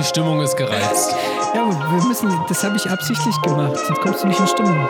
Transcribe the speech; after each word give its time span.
Die 0.00 0.06
Stimmung 0.06 0.40
ist 0.40 0.56
gereizt. 0.56 1.14
Ja, 1.54 1.62
aber 1.62 1.72
wir 1.72 2.02
müssen, 2.08 2.32
das 2.48 2.64
habe 2.64 2.74
ich 2.74 2.90
absichtlich 2.90 3.38
gemacht, 3.42 3.76
sonst 3.86 4.00
kommst 4.00 4.22
du 4.22 4.28
nicht 4.28 4.40
in 4.40 4.46
Stimmung. 4.46 4.88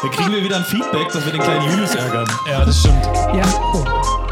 Dann 0.00 0.10
kriegen 0.10 0.32
wir 0.32 0.42
wieder 0.42 0.56
ein 0.56 0.64
Feedback, 0.64 1.12
dass 1.12 1.26
wir 1.26 1.32
den 1.32 1.42
kleinen 1.42 1.70
Julius 1.70 1.94
ärgern. 1.94 2.26
Ja, 2.48 2.64
das 2.64 2.80
stimmt. 2.80 3.04
Ja, 3.34 3.44
oh. 3.74 4.23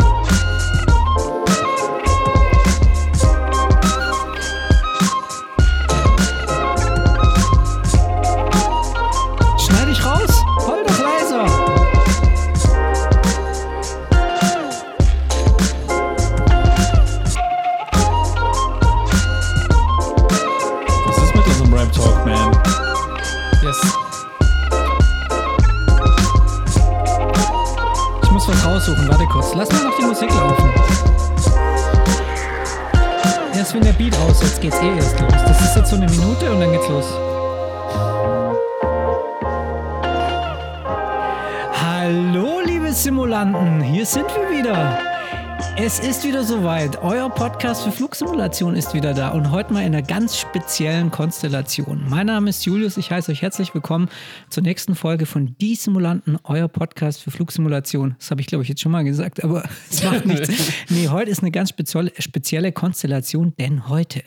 Ist 46.12 46.24
wieder 46.24 46.44
soweit. 46.44 47.02
Euer 47.02 47.30
Podcast 47.30 47.84
für 47.84 47.91
Flugsimulation 47.91 48.77
ist 48.77 48.92
wieder 48.92 49.14
da 49.14 49.30
und 49.30 49.50
heute 49.50 49.72
mal 49.72 49.80
in 49.80 49.94
einer 49.94 50.02
ganz 50.02 50.36
speziellen 50.36 51.10
Konstellation. 51.10 52.05
Mein 52.06 52.27
Name 52.27 52.50
ist 52.50 52.66
Julius, 52.66 52.98
ich 52.98 53.10
heiße 53.10 53.32
euch 53.32 53.41
herzlich 53.41 53.72
willkommen 53.72 54.10
zur 54.50 54.62
nächsten 54.62 54.94
Folge 54.94 55.24
von 55.24 55.56
Die 55.58 55.74
Simulanten, 55.74 56.36
euer 56.44 56.68
Podcast 56.68 57.22
für 57.22 57.30
Flugsimulation. 57.30 58.14
Das 58.18 58.30
habe 58.30 58.42
ich, 58.42 58.46
glaube 58.46 58.62
ich, 58.62 58.68
jetzt 58.68 58.83
schon 58.83 58.92
mal 58.92 59.05
gesagt, 59.05 59.42
aber 59.42 59.64
es 59.90 60.05
macht 60.05 60.27
nichts. 60.27 60.50
Nee, 60.90 61.08
heute 61.08 61.30
ist 61.30 61.40
eine 61.40 61.50
ganz 61.50 61.70
spezielle, 61.70 62.12
spezielle 62.18 62.72
Konstellation, 62.72 63.55
denn 63.58 63.88
heute 63.88 64.22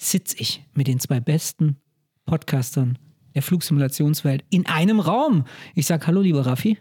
sitze 0.00 0.34
ich 0.36 0.64
mit 0.74 0.88
den 0.88 0.98
zwei 0.98 1.20
besten 1.20 1.76
Podcastern 2.26 2.98
der 3.36 3.42
Flugsimulationswelt 3.42 4.42
in 4.50 4.66
einem 4.66 4.98
Raum. 4.98 5.44
Ich 5.76 5.86
sage 5.86 6.08
Hallo, 6.08 6.22
lieber 6.22 6.44
Raffi. 6.44 6.76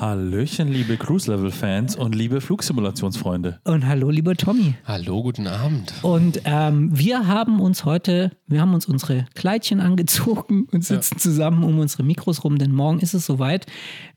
Hallöchen, 0.00 0.68
liebe 0.68 0.96
Cruise-Level-Fans 0.96 1.96
und 1.96 2.14
liebe 2.14 2.40
Flugsimulationsfreunde. 2.40 3.58
Und 3.64 3.84
hallo, 3.84 4.10
lieber 4.10 4.36
Tommy. 4.36 4.74
Hallo, 4.84 5.24
guten 5.24 5.48
Abend. 5.48 5.92
Und 6.02 6.40
ähm, 6.44 6.96
wir 6.96 7.26
haben 7.26 7.58
uns 7.58 7.84
heute, 7.84 8.30
wir 8.46 8.60
haben 8.60 8.74
uns 8.74 8.86
unsere 8.86 9.26
Kleidchen 9.34 9.80
angezogen 9.80 10.68
und 10.70 10.84
sitzen 10.84 11.18
zusammen 11.18 11.64
um 11.64 11.80
unsere 11.80 12.04
Mikros 12.04 12.44
rum, 12.44 12.58
denn 12.58 12.70
morgen 12.70 13.00
ist 13.00 13.12
es 13.12 13.26
soweit. 13.26 13.66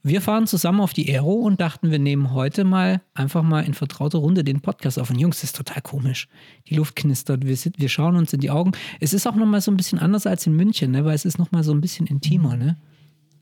Wir 0.04 0.22
fahren 0.22 0.46
zusammen 0.46 0.82
auf 0.82 0.94
die 0.94 1.12
Aero 1.12 1.34
und 1.34 1.60
dachten, 1.60 1.90
wir 1.90 1.98
nehmen 2.00 2.32
heute 2.32 2.64
mal 2.64 3.02
einfach 3.16 3.42
mal 3.42 3.62
in 3.66 3.74
vertrauter 3.74 4.20
Runde 4.20 4.44
den 4.44 4.62
Podcast 4.62 5.00
auf. 5.00 5.10
Und 5.10 5.18
Jungs, 5.20 5.38
das 5.38 5.46
ist 5.46 5.56
total 5.56 5.82
komisch. 5.82 6.28
Die 6.70 6.76
Luft 6.76 6.96
knistert, 6.96 7.44
wir, 7.48 7.56
sit- 7.58 7.80
wir 7.80 7.90
schauen 7.90 8.18
uns 8.18 8.32
in 8.34 8.40
die 8.40 8.52
Augen. 8.52 8.74
Es 9.00 9.14
ist 9.16 9.26
auch 9.26 9.36
nochmal 9.36 9.62
so 9.62 9.72
ein 9.72 9.78
bisschen 9.78 9.98
anders 9.98 10.28
als 10.28 10.46
in 10.46 10.56
München, 10.56 10.92
ne? 10.92 11.06
weil 11.06 11.16
es 11.16 11.26
ist 11.26 11.40
nochmal 11.40 11.64
so 11.64 11.72
ein 11.72 11.82
bisschen 11.82 12.06
intimer. 12.06 12.56
Ne? 12.56 12.78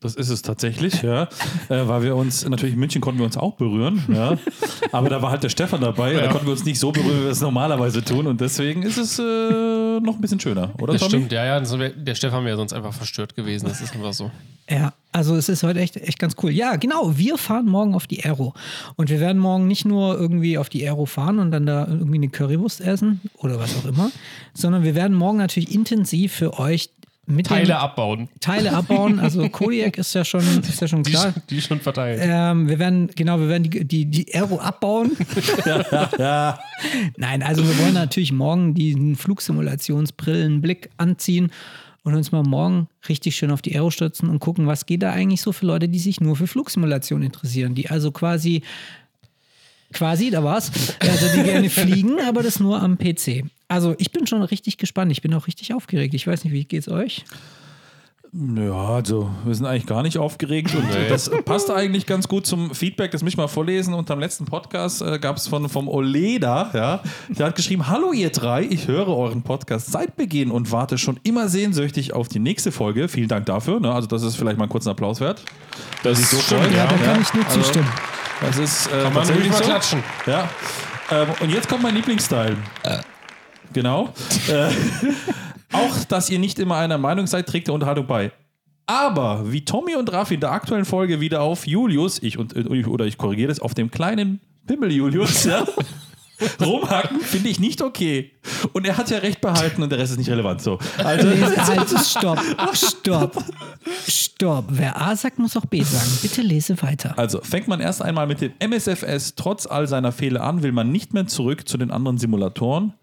Das 0.01 0.15
ist 0.15 0.29
es 0.29 0.41
tatsächlich, 0.41 1.01
ja. 1.01 1.23
Äh, 1.67 1.87
weil 1.87 2.03
wir 2.03 2.15
uns, 2.15 2.47
natürlich 2.47 2.73
in 2.73 2.79
München 2.79 3.01
konnten 3.01 3.19
wir 3.19 3.25
uns 3.25 3.35
auch 3.35 3.55
berühren, 3.55 4.03
ja. 4.07 4.37
Aber 4.93 5.09
da 5.09 5.21
war 5.21 5.31
halt 5.31 5.43
der 5.43 5.49
Stefan 5.49 5.81
dabei, 5.81 6.13
da 6.13 6.27
konnten 6.29 6.45
wir 6.45 6.53
uns 6.53 6.63
nicht 6.63 6.79
so 6.79 6.91
berühren, 6.91 7.19
wie 7.19 7.23
wir 7.25 7.31
es 7.31 7.41
normalerweise 7.41 8.03
tun. 8.03 8.25
Und 8.27 8.39
deswegen 8.39 8.83
ist 8.83 8.97
es 8.97 9.19
äh, 9.19 9.99
noch 9.99 10.15
ein 10.15 10.21
bisschen 10.21 10.39
schöner, 10.39 10.71
oder 10.81 10.93
Das 10.93 11.01
Tommy? 11.01 11.09
stimmt, 11.11 11.31
ja, 11.33 11.45
ja. 11.45 11.59
Der 11.59 12.15
Stefan 12.15 12.45
wäre 12.45 12.55
sonst 12.55 12.73
einfach 12.73 12.93
verstört 12.93 13.35
gewesen. 13.35 13.67
Das 13.67 13.81
ist 13.81 13.93
einfach 13.93 14.13
so. 14.13 14.31
Ja, 14.69 14.93
also 15.11 15.35
es 15.35 15.49
ist 15.49 15.63
heute 15.63 15.79
echt, 15.79 15.97
echt 15.97 16.19
ganz 16.19 16.35
cool. 16.43 16.51
Ja, 16.51 16.75
genau, 16.75 17.17
wir 17.17 17.37
fahren 17.37 17.65
morgen 17.65 17.95
auf 17.95 18.05
die 18.05 18.23
Aero. 18.23 18.53
Und 18.95 19.09
wir 19.09 19.19
werden 19.19 19.39
morgen 19.41 19.67
nicht 19.67 19.83
nur 19.83 20.17
irgendwie 20.17 20.57
auf 20.59 20.69
die 20.69 20.87
Aero 20.87 21.07
fahren 21.07 21.39
und 21.39 21.51
dann 21.51 21.65
da 21.65 21.87
irgendwie 21.87 22.17
eine 22.17 22.29
Currywurst 22.29 22.79
essen 22.79 23.19
oder 23.37 23.59
was 23.59 23.75
auch 23.77 23.85
immer, 23.85 24.11
sondern 24.53 24.83
wir 24.83 24.93
werden 24.95 25.17
morgen 25.17 25.39
natürlich 25.39 25.73
intensiv 25.73 26.33
für 26.33 26.59
euch 26.59 26.89
mit 27.29 27.45
den 27.45 27.57
Teile 27.57 27.77
abbauen. 27.77 28.27
Teile 28.39 28.73
abbauen. 28.73 29.19
Also 29.19 29.47
Kodiak 29.49 29.97
ist 29.97 30.13
ja 30.15 30.25
schon, 30.25 30.41
ist 30.41 30.81
ja 30.81 30.87
schon 30.87 31.03
Die, 31.03 31.11
klar. 31.11 31.33
die 31.49 31.61
schon 31.61 31.79
verteilt. 31.79 32.19
Ähm, 32.23 32.67
wir 32.67 32.79
werden, 32.79 33.09
genau, 33.15 33.39
wir 33.39 33.47
werden 33.47 33.69
die, 33.69 33.85
die, 33.85 34.05
die 34.05 34.33
Aero 34.33 34.59
abbauen. 34.59 35.11
Nein, 37.17 37.43
also 37.43 37.63
wir 37.63 37.77
wollen 37.79 37.93
natürlich 37.93 38.31
morgen 38.31 38.73
diesen 38.73 39.15
Flugsimulationsbrillenblick 39.15 40.89
anziehen 40.97 41.51
und 42.03 42.15
uns 42.15 42.31
mal 42.31 42.43
morgen 42.43 42.87
richtig 43.07 43.35
schön 43.35 43.51
auf 43.51 43.61
die 43.61 43.75
Aero 43.75 43.91
stürzen 43.91 44.29
und 44.29 44.39
gucken, 44.39 44.67
was 44.67 44.85
geht 44.85 45.03
da 45.03 45.11
eigentlich 45.11 45.41
so 45.41 45.51
für 45.51 45.65
Leute, 45.65 45.87
die 45.87 45.99
sich 45.99 46.19
nur 46.21 46.35
für 46.35 46.47
Flugsimulation 46.47 47.21
interessieren, 47.21 47.75
die 47.75 47.89
also 47.89 48.11
quasi, 48.11 48.63
quasi, 49.93 50.31
da 50.31 50.43
war's, 50.43 50.71
also 50.99 51.27
die 51.35 51.43
gerne 51.43 51.69
fliegen, 51.69 52.19
aber 52.21 52.41
das 52.41 52.59
nur 52.59 52.81
am 52.81 52.97
PC. 52.97 53.45
Also 53.69 53.93
ich 53.99 54.11
bin 54.11 54.25
schon 54.25 54.41
richtig 54.41 54.77
gespannt, 54.77 55.11
ich 55.11 55.21
bin 55.21 55.33
auch 55.35 55.45
richtig 55.45 55.73
aufgeregt. 55.75 56.15
Ich 56.15 56.25
weiß 56.25 56.43
nicht, 56.43 56.53
wie 56.53 56.65
geht's 56.65 56.89
euch? 56.89 57.23
Ja, 58.31 58.73
also 58.73 59.29
wir 59.45 59.55
sind 59.55 59.65
eigentlich 59.65 59.87
gar 59.87 60.03
nicht 60.03 60.17
aufgeregt 60.17 60.73
und 60.75 60.85
das 61.09 61.31
passt 61.45 61.71
eigentlich 61.71 62.05
ganz 62.07 62.27
gut 62.27 62.45
zum 62.45 62.73
Feedback, 62.73 63.11
das 63.11 63.23
mich 63.23 63.37
mal 63.37 63.47
vorlesen. 63.47 63.93
Unterm 63.93 64.19
letzten 64.19 64.45
Podcast 64.45 65.01
äh, 65.03 65.19
gab 65.19 65.37
es 65.37 65.47
von 65.47 65.69
vom 65.69 65.87
Oleda, 65.87 66.71
ja, 66.73 67.01
der 67.29 67.47
hat 67.47 67.55
geschrieben: 67.55 67.87
Hallo 67.87 68.11
ihr 68.11 68.31
drei, 68.31 68.63
ich 68.63 68.87
höre 68.87 69.07
euren 69.07 69.43
Podcast 69.43 69.91
seit 69.91 70.15
Beginn 70.15 70.49
und 70.49 70.71
warte 70.71 70.97
schon 70.97 71.19
immer 71.23 71.47
sehnsüchtig 71.47 72.13
auf 72.13 72.27
die 72.27 72.39
nächste 72.39 72.71
Folge. 72.71 73.07
Vielen 73.07 73.29
Dank 73.29 73.45
dafür. 73.45 73.79
Ne? 73.79 73.91
Also 73.91 74.07
das 74.07 74.23
ist 74.23 74.35
vielleicht 74.35 74.57
mal 74.57 74.65
einen 74.65 74.71
kurzen 74.71 74.89
Applaus 74.89 75.21
wert. 75.21 75.43
Das 76.03 76.19
ist 76.19 76.31
so 76.31 76.37
stimmt, 76.37 76.61
freut. 76.61 76.75
Ja, 76.75 76.87
da 76.87 76.97
kann 76.97 77.21
ich 77.21 77.33
nur 77.33 77.45
also, 77.45 77.61
zustimmen. 77.61 77.91
Das 78.41 78.57
ist 78.57 78.87
äh, 78.87 78.89
Kann 78.91 79.03
man 79.05 79.13
tatsächlich 79.13 79.53
so. 79.53 79.63
klatschen. 79.63 80.03
Ja. 80.25 80.49
Ähm, 81.11 81.27
und 81.39 81.49
jetzt 81.51 81.67
kommt 81.67 81.83
mein 81.83 81.95
Lieblingsteil. 81.95 82.55
Genau. 83.73 84.09
Äh, 84.49 84.71
auch, 85.71 86.03
dass 86.05 86.29
ihr 86.31 86.39
nicht 86.39 86.57
immer 86.57 86.77
einer 86.77 86.97
Meinung 86.97 87.27
seid, 87.27 87.47
trägt 87.47 87.67
der 87.67 87.75
Unterhaltung 87.75 88.07
bei. 88.07 88.31
Aber 88.87 89.51
wie 89.51 89.63
Tommy 89.63 89.95
und 89.95 90.11
Raffi 90.11 90.33
in 90.33 90.39
der 90.39 90.51
aktuellen 90.51 90.85
Folge 90.85 91.19
wieder 91.19 91.41
auf 91.41 91.67
Julius, 91.67 92.17
ich 92.23 92.39
und, 92.39 92.55
äh, 92.55 92.85
oder 92.85 93.05
ich 93.05 93.19
korrigiere 93.19 93.49
das, 93.49 93.59
auf 93.59 93.75
dem 93.75 93.91
kleinen 93.91 94.41
Pimmel 94.65 94.91
Julius, 94.91 95.43
ja, 95.43 95.63
rumhacken, 96.59 97.19
finde 97.19 97.49
ich 97.49 97.59
nicht 97.59 97.83
okay. 97.83 98.31
Und 98.73 98.87
er 98.87 98.97
hat 98.97 99.11
ja 99.11 99.19
recht 99.19 99.41
behalten 99.41 99.83
und 99.83 99.91
der 99.91 99.99
Rest 99.99 100.13
ist 100.13 100.17
nicht 100.17 100.31
relevant. 100.31 100.61
So. 100.61 100.79
Also, 101.03 101.29
halt, 101.57 101.89
stopp, 102.03 102.39
stopp, 102.73 103.43
stopp. 104.07 104.65
Wer 104.69 104.99
A 104.99 105.15
sagt, 105.15 105.37
muss 105.37 105.55
auch 105.55 105.65
B 105.65 105.83
sagen. 105.83 106.09
Bitte 106.23 106.41
lese 106.41 106.81
weiter. 106.81 107.13
Also 107.15 107.41
fängt 107.41 107.67
man 107.67 107.81
erst 107.81 108.01
einmal 108.01 108.25
mit 108.25 108.41
dem 108.41 108.53
MSFS 108.59 109.35
trotz 109.35 109.67
all 109.67 109.87
seiner 109.87 110.11
Fehler 110.11 110.41
an, 110.41 110.63
will 110.63 110.71
man 110.71 110.91
nicht 110.91 111.13
mehr 111.13 111.27
zurück 111.27 111.67
zu 111.67 111.77
den 111.77 111.91
anderen 111.91 112.17
Simulatoren. 112.17 112.93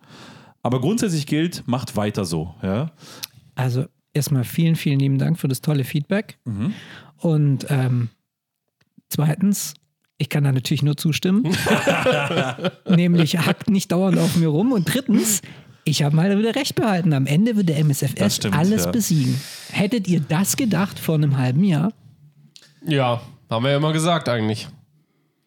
Aber 0.67 0.81
grundsätzlich 0.81 1.29
gilt, 1.29 1.63
macht 1.69 1.95
weiter 1.95 2.25
so. 2.25 2.53
Ja? 2.61 2.91
Also 3.55 3.85
erstmal 4.13 4.43
vielen, 4.43 4.75
vielen 4.75 4.99
lieben 4.99 5.17
Dank 5.17 5.39
für 5.39 5.47
das 5.47 5.61
tolle 5.61 5.85
Feedback. 5.85 6.39
Und 7.19 7.67
ähm, 7.71 8.09
zweitens, 9.09 9.75
ich 10.19 10.29
kann 10.29 10.43
da 10.43 10.51
natürlich 10.51 10.83
nur 10.83 10.97
zustimmen. 10.97 11.45
Nämlich 12.89 13.39
hackt 13.39 13.71
nicht 13.71 13.93
dauernd 13.93 14.19
auf 14.19 14.35
mir 14.35 14.49
rum. 14.49 14.73
Und 14.73 14.93
drittens, 14.93 15.41
ich 15.85 16.03
habe 16.03 16.17
mal 16.17 16.37
wieder 16.37 16.57
recht 16.57 16.75
behalten. 16.75 17.13
Am 17.13 17.27
Ende 17.27 17.55
wird 17.55 17.69
der 17.69 17.79
MSFS 17.79 18.35
stimmt, 18.35 18.59
alles 18.59 18.87
ja. 18.87 18.91
besiegen. 18.91 19.41
Hättet 19.71 20.09
ihr 20.09 20.19
das 20.19 20.57
gedacht 20.57 20.99
vor 20.99 21.15
einem 21.15 21.37
halben 21.37 21.63
Jahr? 21.63 21.93
Ja, 22.85 23.21
haben 23.49 23.65
wir 23.65 23.71
ja 23.71 23.77
immer 23.77 23.93
gesagt 23.93 24.29
eigentlich. 24.29 24.67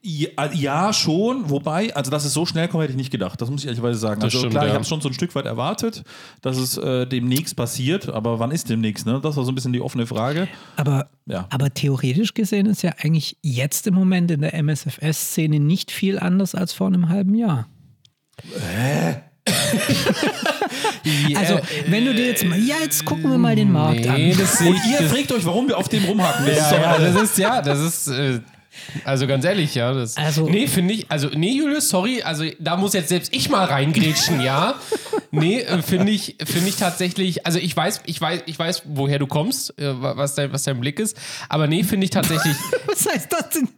Ja, 0.01 0.29
ja, 0.53 0.93
schon. 0.93 1.49
Wobei, 1.49 1.93
also 1.93 2.09
dass 2.09 2.23
es 2.23 2.31
so 2.33 2.45
schnell 2.45 2.69
kommt, 2.69 2.83
hätte 2.83 2.91
ich 2.93 2.97
nicht 2.97 3.11
gedacht. 3.11 3.41
Das 3.41 3.49
muss 3.49 3.61
ich 3.61 3.67
ehrlicherweise 3.67 3.99
sagen. 3.99 4.21
Das 4.21 4.27
also 4.27 4.39
stimmt, 4.39 4.53
klar, 4.53 4.63
ich 4.63 4.69
ja. 4.69 4.73
habe 4.75 4.83
es 4.83 4.87
schon 4.87 5.01
so 5.01 5.09
ein 5.09 5.13
Stück 5.13 5.35
weit 5.35 5.45
erwartet, 5.45 6.03
dass 6.41 6.57
es 6.57 6.77
äh, 6.77 7.05
demnächst 7.05 7.57
passiert. 7.57 8.07
Aber 8.07 8.39
wann 8.39 8.51
ist 8.51 8.69
demnächst? 8.69 9.05
Ne? 9.05 9.19
Das 9.21 9.35
war 9.35 9.43
so 9.43 9.51
ein 9.51 9.55
bisschen 9.55 9.73
die 9.73 9.81
offene 9.81 10.07
Frage. 10.07 10.47
Aber, 10.77 11.09
Ja. 11.25 11.47
aber 11.49 11.73
theoretisch 11.73 12.33
gesehen 12.33 12.65
ist 12.67 12.81
ja 12.81 12.93
eigentlich 13.03 13.35
jetzt 13.41 13.87
im 13.87 13.93
Moment 13.93 14.31
in 14.31 14.39
der 14.39 14.53
MSFS-Szene 14.53 15.59
nicht 15.59 15.91
viel 15.91 16.17
anders 16.17 16.55
als 16.55 16.71
vor 16.71 16.87
einem 16.87 17.09
halben 17.09 17.35
Jahr. 17.35 17.67
Also, 21.35 21.59
wenn 21.87 22.05
du 22.05 22.13
dir 22.13 22.27
jetzt 22.27 22.45
mal, 22.45 22.59
ja, 22.59 22.75
jetzt 22.83 23.03
gucken 23.05 23.31
wir 23.31 23.37
mal 23.37 23.55
den 23.55 23.71
Markt 23.71 24.01
Nee, 24.01 24.07
an. 24.07 24.15
Und 24.15 24.75
ich. 24.75 24.99
ihr 24.99 25.09
fragt 25.09 25.31
euch, 25.31 25.45
warum 25.45 25.67
wir 25.67 25.77
auf 25.77 25.89
dem 25.89 26.03
rumhaken. 26.05 26.45
Das 26.45 26.57
ist 26.57 26.71
ja, 26.71 26.77
doch 26.77 26.99
ja, 26.99 27.11
das 27.11 27.21
ist 27.23 27.37
ja, 27.37 27.61
das 27.61 27.79
ist. 27.79 28.07
Äh, 28.07 28.39
also 29.03 29.27
ganz 29.27 29.45
ehrlich, 29.45 29.75
ja. 29.75 29.93
Das, 29.93 30.17
Also- 30.17 30.49
nee, 30.49 30.67
finde 30.67 30.93
ich, 30.93 31.05
also, 31.09 31.29
nee, 31.29 31.51
Julius, 31.57 31.89
sorry, 31.89 32.21
also 32.21 32.45
da 32.59 32.77
muss 32.77 32.93
jetzt 32.93 33.09
selbst 33.09 33.33
ich 33.33 33.49
mal 33.49 33.65
reingrätschen, 33.65 34.41
ja. 34.41 34.75
Nee, 35.31 35.61
äh, 35.61 35.81
finde 35.81 36.11
ich, 36.11 36.35
finde 36.43 36.69
ich 36.69 36.75
tatsächlich, 36.77 37.45
also 37.45 37.59
ich 37.59 37.75
weiß, 37.75 38.01
ich 38.05 38.19
weiß, 38.19 38.41
ich 38.45 38.57
weiß, 38.57 38.83
woher 38.85 39.19
du 39.19 39.27
kommst, 39.27 39.77
äh, 39.79 39.93
was 39.99 40.35
dein, 40.35 40.51
was 40.51 40.63
dein 40.63 40.79
Blick 40.79 40.99
ist, 40.99 41.15
aber 41.49 41.67
nee, 41.67 41.83
finde 41.83 42.05
ich 42.05 42.11
tatsächlich, 42.11 42.55
Was 42.87 43.05
heißt 43.07 43.31
das 43.31 43.49
denn? 43.49 43.69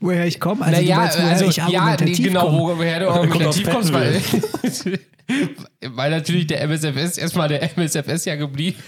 Woher 0.00 0.26
ich 0.26 0.38
komme? 0.40 0.64
Also, 0.64 0.76
du 0.76 0.82
naja, 0.82 0.96
meinst, 0.96 1.18
woher 1.18 1.28
also, 1.30 1.44
ich 1.46 1.56
ja, 1.56 1.96
nee, 2.00 2.12
genau, 2.12 2.44
komme. 2.46 2.58
wo, 2.58 2.76
woher 2.78 3.00
du 3.00 3.08
argumentativ 3.10 3.70
kommst, 3.70 3.92
weil, 3.92 4.20
Weil 5.82 6.10
natürlich 6.10 6.46
der 6.46 6.62
MSFS 6.62 7.18
erstmal 7.18 7.48
der 7.48 7.62
MSFS 7.76 8.24
ja 8.24 8.36
geblieben. 8.36 8.78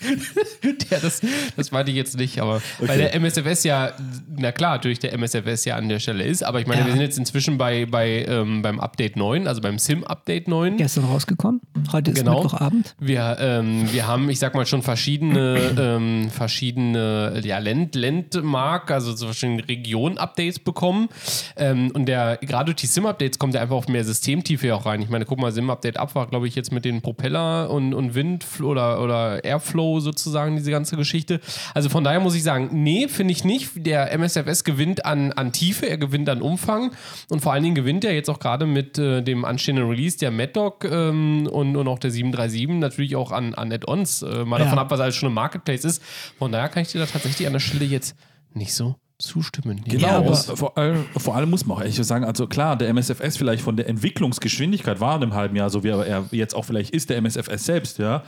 der, 0.90 1.00
das, 1.00 1.20
das 1.56 1.70
meinte 1.72 1.90
ich 1.90 1.96
jetzt 1.96 2.16
nicht, 2.16 2.40
aber 2.40 2.62
weil 2.78 2.98
der 2.98 3.14
MSFS 3.14 3.64
ja, 3.64 3.92
na 4.36 4.52
klar, 4.52 4.72
natürlich 4.72 4.98
der 4.98 5.12
MSFS 5.12 5.64
ja 5.64 5.76
an 5.76 5.88
der 5.88 5.98
Stelle 5.98 6.24
ist, 6.24 6.42
aber 6.42 6.60
ich 6.60 6.66
meine, 6.66 6.80
Ja. 6.80 6.86
wir 6.86 6.92
sind 6.92 7.02
jetzt 7.02 7.18
inzwischen 7.18 7.58
bei, 7.58 7.86
bei 7.86 8.24
ähm, 8.26 8.62
beim 8.62 8.80
Update 8.80 9.16
9, 9.16 9.46
also 9.46 9.60
beim 9.60 9.78
Sim-Update 9.78 10.48
9. 10.48 10.76
Gestern 10.78 11.04
rausgekommen. 11.04 11.60
Heute 11.92 12.10
ist 12.12 12.18
Genau. 12.18 12.42
Mittwochabend. 12.42 12.94
Wir, 12.98 13.36
ähm, 13.40 13.92
wir 13.92 14.06
haben, 14.06 14.30
ich 14.30 14.38
sag 14.38 14.54
mal, 14.54 14.64
schon 14.66 14.82
verschiedene, 14.82 15.58
ähm, 15.78 16.30
verschiedene 16.30 17.40
ja, 17.44 17.58
Land, 17.58 17.94
Landmark, 17.94 18.90
also 18.90 19.14
so 19.14 19.26
verschiedene 19.26 19.66
Region-Updates 19.68 20.58
bekommen. 20.60 21.08
Ähm, 21.56 21.90
und 21.94 22.06
der, 22.06 22.38
gerade 22.38 22.66
durch 22.66 22.76
die 22.76 22.86
Sim-Updates 22.86 23.38
kommt 23.38 23.54
er 23.54 23.62
einfach 23.62 23.76
auf 23.76 23.88
mehr 23.88 24.04
Systemtiefe 24.04 24.74
auch 24.74 24.86
rein. 24.86 25.02
Ich 25.02 25.08
meine, 25.08 25.24
guck 25.24 25.38
mal, 25.38 25.52
Sim-Update 25.52 25.96
ab 25.98 26.14
war, 26.14 26.26
glaube 26.28 26.48
ich, 26.48 26.54
jetzt 26.54 26.72
mit 26.72 26.84
den 26.84 27.02
Propeller 27.02 27.70
und, 27.70 27.92
und 27.94 28.14
Wind 28.14 28.46
oder, 28.62 29.02
oder 29.02 29.44
Airflow 29.44 29.89
sozusagen, 29.98 30.54
diese 30.56 30.70
ganze 30.70 30.96
Geschichte. 30.96 31.40
Also 31.74 31.88
von 31.88 32.04
daher 32.04 32.20
muss 32.20 32.36
ich 32.36 32.44
sagen, 32.44 32.68
nee, 32.72 33.08
finde 33.08 33.32
ich 33.32 33.42
nicht. 33.44 33.70
Der 33.74 34.12
MSFS 34.16 34.62
gewinnt 34.62 35.04
an, 35.04 35.32
an 35.32 35.50
Tiefe, 35.52 35.88
er 35.88 35.98
gewinnt 35.98 36.28
an 36.28 36.40
Umfang 36.42 36.92
und 37.30 37.40
vor 37.40 37.52
allen 37.52 37.64
Dingen 37.64 37.74
gewinnt 37.74 38.04
er 38.04 38.14
jetzt 38.14 38.30
auch 38.30 38.38
gerade 38.38 38.66
mit 38.66 38.98
äh, 38.98 39.22
dem 39.22 39.44
anstehenden 39.44 39.88
Release 39.88 40.16
der 40.18 40.30
Mad 40.30 40.52
Dog 40.52 40.84
ähm, 40.84 41.48
und, 41.50 41.74
und 41.76 41.88
auch 41.88 41.98
der 41.98 42.10
737 42.12 42.78
natürlich 42.78 43.16
auch 43.16 43.32
an, 43.32 43.54
an 43.54 43.72
Add-ons. 43.72 44.22
Äh, 44.22 44.44
mal 44.44 44.58
Ja. 44.58 44.64
davon 44.66 44.78
ab, 44.78 44.90
was 44.90 45.00
alles 45.00 45.16
schon 45.16 45.28
im 45.28 45.34
Marketplace 45.34 45.84
ist. 45.84 46.02
Von 46.38 46.52
daher 46.52 46.68
kann 46.68 46.82
ich 46.82 46.92
dir 46.92 46.98
da 47.00 47.06
tatsächlich 47.06 47.46
an 47.46 47.54
der 47.54 47.60
Stelle 47.60 47.84
jetzt 47.86 48.14
nicht 48.52 48.74
so 48.74 48.94
zustimmen. 49.20 49.82
Genau, 49.86 50.06
Ja, 50.08 50.16
aber- 50.18 50.34
vor, 50.34 50.76
allem, 50.76 51.04
vor 51.16 51.36
allem 51.36 51.50
muss 51.50 51.64
man 51.66 51.76
auch 51.76 51.80
ehrlich 51.80 51.96
sagen, 51.96 52.24
also 52.24 52.46
klar, 52.46 52.76
der 52.76 52.88
MSFS 52.88 53.36
vielleicht 53.36 53.62
von 53.62 53.76
der 53.76 53.88
Entwicklungsgeschwindigkeit 53.88 55.00
war 55.00 55.16
in 55.16 55.22
einem 55.22 55.34
halben 55.34 55.54
Jahr, 55.56 55.70
so 55.70 55.84
wie 55.84 55.88
er 55.88 56.24
jetzt 56.32 56.54
auch 56.54 56.64
vielleicht 56.64 56.90
ist, 56.90 57.10
der 57.10 57.18
MSFS 57.18 57.64
selbst, 57.64 57.98
ja. 57.98 58.22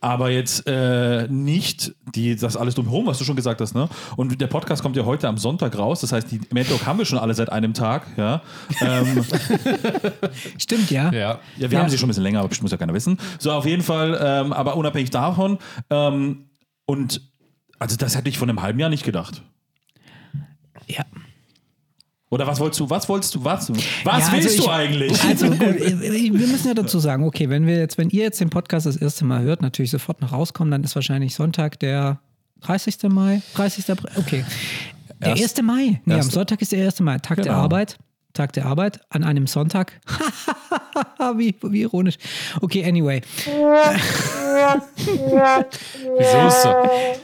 Aber 0.00 0.30
jetzt 0.30 0.66
äh, 0.66 1.26
nicht 1.28 1.94
die, 2.14 2.36
das 2.36 2.56
alles 2.56 2.74
drumherum, 2.76 3.06
was 3.06 3.18
du 3.18 3.24
schon 3.24 3.36
gesagt 3.36 3.60
hast, 3.60 3.74
ne? 3.74 3.88
Und 4.16 4.40
der 4.40 4.46
Podcast 4.46 4.82
kommt 4.82 4.96
ja 4.96 5.04
heute 5.04 5.28
am 5.28 5.36
Sonntag 5.38 5.76
raus, 5.76 6.00
das 6.00 6.12
heißt, 6.12 6.30
die 6.30 6.40
Mad 6.52 6.68
Dog 6.70 6.86
haben 6.86 6.98
wir 6.98 7.04
schon 7.06 7.18
alle 7.18 7.34
seit 7.34 7.50
einem 7.50 7.74
Tag, 7.74 8.06
ja. 8.16 8.40
Ähm, 8.80 9.24
Stimmt, 10.58 10.90
ja. 10.90 11.10
Ja. 11.12 11.20
ja, 11.20 11.38
wir 11.58 11.68
Ja. 11.70 11.78
haben 11.80 11.88
sie 11.90 11.98
schon 11.98 12.06
ein 12.06 12.10
bisschen 12.10 12.22
länger, 12.22 12.38
aber 12.40 12.48
bestimmt 12.48 12.64
muss 12.64 12.72
ja 12.72 12.78
keiner 12.78 12.94
wissen. 12.94 13.18
So, 13.38 13.52
auf 13.52 13.66
jeden 13.66 13.82
Fall, 13.82 14.18
ähm, 14.22 14.52
aber 14.52 14.76
unabhängig 14.76 15.10
davon, 15.10 15.58
ähm, 15.90 16.46
und 16.86 17.20
also 17.78 17.96
das 17.96 18.16
hätte 18.16 18.28
ich 18.28 18.38
von 18.38 18.48
einem 18.48 18.62
halben 18.62 18.78
Jahr 18.78 18.88
nicht 18.90 19.04
gedacht. 19.04 19.42
Ja. 20.86 21.04
Oder 22.28 22.46
was 22.46 22.58
wolltest 22.58 22.80
du, 22.80 22.90
was 22.90 23.08
wolltest 23.08 23.34
du, 23.36 23.44
was? 23.44 23.70
Was 23.70 23.78
Ja, 24.04 24.12
also 24.12 24.32
willst 24.32 24.58
ich- 24.58 24.64
du 24.64 24.68
eigentlich? 24.70 25.22
Also 25.24 25.46
gut, 25.48 25.60
wir 25.60 26.30
müssen 26.48 26.66
ja 26.68 26.74
dazu 26.74 26.98
sagen, 26.98 27.24
okay, 27.24 27.48
wenn 27.48 27.66
wir 27.66 27.76
jetzt, 27.78 27.98
wenn 27.98 28.10
ihr 28.10 28.24
jetzt 28.24 28.40
den 28.40 28.50
Podcast 28.50 28.84
das 28.86 28.96
erste 28.96 29.24
Mal 29.24 29.42
hört, 29.42 29.62
natürlich 29.62 29.92
sofort 29.92 30.20
noch 30.20 30.32
rauskommen, 30.32 30.70
dann 30.72 30.82
ist 30.82 30.94
wahrscheinlich 30.96 31.34
Sonntag 31.36 31.78
der 31.78 32.18
30. 32.62 32.96
Mai, 33.10 33.42
30. 33.54 33.90
April, 33.90 34.10
okay. 34.16 34.44
Der 35.20 35.28
Erst- 35.36 35.58
1. 35.58 35.62
Mai. 35.62 36.00
Nee, 36.04 36.14
am 36.14 36.18
erst- 36.18 36.32
Sonntag 36.32 36.60
ist 36.62 36.72
der 36.72 36.84
1. 36.84 37.00
Mai, 37.00 37.18
Tag 37.18 37.36
der 37.36 37.44
Genau. 37.46 37.58
Arbeit. 37.58 37.96
Tag 38.32 38.52
der 38.52 38.66
Arbeit 38.66 39.00
an 39.08 39.22
einem 39.24 39.46
Sonntag. 39.46 39.98
wie, 41.36 41.54
wie 41.62 41.82
ironisch. 41.82 42.16
Okay, 42.60 42.84
anyway. 42.84 43.20
Wieso 46.18 46.46
ist 46.48 46.62
so? 46.62 46.74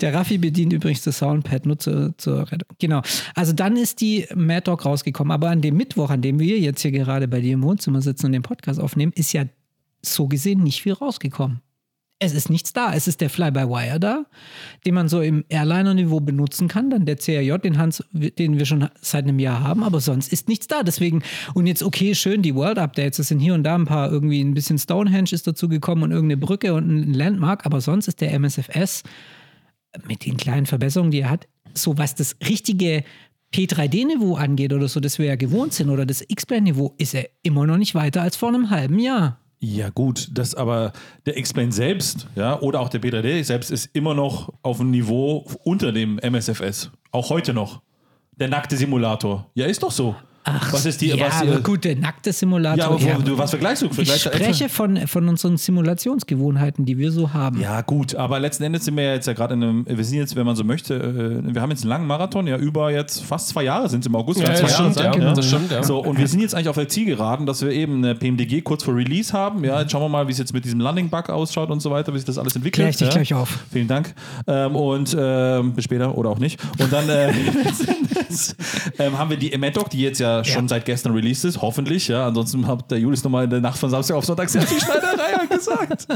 Der 0.00 0.14
Raffi 0.14 0.38
bedient 0.38 0.72
übrigens 0.72 1.02
das 1.02 1.18
Soundpad 1.18 1.66
nur 1.66 1.78
zur, 1.78 2.16
zur 2.18 2.40
Rettung. 2.50 2.68
Genau. 2.78 3.02
Also 3.34 3.52
dann 3.52 3.76
ist 3.76 4.00
die 4.00 4.26
Mad 4.34 4.62
Dog 4.64 4.84
rausgekommen. 4.84 5.32
Aber 5.32 5.50
an 5.50 5.60
dem 5.60 5.76
Mittwoch, 5.76 6.10
an 6.10 6.22
dem 6.22 6.38
wir 6.38 6.58
jetzt 6.58 6.82
hier 6.82 6.92
gerade 6.92 7.28
bei 7.28 7.40
dir 7.40 7.54
im 7.54 7.62
Wohnzimmer 7.62 8.02
sitzen 8.02 8.26
und 8.26 8.32
den 8.32 8.42
Podcast 8.42 8.80
aufnehmen, 8.80 9.12
ist 9.14 9.32
ja 9.32 9.44
so 10.02 10.28
gesehen 10.28 10.62
nicht 10.62 10.82
viel 10.82 10.92
rausgekommen. 10.92 11.60
Es 12.22 12.34
ist 12.34 12.50
nichts 12.50 12.72
da. 12.72 12.94
Es 12.94 13.08
ist 13.08 13.20
der 13.20 13.28
Fly-by-Wire 13.30 13.98
da, 13.98 14.26
den 14.86 14.94
man 14.94 15.08
so 15.08 15.20
im 15.20 15.44
Airliner-Niveau 15.48 16.20
benutzen 16.20 16.68
kann. 16.68 16.88
Dann 16.88 17.04
der 17.04 17.16
CRJ, 17.16 17.58
den, 17.58 17.78
Hans, 17.78 18.04
den 18.12 18.58
wir 18.58 18.64
schon 18.64 18.88
seit 19.00 19.24
einem 19.24 19.40
Jahr 19.40 19.60
haben. 19.60 19.82
Aber 19.82 20.00
sonst 20.00 20.32
ist 20.32 20.48
nichts 20.48 20.68
da. 20.68 20.84
Deswegen, 20.84 21.22
und 21.54 21.66
jetzt 21.66 21.82
okay, 21.82 22.14
schön, 22.14 22.42
die 22.42 22.54
World-Updates. 22.54 23.18
Es 23.18 23.28
sind 23.28 23.40
hier 23.40 23.54
und 23.54 23.64
da 23.64 23.74
ein 23.74 23.86
paar, 23.86 24.12
irgendwie 24.12 24.40
ein 24.40 24.54
bisschen 24.54 24.78
Stonehenge 24.78 25.32
ist 25.32 25.48
dazu 25.48 25.68
gekommen 25.68 26.04
und 26.04 26.12
irgendeine 26.12 26.40
Brücke 26.40 26.74
und 26.74 26.88
ein 26.88 27.12
Landmark. 27.12 27.66
Aber 27.66 27.80
sonst 27.80 28.06
ist 28.06 28.20
der 28.20 28.32
MSFS 28.38 29.02
mit 30.06 30.24
den 30.24 30.36
kleinen 30.36 30.66
Verbesserungen, 30.66 31.10
die 31.10 31.20
er 31.20 31.30
hat, 31.30 31.48
so 31.74 31.98
was 31.98 32.14
das 32.14 32.36
richtige 32.48 33.02
P3D-Niveau 33.52 34.36
angeht 34.36 34.72
oder 34.72 34.88
so, 34.88 35.00
das 35.00 35.18
wir 35.18 35.26
ja 35.26 35.36
gewohnt 35.36 35.74
sind, 35.74 35.90
oder 35.90 36.06
das 36.06 36.24
X-Plane-Niveau, 36.26 36.94
ist 36.98 37.14
er 37.14 37.28
immer 37.42 37.66
noch 37.66 37.76
nicht 37.76 37.94
weiter 37.94 38.22
als 38.22 38.36
vor 38.36 38.48
einem 38.48 38.70
halben 38.70 38.98
Jahr. 38.98 39.41
Ja, 39.64 39.90
gut, 39.90 40.28
das 40.32 40.56
aber 40.56 40.92
der 41.24 41.36
X-Plane 41.38 41.70
selbst, 41.70 42.26
ja, 42.34 42.58
oder 42.58 42.80
auch 42.80 42.88
der 42.88 43.00
B3D 43.00 43.44
selbst 43.44 43.70
ist 43.70 43.90
immer 43.92 44.12
noch 44.12 44.52
auf 44.62 44.80
einem 44.80 44.90
Niveau 44.90 45.46
unter 45.62 45.92
dem 45.92 46.18
MSFS. 46.18 46.90
Auch 47.12 47.30
heute 47.30 47.54
noch. 47.54 47.80
Der 48.32 48.48
nackte 48.48 48.76
Simulator. 48.76 49.46
Ja, 49.54 49.66
ist 49.66 49.84
doch 49.84 49.92
so. 49.92 50.16
Was 50.44 50.86
ist 50.86 51.00
die, 51.00 51.08
ja, 51.08 51.26
was, 51.26 51.42
aber 51.42 51.60
gut, 51.60 51.84
der 51.84 51.94
nackte 51.96 52.30
Ja, 52.30 52.34
Simulator. 52.34 52.84
aber 52.86 53.00
wo, 53.00 53.06
ja. 53.06 53.18
du, 53.18 53.38
was 53.38 53.50
vergleichst 53.50 53.82
du? 53.82 53.88
ich 53.96 54.12
spreche 54.12 54.68
von, 54.68 55.06
von 55.06 55.28
unseren 55.28 55.56
Simulationsgewohnheiten, 55.56 56.84
die 56.84 56.98
wir 56.98 57.12
so 57.12 57.32
haben. 57.32 57.60
Ja, 57.60 57.80
gut, 57.82 58.16
aber 58.16 58.40
letzten 58.40 58.64
Endes 58.64 58.84
sind 58.84 58.96
wir 58.96 59.04
ja 59.04 59.14
jetzt 59.14 59.26
ja 59.26 59.34
gerade 59.34 59.54
in 59.54 59.62
einem, 59.62 59.86
wir 59.86 60.04
sind 60.04 60.18
jetzt, 60.18 60.34
wenn 60.34 60.44
man 60.44 60.56
so 60.56 60.64
möchte, 60.64 60.94
äh, 60.94 61.54
wir 61.54 61.62
haben 61.62 61.70
jetzt 61.70 61.82
einen 61.82 61.90
langen 61.90 62.06
Marathon, 62.06 62.48
ja, 62.48 62.56
über 62.56 62.90
jetzt 62.90 63.22
fast 63.22 63.48
zwei 63.48 63.62
Jahre 63.62 63.88
sind 63.88 64.00
es 64.00 64.06
im 64.06 64.16
August. 64.16 64.40
Ja, 64.40 64.48
werden 64.48 64.62
das 64.62 64.72
zwei 64.72 64.82
Jahre 64.82 64.92
stimmt, 64.92 65.14
sein, 65.14 65.22
ja, 65.22 65.32
das 65.32 65.46
stimmt, 65.46 65.70
ja. 65.70 65.82
So, 65.84 65.98
und 66.00 66.18
wir 66.18 66.26
sind 66.26 66.40
jetzt 66.40 66.54
eigentlich 66.54 66.68
auf 66.68 66.76
der 66.76 66.88
Zielgeraden, 66.88 67.46
dass 67.46 67.62
wir 67.62 67.70
eben 67.70 67.98
eine 67.98 68.16
PMDG 68.16 68.62
kurz 68.62 68.82
vor 68.82 68.96
Release 68.96 69.32
haben. 69.32 69.62
Ja, 69.62 69.80
jetzt 69.80 69.92
schauen 69.92 70.02
wir 70.02 70.08
mal, 70.08 70.26
wie 70.26 70.32
es 70.32 70.38
jetzt 70.38 70.52
mit 70.52 70.64
diesem 70.64 70.80
Landing-Bug 70.80 71.30
ausschaut 71.30 71.70
und 71.70 71.80
so 71.80 71.90
weiter, 71.92 72.12
wie 72.14 72.18
sich 72.18 72.26
das 72.26 72.38
alles 72.38 72.56
entwickelt. 72.56 72.74
Klär 72.74 72.88
ich 72.88 72.96
dich 72.96 73.08
ja. 73.08 73.12
gleich 73.14 73.34
auf. 73.34 73.60
Vielen 73.70 73.88
Dank. 73.88 74.12
Ähm, 74.48 74.74
und 74.74 75.16
ähm, 75.18 75.72
bis 75.74 75.84
später 75.84 76.18
oder 76.18 76.30
auch 76.30 76.38
nicht. 76.40 76.58
Und 76.80 76.92
dann 76.92 77.08
äh, 77.08 77.30
ähm, 78.98 79.18
haben 79.18 79.30
wir 79.30 79.36
die 79.36 79.52
Emedoc, 79.52 79.90
die 79.90 80.00
jetzt 80.00 80.18
ja 80.18 80.31
schon 80.44 80.64
Ja. 80.64 80.68
seit 80.68 80.84
gestern 80.84 81.12
released 81.14 81.44
ist, 81.44 81.60
hoffentlich. 81.60 82.08
Ja, 82.08 82.26
ansonsten 82.26 82.66
hat 82.66 82.90
der 82.90 82.98
Julius 82.98 83.22
nochmal 83.24 83.44
in 83.44 83.50
der 83.50 83.60
Nacht 83.60 83.78
von 83.78 83.90
Samstag 83.90 84.16
auf 84.16 84.24
Sonntag 84.24 84.48
sehr 84.48 84.62
viel 84.62 84.80
Schneiderei 84.80 85.46
gesagt. 85.50 86.06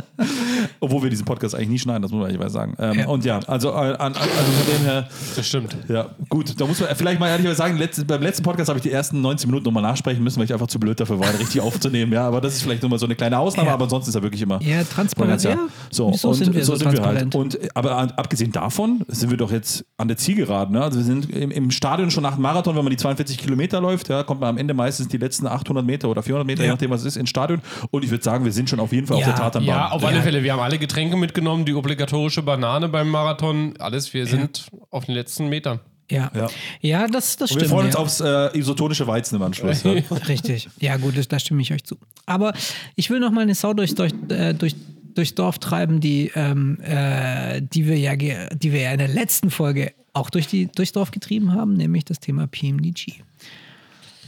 Obwohl 0.80 1.02
wir 1.02 1.10
diesen 1.10 1.24
Podcast 1.24 1.54
eigentlich 1.54 1.68
nie 1.68 1.78
schneiden, 1.78 2.02
das 2.02 2.10
muss 2.10 2.20
man 2.22 2.30
ehrlich 2.30 2.50
sagen. 2.50 2.74
Ähm, 2.78 2.98
Ja. 2.98 3.06
Und 3.08 3.24
ja, 3.24 3.40
also, 3.46 3.68
äh, 3.70 3.72
an, 3.72 3.94
an, 3.98 4.14
also 4.14 4.28
von 4.28 4.74
dem 4.74 4.84
her, 4.84 5.08
Das 5.36 5.46
stimmt. 5.46 5.76
ja, 5.88 6.06
gut, 6.28 6.58
da 6.60 6.66
muss 6.66 6.80
man 6.80 6.88
vielleicht 6.96 7.20
mal 7.20 7.28
ehrlich 7.28 7.54
sagen, 7.56 7.76
letzt, 7.76 8.06
beim 8.06 8.22
letzten 8.22 8.42
Podcast 8.42 8.68
habe 8.68 8.78
ich 8.78 8.82
die 8.82 8.90
ersten 8.92 9.20
19 9.20 9.48
Minuten 9.48 9.64
nochmal 9.64 9.82
nachsprechen 9.82 10.22
müssen, 10.22 10.38
weil 10.38 10.44
ich 10.46 10.52
einfach 10.52 10.66
zu 10.68 10.78
blöd 10.80 10.98
dafür 10.98 11.18
war, 11.20 11.28
richtig 11.38 11.60
aufzunehmen. 11.60 12.12
Ja, 12.12 12.26
aber 12.26 12.40
das 12.40 12.54
ist 12.54 12.62
vielleicht 12.62 12.82
nochmal 12.82 12.98
so 12.98 13.06
eine 13.06 13.14
kleine 13.14 13.38
Ausnahme, 13.38 13.68
Ja. 13.68 13.74
aber 13.74 13.84
ansonsten 13.84 14.10
ist 14.10 14.14
er 14.14 14.22
wirklich 14.22 14.42
immer. 14.42 14.60
Ja, 14.62 14.82
transparent, 14.84 15.42
Ja. 15.42 15.50
ja. 15.50 15.58
So, 15.90 16.12
So 16.12 16.32
sind 16.32 16.54
wir 16.54 16.64
so 16.64 16.78
wir 16.80 17.02
halt. 17.02 17.34
Und, 17.34 17.58
aber 17.74 17.96
abgesehen 18.18 18.52
davon 18.52 19.04
sind 19.08 19.30
wir 19.30 19.36
doch 19.36 19.50
jetzt 19.50 19.84
an 19.96 20.08
der 20.08 20.16
Zielgeraden. 20.16 20.74
Ne? 20.74 20.82
Also 20.82 20.98
wir 20.98 21.04
sind 21.04 21.30
im, 21.30 21.50
im 21.50 21.70
Stadion 21.70 22.10
schon 22.10 22.22
nach 22.22 22.34
dem 22.34 22.42
Marathon, 22.42 22.76
wenn 22.76 22.84
man 22.84 22.90
die 22.90 22.96
42 22.96 23.38
Kilometer 23.38 23.80
läuft, 23.80 24.05
ja, 24.08 24.22
kommt 24.22 24.40
man 24.40 24.50
am 24.50 24.58
Ende 24.58 24.74
meistens 24.74 25.08
die 25.08 25.16
letzten 25.18 25.46
800 25.46 25.84
Meter 25.84 26.08
oder 26.08 26.22
400 26.22 26.46
Meter, 26.46 26.62
je 26.62 26.68
Ja. 26.68 26.72
nachdem 26.74 26.90
was 26.90 27.00
es 27.00 27.08
ist, 27.08 27.16
ins 27.16 27.30
Stadion. 27.30 27.60
Und 27.90 28.04
ich 28.04 28.10
würde 28.10 28.24
sagen, 28.24 28.44
wir 28.44 28.52
sind 28.52 28.68
schon 28.70 28.80
auf 28.80 28.92
jeden 28.92 29.06
Fall 29.06 29.16
auf 29.16 29.22
Ja. 29.22 29.28
der 29.28 29.36
Tatanbahn. 29.36 29.68
Ja, 29.76 29.88
auf 29.90 30.04
alle 30.04 30.16
Ja. 30.16 30.22
Fälle. 30.22 30.42
Wir 30.42 30.52
haben 30.52 30.60
alle 30.60 30.78
Getränke 30.78 31.16
mitgenommen, 31.16 31.64
die 31.64 31.74
obligatorische 31.74 32.42
Banane 32.42 32.88
beim 32.88 33.08
Marathon, 33.10 33.74
alles. 33.78 34.12
Wir 34.14 34.26
sind 34.26 34.66
auf 34.90 35.06
den 35.06 35.14
letzten 35.14 35.48
Metern. 35.48 35.80
Ja, 36.10 36.30
Ja. 36.34 36.48
ja. 36.82 37.06
das, 37.08 37.36
das 37.36 37.50
Und 37.50 37.58
stimmt. 37.58 37.62
wir 37.62 37.68
freuen 37.68 37.86
uns 37.86 37.94
ja. 37.94 38.00
aufs 38.00 38.20
äh, 38.54 38.58
isotonische 38.58 39.06
Weizen 39.08 39.36
im 39.36 39.42
Anschluss. 39.42 39.82
Ja. 39.82 39.92
Richtig. 40.28 40.68
Ja, 40.78 40.96
gut, 40.98 41.16
das, 41.18 41.26
da 41.28 41.38
stimme 41.38 41.62
ich 41.62 41.72
euch 41.72 41.82
zu. 41.84 41.96
Aber 42.26 42.52
ich 42.94 43.10
will 43.10 43.18
noch 43.18 43.32
mal 43.32 43.40
eine 43.40 43.54
Sau 43.56 43.74
durch, 43.74 43.94
durch, 43.96 44.12
äh, 44.28 44.54
durch, 44.54 44.76
durchs 45.16 45.34
Dorf 45.34 45.58
treiben, 45.58 45.98
die, 46.00 46.30
ähm, 46.36 46.78
äh, 46.80 47.60
die, 47.60 47.86
wir 47.86 47.98
ja, 47.98 48.14
die 48.14 48.72
wir 48.72 48.80
ja 48.82 48.92
in 48.92 48.98
der 48.98 49.08
letzten 49.08 49.50
Folge 49.50 49.92
auch 50.12 50.30
durch 50.30 50.46
die, 50.46 50.66
durchs 50.66 50.92
Dorf 50.92 51.10
getrieben 51.10 51.52
haben, 51.54 51.74
nämlich 51.74 52.04
das 52.04 52.20
Thema 52.20 52.46
PMDG. 52.46 53.14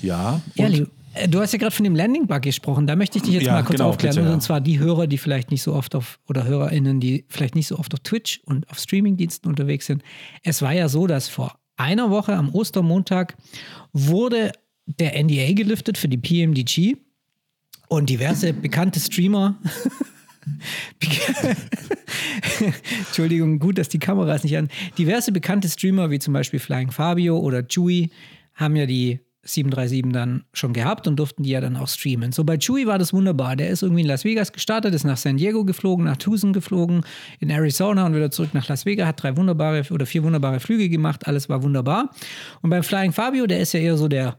Ja. 0.02 0.40
Leo, 0.54 0.86
äh, 1.14 1.28
du 1.28 1.40
hast 1.40 1.52
ja 1.52 1.58
gerade 1.58 1.74
von 1.74 1.84
dem 1.84 1.94
Landing-Bug 1.96 2.42
gesprochen. 2.42 2.86
Da 2.86 2.96
möchte 2.96 3.18
ich 3.18 3.24
dich 3.24 3.34
jetzt 3.34 3.46
Ja, 3.46 3.52
mal 3.54 3.62
kurz 3.62 3.76
genau, 3.76 3.90
aufklären. 3.90 4.14
bitte, 4.16 4.28
ja. 4.28 4.34
Und 4.34 4.40
zwar 4.42 4.60
die 4.60 4.78
Hörer, 4.78 5.06
die 5.06 5.18
vielleicht 5.18 5.50
nicht 5.50 5.62
so 5.62 5.74
oft 5.74 5.94
auf, 5.94 6.18
oder 6.28 6.44
HörerInnen, 6.44 7.00
die 7.00 7.24
vielleicht 7.28 7.54
nicht 7.54 7.66
so 7.66 7.78
oft 7.78 7.92
auf 7.94 8.00
Twitch 8.00 8.40
und 8.44 8.68
auf 8.70 8.78
Streamingdiensten 8.78 9.48
unterwegs 9.48 9.86
sind. 9.86 10.02
Es 10.42 10.62
war 10.62 10.72
ja 10.72 10.88
so, 10.88 11.06
dass 11.06 11.28
vor 11.28 11.58
einer 11.76 12.10
Woche 12.10 12.34
am 12.34 12.54
Ostermontag 12.54 13.36
wurde 13.92 14.52
der 14.86 15.22
NDA 15.22 15.52
gelüftet 15.52 15.98
für 15.98 16.08
die 16.08 16.16
PMDG 16.18 16.96
und 17.88 18.10
diverse 18.10 18.52
bekannte 18.52 19.00
Streamer. 19.00 19.56
Entschuldigung, 23.06 23.58
gut, 23.58 23.78
dass 23.78 23.88
die 23.88 23.98
Kamera 23.98 24.34
ist 24.34 24.44
nicht 24.44 24.56
an. 24.56 24.68
Diverse 24.96 25.32
bekannte 25.32 25.68
Streamer, 25.68 26.10
wie 26.10 26.18
zum 26.18 26.32
Beispiel 26.32 26.58
Flying 26.58 26.90
Fabio 26.90 27.38
oder 27.38 27.62
Chewy, 27.66 28.10
haben 28.54 28.76
ja 28.76 28.86
die 28.86 29.20
737 29.48 30.12
dann 30.12 30.44
schon 30.52 30.72
gehabt 30.72 31.06
und 31.06 31.16
durften 31.16 31.42
die 31.42 31.50
ja 31.50 31.60
dann 31.60 31.76
auch 31.76 31.88
streamen. 31.88 32.32
So 32.32 32.44
bei 32.44 32.58
Chewy 32.58 32.86
war 32.86 32.98
das 32.98 33.12
wunderbar. 33.12 33.56
Der 33.56 33.70
ist 33.70 33.82
irgendwie 33.82 34.02
in 34.02 34.06
Las 34.06 34.24
Vegas 34.24 34.52
gestartet, 34.52 34.94
ist 34.94 35.04
nach 35.04 35.16
San 35.16 35.36
Diego 35.36 35.64
geflogen, 35.64 36.04
nach 36.04 36.16
Tucson 36.16 36.52
geflogen, 36.52 37.02
in 37.40 37.50
Arizona 37.50 38.06
und 38.06 38.14
wieder 38.14 38.30
zurück 38.30 38.50
nach 38.52 38.68
Las 38.68 38.86
Vegas, 38.86 39.06
hat 39.06 39.22
drei 39.22 39.36
wunderbare 39.36 39.82
oder 39.90 40.06
vier 40.06 40.22
wunderbare 40.22 40.60
Flüge 40.60 40.88
gemacht, 40.88 41.26
alles 41.26 41.48
war 41.48 41.62
wunderbar. 41.62 42.10
Und 42.62 42.70
beim 42.70 42.82
Flying 42.82 43.12
Fabio, 43.12 43.46
der 43.46 43.60
ist 43.60 43.72
ja 43.72 43.80
eher 43.80 43.96
so 43.96 44.08
der 44.08 44.38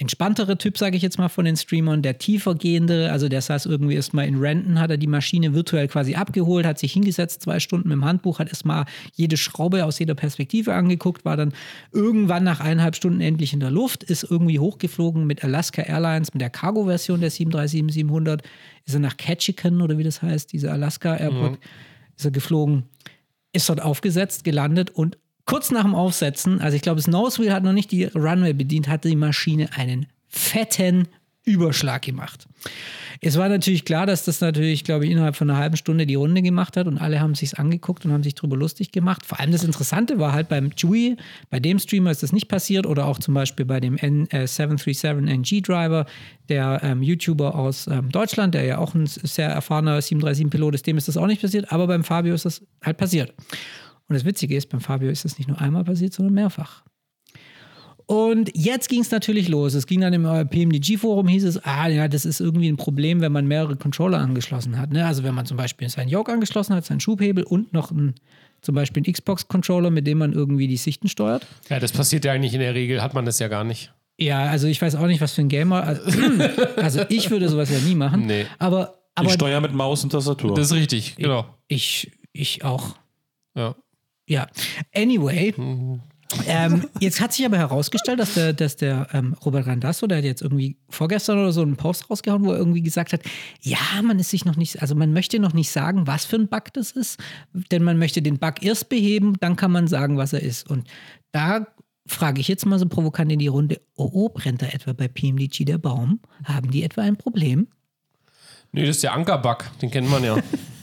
entspanntere 0.00 0.56
Typ, 0.58 0.78
sage 0.78 0.96
ich 0.96 1.02
jetzt 1.02 1.18
mal, 1.18 1.28
von 1.28 1.44
den 1.44 1.56
Streamern, 1.56 2.02
der 2.02 2.18
tiefergehende, 2.18 3.10
also 3.10 3.28
der 3.28 3.42
saß 3.42 3.66
irgendwie 3.66 3.94
erstmal 3.94 4.28
in 4.28 4.36
Renton, 4.36 4.78
hat 4.78 4.90
er 4.90 4.96
die 4.96 5.08
Maschine 5.08 5.54
virtuell 5.54 5.88
quasi 5.88 6.14
abgeholt, 6.14 6.64
hat 6.64 6.78
sich 6.78 6.92
hingesetzt, 6.92 7.42
zwei 7.42 7.58
Stunden 7.58 7.88
mit 7.88 7.96
dem 7.96 8.04
Handbuch, 8.04 8.38
hat 8.38 8.48
erstmal 8.48 8.84
jede 9.14 9.36
Schraube 9.36 9.84
aus 9.84 9.98
jeder 9.98 10.14
Perspektive 10.14 10.72
angeguckt, 10.74 11.24
war 11.24 11.36
dann 11.36 11.52
irgendwann 11.92 12.44
nach 12.44 12.60
eineinhalb 12.60 12.94
Stunden 12.94 13.20
endlich 13.20 13.52
in 13.52 13.58
der 13.58 13.72
Luft, 13.72 14.04
ist 14.04 14.22
irgendwie 14.22 14.60
hochgeflogen 14.60 15.26
mit 15.26 15.42
Alaska 15.42 15.82
Airlines, 15.82 16.32
mit 16.32 16.42
der 16.42 16.50
Cargo-Version 16.50 17.20
der 17.20 17.32
737-700, 17.32 18.42
ist 18.86 18.94
er 18.94 19.00
nach 19.00 19.16
Ketchikan 19.16 19.82
oder 19.82 19.98
wie 19.98 20.04
das 20.04 20.22
heißt, 20.22 20.52
diese 20.52 20.70
Alaska 20.70 21.16
Airport, 21.16 21.52
mhm. 21.52 21.58
ist 22.16 22.24
er 22.24 22.30
geflogen, 22.30 22.84
ist 23.52 23.68
dort 23.68 23.82
aufgesetzt, 23.82 24.44
gelandet 24.44 24.90
und 24.90 25.18
kurz 25.48 25.70
nach 25.70 25.82
dem 25.82 25.94
Aufsetzen, 25.94 26.60
also 26.60 26.76
ich 26.76 26.82
glaube, 26.82 26.96
das 26.96 27.06
Nosewheel 27.06 27.52
hat 27.52 27.64
noch 27.64 27.72
nicht 27.72 27.90
die 27.90 28.04
Runway 28.04 28.52
bedient, 28.52 28.86
hatte 28.86 29.08
die 29.08 29.16
Maschine 29.16 29.70
einen 29.74 30.06
fetten 30.28 31.08
Überschlag 31.44 32.02
gemacht. 32.02 32.46
Es 33.22 33.38
war 33.38 33.48
natürlich 33.48 33.86
klar, 33.86 34.04
dass 34.04 34.26
das 34.26 34.42
natürlich, 34.42 34.84
glaube 34.84 35.06
ich, 35.06 35.10
innerhalb 35.10 35.36
von 35.36 35.48
einer 35.48 35.58
halben 35.58 35.78
Stunde 35.78 36.04
die 36.04 36.16
Runde 36.16 36.42
gemacht 36.42 36.76
hat 36.76 36.86
und 36.86 36.98
alle 36.98 37.20
haben 37.20 37.34
sich 37.34 37.58
angeguckt 37.58 38.04
und 38.04 38.12
haben 38.12 38.22
sich 38.22 38.34
darüber 38.34 38.58
lustig 38.58 38.92
gemacht. 38.92 39.24
Vor 39.24 39.40
allem 39.40 39.50
das 39.50 39.64
Interessante 39.64 40.18
war 40.18 40.32
halt 40.32 40.50
beim 40.50 40.70
Chewy, 40.76 41.16
bei 41.48 41.58
dem 41.58 41.78
Streamer 41.78 42.10
ist 42.10 42.22
das 42.22 42.32
nicht 42.32 42.48
passiert 42.48 42.86
oder 42.86 43.06
auch 43.06 43.18
zum 43.18 43.32
Beispiel 43.32 43.64
bei 43.64 43.80
dem 43.80 43.96
N 43.96 44.28
äh, 44.30 44.44
737NG 44.44 45.64
Driver, 45.64 46.04
der 46.50 46.80
ähm, 46.84 47.02
YouTuber 47.02 47.54
aus 47.54 47.86
ähm, 47.86 48.10
Deutschland, 48.10 48.54
der 48.54 48.64
ja 48.64 48.78
auch 48.78 48.94
ein 48.94 49.06
sehr 49.06 49.48
erfahrener 49.48 49.98
737-Pilot 49.98 50.74
ist, 50.74 50.86
dem 50.86 50.98
ist 50.98 51.08
das 51.08 51.16
auch 51.16 51.26
nicht 51.26 51.40
passiert, 51.40 51.72
aber 51.72 51.86
beim 51.86 52.04
Fabio 52.04 52.34
ist 52.34 52.44
das 52.44 52.60
halt 52.84 52.98
passiert. 52.98 53.32
Und 54.08 54.14
das 54.14 54.24
Witzige 54.24 54.56
ist, 54.56 54.68
beim 54.70 54.80
Fabio 54.80 55.10
ist 55.10 55.24
das 55.24 55.38
nicht 55.38 55.48
nur 55.48 55.60
einmal 55.60 55.84
passiert, 55.84 56.12
sondern 56.12 56.34
mehrfach. 56.34 56.82
Und 58.06 58.50
jetzt 58.54 58.88
ging 58.88 59.02
es 59.02 59.10
natürlich 59.10 59.48
los. 59.48 59.74
Es 59.74 59.86
ging 59.86 60.00
dann 60.00 60.14
im 60.14 60.22
PMDG-Forum, 60.22 61.28
hieß 61.28 61.44
es, 61.44 61.62
ah 61.64 61.88
ja, 61.88 62.08
das 62.08 62.24
ist 62.24 62.40
irgendwie 62.40 62.68
ein 62.68 62.78
Problem, 62.78 63.20
wenn 63.20 63.32
man 63.32 63.46
mehrere 63.46 63.76
Controller 63.76 64.18
angeschlossen 64.18 64.78
hat. 64.78 64.90
Ne? 64.90 65.04
Also 65.04 65.24
wenn 65.24 65.34
man 65.34 65.44
zum 65.44 65.58
Beispiel 65.58 65.90
seinen 65.90 66.08
Yoke 66.08 66.32
angeschlossen 66.32 66.74
hat, 66.74 66.86
seinen 66.86 67.00
Schubhebel 67.00 67.44
und 67.44 67.74
noch 67.74 67.90
ein, 67.90 68.14
zum 68.62 68.74
Beispiel 68.74 69.02
einen 69.04 69.12
Xbox-Controller, 69.12 69.90
mit 69.90 70.06
dem 70.06 70.16
man 70.16 70.32
irgendwie 70.32 70.66
die 70.66 70.78
Sichten 70.78 71.08
steuert. 71.08 71.46
Ja, 71.68 71.80
das 71.80 71.92
passiert 71.92 72.24
ja 72.24 72.32
eigentlich 72.32 72.54
in 72.54 72.60
der 72.60 72.74
Regel, 72.74 73.02
hat 73.02 73.12
man 73.12 73.26
das 73.26 73.40
ja 73.40 73.48
gar 73.48 73.64
nicht. 73.64 73.92
Ja, 74.18 74.46
also 74.46 74.68
ich 74.68 74.80
weiß 74.80 74.94
auch 74.94 75.06
nicht, 75.06 75.20
was 75.20 75.34
für 75.34 75.42
ein 75.42 75.50
Gamer. 75.50 75.84
Also, 75.84 76.10
also 76.76 77.02
ich 77.10 77.30
würde 77.30 77.50
sowas 77.50 77.70
ja 77.70 77.78
nie 77.78 77.94
machen. 77.94 78.24
Nee. 78.24 78.46
Aber, 78.58 79.02
aber 79.16 79.28
ich 79.28 79.34
steuere 79.34 79.60
mit 79.60 79.74
Maus 79.74 80.02
und 80.02 80.10
Tastatur. 80.10 80.54
Das 80.54 80.68
ist 80.68 80.72
richtig, 80.72 81.16
genau. 81.16 81.44
Ich, 81.68 82.10
ich 82.32 82.64
auch. 82.64 82.96
Ja. 83.54 83.76
Ja, 84.28 84.46
anyway. 84.94 85.54
ähm, 86.46 86.86
jetzt 87.00 87.20
hat 87.20 87.32
sich 87.32 87.46
aber 87.46 87.56
herausgestellt, 87.56 88.20
dass 88.20 88.34
der, 88.34 88.52
dass 88.52 88.76
der 88.76 89.08
ähm, 89.14 89.34
Robert 89.44 89.66
Randasso, 89.66 90.06
der 90.06 90.18
hat 90.18 90.24
jetzt 90.24 90.42
irgendwie 90.42 90.76
vorgestern 90.90 91.38
oder 91.38 91.52
so 91.52 91.62
einen 91.62 91.76
Post 91.76 92.10
rausgehauen, 92.10 92.44
wo 92.44 92.52
er 92.52 92.58
irgendwie 92.58 92.82
gesagt 92.82 93.14
hat, 93.14 93.22
ja, 93.62 93.78
man 94.02 94.18
ist 94.18 94.28
sich 94.28 94.44
noch 94.44 94.56
nicht, 94.56 94.82
also 94.82 94.94
man 94.94 95.14
möchte 95.14 95.38
noch 95.38 95.54
nicht 95.54 95.70
sagen, 95.70 96.06
was 96.06 96.26
für 96.26 96.36
ein 96.36 96.48
Bug 96.48 96.72
das 96.74 96.92
ist, 96.92 97.18
denn 97.72 97.82
man 97.82 97.98
möchte 97.98 98.20
den 98.20 98.38
Bug 98.38 98.62
erst 98.62 98.90
beheben, 98.90 99.34
dann 99.40 99.56
kann 99.56 99.72
man 99.72 99.88
sagen, 99.88 100.18
was 100.18 100.34
er 100.34 100.42
ist. 100.42 100.70
Und 100.70 100.86
da 101.32 101.66
frage 102.06 102.42
ich 102.42 102.48
jetzt 102.48 102.66
mal 102.66 102.78
so 102.78 102.86
provokant 102.86 103.32
in 103.32 103.38
die 103.38 103.46
Runde, 103.46 103.80
oh, 103.96 104.10
oh, 104.12 104.28
brennt 104.28 104.60
da 104.60 104.66
etwa 104.66 104.92
bei 104.92 105.08
PMDG 105.08 105.64
der 105.64 105.78
Baum? 105.78 106.20
Haben 106.44 106.70
die 106.70 106.82
etwa 106.82 107.00
ein 107.00 107.16
Problem? 107.16 107.68
Nee, 108.72 108.84
das 108.84 108.96
ist 108.96 109.02
der 109.02 109.14
Anker-Bug, 109.14 109.64
den 109.80 109.90
kennt 109.90 110.10
man 110.10 110.22
ja. 110.22 110.36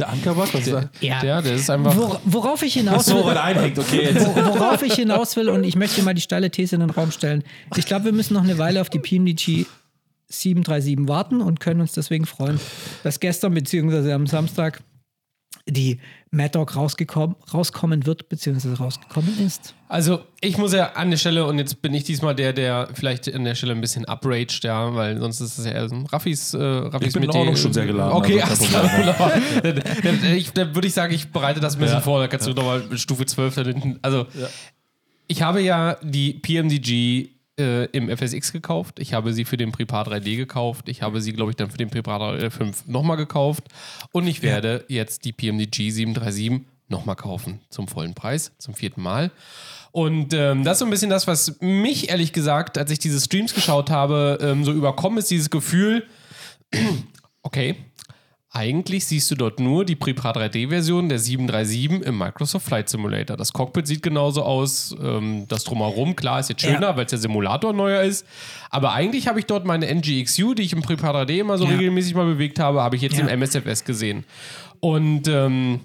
Der 0.00 0.08
Ankerbug? 0.08 0.52
Was 0.52 0.64
der, 0.64 0.90
ja. 1.00 1.20
der, 1.20 1.42
der 1.42 1.54
ist 1.54 1.68
einfach. 1.68 1.96
Wor 1.96 2.20
worauf 2.24 2.62
ich 2.62 2.74
hinaus 2.74 3.08
will. 3.08 3.18
So, 3.18 3.24
weil 3.26 3.38
einhängt, 3.38 3.78
okay. 3.78 4.14
Worauf 4.34 4.82
ich 4.82 4.94
hinaus 4.94 5.36
will, 5.36 5.48
und 5.48 5.64
ich 5.64 5.76
möchte 5.76 6.02
mal 6.02 6.14
die 6.14 6.22
steile 6.22 6.50
These 6.50 6.76
in 6.76 6.80
den 6.80 6.90
Raum 6.90 7.10
stellen. 7.10 7.44
Ich 7.76 7.86
glaube, 7.86 8.06
wir 8.06 8.12
müssen 8.12 8.34
noch 8.34 8.42
eine 8.42 8.58
Weile 8.58 8.80
auf 8.80 8.88
die 8.88 8.98
PMDG 8.98 9.66
737 10.28 11.08
warten 11.08 11.40
und 11.40 11.60
können 11.60 11.80
uns 11.80 11.92
deswegen 11.92 12.24
freuen, 12.24 12.58
dass 13.02 13.20
gestern 13.20 13.52
bzw. 13.52 14.12
am 14.12 14.26
Samstag 14.26 14.82
die 15.66 16.00
Mad 16.32 16.50
Dog 16.50 16.76
rauskommen 16.76 18.06
wird, 18.06 18.28
beziehungsweise 18.28 18.78
rausgekommen 18.78 19.44
ist. 19.44 19.74
Also, 19.88 20.20
ich 20.40 20.58
muss 20.58 20.72
ja 20.72 20.92
an 20.92 21.10
der 21.10 21.16
Stelle, 21.16 21.44
und 21.44 21.58
jetzt 21.58 21.82
bin 21.82 21.92
ich 21.92 22.04
diesmal 22.04 22.36
der, 22.36 22.52
der 22.52 22.88
vielleicht 22.94 23.32
an 23.34 23.44
der 23.44 23.56
Stelle 23.56 23.72
ein 23.72 23.80
bisschen 23.80 24.04
upraged, 24.08 24.62
ja, 24.62 24.94
weil 24.94 25.18
sonst 25.18 25.40
ist 25.40 25.58
es 25.58 25.64
ja 25.64 25.72
eher 25.72 25.88
so 25.88 25.96
ein 25.96 26.06
Raffis, 26.06 26.54
äh, 26.54 26.62
Raffis 26.62 27.14
Ich 27.14 27.20
bin 27.20 27.30
auch 27.30 27.44
noch 27.44 27.56
schon 27.56 27.72
sehr 27.72 27.86
geladen. 27.86 28.12
Okay, 28.12 28.40
also, 28.40 28.64
wunderbar. 28.64 29.32
dann, 29.62 29.82
dann, 30.02 30.44
dann 30.54 30.74
würde 30.74 30.86
ich 30.86 30.94
sagen, 30.94 31.12
ich 31.12 31.32
bereite 31.32 31.58
das 31.58 31.74
ein 31.74 31.80
bisschen 31.80 31.96
ja. 31.96 32.00
vor, 32.00 32.20
dann 32.20 32.30
kannst 32.30 32.46
du 32.46 32.52
nochmal 32.52 32.96
Stufe 32.96 33.26
12 33.26 33.54
da 33.56 33.62
hinten. 33.62 33.98
Also, 34.02 34.26
ja. 34.34 34.48
ich 35.26 35.42
habe 35.42 35.60
ja 35.60 35.96
die 36.02 36.34
PMDG 36.34 37.39
äh, 37.60 37.84
im 37.92 38.08
FSX 38.08 38.52
gekauft. 38.52 38.98
Ich 38.98 39.14
habe 39.14 39.32
sie 39.32 39.44
für 39.44 39.56
den 39.56 39.70
Prepar 39.70 40.08
3D 40.08 40.36
gekauft. 40.36 40.88
Ich 40.88 41.02
habe 41.02 41.20
sie, 41.20 41.32
glaube 41.32 41.52
ich, 41.52 41.56
dann 41.56 41.70
für 41.70 41.78
den 41.78 41.90
Prepar 41.90 42.50
5 42.50 42.86
nochmal 42.86 43.16
gekauft. 43.16 43.64
Und 44.10 44.26
ich 44.26 44.42
werde 44.42 44.84
ja. 44.88 44.96
jetzt 44.96 45.24
die 45.24 45.32
PMDG 45.32 45.90
737 45.90 46.66
nochmal 46.88 47.16
kaufen 47.16 47.60
zum 47.70 47.88
vollen 47.88 48.14
Preis, 48.14 48.52
zum 48.58 48.74
vierten 48.74 49.02
Mal. 49.02 49.30
Und 49.92 50.34
ähm, 50.34 50.62
das 50.64 50.74
ist 50.74 50.78
so 50.80 50.84
ein 50.84 50.90
bisschen 50.90 51.10
das, 51.10 51.26
was 51.26 51.60
mich 51.60 52.10
ehrlich 52.10 52.32
gesagt, 52.32 52.78
als 52.78 52.90
ich 52.90 52.98
diese 52.98 53.20
Streams 53.20 53.54
geschaut 53.54 53.90
habe, 53.90 54.38
ähm, 54.40 54.64
so 54.64 54.72
überkommen 54.72 55.18
ist, 55.18 55.30
dieses 55.30 55.50
Gefühl, 55.50 56.06
okay, 57.42 57.76
eigentlich 58.52 59.06
siehst 59.06 59.30
du 59.30 59.36
dort 59.36 59.60
nur 59.60 59.84
die 59.84 59.94
Prepar 59.94 60.36
3D-Version 60.36 61.08
der 61.08 61.20
737 61.20 62.06
im 62.06 62.18
Microsoft 62.18 62.66
Flight 62.66 62.88
Simulator. 62.88 63.36
Das 63.36 63.52
Cockpit 63.52 63.86
sieht 63.86 64.02
genauso 64.02 64.42
aus, 64.42 64.94
ähm, 65.00 65.44
das 65.46 65.62
Drumherum, 65.62 66.16
klar, 66.16 66.40
ist 66.40 66.48
jetzt 66.48 66.62
schöner, 66.62 66.80
ja. 66.80 66.96
weil 66.96 67.04
es 67.04 67.10
der 67.10 67.20
Simulator 67.20 67.72
neuer 67.72 68.02
ist. 68.02 68.26
Aber 68.68 68.92
eigentlich 68.92 69.28
habe 69.28 69.38
ich 69.38 69.46
dort 69.46 69.66
meine 69.66 69.86
NGXU, 69.94 70.54
die 70.54 70.62
ich 70.62 70.72
im 70.72 70.82
Prepar 70.82 71.14
3D 71.14 71.38
immer 71.38 71.58
so 71.58 71.64
ja. 71.64 71.70
regelmäßig 71.70 72.14
mal 72.16 72.26
bewegt 72.26 72.58
habe, 72.58 72.82
habe 72.82 72.96
ich 72.96 73.02
jetzt 73.02 73.18
ja. 73.18 73.26
im 73.26 73.40
MSFS 73.40 73.84
gesehen. 73.84 74.24
Und 74.80 75.28
ähm, 75.28 75.80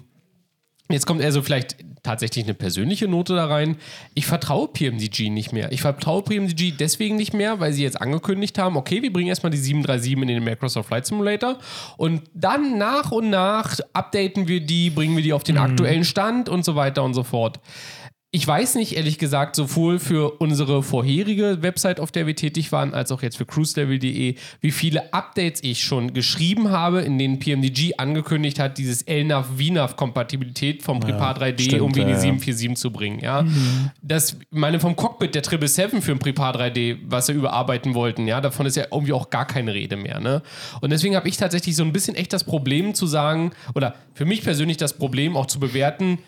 Jetzt 0.88 1.06
kommt 1.06 1.20
eher 1.20 1.32
so 1.32 1.42
vielleicht 1.42 1.76
tatsächlich 2.04 2.44
eine 2.44 2.54
persönliche 2.54 3.08
Note 3.08 3.34
da 3.34 3.46
rein. 3.46 3.76
Ich 4.14 4.26
vertraue 4.26 4.68
PMDG 4.68 5.30
nicht 5.30 5.52
mehr. 5.52 5.72
Ich 5.72 5.82
vertraue 5.82 6.22
PMDG 6.22 6.74
deswegen 6.78 7.16
nicht 7.16 7.34
mehr, 7.34 7.58
weil 7.58 7.72
sie 7.72 7.82
jetzt 7.82 8.00
angekündigt 8.00 8.56
haben, 8.58 8.76
okay, 8.76 9.02
wir 9.02 9.12
bringen 9.12 9.28
erstmal 9.28 9.50
die 9.50 9.58
737 9.58 10.12
in 10.12 10.28
den 10.28 10.44
Microsoft 10.44 10.88
Flight 10.88 11.06
Simulator 11.06 11.58
und 11.96 12.22
dann 12.34 12.78
nach 12.78 13.10
und 13.10 13.30
nach 13.30 13.78
updaten 13.92 14.46
wir 14.46 14.60
die, 14.60 14.90
bringen 14.90 15.16
wir 15.16 15.24
die 15.24 15.32
auf 15.32 15.42
den 15.42 15.56
mhm. 15.56 15.62
aktuellen 15.62 16.04
Stand 16.04 16.48
und 16.48 16.64
so 16.64 16.76
weiter 16.76 17.02
und 17.02 17.14
so 17.14 17.24
fort. 17.24 17.58
Ich 18.32 18.46
weiß 18.46 18.74
nicht, 18.74 18.96
ehrlich 18.96 19.18
gesagt, 19.18 19.54
sowohl 19.54 20.00
für 20.00 20.40
unsere 20.40 20.82
vorherige 20.82 21.62
Website, 21.62 22.00
auf 22.00 22.10
der 22.10 22.26
wir 22.26 22.34
tätig 22.34 22.72
waren, 22.72 22.92
als 22.92 23.12
auch 23.12 23.22
jetzt 23.22 23.36
für 23.36 23.46
cruiselevel.de, 23.46 24.34
wie 24.60 24.70
viele 24.72 25.14
Updates 25.14 25.62
ich 25.62 25.82
schon 25.82 26.12
geschrieben 26.12 26.70
habe, 26.70 27.02
in 27.02 27.18
denen 27.18 27.38
PMDG 27.38 27.94
angekündigt 27.98 28.58
hat, 28.58 28.78
dieses 28.78 29.06
LNAV-VNAV-Kompatibilität 29.06 30.82
vom 30.82 30.98
Prepar 30.98 31.38
3D 31.38 31.62
stimmt, 31.62 31.82
um 31.82 31.88
in 31.90 32.06
die 32.08 32.12
ja. 32.12 32.18
747 32.18 32.76
zu 32.76 32.90
bringen. 32.90 33.20
Ja? 33.20 33.42
Mhm. 33.42 33.90
Das, 34.02 34.36
meine, 34.50 34.80
vom 34.80 34.96
Cockpit 34.96 35.34
der 35.34 35.44
777 35.44 36.04
für 36.04 36.12
ein 36.12 36.18
Prepar 36.18 36.56
3D, 36.56 36.98
was 37.06 37.26
sie 37.26 37.32
überarbeiten 37.32 37.94
wollten, 37.94 38.26
ja, 38.26 38.40
davon 38.40 38.66
ist 38.66 38.76
ja 38.76 38.86
irgendwie 38.90 39.12
auch 39.12 39.30
gar 39.30 39.46
keine 39.46 39.72
Rede 39.72 39.96
mehr. 39.96 40.18
Ne? 40.18 40.42
Und 40.80 40.90
deswegen 40.90 41.14
habe 41.14 41.28
ich 41.28 41.36
tatsächlich 41.36 41.76
so 41.76 41.84
ein 41.84 41.92
bisschen 41.92 42.16
echt 42.16 42.32
das 42.32 42.42
Problem 42.42 42.92
zu 42.92 43.06
sagen, 43.06 43.52
oder 43.74 43.94
für 44.14 44.24
mich 44.24 44.42
persönlich 44.42 44.78
das 44.78 44.94
Problem 44.94 45.36
auch 45.36 45.46
zu 45.46 45.60
bewerten, 45.60 46.18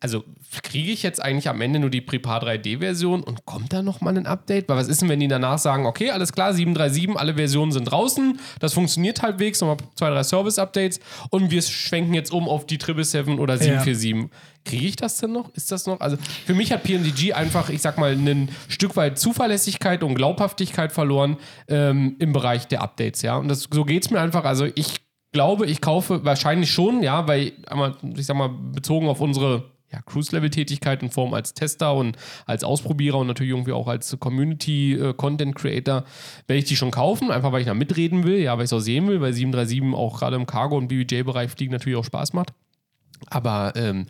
also 0.00 0.22
kriege 0.62 0.92
ich 0.92 1.02
jetzt 1.02 1.20
eigentlich 1.20 1.48
am 1.48 1.60
Ende 1.60 1.80
nur 1.80 1.90
die 1.90 2.00
Prepar 2.00 2.42
3D-Version 2.42 3.24
und 3.24 3.44
kommt 3.46 3.72
da 3.72 3.82
nochmal 3.82 4.16
ein 4.16 4.26
Update? 4.26 4.68
Weil 4.68 4.76
was 4.76 4.86
ist 4.86 5.02
denn, 5.02 5.08
wenn 5.08 5.18
die 5.18 5.28
danach 5.28 5.58
sagen, 5.58 5.86
okay, 5.86 6.10
alles 6.10 6.32
klar, 6.32 6.54
737, 6.54 7.18
alle 7.18 7.34
Versionen 7.34 7.72
sind 7.72 7.84
draußen, 7.84 8.38
das 8.60 8.74
funktioniert 8.74 9.22
halbwegs, 9.22 9.60
nochmal 9.60 9.78
zwei, 9.96 10.10
drei 10.10 10.22
Service-Updates 10.22 11.00
und 11.30 11.50
wir 11.50 11.62
schwenken 11.62 12.14
jetzt 12.14 12.32
um 12.32 12.48
auf 12.48 12.66
die 12.66 12.76
777 12.76 13.40
oder 13.40 13.58
747. 13.58 14.14
Ja. 14.14 14.38
Kriege 14.64 14.86
ich 14.86 14.96
das 14.96 15.18
denn 15.18 15.32
noch? 15.32 15.54
Ist 15.54 15.70
das 15.70 15.86
noch? 15.86 16.00
Also 16.00 16.16
für 16.44 16.54
mich 16.54 16.72
hat 16.72 16.82
PMDG 16.82 17.32
einfach, 17.34 17.68
ich 17.68 17.80
sag 17.80 17.98
mal, 17.98 18.12
ein 18.12 18.48
Stück 18.68 18.96
weit 18.96 19.16
Zuverlässigkeit 19.18 20.02
und 20.02 20.16
Glaubhaftigkeit 20.16 20.92
verloren 20.92 21.36
ähm, 21.68 22.16
im 22.18 22.32
Bereich 22.32 22.66
der 22.66 22.82
Updates, 22.82 23.22
ja. 23.22 23.36
Und 23.36 23.48
das, 23.48 23.68
so 23.70 23.84
geht 23.84 24.04
es 24.04 24.10
mir 24.10 24.20
einfach. 24.20 24.44
Also 24.44 24.66
ich 24.74 25.05
glaube, 25.36 25.66
ich 25.66 25.82
kaufe 25.82 26.24
wahrscheinlich 26.24 26.70
schon, 26.70 27.02
ja, 27.02 27.28
weil, 27.28 27.52
ich 28.16 28.24
sag 28.24 28.38
mal, 28.38 28.48
bezogen 28.48 29.06
auf 29.06 29.20
unsere 29.20 29.64
ja, 29.92 30.00
Cruise-Level-Tätigkeit 30.00 31.02
in 31.02 31.10
Form 31.10 31.34
als 31.34 31.52
Tester 31.52 31.92
und 31.94 32.16
als 32.46 32.64
Ausprobierer 32.64 33.18
und 33.18 33.26
natürlich 33.26 33.50
irgendwie 33.50 33.72
auch 33.72 33.86
als 33.86 34.18
Community-Content-Creator 34.18 36.04
werde 36.46 36.58
ich 36.58 36.64
die 36.64 36.76
schon 36.76 36.90
kaufen, 36.90 37.30
einfach 37.30 37.52
weil 37.52 37.60
ich 37.60 37.66
da 37.66 37.74
mitreden 37.74 38.24
will, 38.24 38.38
ja, 38.38 38.56
weil 38.56 38.64
ich 38.64 38.68
es 38.68 38.72
auch 38.72 38.80
sehen 38.80 39.08
will, 39.08 39.20
weil 39.20 39.34
737 39.34 39.94
auch 39.94 40.18
gerade 40.18 40.36
im 40.36 40.46
Cargo- 40.46 40.78
und 40.78 40.88
BBJ-Bereich 40.88 41.50
fliegen 41.50 41.72
natürlich 41.72 41.98
auch 41.98 42.04
Spaß 42.04 42.32
macht. 42.32 42.54
Aber 43.28 43.74
ähm, 43.76 44.06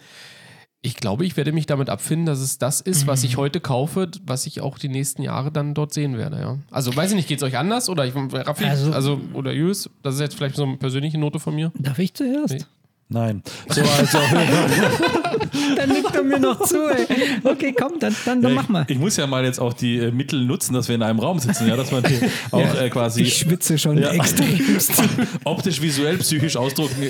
ich 0.86 0.96
glaube, 0.96 1.26
ich 1.26 1.36
werde 1.36 1.50
mich 1.50 1.66
damit 1.66 1.90
abfinden, 1.90 2.26
dass 2.26 2.38
es 2.38 2.58
das 2.58 2.80
ist, 2.80 3.08
was 3.08 3.24
ich 3.24 3.36
mhm. 3.36 3.40
heute 3.40 3.60
kaufe, 3.60 4.08
was 4.24 4.46
ich 4.46 4.60
auch 4.60 4.78
die 4.78 4.88
nächsten 4.88 5.20
Jahre 5.20 5.50
dann 5.50 5.74
dort 5.74 5.92
sehen 5.92 6.16
werde. 6.16 6.38
Ja. 6.38 6.58
Also 6.70 6.94
weiß 6.94 7.10
ich 7.10 7.16
nicht, 7.16 7.28
geht 7.28 7.38
es 7.38 7.42
euch 7.42 7.58
anders? 7.58 7.88
Oder 7.88 8.06
ich, 8.06 8.14
Raffi, 8.14 8.64
also, 8.66 8.92
also, 8.92 9.20
oder 9.32 9.52
Julius, 9.52 9.90
das 10.04 10.14
ist 10.14 10.20
jetzt 10.20 10.36
vielleicht 10.36 10.54
so 10.54 10.62
eine 10.62 10.76
persönliche 10.76 11.18
Note 11.18 11.40
von 11.40 11.56
mir. 11.56 11.72
Darf 11.76 11.98
ich 11.98 12.14
zuerst? 12.14 12.54
Nee. 12.54 12.64
Nein. 13.08 13.42
So, 13.68 13.82
also. 13.82 14.18
Dann 15.76 15.88
nickt 15.90 16.14
er 16.14 16.22
mir 16.22 16.40
noch 16.40 16.60
zu, 16.62 16.88
ey. 16.88 17.06
Okay, 17.44 17.72
komm, 17.78 17.98
dann, 18.00 18.14
dann, 18.24 18.42
dann 18.42 18.50
Ja, 18.52 18.56
mach 18.60 18.68
mal. 18.68 18.82
Ich, 18.88 18.96
ich 18.96 18.98
muss 18.98 19.16
ja 19.16 19.26
mal 19.26 19.44
jetzt 19.44 19.60
auch 19.60 19.72
die 19.72 19.96
äh, 19.98 20.10
Mittel 20.10 20.44
nutzen, 20.44 20.74
dass 20.74 20.88
wir 20.88 20.96
in 20.96 21.02
einem 21.02 21.18
Raum 21.20 21.38
sitzen, 21.38 21.68
ja, 21.68 21.76
dass 21.76 21.92
man 21.92 22.04
hier 22.04 22.28
auch 22.50 22.74
äh, 22.74 22.90
quasi 22.90 23.22
Ich 23.22 23.38
schwitze 23.38 23.78
schon 23.78 23.98
Ja. 23.98 24.10
extremst. 24.10 24.92
optisch, 25.44 25.80
visuell, 25.80 26.18
psychisch 26.18 26.56
ausdrucken, 26.56 27.00
äh, 27.02 27.06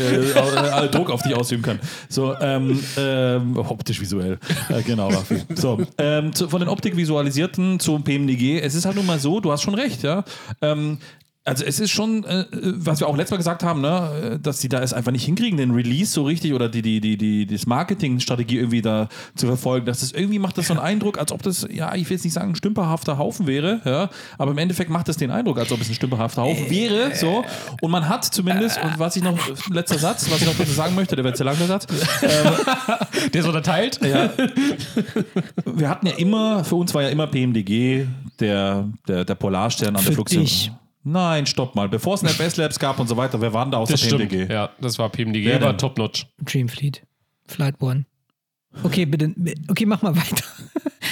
äh, 0.84 0.88
Druck 0.90 1.10
auf 1.10 1.22
dich 1.22 1.34
ausüben 1.34 1.62
kann. 1.62 1.80
So, 2.08 2.34
ähm, 2.40 2.78
ähm, 2.98 3.56
optisch, 3.56 4.00
visuell. 4.00 4.38
Äh, 4.68 4.82
genau, 4.82 5.08
Raffi. 5.08 5.42
So, 5.54 5.80
ähm, 5.98 6.32
zu, 6.34 6.48
von 6.48 6.60
den 6.60 6.68
Optik-Visualisierten 6.68 7.80
zum 7.80 8.04
PMDG. 8.04 8.60
Es 8.60 8.74
ist 8.74 8.84
halt 8.84 8.96
nun 8.96 9.06
mal 9.06 9.18
so, 9.18 9.40
du 9.40 9.50
hast 9.50 9.62
schon 9.62 9.74
recht, 9.74 10.02
ja. 10.02 10.24
Ähm, 11.46 11.52
also 11.56 11.64
es 11.64 11.80
ist 11.80 11.90
schon, 11.90 12.24
äh, 12.24 12.44
was 12.52 13.00
wir 13.00 13.08
auch 13.08 13.16
letztes 13.16 13.30
Mal 13.32 13.36
gesagt 13.38 13.62
haben, 13.62 13.80
ne, 13.80 14.34
äh, 14.34 14.38
dass 14.38 14.60
sie 14.60 14.68
da 14.68 14.82
es 14.82 14.92
einfach 14.92 15.12
nicht 15.12 15.24
hinkriegen, 15.24 15.56
den 15.56 15.70
Release 15.70 16.12
so 16.12 16.24
richtig 16.24 16.52
oder 16.52 16.68
die, 16.68 16.82
die, 16.82 17.00
die, 17.00 17.16
die, 17.16 17.46
das 17.46 17.66
Marketingstrategie 17.66 18.58
irgendwie 18.58 18.82
da 18.82 19.08
zu 19.34 19.46
verfolgen. 19.46 19.86
Dass 19.86 20.00
das 20.00 20.12
irgendwie 20.12 20.38
macht 20.38 20.58
das 20.58 20.68
so 20.68 20.74
einen 20.74 20.82
Eindruck, 20.82 21.18
als 21.18 21.32
ob 21.32 21.42
das, 21.42 21.66
ja, 21.70 21.94
ich 21.94 22.08
will 22.08 22.16
jetzt 22.16 22.24
nicht 22.24 22.34
sagen, 22.34 22.50
ein 22.50 22.56
stümperhafter 22.56 23.18
Haufen 23.18 23.46
wäre, 23.46 23.80
ja, 23.84 24.10
aber 24.38 24.50
im 24.50 24.58
Endeffekt 24.58 24.90
macht 24.90 25.08
das 25.08 25.16
den 25.16 25.30
Eindruck, 25.30 25.58
als 25.58 25.72
ob 25.72 25.80
es 25.80 25.88
ein 25.88 25.94
stümperhafter 25.94 26.42
Haufen 26.42 26.70
wäre. 26.70 27.14
So. 27.14 27.44
Und 27.80 27.90
man 27.90 28.08
hat 28.08 28.24
zumindest, 28.24 28.82
und 28.82 28.98
was 28.98 29.16
ich 29.16 29.22
noch, 29.22 29.38
letzter 29.70 29.98
Satz, 29.98 30.30
was 30.30 30.40
ich 30.40 30.46
noch 30.46 30.54
bitte 30.54 30.72
sagen 30.72 30.94
möchte, 30.94 31.16
der 31.16 31.24
wird 31.24 31.36
sehr 31.36 31.46
lang, 31.46 31.56
der 31.58 31.66
Satz, 31.66 31.86
Der 33.32 33.40
ist 33.40 33.46
unterteilt. 33.46 34.00
ja. 34.04 34.30
Wir 35.64 35.88
hatten 35.88 36.06
ja 36.06 36.14
immer, 36.14 36.64
für 36.64 36.76
uns 36.76 36.94
war 36.94 37.02
ja 37.02 37.08
immer 37.08 37.26
PMDG 37.26 38.06
der, 38.40 38.88
der, 39.08 39.24
der 39.24 39.34
Polarstern 39.34 39.96
an 39.96 40.02
Für 40.02 40.08
der 40.08 40.14
Flugzeug. 40.14 40.70
Nein, 41.08 41.46
stopp 41.46 41.76
mal. 41.76 41.88
Bevor 41.88 42.14
es 42.14 42.22
ein 42.24 42.28
FS 42.28 42.56
Labs 42.56 42.78
gab 42.80 42.98
und 42.98 43.06
so 43.06 43.16
weiter, 43.16 43.40
wer 43.40 43.52
waren 43.52 43.70
da 43.70 43.78
außer 43.78 43.92
Das 43.92 44.00
stimmt. 44.00 44.28
PMDG? 44.28 44.52
Ja, 44.52 44.70
das 44.80 44.98
war 44.98 45.08
PMDG, 45.08 45.46
Wer 45.46 45.60
war 45.60 45.68
denn? 45.68 45.78
top-notch. 45.78 46.26
Dreamfleet. 46.44 47.02
Flight 47.46 47.80
One. 47.80 48.06
Okay, 48.82 49.06
bitte. 49.06 49.32
Okay, 49.68 49.86
mach 49.86 50.02
mal 50.02 50.14
weiter. 50.16 50.44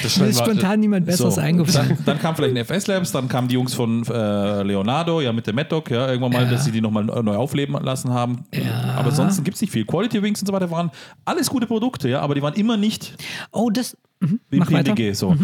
Das 0.03 0.19
Mir 0.19 0.27
ist 0.27 0.39
spontan 0.41 0.81
niemand 0.81 1.07
Besseres 1.07 1.37
So, 1.37 1.41
eingefallen. 1.41 1.91
Dann, 1.91 2.05
dann 2.05 2.19
kam 2.19 2.35
vielleicht 2.37 2.57
ein 2.57 2.65
FS 2.65 2.89
Labs, 2.89 3.13
dann 3.13 3.29
kamen 3.29 3.47
die 3.49 3.55
Jungs 3.55 3.73
von 3.73 4.05
äh, 4.07 4.63
Leonardo, 4.65 5.21
ja, 5.21 5.33
mit 5.33 5.47
der 5.47 5.55
Mad 5.55 5.69
ja, 5.89 6.09
irgendwann 6.09 6.33
mal, 6.33 6.43
Ja. 6.45 6.51
dass 6.51 6.65
sie 6.65 6.73
die 6.73 6.81
nochmal 6.81 7.05
neu 7.05 7.37
aufleben 7.37 7.75
lassen 7.83 8.11
haben. 8.13 8.45
Ja. 8.53 8.95
Aber 8.97 9.13
sonst 9.13 9.43
gibt 9.45 9.55
es 9.55 9.61
nicht 9.63 9.71
viel. 9.71 9.87
Quality 9.87 10.21
Wings 10.23 10.41
und 10.43 10.47
so 10.49 10.53
weiter 10.53 10.71
waren 10.73 10.91
alles 11.25 11.49
gute 11.49 11.67
Produkte, 11.67 12.09
ja, 12.09 12.21
aber 12.21 12.35
die 12.35 12.43
waren 12.43 12.55
immer 12.55 12.77
nicht 12.77 13.15
Oh, 13.53 13.71
das. 13.71 13.97
Mhm. 14.21 14.41
wie 14.51 14.59
Mach 14.59 14.71
weiter. 14.73 14.95
PMDG. 14.95 15.13
So. 15.15 15.37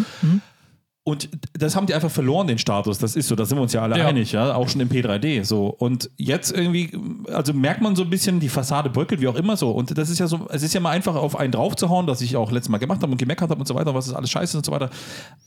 Und 1.10 1.28
das 1.52 1.76
haben 1.76 1.86
die 1.86 1.94
einfach 1.94 2.10
verloren, 2.10 2.46
den 2.46 2.58
Status. 2.58 2.98
Das 2.98 3.16
ist 3.16 3.28
so, 3.28 3.34
da 3.36 3.44
sind 3.44 3.58
wir 3.58 3.62
uns 3.62 3.72
ja 3.72 3.82
alle 3.82 3.98
Ja. 3.98 4.06
einig, 4.06 4.32
ja, 4.32 4.54
auch 4.54 4.68
schon 4.68 4.80
im 4.80 4.88
P3D. 4.88 5.44
So. 5.44 5.66
Und 5.66 6.08
jetzt 6.16 6.52
irgendwie, 6.52 6.90
also 7.32 7.52
merkt 7.52 7.82
man 7.82 7.96
so 7.96 8.02
ein 8.04 8.10
bisschen, 8.10 8.40
die 8.40 8.48
Fassade 8.48 8.88
bröckelt, 8.90 9.20
wie 9.20 9.28
auch 9.28 9.34
immer 9.34 9.56
so. 9.56 9.70
Und 9.70 9.96
das 9.98 10.08
ist 10.08 10.18
ja 10.18 10.26
so, 10.26 10.46
es 10.50 10.62
ist 10.62 10.72
ja 10.72 10.80
mal 10.80 10.90
einfach 10.90 11.14
auf 11.16 11.36
einen 11.38 11.52
draufzuhauen, 11.52 12.06
das 12.06 12.20
ich 12.20 12.36
auch 12.36 12.50
letztes 12.52 12.70
Mal 12.70 12.78
gemacht 12.78 13.02
habe 13.02 13.12
und 13.12 13.18
gemeckert 13.18 13.50
habe 13.50 13.60
und 13.60 13.66
so 13.66 13.74
weiter, 13.74 13.94
was 13.94 14.06
ist 14.06 14.14
alles 14.14 14.30
scheiße 14.30 14.56
und 14.56 14.64
so 14.64 14.72
weiter. 14.72 14.88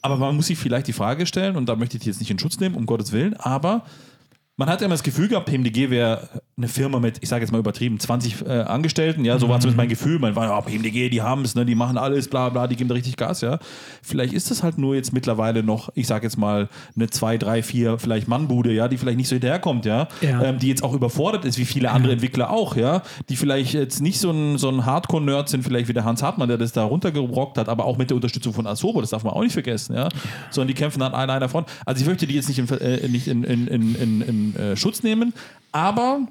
Aber 0.01 0.17
man 0.17 0.36
muss 0.36 0.48
sich 0.48 0.58
vielleicht 0.58 0.88
die 0.88 0.93
Frage 0.93 1.25
stellen, 1.25 1.55
und 1.55 1.67
da 1.67 1.75
möchte 1.75 1.98
ich 1.98 2.03
die 2.03 2.10
jetzt 2.10 2.20
nicht 2.20 2.29
in 2.32 2.38
Schutz 2.39 2.60
nehmen, 2.60 2.75
um 2.75 2.86
Gottes 2.86 3.12
Willen, 3.12 3.36
aber 3.38 3.84
man 4.55 4.69
hat 4.69 4.81
ja 4.81 4.86
immer 4.86 4.93
das 4.93 5.03
Gefühl 5.03 5.27
gehabt, 5.27 5.48
PMDG 5.48 5.89
wäre 5.89 6.29
eine 6.55 6.67
Firma 6.67 7.00
mit, 7.00 7.17
ich 7.22 7.29
sage 7.29 7.43
jetzt 7.43 7.51
mal 7.51 7.57
übertrieben, 7.57 8.00
20 8.00 8.45
äh, 8.45 8.62
Angestellten. 8.62 9.25
Ja, 9.25 9.39
so 9.39 9.50
war 9.50 9.60
zumindest 9.60 9.77
mein 9.77 9.89
Gefühl. 9.89 10.19
Man 10.19 10.36
war, 10.36 10.45
ja, 10.45 10.62
PMDG, 10.62 11.10
die 11.10 11.24
haben 11.24 11.41
es, 11.43 11.55
ne, 11.55 11.65
die 11.65 11.74
machen 11.74 11.98
alles, 11.98 12.27
bla 12.27 12.50
bla, 12.50 12.67
die 12.67 12.75
geben 12.75 12.88
da 12.88 12.93
richtig 12.93 13.17
Gas, 13.17 13.41
ja. 13.41 13.57
Vielleicht 14.03 14.33
ist 14.33 14.51
das 14.51 14.62
halt 14.62 14.77
nur 14.77 14.93
jetzt 14.93 15.12
mittlerweile 15.12 15.63
noch, 15.63 15.89
ich 15.95 16.05
sage 16.05 16.25
jetzt 16.25 16.38
mal, 16.38 16.69
eine 16.95 17.10
2, 17.10 17.39
3, 17.39 17.63
4, 17.63 17.98
vielleicht 17.98 18.27
Mannbude, 18.27 18.72
ja, 18.72 18.88
die 18.88 18.98
vielleicht 18.98 19.17
nicht 19.17 19.27
so 19.27 19.33
hinterherkommt, 19.33 19.86
ja. 19.86 20.07
Ja. 20.22 20.43
Ähm, 20.43 20.60
die 20.60 20.67
jetzt 20.67 20.83
auch 20.83 20.93
überfordert 20.93 21.45
ist, 21.45 21.57
wie 21.57 21.65
viele 21.65 21.89
andere 21.89 22.13
Entwickler 22.13 22.51
auch, 22.51 22.75
ja. 22.75 23.01
Die 23.29 23.36
vielleicht 23.36 23.74
jetzt 23.74 24.01
nicht 24.01 24.19
so 24.19 24.29
ein, 24.29 24.60
so 24.60 24.69
ein 24.69 24.86
Hardcore-Nerd 24.86 25.50
sind, 25.50 25.63
vielleicht 25.63 25.88
wie 25.88 25.93
der 25.93 26.05
Hans 26.05 26.22
Hartmann, 26.22 26.48
der 26.48 26.60
das 26.60 26.74
da 26.74 26.83
runtergerockt 26.83 27.57
hat, 27.57 27.69
aber 27.69 27.86
auch 27.86 27.98
mit 27.98 28.12
der 28.12 28.15
Unterstützung 28.15 28.53
von 28.53 28.67
Asobo, 28.67 29.01
das 29.01 29.10
darf 29.10 29.24
man 29.24 29.33
auch 29.33 29.41
nicht 29.41 29.53
vergessen, 29.53 29.95
ja. 29.95 30.10
Sondern 30.51 30.67
die 30.67 30.75
kämpfen 30.75 31.01
an 31.01 31.15
einer, 31.15 31.33
einer 31.33 31.50
Front. 31.50 31.67
Also 31.88 32.01
ich 32.01 32.07
möchte 32.07 32.27
die 32.27 32.36
jetzt 32.36 32.50
nicht 32.50 32.59
in, 32.59 32.70
äh, 32.70 33.07
nicht 33.07 33.27
in, 33.27 33.44
in, 33.44 33.68
in, 33.68 33.96
in, 33.96 34.22
äh, 34.56 34.75
Schutz 34.75 35.03
nehmen, 35.03 35.34
aber 35.72 36.27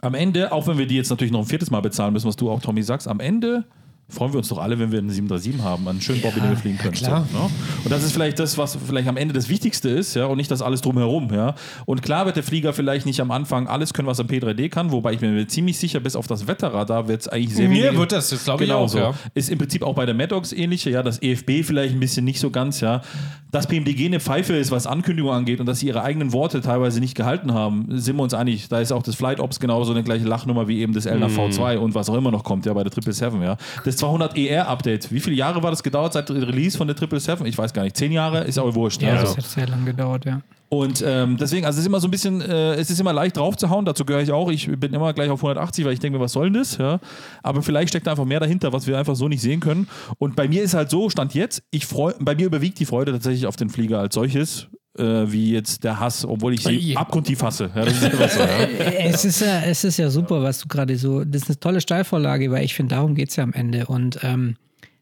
am 0.00 0.14
Ende, 0.14 0.52
auch 0.52 0.66
wenn 0.66 0.78
wir 0.78 0.86
die 0.86 0.96
jetzt 0.96 1.10
natürlich 1.10 1.32
noch 1.32 1.40
ein 1.40 1.46
viertes 1.46 1.70
Mal 1.70 1.80
bezahlen 1.80 2.12
müssen, 2.12 2.28
was 2.28 2.36
du 2.36 2.50
auch, 2.50 2.60
Tommy, 2.60 2.82
sagst, 2.82 3.08
am 3.08 3.20
Ende 3.20 3.64
freuen 4.10 4.32
wir 4.32 4.38
uns 4.38 4.48
doch 4.48 4.58
alle, 4.58 4.78
wenn 4.78 4.90
wir 4.90 4.98
einen 5.00 5.10
737 5.10 5.62
haben, 5.62 5.86
einen 5.86 6.00
schönen 6.00 6.22
Bobby, 6.22 6.40
den 6.40 6.50
wir 6.50 6.56
fliegen 6.56 6.78
können. 6.78 6.94
klar. 6.94 7.26
So, 7.30 7.38
ne? 7.38 7.44
Und 7.84 7.90
das 7.90 8.02
ist 8.02 8.12
vielleicht 8.12 8.38
das, 8.38 8.56
was 8.56 8.78
vielleicht 8.86 9.06
am 9.06 9.18
Ende 9.18 9.34
das 9.34 9.50
Wichtigste 9.50 9.90
ist, 9.90 10.14
ja, 10.14 10.24
und 10.26 10.38
nicht 10.38 10.50
das 10.50 10.62
alles 10.62 10.80
drumherum, 10.80 11.28
ja. 11.32 11.54
Und 11.84 12.00
klar 12.00 12.24
wird 12.24 12.36
der 12.36 12.42
Flieger 12.42 12.72
vielleicht 12.72 13.04
nicht 13.04 13.20
am 13.20 13.30
Anfang 13.30 13.68
alles 13.68 13.92
können, 13.92 14.08
was 14.08 14.18
er 14.18 14.24
P3D 14.24 14.70
kann, 14.70 14.92
wobei 14.92 15.12
ich 15.12 15.20
mir 15.20 15.46
ziemlich 15.46 15.78
sicher, 15.78 16.00
bis 16.00 16.16
auf 16.16 16.26
das 16.26 16.46
Wetterradar 16.46 17.06
wird 17.06 17.20
es 17.20 17.28
eigentlich 17.28 17.54
sehr 17.54 17.68
Mir 17.68 17.96
wird 17.96 18.12
das 18.12 18.30
jetzt, 18.30 18.44
glaube 18.44 18.64
ich, 18.64 18.68
Genau 18.70 18.84
auch. 18.84 18.88
so. 18.88 18.98
Ja. 18.98 19.14
Ist 19.34 19.50
im 19.50 19.58
Prinzip 19.58 19.82
auch 19.82 19.94
bei 19.94 20.06
der 20.06 20.14
Maddox 20.14 20.52
ähnliche, 20.52 20.88
ja, 20.88 21.02
das 21.02 21.20
EFB 21.20 21.62
vielleicht 21.62 21.94
ein 21.94 22.00
bisschen 22.00 22.24
nicht 22.24 22.40
so 22.40 22.50
ganz, 22.50 22.80
ja. 22.80 23.02
Dass 23.50 23.66
PMDG 23.66 24.06
eine 24.06 24.20
Pfeife 24.20 24.54
ist, 24.54 24.70
was 24.70 24.86
Ankündigungen 24.86 25.36
angeht 25.36 25.60
und 25.60 25.66
dass 25.66 25.80
sie 25.80 25.86
ihre 25.86 26.02
eigenen 26.02 26.32
Worte 26.32 26.60
teilweise 26.62 27.00
nicht 27.00 27.14
gehalten 27.14 27.52
haben, 27.52 27.86
sind 27.90 28.16
wir 28.16 28.22
uns 28.22 28.34
einig. 28.34 28.68
Da 28.68 28.80
ist 28.80 28.92
auch 28.92 29.02
das 29.02 29.14
Flight 29.16 29.40
Ops 29.40 29.60
genauso 29.60 29.92
eine 29.92 30.02
gleiche 30.02 30.26
Lachnummer 30.26 30.66
wie 30.68 30.80
eben 30.80 30.92
das 30.94 31.06
Elna 31.06 31.26
V2 31.26 31.76
und 31.78 31.94
was 31.94 32.08
auch 32.10 32.14
immer 32.14 32.30
noch 32.30 32.44
kommt, 32.44 32.64
ja, 32.66 32.72
bei 32.72 32.84
der 32.84 32.92
777, 32.92 33.42
ja. 33.42 33.56
Das 33.84 33.97
200 33.98 34.36
ER 34.36 34.68
Update, 34.68 35.12
wie 35.12 35.20
viele 35.20 35.36
Jahre 35.36 35.62
war 35.62 35.70
das 35.70 35.82
gedauert 35.82 36.12
seit 36.12 36.30
Release 36.30 36.76
von 36.78 36.86
der 36.86 36.96
777? 36.96 37.46
Ich 37.46 37.58
weiß 37.58 37.72
gar 37.72 37.82
nicht. 37.82 37.96
Zehn 37.96 38.12
Jahre 38.12 38.44
ist 38.44 38.58
aber 38.58 38.74
wurscht. 38.74 39.02
Ja, 39.02 39.10
also. 39.10 39.34
das 39.34 39.36
hat 39.36 39.44
sehr 39.44 39.68
lange 39.68 39.86
gedauert, 39.86 40.24
ja. 40.24 40.40
Und 40.70 41.02
ähm, 41.06 41.38
deswegen, 41.38 41.64
also 41.64 41.78
es 41.78 41.80
ist 41.80 41.86
immer 41.86 42.00
so 42.00 42.08
ein 42.08 42.10
bisschen, 42.10 42.42
äh, 42.42 42.74
es 42.74 42.90
ist 42.90 43.00
immer 43.00 43.14
leicht 43.14 43.38
draufzuhauen, 43.38 43.86
dazu 43.86 44.04
gehöre 44.04 44.22
ich 44.22 44.32
auch. 44.32 44.50
Ich 44.50 44.68
bin 44.68 44.92
immer 44.92 45.14
gleich 45.14 45.30
auf 45.30 45.40
180, 45.40 45.84
weil 45.84 45.94
ich 45.94 45.98
denke 45.98 46.18
mir, 46.18 46.24
was 46.24 46.32
soll 46.32 46.50
denn 46.50 46.60
das? 46.60 46.76
Ja? 46.76 47.00
Aber 47.42 47.62
vielleicht 47.62 47.88
steckt 47.88 48.06
da 48.06 48.10
einfach 48.10 48.26
mehr 48.26 48.40
dahinter, 48.40 48.72
was 48.72 48.86
wir 48.86 48.98
einfach 48.98 49.16
so 49.16 49.28
nicht 49.28 49.40
sehen 49.40 49.60
können. 49.60 49.88
Und 50.18 50.36
bei 50.36 50.46
mir 50.46 50.62
ist 50.62 50.74
halt 50.74 50.90
so, 50.90 51.08
Stand 51.08 51.32
jetzt, 51.32 51.62
ich 51.70 51.86
freu, 51.86 52.12
bei 52.20 52.34
mir 52.34 52.46
überwiegt 52.46 52.78
die 52.80 52.84
Freude 52.84 53.12
tatsächlich 53.12 53.46
auf 53.46 53.56
den 53.56 53.70
Flieger 53.70 53.98
als 53.98 54.14
solches, 54.14 54.68
äh, 54.98 55.30
wie 55.30 55.52
jetzt 55.52 55.84
der 55.84 56.00
Hass, 56.00 56.24
obwohl 56.24 56.54
ich 56.54 56.62
sie 56.62 56.78
Ui. 56.78 56.96
abgrundtief 56.96 57.42
hasse. 57.42 57.70
Ja, 57.74 57.82
ist 57.82 58.00
so, 58.00 58.06
ja. 58.06 58.68
Es 58.98 59.24
ist 59.24 59.40
ja, 59.40 59.60
es 59.60 59.84
ist 59.84 59.98
ja 59.98 60.10
super, 60.10 60.42
was 60.42 60.60
du 60.60 60.68
gerade 60.68 60.96
so. 60.96 61.24
Das 61.24 61.42
ist 61.42 61.48
eine 61.48 61.60
tolle 61.60 61.80
Steilvorlage, 61.80 62.50
weil 62.50 62.64
ich 62.64 62.74
finde, 62.74 62.94
darum 62.94 63.14
geht 63.14 63.30
es 63.30 63.36
ja 63.36 63.44
am 63.44 63.52
Ende. 63.52 63.86
Und 63.86 64.18
ähm, 64.22 64.56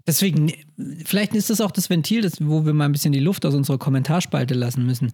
deswegen, 0.06 0.52
vielleicht 1.04 1.35
ist 1.35 1.50
das 1.50 1.61
auch 1.61 1.70
das 1.70 1.90
Ventil, 1.90 2.22
das, 2.22 2.35
wo 2.40 2.64
wir 2.64 2.74
mal 2.74 2.85
ein 2.85 2.92
bisschen 2.92 3.12
die 3.12 3.20
Luft 3.20 3.44
aus 3.46 3.54
unserer 3.54 3.78
Kommentarspalte 3.78 4.54
lassen 4.54 4.85
müssen. 4.87 5.12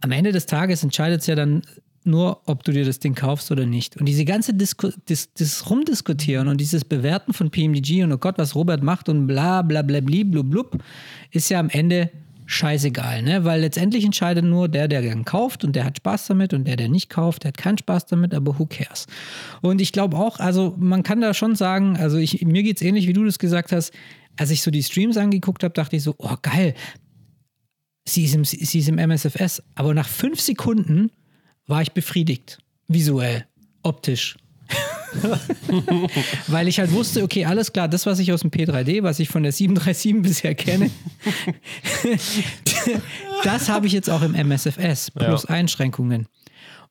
Am 0.00 0.12
Ende 0.12 0.32
des 0.32 0.46
Tages 0.46 0.82
entscheidet 0.82 1.20
es 1.20 1.26
ja 1.26 1.34
dann 1.34 1.62
nur, 2.04 2.40
ob 2.46 2.64
du 2.64 2.72
dir 2.72 2.84
das 2.84 2.98
Ding 2.98 3.14
kaufst 3.14 3.50
oder 3.52 3.66
nicht. 3.66 3.96
Und 3.96 4.06
diese 4.06 4.24
ganze 4.24 4.54
Disku 4.54 4.90
dis, 5.08 5.32
das 5.34 5.70
Rumdiskutieren 5.70 6.48
und 6.48 6.60
dieses 6.60 6.84
Bewerten 6.84 7.32
von 7.32 7.50
PMDG 7.50 8.02
und 8.02 8.12
oh 8.12 8.18
Gott, 8.18 8.38
was 8.38 8.54
Robert 8.54 8.82
macht 8.82 9.08
und 9.08 9.26
bla 9.26 9.62
bla 9.62 9.82
bla 9.82 10.00
bli, 10.00 10.24
blub 10.24 10.50
blub, 10.50 10.82
ist 11.30 11.48
ja 11.48 11.60
am 11.60 11.68
Ende 11.68 12.10
scheißegal, 12.52 13.22
ne? 13.22 13.44
Weil 13.44 13.60
letztendlich 13.60 14.04
entscheidet 14.04 14.44
nur 14.44 14.68
der, 14.68 14.88
der 14.88 15.02
gern 15.02 15.24
kauft 15.24 15.64
und 15.64 15.74
der 15.74 15.84
hat 15.84 15.98
Spaß 15.98 16.26
damit 16.26 16.54
und 16.54 16.64
der, 16.64 16.76
der 16.76 16.88
nicht 16.88 17.08
kauft, 17.10 17.44
der 17.44 17.48
hat 17.48 17.56
keinen 17.56 17.78
Spaß 17.78 18.06
damit, 18.06 18.34
aber 18.34 18.58
who 18.58 18.66
cares? 18.66 19.06
Und 19.60 19.80
ich 19.80 19.92
glaube 19.92 20.16
auch, 20.16 20.38
also 20.38 20.74
man 20.78 21.02
kann 21.02 21.20
da 21.20 21.34
schon 21.34 21.56
sagen, 21.56 21.96
also 21.96 22.18
ich, 22.18 22.42
mir 22.44 22.62
geht 22.62 22.76
es 22.76 22.82
ähnlich, 22.82 23.08
wie 23.08 23.12
du 23.12 23.24
das 23.24 23.38
gesagt 23.38 23.72
hast, 23.72 23.92
als 24.36 24.50
ich 24.50 24.62
so 24.62 24.70
die 24.70 24.82
Streams 24.82 25.16
angeguckt 25.16 25.64
habe, 25.64 25.74
dachte 25.74 25.96
ich 25.96 26.02
so, 26.02 26.14
oh 26.18 26.36
geil, 26.40 26.74
sie 28.04 28.24
ist 28.24 28.34
im, 28.34 28.44
sie 28.44 28.78
ist 28.78 28.88
im 28.88 28.98
MSFS. 28.98 29.62
Aber 29.74 29.94
nach 29.94 30.08
fünf 30.08 30.40
Sekunden 30.40 31.10
war 31.66 31.82
ich 31.82 31.92
befriedigt. 31.92 32.58
Visuell, 32.88 33.46
optisch. 33.82 34.36
Weil 36.48 36.68
ich 36.68 36.78
halt 36.78 36.92
wusste, 36.92 37.22
okay, 37.22 37.44
alles 37.44 37.72
klar, 37.72 37.88
das, 37.88 38.06
was 38.06 38.18
ich 38.18 38.32
aus 38.32 38.40
dem 38.42 38.50
P3D, 38.50 39.02
was 39.02 39.18
ich 39.20 39.28
von 39.28 39.42
der 39.42 39.52
737 39.52 40.22
bisher 40.22 40.54
kenne, 40.54 40.90
das 43.44 43.68
habe 43.68 43.86
ich 43.86 43.92
jetzt 43.92 44.10
auch 44.10 44.22
im 44.22 44.34
MSFS, 44.34 45.10
plus 45.10 45.46
Einschränkungen. 45.46 46.26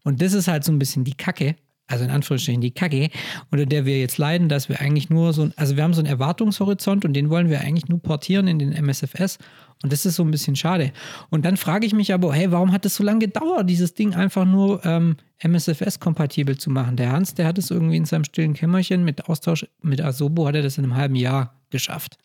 Und 0.03 0.21
das 0.21 0.33
ist 0.33 0.47
halt 0.47 0.63
so 0.63 0.71
ein 0.71 0.79
bisschen 0.79 1.03
die 1.03 1.13
Kacke, 1.13 1.55
also 1.87 2.03
in 2.03 2.09
Anführungsstrichen 2.09 2.61
die 2.61 2.71
Kacke, 2.71 3.09
unter 3.51 3.65
der 3.65 3.85
wir 3.85 3.99
jetzt 3.99 4.17
leiden, 4.17 4.49
dass 4.49 4.69
wir 4.69 4.79
eigentlich 4.81 5.09
nur 5.09 5.33
so, 5.33 5.43
ein- 5.43 5.53
also 5.57 5.75
wir 5.75 5.83
haben 5.83 5.93
so 5.93 5.99
einen 6.01 6.07
Erwartungshorizont 6.09 7.05
und 7.05 7.13
den 7.13 7.29
wollen 7.29 7.49
wir 7.49 7.61
eigentlich 7.61 7.87
nur 7.87 8.01
portieren 8.01 8.47
in 8.47 8.59
den 8.59 8.71
MSFS 8.73 9.37
und 9.83 9.91
das 9.91 10.05
ist 10.05 10.15
so 10.15 10.23
ein 10.23 10.31
bisschen 10.31 10.55
schade. 10.55 10.91
Und 11.29 11.43
dann 11.45 11.57
frage 11.57 11.87
ich 11.87 11.93
mich 11.93 12.13
aber, 12.13 12.33
hey, 12.33 12.51
warum 12.51 12.71
hat 12.71 12.85
es 12.85 12.95
so 12.95 13.03
lange 13.03 13.19
gedauert, 13.19 13.69
dieses 13.69 13.93
Ding 13.93 14.13
einfach 14.13 14.45
nur 14.45 14.85
ähm, 14.85 15.17
MSFS-kompatibel 15.43 16.57
zu 16.57 16.69
machen? 16.69 16.97
Der 16.97 17.11
Hans, 17.11 17.33
der 17.33 17.47
hat 17.47 17.57
es 17.57 17.71
irgendwie 17.71 17.97
in 17.97 18.05
seinem 18.05 18.23
stillen 18.23 18.53
Kämmerchen 18.53 19.03
mit 19.03 19.27
Austausch 19.27 19.65
mit 19.81 20.01
Asobo, 20.01 20.47
hat 20.47 20.55
er 20.55 20.61
das 20.61 20.77
in 20.77 20.83
einem 20.83 20.95
halben 20.95 21.15
Jahr 21.15 21.55
geschafft. 21.71 22.17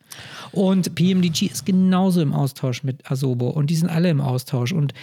Und 0.51 0.93
PMDG 0.93 1.47
ist 1.47 1.65
genauso 1.65 2.21
im 2.21 2.33
Austausch 2.33 2.83
mit 2.83 3.09
Asobo 3.09 3.49
und 3.49 3.69
die 3.69 3.75
sind 3.75 3.89
alle 3.89 4.09
im 4.09 4.21
Austausch 4.21 4.71
und, 4.73 4.93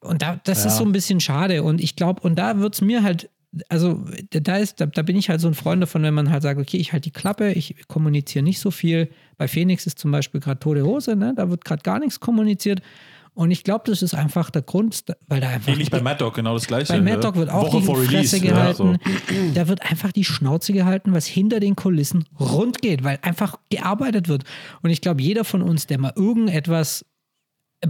und 0.00 0.22
da, 0.22 0.40
das 0.44 0.64
ist 0.64 0.78
so 0.78 0.84
ein 0.84 0.92
bisschen 0.92 1.20
schade 1.20 1.62
und 1.62 1.80
ich 1.80 1.96
glaube, 1.96 2.22
und 2.22 2.38
da 2.38 2.58
wird 2.58 2.74
es 2.74 2.80
mir 2.80 3.02
halt 3.02 3.28
also 3.68 4.04
da 4.30 4.56
ist, 4.56 4.80
da, 4.80 4.86
da 4.86 5.02
bin 5.02 5.16
ich 5.16 5.28
halt 5.28 5.40
so 5.40 5.48
ein 5.48 5.54
Freund 5.54 5.82
davon, 5.82 6.02
wenn 6.02 6.14
man 6.14 6.30
halt 6.30 6.42
sagt, 6.42 6.60
okay, 6.60 6.76
ich 6.76 6.92
halte 6.92 7.04
die 7.04 7.12
Klappe, 7.12 7.52
ich 7.52 7.76
kommuniziere 7.88 8.44
nicht 8.44 8.60
so 8.60 8.70
viel. 8.70 9.10
Bei 9.38 9.48
Phoenix 9.48 9.86
ist 9.86 9.98
zum 9.98 10.10
Beispiel 10.10 10.40
gerade 10.40 10.60
tote 10.60 10.84
Hose, 10.84 11.16
ne? 11.16 11.34
da 11.36 11.50
wird 11.50 11.64
gerade 11.64 11.82
gar 11.82 11.98
nichts 11.98 12.20
kommuniziert. 12.20 12.80
Und 13.32 13.52
ich 13.52 13.64
glaube, 13.64 13.84
das 13.86 14.02
ist 14.02 14.14
einfach 14.14 14.50
der 14.50 14.62
Grund, 14.62 15.04
weil 15.28 15.40
da 15.40 15.48
einfach. 15.48 15.72
Ähnlich 15.72 15.90
bei 15.90 16.00
Mad 16.00 16.18
Dog, 16.18 16.34
genau 16.34 16.54
das 16.54 16.66
gleiche. 16.66 16.92
Bei 16.92 17.00
Mad 17.00 17.20
Dog 17.20 17.36
wird 17.36 17.48
auch 17.48 17.72
Woche 17.72 17.80
die 17.80 17.86
Fresse 17.86 18.12
Release, 18.12 18.36
ja, 18.36 18.52
gehalten. 18.52 18.98
so. 19.04 19.54
Da 19.54 19.68
wird 19.68 19.82
einfach 19.88 20.12
die 20.12 20.24
Schnauze 20.24 20.72
gehalten, 20.72 21.14
was 21.14 21.26
hinter 21.26 21.60
den 21.60 21.76
Kulissen 21.76 22.24
rund 22.38 22.82
geht, 22.82 23.04
weil 23.04 23.18
einfach 23.22 23.56
gearbeitet 23.70 24.28
wird. 24.28 24.44
Und 24.82 24.90
ich 24.90 25.00
glaube, 25.00 25.22
jeder 25.22 25.44
von 25.44 25.62
uns, 25.62 25.86
der 25.86 25.98
mal 25.98 26.12
irgendetwas 26.16 27.04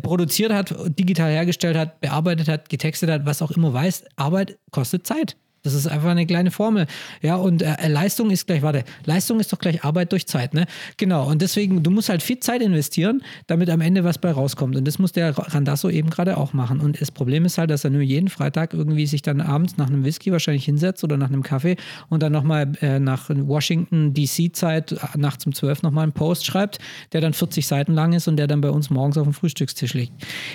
produziert 0.03 0.53
hat, 0.53 0.75
digital 0.99 1.31
hergestellt 1.31 1.77
hat, 1.77 2.01
bearbeitet 2.01 2.49
hat, 2.49 2.69
getextet 2.69 3.11
hat, 3.11 3.27
was 3.27 3.43
auch 3.43 3.51
immer 3.51 3.73
weiß, 3.73 4.05
Arbeit 4.17 4.59
kostet 4.71 5.07
Zeit. 5.07 5.37
Das 5.63 5.75
ist 5.75 5.87
einfach 5.87 6.11
eine 6.11 6.27
kleine 6.27 6.51
Formel. 6.51 6.87
Ja, 7.21 7.37
und 7.37 7.63
äh, 7.63 7.89
Leistung 7.89 8.31
ist 8.31 8.47
gleich, 8.47 8.63
warte, 8.63 8.85
Leistung 9.05 9.41
ist 9.41 9.53
doch 9.53 9.59
gleich 9.59 9.85
Arbeit 9.85 10.13
durch 10.13 10.27
Zeit, 10.27 10.55
ne? 10.55 10.67
Genau. 10.97 11.29
Und 11.29 11.43
deswegen, 11.43 11.83
du 11.83 11.91
musst 11.91 12.09
halt 12.09 12.23
viel 12.23 12.41
Zeit 12.41 12.63
investieren, 12.63 13.23
damit 13.47 13.69
am 13.69 13.83
Ende 13.83 14.03
was 14.03 14.19
bei 14.19 14.31
rauskommt. 14.31 14.77
Und 14.77 14.87
das 14.89 14.99
muss 14.99 15.13
der 15.13 15.37
Randasso 15.37 15.91
eben 15.91 16.09
gerade 16.09 16.39
auch 16.39 16.55
machen. 16.55 16.81
Und 16.81 17.01
das 17.01 17.11
Problem 17.11 17.45
ist 17.45 17.59
halt, 17.59 17.71
dass 17.71 17.85
er 17.85 17.91
nur 17.91 18.01
jeden 18.01 18.29
Freitag 18.29 18.73
irgendwie 18.73 19.07
sich 19.07 19.21
dann 19.21 19.43
abends 19.43 19.77
nach 19.77 19.89
einem 19.89 20.05
Whisky 20.05 20.33
wahrscheinlich 20.33 20.65
hinsetzt 20.65 21.05
oder 21.05 21.19
nach 21.19 21.29
einem 21.29 21.43
Kaffee 21.43 21.77
und 22.09 22.23
dann 22.23 22.33
nochmal 22.33 22.73
äh, 22.81 22.99
nach 22.99 23.29
Washington 23.29 24.15
DC-Zeit 24.15 24.93
äh, 24.93 24.97
nachts 25.17 25.45
um 25.45 25.53
12 25.53 25.83
nochmal 25.83 26.05
einen 26.05 26.13
Post 26.13 26.47
schreibt, 26.47 26.79
der 27.13 27.21
dann 27.21 27.35
40 27.35 27.67
Seiten 27.67 27.93
lang 27.93 28.15
ist 28.15 28.29
und 28.29 28.37
der 28.37 28.47
dann 28.47 28.63
bei 28.63 28.71
uns 28.71 28.89
morgens 28.89 29.19
auf 29.19 29.25
dem 29.25 29.35
Frühstückstisch 29.35 29.93
liegt. 29.93 30.13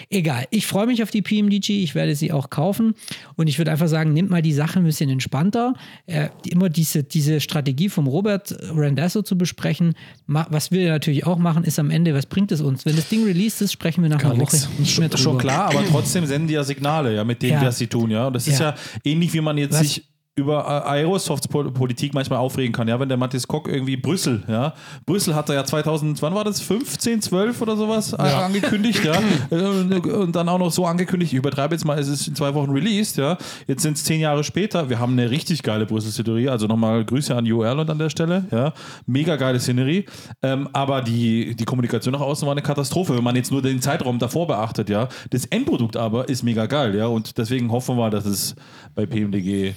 Egal. 0.10 0.46
Ich 0.50 0.66
freue 0.66 0.88
mich 0.88 1.04
auf 1.04 1.12
die 1.12 1.22
PMDG. 1.22 1.84
Ich 1.84 1.94
werde 1.94 2.16
sie 2.16 2.32
auch 2.32 2.50
kaufen. 2.50 2.96
Und 3.36 3.48
ich 3.48 3.60
würde 3.60 3.72
einfach 3.72 3.88
sagen, 3.88 4.14
nehmt 4.14 4.30
mal 4.30 4.42
die 4.42 4.54
Sache 4.54 4.80
ein 4.80 4.95
bisschen 4.96 5.10
entspannter. 5.10 5.74
Äh, 6.06 6.30
immer 6.50 6.70
diese, 6.70 7.04
diese 7.04 7.42
Strategie 7.42 7.90
vom 7.90 8.08
Robert 8.08 8.56
Randasso 8.74 9.22
zu 9.22 9.38
besprechen. 9.38 9.94
Was 10.28 10.72
wir 10.72 10.90
natürlich 10.90 11.26
auch 11.26 11.38
machen, 11.38 11.64
ist 11.64 11.78
am 11.80 11.92
Ende, 11.92 12.14
was 12.14 12.26
bringt 12.26 12.52
es 12.52 12.62
uns? 12.62 12.86
Wenn 12.86 12.96
das 12.96 13.10
Ding 13.10 13.26
released 13.26 13.62
ist, 13.62 13.74
sprechen 13.74 14.02
wir 14.04 14.10
nach 14.10 14.20
Gar 14.20 14.32
einer 14.32 14.42
Woche 14.42 14.56
nix. 14.56 14.70
nicht 14.80 14.98
mehr 15.00 15.10
drüber. 15.10 15.22
Schon 15.22 15.38
klar, 15.38 15.66
aber 15.70 15.84
trotzdem 15.90 16.26
senden 16.26 16.48
die 16.48 16.54
ja 16.54 16.64
Signale, 16.64 17.14
ja, 17.16 17.24
mit 17.24 17.42
denen 17.42 17.54
Ja. 17.54 17.62
wir 17.62 17.72
sie 17.72 17.88
tun, 17.88 18.10
ja. 18.12 18.28
Und 18.28 18.34
das 18.34 18.48
ist 18.48 18.60
Ja. 18.60 18.70
ja 18.72 18.76
ähnlich, 19.04 19.34
wie 19.34 19.42
man 19.42 19.58
jetzt 19.58 19.74
Was- 19.74 19.82
sich 19.82 20.04
über 20.38 20.66
äh, 20.86 20.90
Aerosofts 21.00 21.48
Pol- 21.48 21.72
Politik 21.72 22.14
manchmal 22.14 22.40
aufregen 22.40 22.74
kann, 22.74 22.90
ja, 22.90 23.00
wenn 23.00 23.08
der 23.08 23.18
Matthias 23.18 23.48
Kock 23.48 23.70
irgendwie 23.70 23.96
Brüssel, 23.96 24.44
ja, 24.50 24.74
Brüssel 25.06 25.34
hat 25.34 25.48
er 25.48 25.56
ja 25.56 25.64
2000, 25.64 26.22
wann 26.22 26.36
war 26.36 26.44
das, 26.44 26.60
15, 26.60 27.22
12 27.22 27.62
oder 27.62 27.78
sowas 27.78 28.12
äh, 28.12 28.18
Ja. 28.18 28.46
angekündigt, 28.46 29.04
ja, 29.06 29.14
Äh, 29.50 29.56
und 30.10 30.36
dann 30.36 30.50
auch 30.50 30.60
noch 30.60 30.72
so 30.72 30.86
angekündigt, 30.86 31.32
ich 31.32 31.38
übertreibe 31.38 31.74
jetzt 31.74 31.86
mal, 31.86 31.98
es 31.98 32.08
ist 32.10 32.28
in 32.28 32.36
zwei 32.36 32.54
Wochen 32.54 32.72
released, 32.72 33.16
ja, 33.18 33.38
jetzt 33.68 33.84
sind 33.84 33.96
es 33.96 34.04
zehn 34.04 34.20
Jahre 34.20 34.44
später, 34.44 34.90
wir 34.90 35.00
haben 35.00 35.14
eine 35.14 35.30
richtig 35.30 35.64
geile 35.64 35.86
Brüssel-Szenerie, 35.86 36.50
also 36.50 36.68
nochmal 36.68 37.06
Grüße 37.06 37.34
an 37.34 37.46
Jo 37.46 37.62
Erland 37.64 37.90
an 37.90 37.98
der 38.00 38.10
Stelle, 38.10 38.44
ja, 38.52 38.74
mega 39.06 39.38
geile 39.38 39.60
Szenerie, 39.62 40.06
ähm, 40.44 40.68
aber 40.74 41.02
die, 41.02 41.56
die 41.56 41.64
Kommunikation 41.66 42.12
nach 42.12 42.20
außen 42.22 42.46
war 42.46 42.52
eine 42.54 42.62
Katastrophe, 42.62 43.16
wenn 43.16 43.24
man 43.24 43.38
jetzt 43.38 43.52
nur 43.52 43.62
den 43.62 43.82
Zeitraum 43.82 44.20
davor 44.20 44.48
beachtet, 44.48 44.90
ja, 44.90 45.08
das 45.30 45.46
Endprodukt 45.46 45.96
aber 45.96 46.28
ist 46.28 46.44
mega 46.44 46.66
geil, 46.66 46.94
ja, 46.96 47.06
und 47.08 47.38
deswegen 47.38 47.72
hoffen 47.72 47.96
wir, 47.98 48.10
dass 48.10 48.26
es 48.26 48.54
bei 48.96 49.06
PMDG 49.06 49.74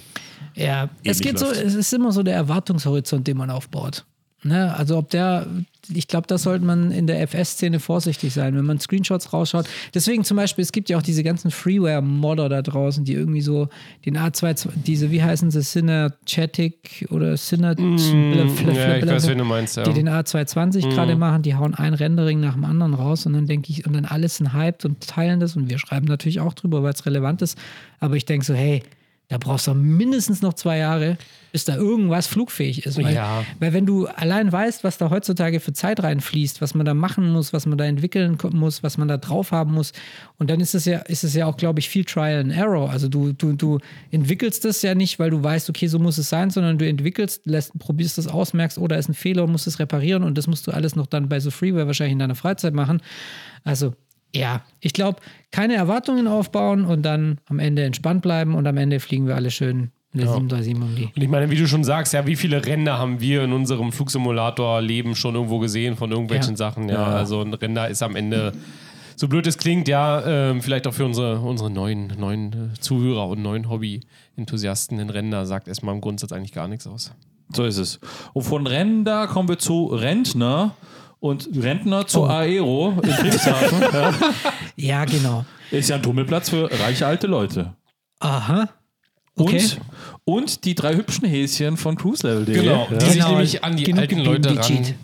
Ja, 0.55 0.89
es 1.03 1.19
geht 1.19 1.39
so, 1.39 1.45
läuft. 1.45 1.61
es 1.61 1.75
ist 1.75 1.93
immer 1.93 2.11
so 2.11 2.23
der 2.23 2.35
Erwartungshorizont, 2.35 3.27
den 3.27 3.37
man 3.37 3.49
aufbaut. 3.49 4.05
Ne? 4.43 4.73
Also 4.73 4.97
ob 4.97 5.09
der, 5.09 5.47
ich 5.93 6.07
glaube, 6.07 6.25
da 6.27 6.37
sollte 6.37 6.63
man 6.63 6.91
in 6.91 7.07
der 7.07 7.21
FS-Szene 7.27 7.81
vorsichtig 7.81 8.33
sein, 8.33 8.55
wenn 8.55 8.65
man 8.65 8.79
Screenshots 8.79 9.33
rausschaut. 9.33 9.67
Deswegen 9.93 10.23
zum 10.23 10.37
Beispiel, 10.37 10.61
es 10.61 10.71
gibt 10.71 10.89
ja 10.89 10.97
auch 10.97 11.01
diese 11.01 11.23
ganzen 11.23 11.51
Freeware-Modder 11.51 12.47
da 12.47 12.61
draußen, 12.61 13.03
die 13.03 13.13
irgendwie 13.13 13.41
so 13.41 13.67
den 14.05 14.17
A2, 14.17 14.69
diese, 14.85 15.11
wie 15.11 15.21
heißen 15.21 15.51
sie, 15.51 15.61
Synergetic 15.61 17.05
oder 17.09 17.35
Syner 17.35 17.75
Mm, 17.79 18.33
ja, 18.73 18.97
ich 18.97 19.05
weiß, 19.05 19.27
wen 19.27 19.37
du 19.37 19.43
meinst, 19.43 19.77
ja. 19.77 19.83
die 19.83 19.93
den 19.93 20.09
A220 20.09 20.89
gerade 20.89 21.15
machen, 21.15 21.43
die 21.43 21.55
hauen 21.55 21.75
ein 21.75 21.93
Rendering 21.93 22.39
nach 22.39 22.53
dem 22.53 22.65
anderen 22.65 22.93
raus 22.93 23.25
und 23.25 23.33
dann 23.33 23.45
denke 23.45 23.71
ich, 23.71 23.85
und 23.85 23.93
dann 23.93 24.05
alles 24.05 24.37
sind 24.37 24.53
hyped 24.53 24.85
und 24.85 25.05
teilen 25.05 25.39
das 25.39 25.55
und 25.55 25.69
wir 25.69 25.77
schreiben 25.77 26.07
natürlich 26.07 26.39
auch 26.39 26.53
drüber, 26.53 26.81
weil 26.81 26.93
es 26.93 27.05
relevant 27.05 27.41
ist. 27.41 27.57
Aber 27.99 28.15
ich 28.15 28.25
denke 28.25 28.45
so, 28.45 28.53
hey, 28.53 28.83
da 29.29 29.37
brauchst 29.37 29.67
du 29.67 29.75
mindestens 29.75 30.41
noch 30.41 30.55
zwei 30.55 30.79
Jahre, 30.79 31.15
bis 31.51 31.63
da 31.63 31.75
irgendwas 31.75 32.25
flugfähig 32.25 32.87
ist. 32.87 32.97
Weil, 32.97 33.13
Ja. 33.13 33.43
weil 33.59 33.73
wenn 33.73 33.85
du 33.85 34.07
allein 34.07 34.51
weißt, 34.51 34.83
was 34.83 34.97
da 34.97 35.11
heutzutage 35.11 35.59
für 35.59 35.71
Zeit 35.71 36.01
reinfließt, 36.01 36.61
was 36.61 36.73
man 36.73 36.83
da 36.83 36.95
machen 36.95 37.31
muss, 37.31 37.53
was 37.53 37.67
man 37.67 37.77
da 37.77 37.85
entwickeln 37.85 38.39
muss, 38.53 38.81
was 38.81 38.97
man 38.97 39.07
da 39.07 39.17
drauf 39.17 39.51
haben 39.51 39.73
muss, 39.73 39.93
und 40.39 40.49
dann 40.49 40.59
ist 40.59 40.73
es 40.73 40.85
ja, 40.85 40.99
ist 40.99 41.23
es 41.23 41.35
ja 41.35 41.45
auch, 41.45 41.57
glaube 41.57 41.79
ich, 41.79 41.89
viel 41.89 42.05
Trial 42.05 42.39
and 42.39 42.51
Error. 42.51 42.89
Also 42.89 43.07
du, 43.07 43.31
du, 43.33 43.53
du 43.53 43.77
entwickelst 44.09 44.65
das 44.65 44.81
ja 44.81 44.95
nicht, 44.95 45.19
weil 45.19 45.29
du 45.29 45.43
weißt, 45.43 45.69
okay, 45.69 45.85
so 45.87 45.99
muss 45.99 46.17
es 46.17 46.27
sein, 46.29 46.49
sondern 46.49 46.79
du 46.79 46.87
entwickelst, 46.87 47.45
lässt, 47.45 47.77
probierst 47.77 48.17
das 48.17 48.27
aus, 48.27 48.53
merkst, 48.53 48.79
oh, 48.79 48.87
da 48.87 48.95
ist 48.95 49.09
ein 49.09 49.13
Fehler, 49.13 49.45
musst 49.45 49.67
es 49.67 49.77
reparieren 49.77 50.23
und 50.23 50.39
das 50.39 50.47
musst 50.47 50.65
du 50.65 50.71
alles 50.71 50.95
noch 50.95 51.05
dann 51.05 51.29
bei 51.29 51.39
so 51.39 51.51
Freeware 51.51 51.85
wahrscheinlich 51.85 52.13
in 52.13 52.19
deiner 52.19 52.35
Freizeit 52.35 52.73
machen. 52.73 52.99
Also 53.63 53.93
ja, 54.35 54.61
ich 54.79 54.93
glaube, 54.93 55.19
keine 55.51 55.75
Erwartungen 55.75 56.27
aufbauen 56.27 56.85
und 56.85 57.03
dann 57.03 57.39
am 57.47 57.59
Ende 57.59 57.83
entspannt 57.83 58.21
bleiben 58.21 58.55
und 58.55 58.67
am 58.67 58.77
Ende 58.77 58.99
fliegen 58.99 59.27
wir 59.27 59.35
alle 59.35 59.51
schön 59.51 59.91
mit 60.11 60.23
der 60.23 60.33
737 60.33 60.75
um 60.75 60.95
die. 60.95 61.05
Und 61.15 61.21
ich 61.21 61.29
meine, 61.29 61.49
wie 61.51 61.55
du 61.55 61.67
schon 61.67 61.83
sagst, 61.83 62.13
ja, 62.13 62.25
wie 62.25 62.35
viele 62.35 62.65
Ränder 62.65 62.97
haben 62.97 63.19
wir 63.21 63.43
in 63.43 63.53
unserem 63.53 63.91
Flugsimulator-Leben 63.91 65.15
schon 65.15 65.35
irgendwo 65.35 65.59
gesehen 65.59 65.95
von 65.95 66.11
irgendwelchen 66.11 66.53
Ja. 66.53 66.57
Sachen? 66.57 66.89
Ja, 66.89 66.95
Ja. 66.95 67.15
also 67.15 67.41
ein 67.41 67.53
Render 67.53 67.87
ist 67.89 68.01
am 68.03 68.15
Ende, 68.15 68.53
so 69.15 69.27
blöd 69.27 69.45
es 69.47 69.57
klingt, 69.57 69.87
ja, 69.87 70.23
ähm, 70.25 70.61
vielleicht 70.61 70.87
auch 70.87 70.93
für 70.93 71.05
unsere, 71.05 71.39
unsere 71.39 71.69
neuen, 71.69 72.07
neuen 72.19 72.71
äh, 72.73 72.79
Zuhörer 72.79 73.27
und 73.27 73.41
neuen 73.41 73.69
Hobby-Enthusiasten 73.69 74.99
ein 74.99 75.09
Render 75.09 75.45
sagt 75.45 75.67
erstmal 75.67 75.93
im 75.95 76.01
Grundsatz 76.01 76.31
eigentlich 76.31 76.53
gar 76.53 76.67
nichts 76.67 76.87
aus. 76.87 77.11
So 77.53 77.65
ist 77.65 77.77
es. 77.77 77.99
Und 78.33 78.43
von 78.43 78.67
Render 78.67 79.27
kommen 79.27 79.49
wir 79.49 79.57
zu 79.57 79.87
Rentner 79.87 80.75
und 81.19 81.49
Rentner 81.61 82.07
zu 82.07 82.21
Oh. 82.21 82.27
Aero 82.27 82.97
in 83.03 83.09
Friedrichshafen. 83.11 83.81
ja. 83.93 84.13
Ja, 84.75 85.05
genau. 85.05 85.45
Ist 85.71 85.89
ja 85.89 85.97
ein 85.97 86.03
Tummelplatz 86.03 86.49
für 86.49 86.69
reiche 86.79 87.05
alte 87.05 87.27
Leute. 87.27 87.73
Aha. 88.19 88.69
Okay. 89.35 89.57
Und, 89.57 89.79
und 90.25 90.65
die 90.65 90.75
drei 90.75 90.95
hübschen 90.95 91.27
Häschen 91.27 91.77
von 91.77 91.95
cruiselevel.de. 91.97 92.61
Genau, 92.61 92.87
Ja. 92.89 92.97
die 92.97 93.05
sich 93.05 93.13
Genau, 93.15 93.29
nämlich 93.31 93.63
an 93.63 93.75
die 93.77 93.83
genug 93.83 93.99
alten 94.01 94.19
Leute 94.19 94.49
ran, 94.55 94.61
Cheat. 94.61 94.95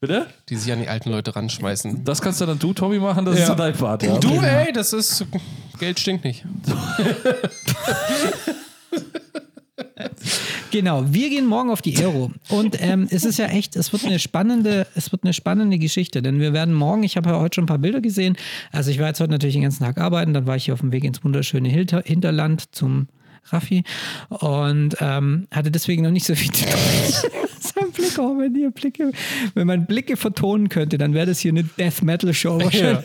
Bitte? 0.00 0.26
die 0.48 0.56
sich 0.56 0.72
an 0.72 0.80
die 0.80 0.88
alten 0.88 1.10
Leute 1.10 1.34
ranschmeißen. 1.34 2.04
Das 2.04 2.20
kannst 2.22 2.40
du 2.40 2.46
dann 2.46 2.58
du, 2.58 2.72
Tommy, 2.72 2.98
machen. 2.98 3.24
Das 3.24 3.34
ist 3.34 3.40
Ja. 3.40 3.46
so 3.48 3.54
dein 3.54 3.74
Part. 3.74 4.02
Ja. 4.02 4.18
Du, 4.18 4.40
ey, 4.40 4.72
das 4.72 4.92
ist, 4.92 5.24
Geld 5.78 5.98
stinkt 6.00 6.24
nicht. 6.24 6.44
Genau, 10.70 11.04
wir 11.08 11.30
gehen 11.30 11.46
morgen 11.46 11.70
auf 11.70 11.82
die 11.82 11.96
Aero. 11.96 12.30
Und 12.48 12.80
ähm, 12.82 13.06
es 13.10 13.24
ist 13.24 13.38
ja 13.38 13.46
echt, 13.46 13.76
es 13.76 13.92
wird 13.92 14.04
eine 14.04 14.18
spannende, 14.18 14.86
es 14.94 15.12
wird 15.12 15.24
eine 15.24 15.32
spannende 15.32 15.78
Geschichte, 15.78 16.20
denn 16.22 16.40
wir 16.40 16.52
werden 16.52 16.74
morgen, 16.74 17.02
ich 17.04 17.16
habe 17.16 17.30
ja 17.30 17.38
heute 17.38 17.56
schon 17.56 17.64
ein 17.64 17.68
paar 17.68 17.78
Bilder 17.78 18.00
gesehen. 18.00 18.36
Also 18.70 18.90
ich 18.90 18.98
war 18.98 19.08
jetzt 19.08 19.20
heute 19.20 19.32
natürlich 19.32 19.54
den 19.54 19.62
ganzen 19.62 19.84
Tag 19.84 19.98
arbeiten, 19.98 20.34
dann 20.34 20.46
war 20.46 20.56
ich 20.56 20.66
hier 20.66 20.74
auf 20.74 20.80
dem 20.80 20.92
Weg 20.92 21.04
ins 21.04 21.24
wunderschöne 21.24 21.68
Hinter 21.68 22.02
Hinterland 22.04 22.74
zum 22.74 23.08
Raffi 23.52 23.82
und 24.28 24.96
ähm, 25.00 25.46
hatte 25.50 25.70
deswegen 25.70 26.02
noch 26.02 26.10
nicht 26.10 26.26
so 26.26 26.34
viel 26.34 26.50
zu 26.50 26.64
tun. 26.64 26.78
Sein 27.60 27.90
Blick, 27.92 28.18
oh, 28.18 28.38
wenn 28.38 28.54
ihr 28.54 28.70
Blicke, 28.70 29.12
wenn 29.54 29.66
man 29.66 29.86
Blicke 29.86 30.16
vertonen 30.16 30.68
könnte, 30.68 30.98
dann 30.98 31.14
wäre 31.14 31.26
das 31.26 31.40
hier 31.40 31.52
eine 31.52 31.64
Death 31.64 32.02
Metal 32.02 32.32
Show 32.34 32.60
wahrscheinlich. 32.60 33.04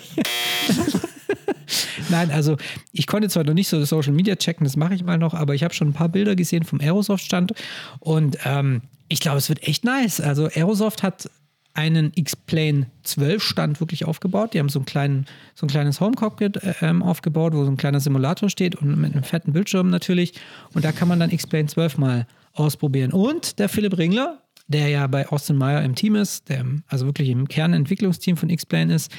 Nein, 2.14 2.30
also 2.30 2.58
ich 2.92 3.08
konnte 3.08 3.28
zwar 3.28 3.44
noch 3.44 3.56
nicht 3.56 3.68
so 3.68 3.84
Social 3.86 4.14
Media 4.14 4.36
checken, 4.36 4.66
das 4.66 4.76
mache 4.76 4.94
ich 4.94 5.04
mal 5.04 5.18
noch, 5.18 5.34
aber 5.34 5.56
ich 5.56 5.64
habe 5.64 5.74
schon 5.74 5.88
ein 5.88 5.94
paar 5.94 6.10
Bilder 6.10 6.36
gesehen 6.36 6.64
vom 6.64 6.80
Aerosoft-Stand 6.80 7.54
und 8.00 8.38
ähm, 8.46 8.84
ich 9.08 9.20
glaube, 9.20 9.40
es 9.40 9.50
wird 9.50 9.64
echt 9.68 9.84
nice. 9.84 10.22
Also 10.22 10.46
Aerosoft 10.46 11.02
hat 11.02 11.28
einen 11.74 12.12
X-Plane 12.14 12.86
12 13.02 13.42
Stand 13.42 13.80
wirklich 13.80 14.06
aufgebaut. 14.06 14.54
Die 14.54 14.60
haben 14.60 14.70
so, 14.70 14.78
einen 14.78 14.86
kleinen, 14.86 15.26
so 15.56 15.66
ein 15.66 15.70
kleines 15.70 16.00
Home-Cockpit 16.00 16.58
äh, 16.58 16.74
ähm, 16.82 17.02
aufgebaut, 17.02 17.54
wo 17.56 17.66
so 17.66 17.72
ein 17.72 17.78
kleiner 17.78 18.00
Simulator 18.00 18.48
steht 18.48 18.76
und 18.76 18.96
mit 19.00 19.14
einem 19.14 19.24
fetten 19.24 19.54
Bildschirm 19.54 19.90
natürlich. 19.90 20.34
Und 20.74 20.86
da 20.86 20.92
kann 20.92 21.08
man 21.08 21.20
dann 21.20 21.32
X-Plane 21.32 21.66
12 21.66 21.98
mal 21.98 22.28
ausprobieren. 22.54 23.12
Und 23.12 23.58
der 23.58 23.70
Philipp 23.70 23.98
Ringler, 23.98 24.40
der 24.68 24.88
ja 24.90 25.08
bei 25.08 25.28
Austin 25.28 25.58
Meyer 25.58 25.84
im 25.84 25.96
Team 25.96 26.16
ist, 26.16 26.48
der 26.50 26.64
also 26.88 27.08
wirklich 27.08 27.30
im 27.30 27.48
Kernentwicklungsteam 27.48 28.38
von 28.38 28.52
X-Plane 28.52 28.94
ist, 28.94 29.12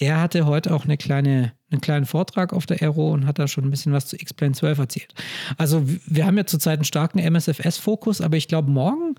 der 0.00 0.20
hatte 0.20 0.46
heute 0.46 0.74
auch 0.74 0.84
eine 0.84 0.96
kleine, 0.96 1.52
einen 1.70 1.80
kleinen 1.80 2.04
Vortrag 2.06 2.52
auf 2.52 2.66
der 2.66 2.82
Aero 2.82 3.12
und 3.12 3.26
hat 3.26 3.38
da 3.38 3.46
schon 3.48 3.64
ein 3.64 3.70
bisschen 3.70 3.92
was 3.92 4.06
zu 4.06 4.16
X-Plane 4.16 4.52
12 4.54 4.78
erzählt. 4.78 5.14
Also 5.56 5.84
wir 6.06 6.26
haben 6.26 6.36
ja 6.36 6.46
zurzeit 6.46 6.78
einen 6.78 6.84
starken 6.84 7.18
MSFS-Fokus, 7.20 8.20
aber 8.20 8.36
ich 8.36 8.48
glaube, 8.48 8.70
morgen 8.70 9.14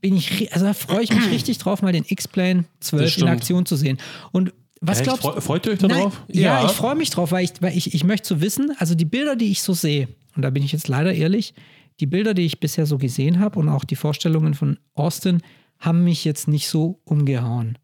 bin 0.00 0.16
ich, 0.16 0.52
also 0.52 0.72
freue 0.74 1.02
ich 1.02 1.14
mich 1.14 1.30
richtig 1.30 1.58
drauf, 1.58 1.82
mal 1.82 1.92
den 1.92 2.04
X-Plane 2.06 2.64
12 2.80 3.18
in. 3.18 3.28
Aktion 3.28 3.66
zu 3.66 3.76
sehen. 3.76 3.98
Und 4.32 4.52
was 4.80 4.98
Echt? 4.98 5.04
glaubst 5.08 5.22
Freu- 5.22 5.40
freut 5.40 5.66
ihr 5.66 5.72
euch 5.72 5.78
darauf? 5.78 6.22
Ja, 6.28 6.60
Ja. 6.60 6.66
ich 6.66 6.72
freue 6.72 6.94
mich 6.96 7.10
drauf, 7.10 7.32
weil 7.32 7.44
ich, 7.44 7.52
weil 7.60 7.76
ich, 7.76 7.94
ich 7.94 8.04
möchte 8.04 8.28
so 8.28 8.40
wissen, 8.40 8.72
also 8.78 8.94
die 8.94 9.06
Bilder, 9.06 9.36
die 9.36 9.50
ich 9.50 9.62
so 9.62 9.72
sehe, 9.72 10.08
und 10.36 10.42
da 10.42 10.50
bin 10.50 10.62
ich 10.62 10.72
jetzt 10.72 10.88
leider 10.88 11.14
ehrlich, 11.14 11.54
die 11.98 12.06
Bilder, 12.06 12.34
die 12.34 12.42
ich 12.44 12.60
bisher 12.60 12.84
so 12.84 12.98
gesehen 12.98 13.40
habe 13.40 13.58
und 13.58 13.70
auch 13.70 13.84
die 13.84 13.96
Vorstellungen 13.96 14.52
von 14.52 14.78
Austin, 14.94 15.40
haben 15.78 16.04
mich 16.04 16.24
jetzt 16.26 16.46
nicht 16.46 16.68
so 16.68 17.00
umgehauen. 17.04 17.78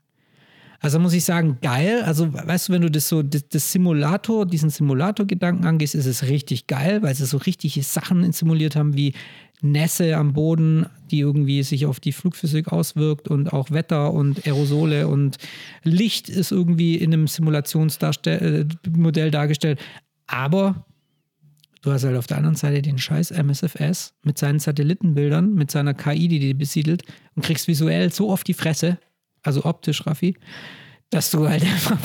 Also 0.82 0.98
muss 0.98 1.14
ich 1.14 1.24
sagen, 1.24 1.58
geil. 1.62 2.02
Also 2.02 2.34
weißt 2.34 2.68
du, 2.68 2.72
wenn 2.72 2.82
du 2.82 2.90
das 2.90 3.08
so, 3.08 3.22
das, 3.22 3.48
das 3.48 3.70
Simulator, 3.70 4.44
diesen 4.44 4.68
Simulator-Gedanken 4.68 5.64
angehst, 5.64 5.94
ist 5.94 6.06
es 6.06 6.24
richtig 6.24 6.66
geil, 6.66 7.02
weil 7.02 7.14
sie 7.14 7.24
so 7.24 7.36
richtige 7.36 7.84
Sachen 7.84 8.32
simuliert 8.32 8.74
haben 8.74 8.96
wie 8.96 9.14
Nässe 9.60 10.16
am 10.16 10.32
Boden, 10.32 10.86
die 11.12 11.20
irgendwie 11.20 11.62
sich 11.62 11.86
auf 11.86 12.00
die 12.00 12.10
Flugphysik 12.10 12.72
auswirkt 12.72 13.28
und 13.28 13.52
auch 13.52 13.70
Wetter 13.70 14.12
und 14.12 14.44
Aerosole 14.44 15.06
und 15.06 15.38
Licht 15.84 16.28
ist 16.28 16.50
irgendwie 16.50 16.96
in 16.96 17.12
einem 17.12 17.28
Simulationsmodell 17.28 19.30
dargestellt. 19.30 19.78
Aber 20.26 20.84
du 21.82 21.92
hast 21.92 22.02
halt 22.02 22.16
auf 22.16 22.26
der 22.26 22.38
anderen 22.38 22.56
Seite 22.56 22.82
den 22.82 22.98
scheiß 22.98 23.30
MSFS 23.30 24.14
mit 24.24 24.36
seinen 24.36 24.58
Satellitenbildern, 24.58 25.54
mit 25.54 25.70
seiner 25.70 25.94
KI, 25.94 26.26
die 26.26 26.40
die 26.40 26.54
besiedelt 26.54 27.04
und 27.36 27.44
kriegst 27.44 27.68
visuell 27.68 28.12
so 28.12 28.30
oft 28.30 28.48
die 28.48 28.54
Fresse, 28.54 28.98
also 29.42 29.64
optisch, 29.64 30.06
Raffi, 30.06 30.36
dass 31.10 31.30
du 31.30 31.48
halt 31.48 31.62
einfach 31.72 31.98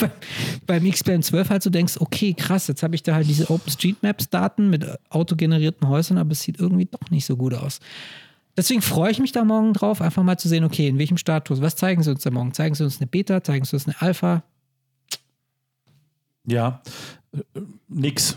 beim, 0.65 0.85
X-Plane 0.85 1.21
12 1.21 1.49
halt 1.49 1.63
so 1.63 1.69
denkst, 1.69 1.95
okay, 1.99 2.33
krass, 2.33 2.67
jetzt 2.67 2.83
habe 2.83 2.95
ich 2.95 3.03
da 3.03 3.15
halt 3.15 3.27
diese 3.27 3.49
OpenStreetMaps-Daten 3.49 4.69
mit 4.69 4.85
autogenerierten 5.09 5.87
Häusern, 5.87 6.17
aber 6.17 6.31
es 6.31 6.41
sieht 6.41 6.59
irgendwie 6.59 6.85
doch 6.85 7.09
nicht 7.09 7.25
so 7.25 7.37
gut 7.37 7.53
aus. 7.53 7.79
Deswegen 8.57 8.81
freue 8.81 9.11
ich 9.11 9.19
mich 9.19 9.31
da 9.31 9.45
morgen 9.45 9.73
drauf, 9.73 10.01
einfach 10.01 10.23
mal 10.23 10.37
zu 10.37 10.49
sehen, 10.49 10.63
okay, 10.63 10.87
in 10.87 10.97
welchem 10.97 11.17
Status, 11.17 11.61
was 11.61 11.75
zeigen 11.75 12.01
sie 12.01 12.09
uns 12.09 12.23
da 12.23 12.31
morgen? 12.31 12.53
Zeigen 12.53 12.73
sie 12.73 12.83
uns 12.83 12.99
eine 12.99 13.07
Beta, 13.07 13.43
zeigen 13.43 13.65
sie 13.65 13.75
uns 13.75 13.85
eine 13.85 14.01
Alpha? 14.01 14.43
Ja, 16.45 16.81
äh, 17.33 17.61
nix. 17.87 18.35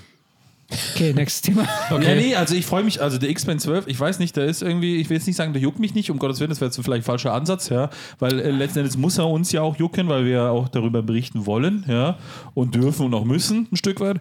Okay, 0.94 1.12
nächstes 1.12 1.42
Thema. 1.42 1.66
Okay. 1.90 2.08
Ja, 2.08 2.14
nee, 2.14 2.34
also 2.36 2.54
ich 2.54 2.66
freue 2.66 2.84
mich, 2.84 3.02
also 3.02 3.18
der 3.18 3.30
X-Men 3.30 3.58
12, 3.58 3.88
ich 3.88 3.98
weiß 3.98 4.20
nicht, 4.20 4.36
der 4.36 4.44
ist 4.44 4.62
irgendwie, 4.62 4.96
ich 4.96 5.10
will 5.10 5.16
jetzt 5.16 5.26
nicht 5.26 5.36
sagen, 5.36 5.52
der 5.52 5.60
juckt 5.60 5.80
mich 5.80 5.94
nicht, 5.94 6.10
um 6.10 6.18
Gottes 6.18 6.38
Willen, 6.38 6.50
das 6.50 6.60
wäre 6.60 6.68
jetzt 6.70 6.76
vielleicht 6.76 7.02
ein 7.02 7.04
falscher 7.04 7.34
Ansatz, 7.34 7.68
ja, 7.68 7.90
weil 8.20 8.38
äh, 8.38 8.50
letzten 8.50 8.80
Endes 8.80 8.96
muss 8.96 9.18
er 9.18 9.28
uns 9.28 9.50
ja 9.50 9.62
auch 9.62 9.76
jucken, 9.76 10.08
weil 10.08 10.24
wir 10.24 10.32
ja 10.32 10.50
auch 10.50 10.68
darüber 10.68 11.02
berichten 11.02 11.46
wollen, 11.46 11.84
ja, 11.88 12.18
und 12.54 12.74
dürfen 12.76 13.06
und 13.06 13.14
auch 13.14 13.24
müssen, 13.24 13.66
ein 13.72 13.76
Stück 13.76 13.98
weit. 14.00 14.20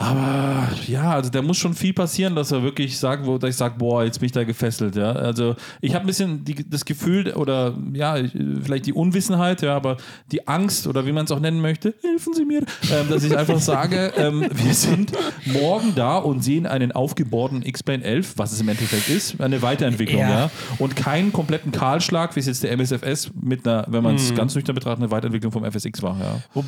Aber 0.00 0.68
ja, 0.86 1.10
also 1.10 1.28
da 1.28 1.42
muss 1.42 1.56
schon 1.56 1.74
viel 1.74 1.92
passieren, 1.92 2.36
dass 2.36 2.52
er 2.52 2.62
wirklich 2.62 2.96
sagt, 2.96 3.26
wo 3.26 3.36
dass 3.36 3.50
ich 3.50 3.56
sage, 3.56 3.74
boah, 3.78 4.04
jetzt 4.04 4.20
bin 4.20 4.26
ich 4.26 4.32
da 4.32 4.44
gefesselt. 4.44 4.94
Ja, 4.94 5.10
also 5.10 5.56
ich 5.80 5.92
habe 5.92 6.04
ein 6.04 6.06
bisschen 6.06 6.44
die, 6.44 6.54
das 6.70 6.84
Gefühl 6.84 7.32
oder 7.32 7.76
ja, 7.92 8.16
vielleicht 8.62 8.86
die 8.86 8.92
Unwissenheit, 8.92 9.60
ja, 9.60 9.74
aber 9.74 9.96
die 10.30 10.46
Angst 10.46 10.86
oder 10.86 11.04
wie 11.04 11.10
man 11.10 11.24
es 11.24 11.32
auch 11.32 11.40
nennen 11.40 11.60
möchte, 11.60 11.94
helfen 12.02 12.32
Sie 12.32 12.44
mir, 12.44 12.60
ähm, 12.92 13.08
dass 13.10 13.24
ich 13.24 13.36
einfach 13.36 13.58
sage, 13.58 14.12
ähm, 14.16 14.46
wir 14.52 14.72
sind 14.72 15.10
morgen 15.46 15.92
da 15.96 16.18
und 16.18 16.44
sehen 16.44 16.66
einen 16.66 16.92
aufgebohrten 16.92 17.62
X-Plane 17.62 18.04
11, 18.04 18.34
was 18.36 18.52
es 18.52 18.60
im 18.60 18.68
Endeffekt 18.68 19.08
ist, 19.08 19.40
eine 19.40 19.62
Weiterentwicklung, 19.62 20.20
ja, 20.20 20.30
ja 20.30 20.50
und 20.78 20.94
keinen 20.94 21.32
kompletten 21.32 21.72
Kahlschlag, 21.72 22.36
wie 22.36 22.40
es 22.40 22.46
jetzt 22.46 22.62
der 22.62 22.70
MSFS 22.70 23.32
mit 23.40 23.66
einer, 23.66 23.84
wenn 23.88 24.04
man 24.04 24.14
es 24.14 24.28
hm. 24.28 24.36
ganz 24.36 24.54
nüchtern 24.54 24.76
betrachtet, 24.76 25.02
eine 25.02 25.10
Weiterentwicklung 25.10 25.50
vom 25.50 25.64
FSX 25.68 26.02
war. 26.02 26.16
Ja. 26.20 26.62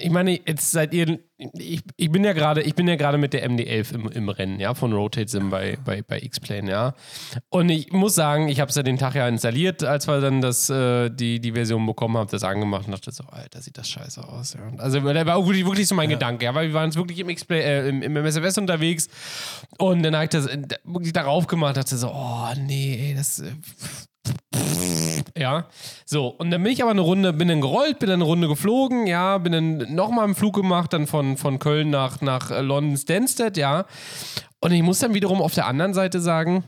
Ich 0.00 0.10
meine, 0.10 0.38
jetzt 0.46 0.70
seid 0.70 0.92
ihr, 0.92 1.18
ich, 1.38 1.80
ich 1.96 2.10
bin 2.10 2.24
ja 2.24 2.34
gerade 2.34 2.57
gerade, 2.58 2.68
ich 2.68 2.74
bin 2.74 2.88
ja 2.88 2.96
gerade 2.96 3.18
mit 3.18 3.32
der 3.32 3.48
MD11 3.48 3.94
im, 3.94 4.08
im 4.08 4.28
Rennen, 4.28 4.60
ja, 4.60 4.74
von 4.74 4.92
Rotate 4.92 5.28
Sim 5.28 5.50
bei, 5.50 5.78
bei, 5.84 6.02
bei 6.02 6.20
X-Plane, 6.20 6.70
ja. 6.70 6.94
Und 7.48 7.68
ich 7.68 7.92
muss 7.92 8.14
sagen, 8.14 8.48
ich 8.48 8.60
habe 8.60 8.68
es 8.70 8.76
ja 8.76 8.82
den 8.82 8.98
Tag 8.98 9.14
ja 9.14 9.28
installiert, 9.28 9.84
als 9.84 10.06
wir 10.06 10.20
dann 10.20 10.40
das, 10.40 10.68
äh, 10.70 11.10
die, 11.10 11.40
die 11.40 11.52
Version 11.52 11.86
bekommen 11.86 12.16
haben, 12.16 12.28
das 12.30 12.44
angemacht 12.44 12.86
und 12.86 12.92
dachte 12.92 13.10
so, 13.10 13.24
Alter, 13.24 13.60
sieht 13.60 13.78
das 13.78 13.88
scheiße 13.88 14.26
aus. 14.26 14.54
Ja. 14.54 14.60
Also, 14.78 15.00
da 15.00 15.26
war 15.26 15.46
wirklich, 15.46 15.64
wirklich 15.64 15.88
so 15.88 15.94
mein 15.94 16.10
ja. 16.10 16.16
Gedanke, 16.16 16.44
ja, 16.44 16.54
weil 16.54 16.68
wir 16.68 16.74
waren 16.74 16.86
jetzt 16.86 16.96
wirklich 16.96 17.18
im, 17.18 17.28
äh, 17.28 17.88
im, 17.88 18.02
im 18.02 18.16
MSFS 18.16 18.58
unterwegs 18.58 19.08
und 19.78 20.02
dann 20.02 20.14
habe 20.14 20.24
ich 20.24 20.30
das 20.30 20.46
äh, 20.46 20.60
wirklich 20.84 21.12
darauf 21.12 21.46
gemacht, 21.46 21.76
dachte 21.76 21.96
so, 21.96 22.08
oh 22.08 22.48
nee, 22.56 23.08
ey, 23.08 23.14
das. 23.14 23.40
Äh, 23.40 23.52
ja, 25.36 25.68
so. 26.04 26.28
Und 26.28 26.50
dann 26.50 26.62
bin 26.62 26.72
ich 26.72 26.82
aber 26.82 26.90
eine 26.90 27.00
Runde, 27.00 27.32
bin 27.32 27.48
dann 27.48 27.60
gerollt, 27.60 27.98
bin 27.98 28.08
dann 28.08 28.20
eine 28.20 28.24
Runde 28.24 28.48
geflogen, 28.48 29.06
ja, 29.06 29.38
bin 29.38 29.52
dann 29.52 29.94
nochmal 29.94 30.24
einen 30.24 30.34
Flug 30.34 30.54
gemacht, 30.54 30.92
dann 30.92 31.06
von, 31.06 31.36
von 31.36 31.58
Köln 31.58 31.90
nach, 31.90 32.20
nach 32.20 32.50
London 32.50 32.96
Stansted, 32.96 33.56
ja. 33.56 33.86
Und 34.60 34.72
ich 34.72 34.82
muss 34.82 34.98
dann 34.98 35.14
wiederum 35.14 35.40
auf 35.40 35.54
der 35.54 35.66
anderen 35.66 35.94
Seite 35.94 36.20
sagen, 36.20 36.64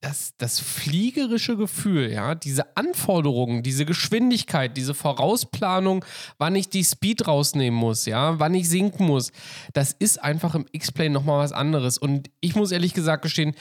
das, 0.00 0.34
das 0.38 0.60
fliegerische 0.60 1.56
Gefühl, 1.56 2.12
ja, 2.12 2.36
diese 2.36 2.76
Anforderungen, 2.76 3.64
diese 3.64 3.84
Geschwindigkeit, 3.84 4.76
diese 4.76 4.94
Vorausplanung, 4.94 6.04
wann 6.38 6.54
ich 6.54 6.68
die 6.68 6.84
Speed 6.84 7.26
rausnehmen 7.26 7.78
muss, 7.78 8.06
ja, 8.06 8.38
wann 8.38 8.54
ich 8.54 8.68
sinken 8.68 9.06
muss, 9.06 9.32
das 9.72 9.92
ist 9.98 10.22
einfach 10.22 10.54
im 10.54 10.66
X-Plane 10.70 11.10
nochmal 11.10 11.42
was 11.42 11.52
anderes. 11.52 11.98
Und 11.98 12.30
ich 12.40 12.54
muss 12.54 12.70
ehrlich 12.70 12.94
gesagt 12.94 13.22
gestehen, 13.22 13.54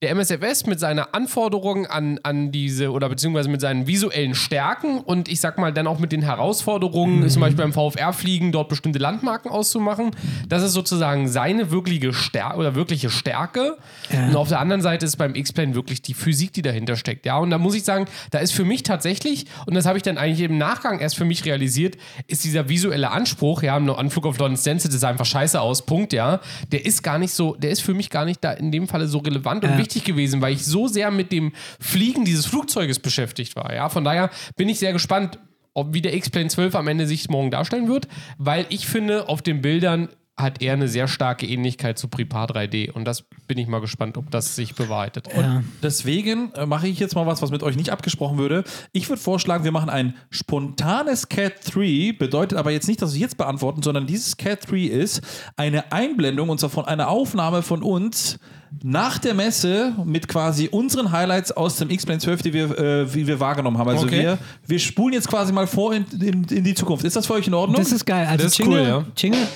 der 0.00 0.14
MSFS 0.14 0.64
mit 0.66 0.78
seiner 0.78 1.12
Anforderung 1.12 1.86
an, 1.86 2.20
an 2.22 2.52
diese 2.52 2.92
oder 2.92 3.08
beziehungsweise 3.08 3.48
mit 3.48 3.60
seinen 3.60 3.88
visuellen 3.88 4.36
Stärken 4.36 5.00
und 5.00 5.28
ich 5.28 5.40
sag 5.40 5.58
mal 5.58 5.72
dann 5.72 5.88
auch 5.88 5.98
mit 5.98 6.12
den 6.12 6.22
Herausforderungen, 6.22 7.20
mhm. 7.20 7.28
zum 7.28 7.40
Beispiel 7.40 7.64
beim 7.64 7.72
VFR-Fliegen 7.72 8.52
dort 8.52 8.68
bestimmte 8.68 9.00
Landmarken 9.00 9.50
auszumachen, 9.50 10.12
das 10.48 10.62
ist 10.62 10.74
sozusagen 10.74 11.26
seine 11.26 11.72
wirkliche 11.72 12.12
Stärke 12.12 12.58
oder 12.58 12.76
wirkliche 12.76 13.10
Stärke. 13.10 13.76
Ja. 14.12 14.28
Und 14.28 14.36
auf 14.36 14.48
der 14.48 14.60
anderen 14.60 14.82
Seite 14.82 15.04
ist 15.04 15.16
beim 15.16 15.34
X-Plane 15.34 15.74
wirklich 15.74 16.00
die 16.00 16.14
Physik, 16.14 16.52
die 16.52 16.62
dahinter 16.62 16.94
steckt. 16.94 17.26
Ja, 17.26 17.38
und 17.38 17.50
da 17.50 17.58
muss 17.58 17.74
ich 17.74 17.82
sagen, 17.82 18.04
da 18.30 18.38
ist 18.38 18.52
für 18.52 18.64
mich 18.64 18.84
tatsächlich, 18.84 19.46
und 19.66 19.74
das 19.74 19.84
habe 19.84 19.98
ich 19.98 20.04
dann 20.04 20.16
eigentlich 20.16 20.48
im 20.48 20.58
Nachgang 20.58 21.00
erst 21.00 21.16
für 21.16 21.24
mich 21.24 21.44
realisiert, 21.44 21.96
ist 22.28 22.44
dieser 22.44 22.68
visuelle 22.68 23.10
Anspruch, 23.10 23.64
ja, 23.64 23.76
im 23.76 23.90
Anflug 23.90 24.26
auf 24.26 24.38
London 24.38 24.56
Stansted 24.56 24.94
ist 24.94 25.02
einfach 25.02 25.26
scheiße 25.26 25.60
aus, 25.60 25.84
Punkt, 25.84 26.12
ja, 26.12 26.38
der 26.70 26.86
ist 26.86 27.02
gar 27.02 27.18
nicht 27.18 27.32
so, 27.32 27.56
der 27.56 27.70
ist 27.70 27.80
für 27.80 27.94
mich 27.94 28.10
gar 28.10 28.24
nicht 28.24 28.44
da 28.44 28.52
in 28.52 28.70
dem 28.70 28.86
Falle 28.86 29.08
so 29.08 29.18
relevant 29.18 29.64
und 29.64 29.70
ja. 29.70 29.78
wichtig 29.78 29.87
wichtig 29.88 30.04
gewesen, 30.04 30.42
weil 30.42 30.52
ich 30.52 30.64
so 30.66 30.86
sehr 30.86 31.10
mit 31.10 31.32
dem 31.32 31.52
Fliegen 31.80 32.24
dieses 32.24 32.44
Flugzeuges 32.44 32.98
beschäftigt 32.98 33.56
war. 33.56 33.74
Ja, 33.74 33.88
von 33.88 34.04
daher 34.04 34.30
bin 34.56 34.68
ich 34.68 34.78
sehr 34.78 34.92
gespannt, 34.92 35.38
ob 35.72 35.94
wie 35.94 36.02
der 36.02 36.14
X-Plane 36.14 36.48
12 36.48 36.74
am 36.74 36.88
Ende 36.88 37.06
sich 37.06 37.28
morgen 37.30 37.50
darstellen 37.50 37.88
wird, 37.88 38.08
weil 38.36 38.66
ich 38.68 38.86
finde, 38.86 39.28
auf 39.28 39.40
den 39.42 39.62
Bildern 39.62 40.08
hat 40.36 40.62
er 40.62 40.74
eine 40.74 40.86
sehr 40.86 41.08
starke 41.08 41.46
Ähnlichkeit 41.46 41.98
zu 41.98 42.06
Prepar 42.06 42.48
3D 42.48 42.92
und 42.92 43.04
das 43.04 43.24
bin 43.48 43.58
ich 43.58 43.66
mal 43.66 43.80
gespannt, 43.80 44.16
ob 44.16 44.30
das 44.30 44.54
sich 44.54 44.74
bewahrheitet. 44.76 45.28
Ja. 45.34 45.64
deswegen 45.82 46.52
äh, 46.52 46.64
mache 46.64 46.86
ich 46.86 47.00
jetzt 47.00 47.16
mal 47.16 47.26
was, 47.26 47.42
was 47.42 47.50
mit 47.50 47.64
euch 47.64 47.76
nicht 47.76 47.90
abgesprochen 47.90 48.38
würde. 48.38 48.62
Ich 48.92 49.08
würde 49.08 49.20
vorschlagen, 49.20 49.64
wir 49.64 49.72
machen 49.72 49.90
ein 49.90 50.14
spontanes 50.30 51.28
Cat 51.28 51.54
3, 51.74 52.14
bedeutet 52.16 52.56
aber 52.56 52.70
jetzt 52.70 52.86
nicht, 52.86 53.02
dass 53.02 53.14
wir 53.14 53.20
jetzt 53.20 53.36
beantworten, 53.36 53.82
sondern 53.82 54.06
dieses 54.06 54.36
Cat 54.36 54.70
3 54.70 54.76
ist 54.82 55.22
eine 55.56 55.90
Einblendung 55.90 56.50
und 56.50 56.60
zwar 56.60 56.70
von 56.70 56.84
einer 56.84 57.08
Aufnahme 57.08 57.62
von 57.62 57.82
uns 57.82 58.38
nach 58.82 59.18
der 59.18 59.34
Messe 59.34 59.94
mit 60.04 60.28
quasi 60.28 60.68
unseren 60.68 61.12
Highlights 61.12 61.52
aus 61.52 61.76
dem 61.76 61.90
X-Plane 61.90 62.20
12, 62.20 62.42
die 62.42 62.52
wir, 62.52 62.78
äh, 62.78 63.14
wie 63.14 63.26
wir 63.26 63.40
wahrgenommen 63.40 63.78
haben. 63.78 63.88
Also 63.88 64.06
okay. 64.06 64.22
wir, 64.22 64.38
wir 64.66 64.78
spulen 64.78 65.14
jetzt 65.14 65.28
quasi 65.28 65.52
mal 65.52 65.66
vor 65.66 65.94
in, 65.94 66.04
in, 66.20 66.44
in, 66.44 66.64
die 66.64 66.74
Zukunft. 66.74 67.04
Ist 67.04 67.16
das 67.16 67.26
für 67.26 67.34
euch 67.34 67.46
in 67.46 67.54
Ordnung? 67.54 67.76
Das 67.80 67.92
ist 67.92 68.04
geil. 68.04 68.26
Also 68.26 68.44
das 68.44 68.52
ist 68.52 68.58
Jingle, 68.58 68.80
cool, 68.80 68.88
ja. 68.88 69.04
Jingle. 69.16 69.48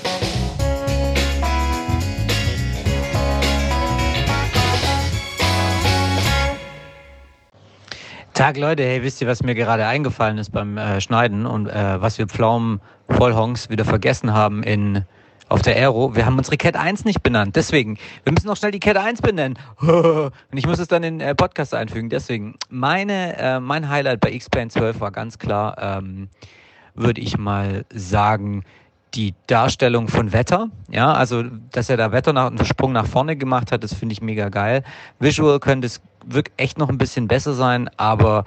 Tag 8.34 8.56
Leute, 8.56 8.82
hey, 8.82 9.02
wisst 9.02 9.20
ihr, 9.20 9.28
was 9.28 9.42
mir 9.42 9.54
gerade 9.54 9.86
eingefallen 9.86 10.38
ist 10.38 10.50
beim 10.50 10.78
äh, 10.78 11.02
Schneiden 11.02 11.44
und 11.44 11.68
äh, 11.68 12.00
was 12.00 12.16
wir 12.16 12.26
Pflaumen 12.26 12.80
Vollhongs 13.10 13.68
wieder 13.68 13.84
vergessen 13.84 14.32
haben 14.32 14.62
in 14.62 15.04
auf 15.52 15.62
der 15.62 15.76
Aero. 15.76 16.16
Wir 16.16 16.26
haben 16.26 16.38
unsere 16.38 16.56
Cat 16.56 16.76
1 16.76 17.04
nicht 17.04 17.22
benannt. 17.22 17.56
Deswegen, 17.56 17.98
wir 18.24 18.32
müssen 18.32 18.46
noch 18.46 18.56
schnell 18.56 18.72
die 18.72 18.80
Cat 18.80 18.96
1 18.96 19.22
benennen. 19.22 19.58
Und 19.80 20.32
ich 20.52 20.66
muss 20.66 20.78
es 20.78 20.88
dann 20.88 21.02
in 21.02 21.18
den 21.18 21.28
äh, 21.28 21.34
Podcast 21.34 21.74
einfügen. 21.74 22.08
Deswegen, 22.08 22.56
meine, 22.70 23.36
äh, 23.38 23.60
mein 23.60 23.88
Highlight 23.88 24.20
bei 24.20 24.32
X-Plane 24.32 24.70
12 24.70 25.00
war 25.00 25.10
ganz 25.10 25.38
klar, 25.38 25.76
ähm, 25.78 26.28
würde 26.94 27.20
ich 27.20 27.38
mal 27.38 27.84
sagen, 27.94 28.64
die 29.14 29.34
Darstellung 29.46 30.08
von 30.08 30.32
Wetter. 30.32 30.68
Ja, 30.90 31.12
also, 31.12 31.42
dass 31.42 31.90
er 31.90 31.98
da 31.98 32.12
Wetter 32.12 32.32
nach, 32.32 32.46
einen 32.46 32.64
Sprung 32.64 32.92
nach 32.92 33.06
vorne 33.06 33.36
gemacht 33.36 33.72
hat, 33.72 33.84
das 33.84 33.92
finde 33.92 34.14
ich 34.14 34.22
mega 34.22 34.48
geil. 34.48 34.82
Visual 35.18 35.60
könnte 35.60 35.86
es 35.86 36.00
wirklich 36.24 36.54
echt 36.56 36.78
noch 36.78 36.88
ein 36.88 36.98
bisschen 36.98 37.28
besser 37.28 37.52
sein, 37.52 37.90
aber 37.96 38.44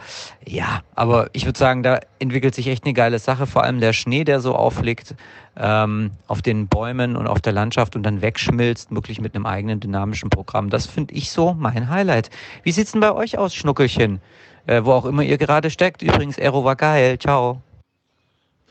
ja, 0.47 0.81
aber 0.95 1.29
ich 1.33 1.45
würde 1.45 1.59
sagen, 1.59 1.83
da 1.83 1.99
entwickelt 2.19 2.55
sich 2.55 2.67
echt 2.67 2.85
eine 2.85 2.93
geile 2.93 3.19
Sache. 3.19 3.45
Vor 3.45 3.63
allem 3.63 3.79
der 3.79 3.93
Schnee, 3.93 4.23
der 4.23 4.39
so 4.39 4.55
aufliegt 4.55 5.15
ähm, 5.57 6.11
auf 6.27 6.41
den 6.41 6.67
Bäumen 6.67 7.15
und 7.15 7.27
auf 7.27 7.39
der 7.41 7.53
Landschaft 7.53 7.95
und 7.95 8.03
dann 8.03 8.21
wegschmilzt, 8.21 8.93
wirklich 8.93 9.21
mit 9.21 9.35
einem 9.35 9.45
eigenen 9.45 9.79
dynamischen 9.79 10.29
Programm. 10.29 10.69
Das 10.69 10.85
finde 10.85 11.13
ich 11.13 11.31
so 11.31 11.53
mein 11.53 11.89
Highlight. 11.89 12.29
Wie 12.63 12.71
sieht's 12.71 12.91
denn 12.91 13.01
bei 13.01 13.13
euch 13.13 13.37
aus, 13.37 13.55
Schnuckelchen? 13.55 14.19
Äh, 14.67 14.83
wo 14.83 14.91
auch 14.91 15.05
immer 15.05 15.23
ihr 15.23 15.37
gerade 15.37 15.69
steckt. 15.69 16.01
Übrigens, 16.01 16.39
Aero 16.39 16.63
war 16.65 16.75
geil. 16.75 17.19
Ciao. 17.19 17.61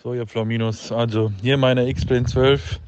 So, 0.03 0.12
ihr 0.12 0.27
Flaminos, 0.27 0.92
also 0.92 1.33
hier 1.40 1.57
meine 1.57 1.88
X-Plane 1.88 2.27
12 2.27 2.81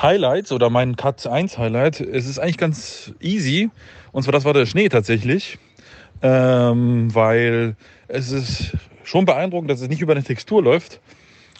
Highlights 0.00 0.50
oder 0.50 0.70
mein 0.70 0.96
Cut 0.96 1.26
1 1.26 1.58
Highlight. 1.58 2.00
Es 2.00 2.26
ist 2.26 2.38
eigentlich 2.38 2.58
ganz 2.58 3.12
easy. 3.20 3.70
Und 4.12 4.22
zwar 4.22 4.32
das 4.32 4.44
war 4.44 4.54
der 4.54 4.66
Schnee 4.66 4.88
tatsächlich. 4.88 5.58
Ähm, 6.22 7.14
weil 7.14 7.76
es 8.08 8.32
ist 8.32 8.76
schon 9.04 9.24
beeindruckend, 9.24 9.70
dass 9.70 9.80
es 9.80 9.88
nicht 9.88 10.02
über 10.02 10.12
eine 10.12 10.24
Textur 10.24 10.62
läuft 10.62 11.00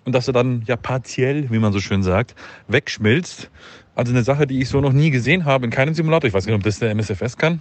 und 0.04 0.14
dass 0.14 0.26
er 0.26 0.32
dann 0.32 0.62
ja 0.66 0.76
partiell, 0.76 1.50
wie 1.50 1.58
man 1.58 1.72
so 1.72 1.80
schön 1.80 2.02
sagt, 2.02 2.34
wegschmilzt. 2.68 3.50
Also 3.94 4.12
eine 4.12 4.22
Sache, 4.22 4.46
die 4.46 4.60
ich 4.60 4.68
so 4.68 4.80
noch 4.80 4.92
nie 4.92 5.10
gesehen 5.10 5.44
habe 5.44 5.64
in 5.64 5.70
keinem 5.70 5.94
Simulator. 5.94 6.28
Ich 6.28 6.34
weiß 6.34 6.46
nicht, 6.46 6.54
ob 6.54 6.62
das 6.62 6.78
der 6.78 6.90
MSFS 6.90 7.36
kann. 7.36 7.60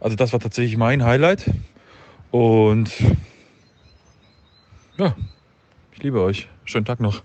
Also 0.00 0.16
das 0.16 0.32
war 0.32 0.40
tatsächlich 0.40 0.76
mein 0.76 1.04
Highlight. 1.04 1.50
Und 2.30 2.90
ja, 4.96 5.14
ich 5.92 6.02
liebe 6.02 6.20
euch. 6.20 6.48
Schönen 6.64 6.84
Tag 6.84 7.00
noch. 7.00 7.22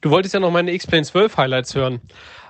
Du 0.00 0.10
wolltest 0.10 0.32
ja 0.32 0.40
noch 0.40 0.50
meine 0.50 0.72
X-Plane 0.72 1.04
12 1.04 1.36
Highlights 1.36 1.74
hören. 1.74 2.00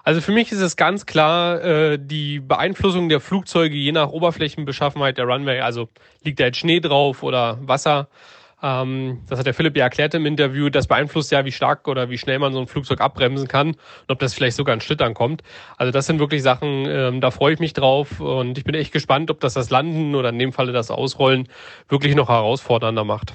Also 0.05 0.21
für 0.21 0.33
mich 0.33 0.53
ist 0.53 0.61
es 0.61 0.77
ganz 0.77 1.05
klar 1.07 1.63
äh, 1.63 1.99
die 2.01 2.41
Beeinflussung 2.41 3.09
der 3.09 3.21
Flugzeuge 3.21 3.75
je 3.75 3.93
nach 3.93 4.11
Oberflächenbeschaffenheit 4.11 5.19
der 5.19 5.27
Runway. 5.27 5.61
Also 5.61 5.89
liegt 6.23 6.41
da 6.41 6.45
jetzt 6.45 6.59
Schnee 6.59 6.81
drauf 6.81 7.23
oder 7.23 7.59
Wasser. 7.67 8.09
Ähm, 8.63 9.23
das 9.29 9.39
hat 9.39 9.47
der 9.47 9.55
Philipp 9.55 9.77
ja 9.77 9.85
erklärt 9.85 10.15
im 10.15 10.27
Interview. 10.27 10.69
Das 10.69 10.87
beeinflusst 10.87 11.33
ja, 11.33 11.45
wie 11.45 11.53
stark 11.53 11.89
oder 11.89 12.11
wie 12.11 12.19
schnell 12.19 12.39
man 12.39 12.53
so 12.53 12.61
ein 12.61 12.67
Flugzeug 12.67 13.01
abbremsen 13.01 13.49
kann 13.49 13.69
und 13.69 14.11
ob 14.11 14.19
das 14.19 14.35
vielleicht 14.35 14.57
sogar 14.57 14.75
ein 14.75 14.81
Schlittern 14.81 15.15
kommt. 15.15 15.43
Also 15.77 15.91
das 15.91 16.07
sind 16.07 16.19
wirklich 16.19 16.43
Sachen, 16.43 16.87
ähm, 16.87 17.21
da 17.21 17.31
freue 17.31 17.55
ich 17.55 17.61
mich 17.61 17.73
drauf 17.73 18.21
und 18.21 18.59
ich 18.59 18.65
bin 18.65 18.75
echt 18.75 18.93
gespannt, 18.93 19.31
ob 19.31 19.41
das 19.41 19.55
das 19.55 19.71
Landen 19.71 20.15
oder 20.15 20.31
in 20.31 20.39
dem 20.39 20.53
Falle 20.53 20.73
das 20.73 20.91
Ausrollen 20.91 21.49
wirklich 21.89 22.15
noch 22.15 22.29
herausfordernder 22.29 23.05
macht. 23.05 23.35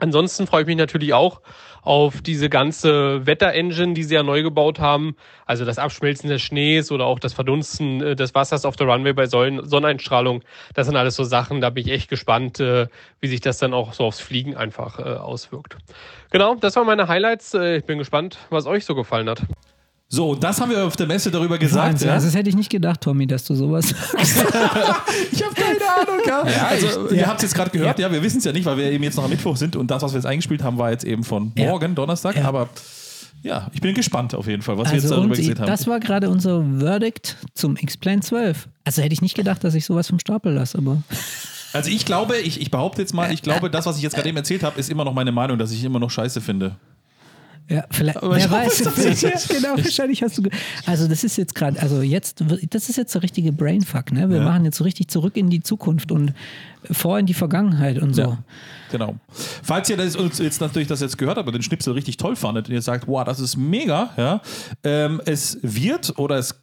Ansonsten 0.00 0.46
freue 0.46 0.62
ich 0.62 0.66
mich 0.68 0.76
natürlich 0.76 1.12
auch 1.12 1.40
auf 1.82 2.22
diese 2.22 2.48
ganze 2.48 3.26
Wetterengine, 3.26 3.94
die 3.94 4.04
sie 4.04 4.14
ja 4.14 4.22
neu 4.22 4.42
gebaut 4.42 4.78
haben. 4.78 5.16
Also 5.44 5.64
das 5.64 5.78
Abschmelzen 5.78 6.30
des 6.30 6.40
Schnees 6.40 6.92
oder 6.92 7.04
auch 7.06 7.18
das 7.18 7.32
Verdunsten 7.32 8.00
äh, 8.00 8.14
des 8.14 8.32
Wassers 8.34 8.64
auf 8.64 8.76
der 8.76 8.86
Runway 8.86 9.12
bei 9.12 9.26
Sonneneinstrahlung. 9.26 10.42
Das 10.74 10.86
sind 10.86 10.94
alles 10.94 11.16
so 11.16 11.24
Sachen, 11.24 11.60
da 11.60 11.70
bin 11.70 11.84
ich 11.84 11.92
echt 11.92 12.08
gespannt, 12.08 12.60
äh, 12.60 12.86
wie 13.20 13.26
sich 13.26 13.40
das 13.40 13.58
dann 13.58 13.74
auch 13.74 13.92
so 13.92 14.04
aufs 14.04 14.20
Fliegen 14.20 14.56
einfach 14.56 15.00
äh, 15.00 15.02
auswirkt. 15.02 15.76
Genau, 16.30 16.54
das 16.54 16.76
waren 16.76 16.86
meine 16.86 17.08
Highlights. 17.08 17.54
Ich 17.54 17.84
bin 17.84 17.98
gespannt, 17.98 18.38
was 18.50 18.66
euch 18.66 18.84
so 18.84 18.94
gefallen 18.94 19.28
hat. 19.28 19.42
So, 20.10 20.34
das 20.34 20.58
haben 20.58 20.70
wir 20.70 20.86
auf 20.86 20.96
der 20.96 21.06
Messe 21.06 21.30
darüber 21.30 21.58
gesagt. 21.58 21.92
Wahnsinn, 21.92 22.08
ja? 22.08 22.14
Also 22.14 22.28
das 22.28 22.34
hätte 22.34 22.48
ich 22.48 22.56
nicht 22.56 22.70
gedacht, 22.70 23.02
Tommy, 23.02 23.26
dass 23.26 23.44
du 23.44 23.54
sowas 23.54 23.88
sagst. 23.90 24.36
ich 25.32 25.42
habe 25.44 25.54
keine 25.54 25.78
Ahnung. 26.00 26.20
Ja. 26.26 26.66
also, 26.66 27.10
ihr 27.10 27.26
habt 27.26 27.36
es 27.38 27.42
jetzt 27.42 27.54
gerade 27.54 27.70
gehört. 27.70 27.98
Ja, 27.98 28.10
wir 28.10 28.22
wissen 28.22 28.38
es 28.38 28.44
ja 28.44 28.52
nicht, 28.52 28.64
weil 28.64 28.78
wir 28.78 28.90
eben 28.90 29.04
jetzt 29.04 29.16
noch 29.16 29.24
am 29.24 29.30
Mittwoch 29.30 29.56
sind 29.56 29.76
und 29.76 29.90
das, 29.90 30.02
was 30.02 30.12
wir 30.12 30.18
jetzt 30.18 30.26
eingespielt 30.26 30.62
haben, 30.62 30.78
war 30.78 30.90
jetzt 30.90 31.04
eben 31.04 31.24
von 31.24 31.52
morgen, 31.56 31.94
Donnerstag. 31.94 32.42
Aber 32.42 32.70
ja, 33.42 33.68
ich 33.74 33.82
bin 33.82 33.94
gespannt 33.94 34.34
auf 34.34 34.46
jeden 34.46 34.62
Fall, 34.62 34.78
was 34.78 34.88
wir 34.88 34.94
jetzt 34.94 35.04
Also 35.04 35.16
darüber 35.16 35.32
und 35.32 35.36
gesehen 35.36 35.58
haben. 35.58 35.66
das 35.66 35.86
war 35.86 36.00
gerade 36.00 36.30
unser 36.30 36.64
Verdict 36.78 37.36
zum 37.52 37.76
X-Plane 37.76 38.20
12. 38.20 38.66
Also 38.84 39.02
hätte 39.02 39.12
ich 39.12 39.20
nicht 39.20 39.34
gedacht, 39.36 39.62
dass 39.62 39.74
ich 39.74 39.84
sowas 39.84 40.08
vom 40.08 40.18
Stapel 40.18 40.54
lasse, 40.54 40.78
aber 40.78 41.02
Also 41.74 41.90
ich 41.90 42.06
glaube, 42.06 42.38
ich, 42.38 42.62
ich 42.62 42.70
behaupte 42.70 43.02
jetzt 43.02 43.12
mal, 43.12 43.30
ich 43.30 43.42
glaube, 43.42 43.68
das, 43.68 43.84
was 43.84 43.98
ich 43.98 44.02
jetzt 44.02 44.14
gerade 44.14 44.28
eben 44.28 44.38
erzählt 44.38 44.62
habe, 44.62 44.80
ist 44.80 44.88
immer 44.88 45.04
noch 45.04 45.12
meine 45.12 45.32
Meinung, 45.32 45.58
dass 45.58 45.70
ich 45.70 45.84
immer 45.84 45.98
noch 45.98 46.10
scheiße 46.10 46.40
finde. 46.40 46.76
Ja, 47.68 47.84
vielleicht, 47.90 48.22
Aber 48.22 48.36
wer 48.36 48.50
weiß. 48.50 48.78
das 48.82 49.20
ja, 49.22 49.30
genau, 49.48 49.76
wahrscheinlich 49.76 50.22
hast 50.22 50.38
du. 50.38 50.42
Also 50.86 51.06
das 51.06 51.22
ist 51.24 51.36
jetzt 51.36 51.54
gerade, 51.54 51.80
also 51.80 52.00
jetzt, 52.02 52.42
das 52.70 52.88
ist 52.88 52.96
jetzt 52.96 53.14
der 53.14 53.22
richtige 53.22 53.52
Brainfuck, 53.52 54.12
ne? 54.12 54.28
Wir 54.30 54.38
Ja. 54.38 54.44
machen 54.44 54.64
jetzt 54.64 54.78
so 54.78 54.84
richtig 54.84 55.08
zurück 55.08 55.36
in 55.36 55.50
die 55.50 55.60
Zukunft 55.62 56.10
und 56.10 56.32
vor 56.90 57.18
in 57.18 57.26
die 57.26 57.34
Vergangenheit 57.34 57.98
und 58.00 58.14
so. 58.14 58.22
Ja. 58.22 58.38
Genau. 58.90 59.16
Falls 59.62 59.90
ihr 59.90 59.96
das 59.98 60.16
uns 60.16 60.38
jetzt 60.38 60.60
natürlich 60.60 60.88
das 60.88 61.00
jetzt 61.00 61.18
gehört 61.18 61.36
habt 61.36 61.46
und 61.46 61.52
den 61.54 61.62
Schnipsel 61.62 61.92
richtig 61.92 62.16
toll 62.16 62.36
fandet 62.36 62.68
und 62.68 62.74
ihr 62.74 62.80
sagt, 62.82 63.06
wow, 63.06 63.24
das 63.24 63.38
ist 63.40 63.56
mega, 63.56 64.10
ja, 64.16 64.40
ähm, 64.84 65.20
es 65.26 65.58
wird 65.62 66.18
oder 66.18 66.36
es 66.36 66.54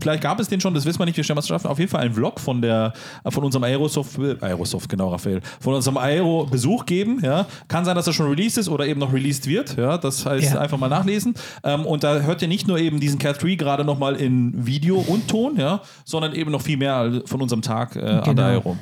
Vielleicht 0.00 0.22
gab 0.22 0.40
es 0.40 0.48
den 0.48 0.60
schon, 0.60 0.74
das 0.74 0.84
wissen 0.86 0.98
wir 0.98 1.04
nicht, 1.06 1.16
wir 1.16 1.22
stellen 1.22 1.36
was 1.36 1.46
schaffen. 1.46 1.68
Auf 1.68 1.78
jeden 1.78 1.90
Fall 1.90 2.00
ein 2.02 2.12
Vlog 2.14 2.40
von 2.40 2.60
der, 2.60 2.92
von 3.28 3.44
unserem 3.44 3.62
Aerosoft, 3.64 4.18
Aerosoft, 4.40 4.88
genau, 4.88 5.10
Raphael, 5.10 5.40
von 5.60 5.74
unserem 5.74 5.96
Aero-Besuch 5.98 6.84
geben. 6.86 7.20
Ja. 7.22 7.46
Kann 7.68 7.84
sein, 7.84 7.94
dass 7.94 8.06
er 8.06 8.12
schon 8.12 8.26
released 8.28 8.58
ist 8.58 8.68
oder 8.68 8.86
eben 8.86 8.98
noch 8.98 9.12
released 9.12 9.46
wird. 9.46 9.76
Ja. 9.76 9.96
Das 9.98 10.26
heißt, 10.26 10.54
Ja. 10.54 10.60
einfach 10.60 10.78
mal 10.78 10.88
nachlesen. 10.88 11.34
Ähm, 11.62 11.86
und 11.86 12.02
da 12.02 12.20
hört 12.20 12.42
ihr 12.42 12.48
nicht 12.48 12.66
nur 12.66 12.78
eben 12.78 12.98
diesen 12.98 13.18
Cat 13.18 13.40
3 13.42 13.54
gerade 13.54 13.84
nochmal 13.84 14.16
in 14.16 14.66
Video 14.66 14.96
und 14.96 15.28
Ton, 15.28 15.56
ja, 15.58 15.80
sondern 16.04 16.34
eben 16.34 16.50
noch 16.50 16.62
viel 16.62 16.76
mehr 16.76 17.22
von 17.26 17.40
unserem 17.40 17.62
Tag 17.62 17.94
äh, 17.94 18.00
an 18.00 18.22
Genau. 18.24 18.34
der 18.34 18.44
Aero. 18.46 18.76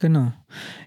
Genau. 0.00 0.32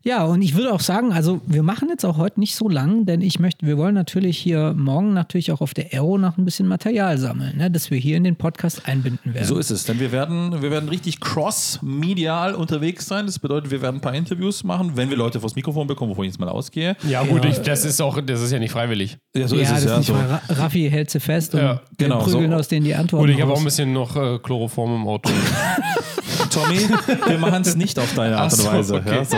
Ja, 0.04 0.24
und 0.24 0.42
ich 0.42 0.56
würde 0.56 0.74
auch 0.74 0.80
sagen, 0.80 1.12
also 1.14 1.42
wir 1.46 1.62
machen 1.62 1.88
jetzt 1.90 2.06
auch 2.06 2.18
heute 2.18 2.40
nicht 2.40 2.56
so 2.56 2.68
lang, 2.68 3.06
denn 3.06 3.22
ich 3.22 3.40
möchte, 3.40 3.66
wir 3.68 3.78
wollen 3.78 3.94
natürlich 3.94 4.38
hier 4.38 4.74
morgen 4.76 5.14
natürlich 5.14 5.52
auch 5.52 5.62
auf 5.62 5.74
der 5.76 5.94
Aero 5.94 6.18
noch 6.18 6.38
ein 6.38 6.46
bisschen 6.46 6.68
Material 6.68 7.18
sammeln, 7.20 7.58
ne, 7.58 7.70
das 7.70 7.92
wir 7.92 8.00
hier 8.00 8.18
in 8.18 8.24
den 8.24 8.36
Podcast 8.36 8.88
einbinden 8.88 9.34
werden. 9.36 9.46
So 9.46 9.58
ist 9.60 9.70
es, 9.70 9.84
denn 9.84 10.00
wir 10.00 10.12
werden, 10.12 10.62
wir 10.62 10.72
werden 10.72 10.90
richtig 10.90 11.20
cross-medial 11.20 12.56
unterwegs 12.56 13.06
sein. 13.06 13.26
Das 13.28 13.38
bedeutet, 13.40 13.70
wir 13.72 13.82
werden 13.82 13.98
ein 13.98 14.02
paar 14.02 14.16
Interviews 14.16 14.64
machen, 14.64 14.94
wenn 14.96 15.10
wir 15.10 15.18
Leute 15.18 15.40
vors 15.40 15.56
Mikrofon 15.56 15.86
bekommen, 15.88 16.12
wovon 16.12 16.26
ich 16.26 16.32
jetzt 16.32 16.40
mal 16.40 16.50
ausgehe. 16.50 16.96
Ja, 17.08 17.24
gut, 17.24 17.46
Ich, 17.46 17.60
das 17.60 17.86
ist 17.86 18.02
auch, 18.02 18.20
das 18.22 18.42
ist 18.42 18.52
ja 18.52 18.60
nicht 18.60 18.72
freiwillig. 18.72 19.18
Ja, 19.36 19.48
so 19.48 19.56
ja, 19.56 19.64
ist 19.64 19.72
es 19.72 19.84
ja. 19.86 19.98
nicht 19.98 20.08
So. 20.08 20.14
Ra- 20.14 20.42
Raffi 20.50 20.90
hält 20.90 21.10
sie 21.12 21.20
fest 21.20 21.54
und 21.54 21.62
Ja, 21.62 21.82
wir 21.98 22.08
genau, 22.08 22.24
prügeln 22.24 22.50
so. 22.52 22.58
aus 22.58 22.68
denen 22.68 22.86
die 22.86 22.96
Antworten 22.96 23.28
Gut, 23.28 23.36
ich 23.36 23.42
habe 23.42 23.54
auch 23.54 23.60
ein 23.60 23.64
bisschen 23.66 23.94
noch 23.94 24.16
äh, 24.16 24.40
Chloroform 24.40 24.96
im 24.96 25.08
Auto. 25.08 25.30
Tommy, 26.50 26.80
wir 27.28 27.38
machen 27.38 27.62
es 27.62 27.76
nicht 27.76 27.98
auf 28.00 28.14
deine 28.16 28.38
Art 28.38 28.52
so, 28.52 28.68
und 28.68 28.76
Weise. 28.76 28.96
okay, 28.96 29.16
ja, 29.16 29.26
so. 29.26 29.38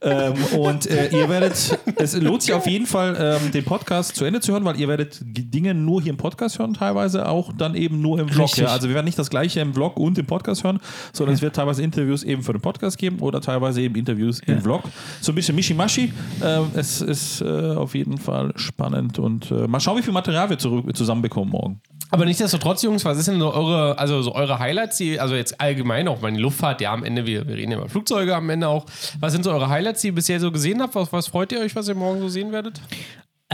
Ähm, 0.00 0.34
und 0.58 0.86
äh, 0.86 1.08
ihr 1.08 1.28
werdet, 1.28 1.78
es 1.96 2.16
lohnt 2.20 2.42
sich 2.42 2.52
auf 2.52 2.66
jeden 2.66 2.86
Fall, 2.86 3.16
ähm, 3.18 3.52
den 3.52 3.64
Podcast 3.64 4.16
zu 4.16 4.24
Ende 4.24 4.40
zu 4.40 4.52
hören, 4.52 4.64
weil 4.64 4.78
ihr 4.78 4.88
werdet 4.88 5.20
Dinge 5.22 5.74
nur 5.74 6.02
hier 6.02 6.10
im 6.10 6.16
Podcast 6.16 6.58
hören, 6.58 6.74
teilweise 6.74 7.28
auch 7.28 7.52
dann 7.56 7.74
eben 7.74 8.00
nur 8.00 8.18
im 8.18 8.28
Vlog. 8.28 8.56
Ja? 8.56 8.68
Also 8.68 8.88
wir 8.88 8.94
werden 8.94 9.06
nicht 9.06 9.18
das 9.18 9.30
gleiche 9.30 9.60
im 9.60 9.74
Vlog 9.74 9.96
und 9.96 10.18
im 10.18 10.26
Podcast 10.26 10.64
hören, 10.64 10.80
sondern 11.12 11.34
es 11.34 11.42
wird 11.42 11.56
teilweise 11.56 11.82
Interviews 11.82 12.22
eben 12.22 12.42
für 12.42 12.52
den 12.52 12.62
Podcast 12.62 12.98
geben 12.98 13.20
oder 13.20 13.40
teilweise 13.40 13.80
eben 13.80 13.94
Interviews 13.94 14.40
im 14.46 14.60
Vlog. 14.60 14.82
So 15.20 15.32
ein 15.32 15.34
bisschen 15.34 15.54
Mischimaschi. 15.54 16.12
Ähm, 16.42 16.66
es 16.74 17.00
ist 17.00 17.40
äh, 17.40 17.44
auf 17.44 17.94
jeden 17.94 18.18
Fall 18.18 18.52
spannend 18.56 19.18
und 19.18 19.50
äh, 19.50 19.66
mal 19.66 19.80
schauen, 19.80 19.98
wie 19.98 20.02
viel 20.02 20.12
Material 20.12 20.50
wir 20.50 20.58
zurück, 20.58 20.96
zusammenbekommen 20.96 21.50
morgen. 21.50 21.80
Aber 22.12 22.26
nichtsdestotrotz, 22.26 22.82
Jungs, 22.82 23.06
was 23.06 23.16
ist 23.16 23.28
denn 23.28 23.40
so 23.40 23.54
eure, 23.54 23.98
also 23.98 24.20
so 24.20 24.34
eure 24.34 24.58
Highlights, 24.58 24.98
die, 24.98 25.18
also 25.18 25.34
jetzt 25.34 25.58
allgemein 25.58 26.06
auch 26.08 26.20
meine 26.20 26.38
Luftfahrt, 26.38 26.82
ja, 26.82 26.92
am 26.92 27.04
Ende, 27.04 27.24
wir, 27.24 27.48
wir 27.48 27.56
reden 27.56 27.72
ja 27.72 27.78
über 27.78 27.88
Flugzeuge 27.88 28.36
am 28.36 28.50
Ende 28.50 28.68
auch. 28.68 28.84
Was 29.18 29.32
sind 29.32 29.44
so 29.44 29.50
eure 29.50 29.70
Highlights, 29.70 29.81
die 29.82 30.06
ihr 30.08 30.14
bisher 30.14 30.38
so 30.40 30.50
gesehen 30.52 30.80
habt? 30.80 30.94
Was, 30.94 31.12
was 31.12 31.26
freut 31.28 31.52
ihr 31.52 31.60
euch, 31.60 31.74
was 31.76 31.88
ihr 31.88 31.94
morgen 31.94 32.20
so 32.20 32.28
sehen 32.28 32.52
werdet? 32.52 32.80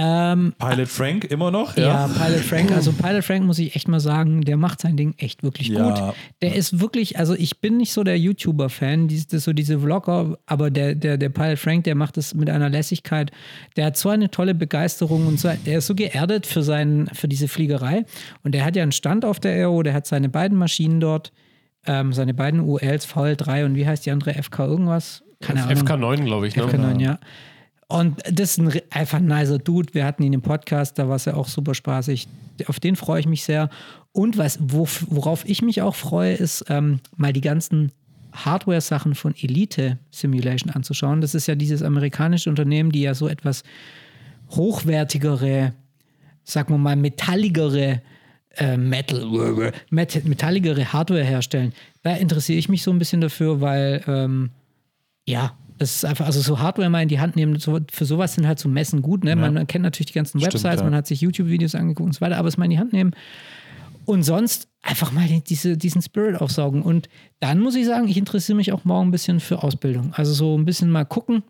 Ähm, 0.00 0.52
Pilot 0.60 0.86
Frank 0.88 1.24
immer 1.24 1.50
noch. 1.50 1.76
ja. 1.76 2.06
Pilot 2.06 2.42
Frank, 2.42 2.70
also 2.70 2.92
Pilot 2.92 3.24
Frank 3.24 3.44
muss 3.44 3.58
ich 3.58 3.74
echt 3.74 3.88
mal 3.88 3.98
sagen, 3.98 4.42
der 4.42 4.56
macht 4.56 4.80
sein 4.80 4.96
Ding 4.96 5.14
echt 5.18 5.42
wirklich 5.42 5.68
Ja. 5.68 5.90
gut. 6.06 6.14
Der 6.40 6.54
ist 6.54 6.78
wirklich, 6.78 7.18
also 7.18 7.34
ich 7.34 7.60
bin 7.60 7.78
nicht 7.78 7.92
so 7.92 8.04
der 8.04 8.16
YouTuber-Fan, 8.16 9.08
das 9.08 9.42
so 9.42 9.52
diese 9.52 9.80
Vlogger, 9.80 10.38
aber 10.46 10.70
der, 10.70 10.94
der, 10.94 11.16
der 11.18 11.30
Pilot 11.30 11.58
Frank, 11.58 11.82
der 11.82 11.96
macht 11.96 12.16
das 12.16 12.32
mit 12.32 12.48
einer 12.48 12.68
Lässigkeit. 12.68 13.32
Der 13.76 13.86
hat 13.86 13.96
so 13.96 14.08
eine 14.08 14.30
tolle 14.30 14.54
Begeisterung 14.54 15.26
und 15.26 15.40
so, 15.40 15.50
der 15.66 15.78
ist 15.78 15.88
so 15.88 15.96
geerdet 15.96 16.46
für, 16.46 16.62
seinen, 16.62 17.08
für 17.08 17.26
diese 17.26 17.48
Fliegerei. 17.48 18.04
Und 18.44 18.52
der 18.54 18.64
hat 18.64 18.76
ja 18.76 18.84
einen 18.84 18.92
Stand 18.92 19.24
auf 19.24 19.40
der 19.40 19.50
Aero, 19.50 19.82
der 19.82 19.94
hat 19.94 20.06
seine 20.06 20.28
beiden 20.28 20.56
Maschinen 20.56 21.00
dort, 21.00 21.32
ähm, 21.86 22.12
seine 22.12 22.34
beiden 22.34 22.60
ULs, 22.60 23.04
VL3 23.08 23.64
und 23.64 23.74
wie 23.74 23.86
heißt 23.88 24.06
die 24.06 24.12
andere, 24.12 24.34
FK 24.40 24.64
irgendwas? 24.66 25.24
Keine 25.40 25.62
Ahnung. 25.64 25.82
FK9, 25.84 26.24
glaube 26.24 26.48
ich, 26.48 26.56
ne? 26.56 26.64
FK9, 26.64 27.00
ja. 27.00 27.18
Und 27.90 28.20
das 28.30 28.50
ist 28.50 28.58
ein, 28.58 28.70
einfach 28.90 29.18
ein 29.18 29.26
nicer 29.26 29.58
Dude. 29.58 29.94
Wir 29.94 30.04
hatten 30.04 30.22
ihn 30.22 30.32
im 30.34 30.42
Podcast, 30.42 30.98
da 30.98 31.08
war 31.08 31.16
es 31.16 31.24
ja 31.24 31.34
auch 31.34 31.48
super 31.48 31.74
spaßig. 31.74 32.28
Auf 32.66 32.80
den 32.80 32.96
freue 32.96 33.20
ich 33.20 33.26
mich 33.26 33.44
sehr. 33.44 33.70
Und 34.12 34.36
was, 34.36 34.58
wo, 34.60 34.86
worauf 35.08 35.48
ich 35.48 35.62
mich 35.62 35.80
auch 35.80 35.94
freue, 35.94 36.34
ist 36.34 36.64
ähm, 36.68 37.00
mal 37.16 37.32
die 37.32 37.40
ganzen 37.40 37.92
Hardware-Sachen 38.32 39.14
von 39.14 39.34
Elite 39.40 39.98
Simulation 40.10 40.70
anzuschauen. 40.70 41.20
Das 41.22 41.34
ist 41.34 41.46
ja 41.46 41.54
dieses 41.54 41.82
amerikanische 41.82 42.50
Unternehmen, 42.50 42.92
die 42.92 43.00
ja 43.02 43.14
so 43.14 43.26
etwas 43.26 43.62
hochwertigere, 44.50 45.72
sagen 46.44 46.74
wir 46.74 46.78
mal, 46.78 46.96
metalligere 46.96 48.02
äh, 48.56 48.76
Metal, 48.76 49.24
Met- 49.90 50.24
metalligere 50.26 50.92
Hardware 50.92 51.24
herstellen. 51.24 51.72
Da 52.02 52.16
interessiere 52.16 52.58
ich 52.58 52.68
mich 52.68 52.82
so 52.82 52.90
ein 52.90 52.98
bisschen 52.98 53.20
dafür, 53.20 53.60
weil 53.60 54.02
ähm, 54.06 54.50
ja, 55.28 55.52
das 55.78 55.96
ist 55.96 56.04
einfach, 56.04 56.26
also 56.26 56.40
so 56.40 56.58
Hardware 56.58 56.90
mal 56.90 57.02
in 57.02 57.08
die 57.08 57.20
Hand 57.20 57.36
nehmen, 57.36 57.58
so, 57.60 57.78
für 57.92 58.04
sowas 58.04 58.34
sind 58.34 58.46
halt 58.46 58.58
so 58.58 58.68
Messen 58.68 59.00
gut, 59.02 59.22
ne? 59.22 59.36
Man 59.36 59.64
kennt 59.68 59.84
natürlich 59.84 60.06
die 60.08 60.12
ganzen 60.14 60.40
Stimmt, 60.40 60.54
Websites, 60.54 60.78
ja. 60.80 60.84
man 60.84 60.94
hat 60.94 61.06
sich 61.06 61.20
YouTube-Videos 61.20 61.74
angeguckt 61.76 62.06
und 62.08 62.12
so 62.14 62.20
weiter, 62.20 62.36
aber 62.38 62.48
es 62.48 62.56
mal 62.56 62.64
in 62.64 62.70
die 62.72 62.78
Hand 62.78 62.92
nehmen. 62.92 63.12
Und 64.04 64.22
sonst 64.22 64.68
einfach 64.82 65.12
mal 65.12 65.26
die- 65.28 65.44
diese, 65.44 65.76
diesen 65.76 66.00
Spirit 66.02 66.40
aufsaugen. 66.40 66.82
Und 66.82 67.08
dann 67.40 67.60
muss 67.60 67.74
ich 67.76 67.84
sagen, 67.86 68.08
ich 68.08 68.16
interessiere 68.16 68.56
mich 68.56 68.72
auch 68.72 68.84
morgen 68.86 69.08
ein 69.08 69.10
bisschen 69.12 69.38
für 69.38 69.62
Ausbildung. 69.62 70.12
Also 70.14 70.32
so 70.32 70.56
ein 70.58 70.64
bisschen 70.64 70.90
mal 70.90 71.04
gucken 71.04 71.42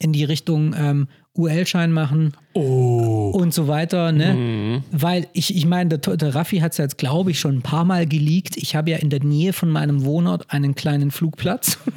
in 0.00 0.12
die 0.12 0.24
Richtung 0.24 0.74
ähm, 0.76 1.08
UL-Schein 1.36 1.92
machen 1.92 2.32
und 2.52 3.52
so 3.54 3.68
weiter. 3.68 4.12
Ne? 4.12 4.82
Weil 4.92 5.26
ich, 5.32 5.54
ich 5.54 5.66
meine, 5.66 5.98
der, 5.98 6.16
der 6.16 6.34
Raffi 6.34 6.58
hat 6.58 6.72
es 6.72 6.78
jetzt, 6.78 6.98
glaube 6.98 7.30
ich, 7.30 7.38
schon 7.40 7.56
ein 7.58 7.62
paar 7.62 7.84
Mal 7.84 8.06
geleakt. 8.06 8.56
Ich 8.56 8.74
habe 8.76 8.90
ja 8.90 8.96
in 8.98 9.10
der 9.10 9.22
Nähe 9.22 9.52
von 9.52 9.68
meinem 9.70 10.04
Wohnort 10.04 10.46
einen 10.52 10.74
kleinen 10.74 11.10
Flugplatz. 11.10 11.78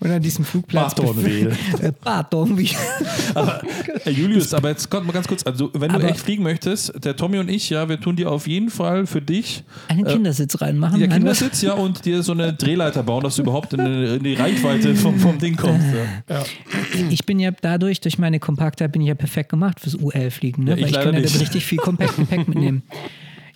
Und 0.00 0.10
an 0.10 0.20
diesem 0.22 0.44
Flugplatz. 0.44 0.94
Bartonville. 0.96 1.50
Äh, 1.80 1.92
Bartonville. 2.02 2.70
Herr 3.34 4.12
Julius, 4.12 4.52
aber 4.52 4.70
jetzt 4.70 4.90
kommt 4.90 5.06
mal 5.06 5.12
ganz 5.12 5.28
kurz, 5.28 5.44
also 5.46 5.70
wenn 5.74 5.90
du 5.90 5.96
Aber- 5.96 6.08
echt 6.08 6.18
fliegen 6.20 6.42
möchtest, 6.42 6.92
der 7.04 7.14
Tommy 7.16 7.38
und 7.38 7.48
ich, 7.48 7.70
ja, 7.70 7.88
wir 7.88 8.00
tun 8.00 8.16
dir 8.16 8.30
auf 8.30 8.48
jeden 8.48 8.68
Fall 8.70 9.06
für 9.06 9.22
dich 9.22 9.62
Einen 9.88 10.04
Kindersitz 10.04 10.60
reinmachen. 10.60 11.00
was? 11.00 11.08
Kindersitz, 11.08 11.62
ja, 11.62 11.74
und 11.74 12.04
dir 12.04 12.22
so 12.24 12.32
eine 12.32 12.52
Drehleiter 12.52 13.02
bauen, 13.04 13.22
dass 13.22 13.36
du 13.36 13.42
überhaupt 13.42 13.74
in, 13.74 13.80
in 13.80 14.22
die 14.24 14.34
Reichweite 14.34 14.96
vom, 14.96 15.18
vom 15.20 15.38
Ding 15.38 15.56
kommst. 15.56 15.86
Ja. 16.28 16.42
ich 17.10 17.24
bin 17.26 17.38
ja 17.40 17.50
dadurch, 17.50 18.00
durch 18.00 18.18
meine 18.18 18.38
Kompaktheit, 18.40 18.92
bin 18.92 19.02
ich 19.02 19.08
ja 19.08 19.14
perfekt 19.14 19.48
gemacht 19.50 19.80
fürs 19.80 19.94
UL-Fliegen, 19.94 20.64
ne? 20.64 20.70
Ja, 20.72 20.76
ich 20.76 20.82
weil 20.84 20.90
ich 20.90 20.96
kann 21.00 21.14
ja 21.14 21.20
nicht. 21.20 21.40
richtig 21.40 21.64
viel 21.66 21.78
Kompakt 21.78 22.16
Gepäck 22.16 22.48
mitnehmen. 22.48 22.82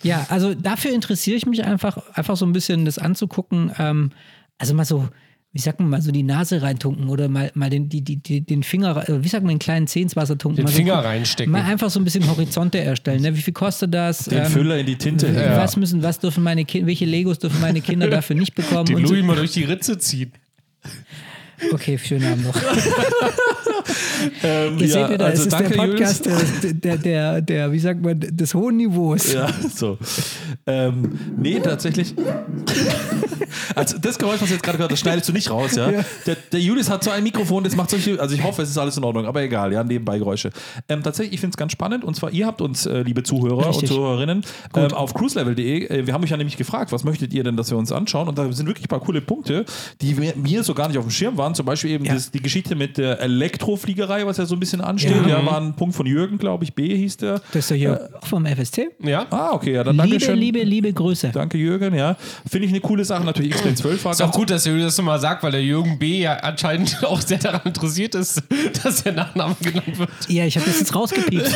Ja, 0.03 0.27
also 0.29 0.53
dafür 0.53 0.93
interessiere 0.93 1.35
ich 1.37 1.47
mich 1.47 1.63
einfach, 1.65 1.97
einfach 2.13 2.37
so 2.37 2.45
ein 2.45 2.53
bisschen 2.53 2.85
das 2.85 2.99
anzugucken. 2.99 3.71
Ähm, 3.79 4.11
also 4.59 4.75
mal 4.75 4.85
so, 4.85 5.09
wie 5.53 5.59
sagt 5.59 5.79
man 5.79 5.89
mal, 5.89 6.03
so 6.03 6.11
die 6.11 6.21
Nase 6.21 6.61
reintunken 6.61 7.09
oder 7.09 7.27
mal, 7.29 7.49
mal 7.55 7.71
den, 7.71 7.89
die, 7.89 8.03
die, 8.03 8.41
den 8.41 8.61
Finger, 8.61 9.09
äh, 9.09 9.23
wie 9.23 9.27
sagt 9.27 9.43
man, 9.43 9.55
den 9.55 9.59
kleinen 9.59 9.87
Zeh 9.87 10.01
ins 10.03 10.15
Wasser 10.15 10.37
tunken. 10.37 10.57
Den 10.57 10.65
mal 10.65 10.71
so 10.71 10.77
Finger 10.77 10.93
gucken. 10.97 11.07
reinstecken. 11.07 11.51
Mal 11.51 11.63
einfach 11.63 11.89
so 11.89 11.99
ein 11.99 12.03
bisschen 12.03 12.27
Horizonte 12.29 12.79
erstellen. 12.79 13.23
Ne? 13.23 13.35
Wie 13.35 13.41
viel 13.41 13.55
kostet 13.55 13.91
das? 13.91 14.25
Den 14.25 14.37
Ähm, 14.37 14.51
Füller 14.51 14.77
in 14.77 14.85
die 14.85 14.97
Tinte. 14.99 15.33
Was 15.55 15.75
müssen, 15.77 16.03
was 16.03 16.19
dürfen 16.19 16.43
meine 16.43 16.63
Kinder, 16.63 16.85
welche 16.85 17.05
Legos 17.05 17.39
dürfen 17.39 17.59
meine 17.59 17.81
Kinder 17.81 18.07
dafür 18.07 18.35
nicht 18.35 18.53
bekommen? 18.53 18.85
Den 18.85 18.97
Und 18.97 19.07
so. 19.07 19.13
Louis 19.15 19.25
mal 19.25 19.35
durch 19.35 19.53
die 19.53 19.63
Ritze 19.63 19.97
ziehen. 19.97 20.31
Okay, 21.71 21.97
schönen 21.97 22.31
Abend 22.31 22.45
noch. 22.45 22.55
Ähm, 24.43 24.77
Ihr 24.79 24.87
ja, 24.87 24.93
seht 25.07 25.13
wieder, 25.13 25.25
also 25.25 25.39
es 25.41 25.47
ist 25.47 25.53
danke, 25.53 25.69
der 25.69 25.77
Podcast 25.77 26.25
der, 26.25 26.73
der, 26.73 26.97
der, 26.97 27.41
der, 27.41 27.71
wie 27.71 27.79
sagt 27.79 28.01
man, 28.03 28.19
des 28.19 28.53
hohen 28.53 28.77
Niveaus. 28.77 29.33
Ja, 29.33 29.49
so. 29.73 29.97
Ähm, 30.65 31.17
nee, 31.37 31.59
tatsächlich. 31.59 32.13
Also 33.75 33.97
das 33.97 34.17
Geräusch, 34.17 34.41
was 34.41 34.49
jetzt 34.49 34.63
gerade 34.63 34.77
gehört 34.77 34.91
das 34.91 34.99
schneidest 34.99 35.29
du 35.29 35.33
nicht 35.33 35.49
raus, 35.49 35.75
ja? 35.75 35.91
Der, 36.25 36.35
der 36.51 36.59
Julius 36.59 36.89
hat 36.89 37.03
so 37.03 37.11
ein 37.11 37.23
Mikrofon, 37.23 37.63
das 37.63 37.75
macht 37.75 37.89
solche, 37.89 38.19
also 38.19 38.35
ich 38.35 38.43
hoffe, 38.43 38.61
es 38.61 38.69
ist 38.69 38.77
alles 38.77 38.97
in 38.97 39.03
Ordnung, 39.03 39.25
aber 39.25 39.41
egal, 39.41 39.71
ja, 39.73 39.83
nebenbei 39.83 40.17
Geräusche. 40.17 40.51
Ähm, 40.89 41.03
tatsächlich, 41.03 41.35
ich 41.35 41.39
finde 41.39 41.53
es 41.53 41.57
ganz 41.57 41.71
spannend 41.71 42.03
und 42.03 42.15
zwar, 42.15 42.31
ihr 42.31 42.45
habt 42.45 42.61
uns, 42.61 42.85
äh, 42.85 43.01
liebe 43.01 43.23
Zuhörer 43.23 43.69
Richtig. 43.69 43.89
und 43.89 43.95
Zuhörerinnen, 43.95 44.43
ähm, 44.75 44.93
auf 44.93 45.13
cruiselevel.de, 45.13 45.87
äh, 45.87 46.07
wir 46.07 46.13
haben 46.13 46.23
euch 46.23 46.29
ja 46.29 46.37
nämlich 46.37 46.57
gefragt, 46.57 46.91
was 46.91 47.03
möchtet 47.03 47.33
ihr 47.33 47.43
denn, 47.43 47.55
dass 47.57 47.69
wir 47.69 47.77
uns 47.77 47.91
anschauen 47.91 48.27
und 48.27 48.37
da 48.37 48.51
sind 48.51 48.67
wirklich 48.67 48.85
ein 48.85 48.89
paar 48.89 48.99
coole 48.99 49.21
Punkte, 49.21 49.65
die 50.01 50.13
mir, 50.15 50.33
mir 50.35 50.63
so 50.63 50.73
gar 50.73 50.87
nicht 50.87 50.97
auf 50.97 51.05
dem 51.05 51.11
Schirm 51.11 51.37
waren, 51.37 51.55
zum 51.55 51.65
Beispiel 51.65 51.91
eben 51.91 52.05
Ja. 52.05 52.13
das, 52.15 52.31
die 52.31 52.41
Geschichte 52.41 52.75
mit 52.75 52.97
der 52.97 53.21
Elektrofliegerei, 53.77 54.25
was 54.25 54.37
ja 54.37 54.45
so 54.45 54.55
ein 54.55 54.59
bisschen 54.59 54.81
ansteht, 54.81 55.11
Ja. 55.27 55.39
ja, 55.39 55.45
war 55.45 55.59
ein 55.61 55.73
Punkt 55.73 55.95
von 55.95 56.05
Jürgen, 56.05 56.37
glaube 56.37 56.63
ich, 56.63 56.73
B 56.73 56.95
hieß 56.95 57.17
der. 57.17 57.39
Das 57.51 57.55
ist 57.55 57.71
doch 57.71 57.75
hier 57.75 58.09
auch 58.19 58.27
vom 58.27 58.45
FST. 58.45 58.81
Ja. 59.03 59.25
Ah, 59.29 59.51
okay, 59.53 59.73
ja, 59.73 59.83
dann 59.83 59.95
Liebe, 59.95 60.09
danke 60.09 60.25
schön. 60.25 60.37
liebe, 60.39 60.59
liebe 60.63 60.91
Grüße. 60.93 61.29
Danke, 61.33 61.57
Jürgen, 61.57 61.93
ja. 61.93 62.15
Finde 62.49 62.65
ich 62.67 62.71
eine 62.73 62.81
coole 62.81 63.05
Sache. 63.05 63.23
Natürlich 63.23 63.51
X-Men 63.51 63.75
12 63.75 64.05
war 64.05 64.11
Ist 64.13 64.21
auch 64.21 64.31
gut, 64.31 64.49
dass 64.49 64.65
Julius 64.65 64.87
das 64.87 64.97
nochmal 64.97 65.19
sagt, 65.19 65.43
weil 65.43 65.51
der 65.51 65.63
Jürgen 65.63 65.99
B. 65.99 66.21
ja 66.21 66.35
anscheinend 66.37 66.97
auch 67.05 67.21
sehr 67.21 67.37
daran 67.37 67.61
interessiert 67.65 68.15
ist, 68.15 68.41
dass 68.83 69.03
der 69.03 69.13
Nachname 69.13 69.55
genannt 69.61 69.97
wird. 69.99 70.09
Ja, 70.27 70.45
ich 70.45 70.55
habe 70.57 70.65
das 70.65 70.79
jetzt 70.79 70.95
rausgepiepst. 70.95 71.55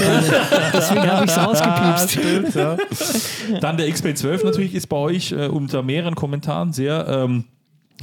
Deswegen 0.74 1.08
habe 1.12 1.26
ich 1.26 1.32
es 1.32 1.38
rausgepiepst. 1.46 2.12
Stimmt, 2.12 2.56
ja. 2.56 2.78
Dann 3.60 3.78
der 3.78 3.88
X-Men 3.88 4.16
12 4.16 4.44
natürlich 4.44 4.76
ist 4.76 4.88
bei 4.88 4.98
euch 4.98 5.32
äh, 5.32 5.48
unter 5.48 5.84
mehreren 5.84 6.16
Kommentaren 6.16 6.74
sehr, 6.74 7.08
ähm, 7.08 7.46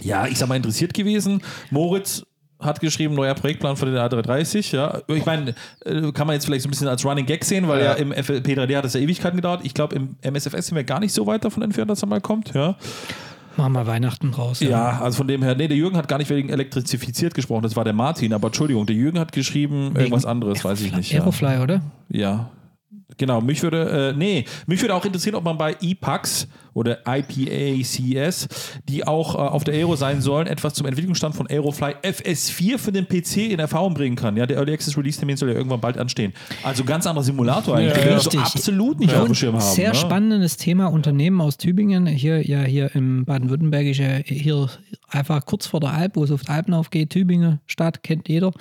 ja, 0.00 0.26
ich 0.26 0.38
sag 0.38 0.48
mal, 0.48 0.56
interessiert 0.56 0.94
gewesen. 0.94 1.42
Moritz 1.70 2.22
hat 2.60 2.80
geschrieben, 2.80 3.14
neuer 3.14 3.34
Projektplan 3.34 3.76
für 3.76 3.86
den 3.86 3.94
A330, 3.96 4.74
ja. 4.74 5.00
Ich 5.06 5.24
meine, 5.24 5.54
äh, 5.84 6.10
kann 6.12 6.26
man 6.26 6.34
jetzt 6.34 6.46
vielleicht 6.46 6.62
so 6.62 6.68
ein 6.68 6.70
bisschen 6.70 6.88
als 6.88 7.04
Running 7.04 7.26
Gag 7.26 7.44
sehen, 7.44 7.68
weil 7.68 7.78
ja, 7.80 7.92
Ja. 7.92 7.92
im 7.94 8.12
P3D 8.12 8.76
hat 8.76 8.84
es 8.84 8.94
ja 8.94 9.00
Ewigkeiten 9.00 9.36
gedauert. 9.36 9.60
Ich 9.62 9.74
glaube, 9.74 9.94
im 9.94 10.16
MSFS 10.22 10.66
sind 10.66 10.76
wir 10.76 10.84
gar 10.84 11.00
nicht 11.00 11.12
so 11.12 11.26
weit 11.26 11.44
davon 11.44 11.62
entfernt, 11.62 11.90
dass 11.90 12.02
er 12.02 12.08
mal 12.08 12.20
kommt, 12.20 12.52
ja. 12.54 12.76
Machen 13.56 13.72
wir 13.72 13.86
Weihnachten 13.88 14.30
raus. 14.30 14.60
Ja, 14.60 15.00
also 15.00 15.16
von 15.18 15.26
dem 15.28 15.42
her, 15.42 15.54
nee, 15.56 15.66
der 15.66 15.76
Jürgen 15.76 15.96
hat 15.96 16.06
gar 16.06 16.18
nicht 16.18 16.30
wegen 16.30 16.48
elektrifiziert 16.48 17.34
gesprochen, 17.34 17.62
das 17.62 17.74
war 17.74 17.82
der 17.84 17.92
Martin, 17.92 18.32
aber 18.32 18.48
Entschuldigung, 18.48 18.86
der 18.86 18.94
Jürgen 18.96 19.18
hat 19.18 19.32
geschrieben 19.32 19.92
irgendwas 19.96 20.24
anderes, 20.26 20.64
weiß 20.64 20.80
ich 20.82 20.94
nicht. 20.94 21.10
Ja. 21.12 21.20
Aerofly, 21.20 21.58
oder? 21.62 21.80
ja. 22.08 22.50
Genau, 23.16 23.40
mich 23.40 23.62
würde, 23.62 24.12
äh, 24.14 24.16
nee, 24.16 24.44
mich 24.66 24.82
würde 24.82 24.94
auch 24.94 25.04
interessieren, 25.04 25.34
ob 25.34 25.44
man 25.44 25.56
bei 25.56 25.76
EPAX 25.80 26.46
oder 26.74 26.98
IPACS, 27.06 28.48
die 28.88 29.06
auch 29.06 29.34
äh, 29.34 29.38
auf 29.38 29.64
der 29.64 29.74
Aero 29.74 29.96
sein 29.96 30.20
sollen, 30.20 30.46
etwas 30.46 30.74
zum 30.74 30.86
Entwicklungsstand 30.86 31.34
von 31.34 31.46
Aerofly 31.48 31.94
FS4 32.02 32.78
für 32.78 32.92
den 32.92 33.08
PC 33.08 33.50
in 33.50 33.58
Erfahrung 33.58 33.94
bringen 33.94 34.14
kann. 34.14 34.36
Ja, 34.36 34.46
der 34.46 34.58
Early 34.58 34.74
Access 34.74 34.96
Release 34.96 35.18
Termin 35.18 35.36
soll 35.36 35.48
ja 35.48 35.56
irgendwann 35.56 35.80
bald 35.80 35.96
anstehen. 35.96 36.32
Also 36.62 36.84
ganz 36.84 37.06
anderer 37.06 37.24
Simulator 37.24 37.76
eigentlich, 37.76 37.94
den 37.94 38.04
wir 38.04 38.20
so 38.20 38.30
Richtig. 38.30 38.40
absolut 38.40 39.00
nicht 39.00 39.14
auf 39.14 39.24
dem 39.24 39.34
Schirm 39.34 39.54
haben. 39.54 39.74
sehr 39.74 39.90
ne? 39.90 39.94
spannendes 39.94 40.56
Thema. 40.58 40.86
Unternehmen 40.86 41.40
aus 41.40 41.56
Tübingen, 41.56 42.06
hier 42.06 42.46
ja 42.46 42.62
hier 42.62 42.94
im 42.94 43.24
Baden-Württembergische, 43.24 44.22
hier 44.26 44.68
einfach 45.08 45.44
kurz 45.46 45.66
vor 45.66 45.80
der 45.80 45.92
Alp, 45.94 46.16
wo 46.16 46.24
es 46.24 46.30
auf 46.30 46.42
die 46.42 46.50
Alpen 46.50 46.74
aufgeht, 46.74 47.10
Tübingen 47.10 47.60
Stadt, 47.66 48.02
kennt 48.02 48.28
jeder. 48.28 48.52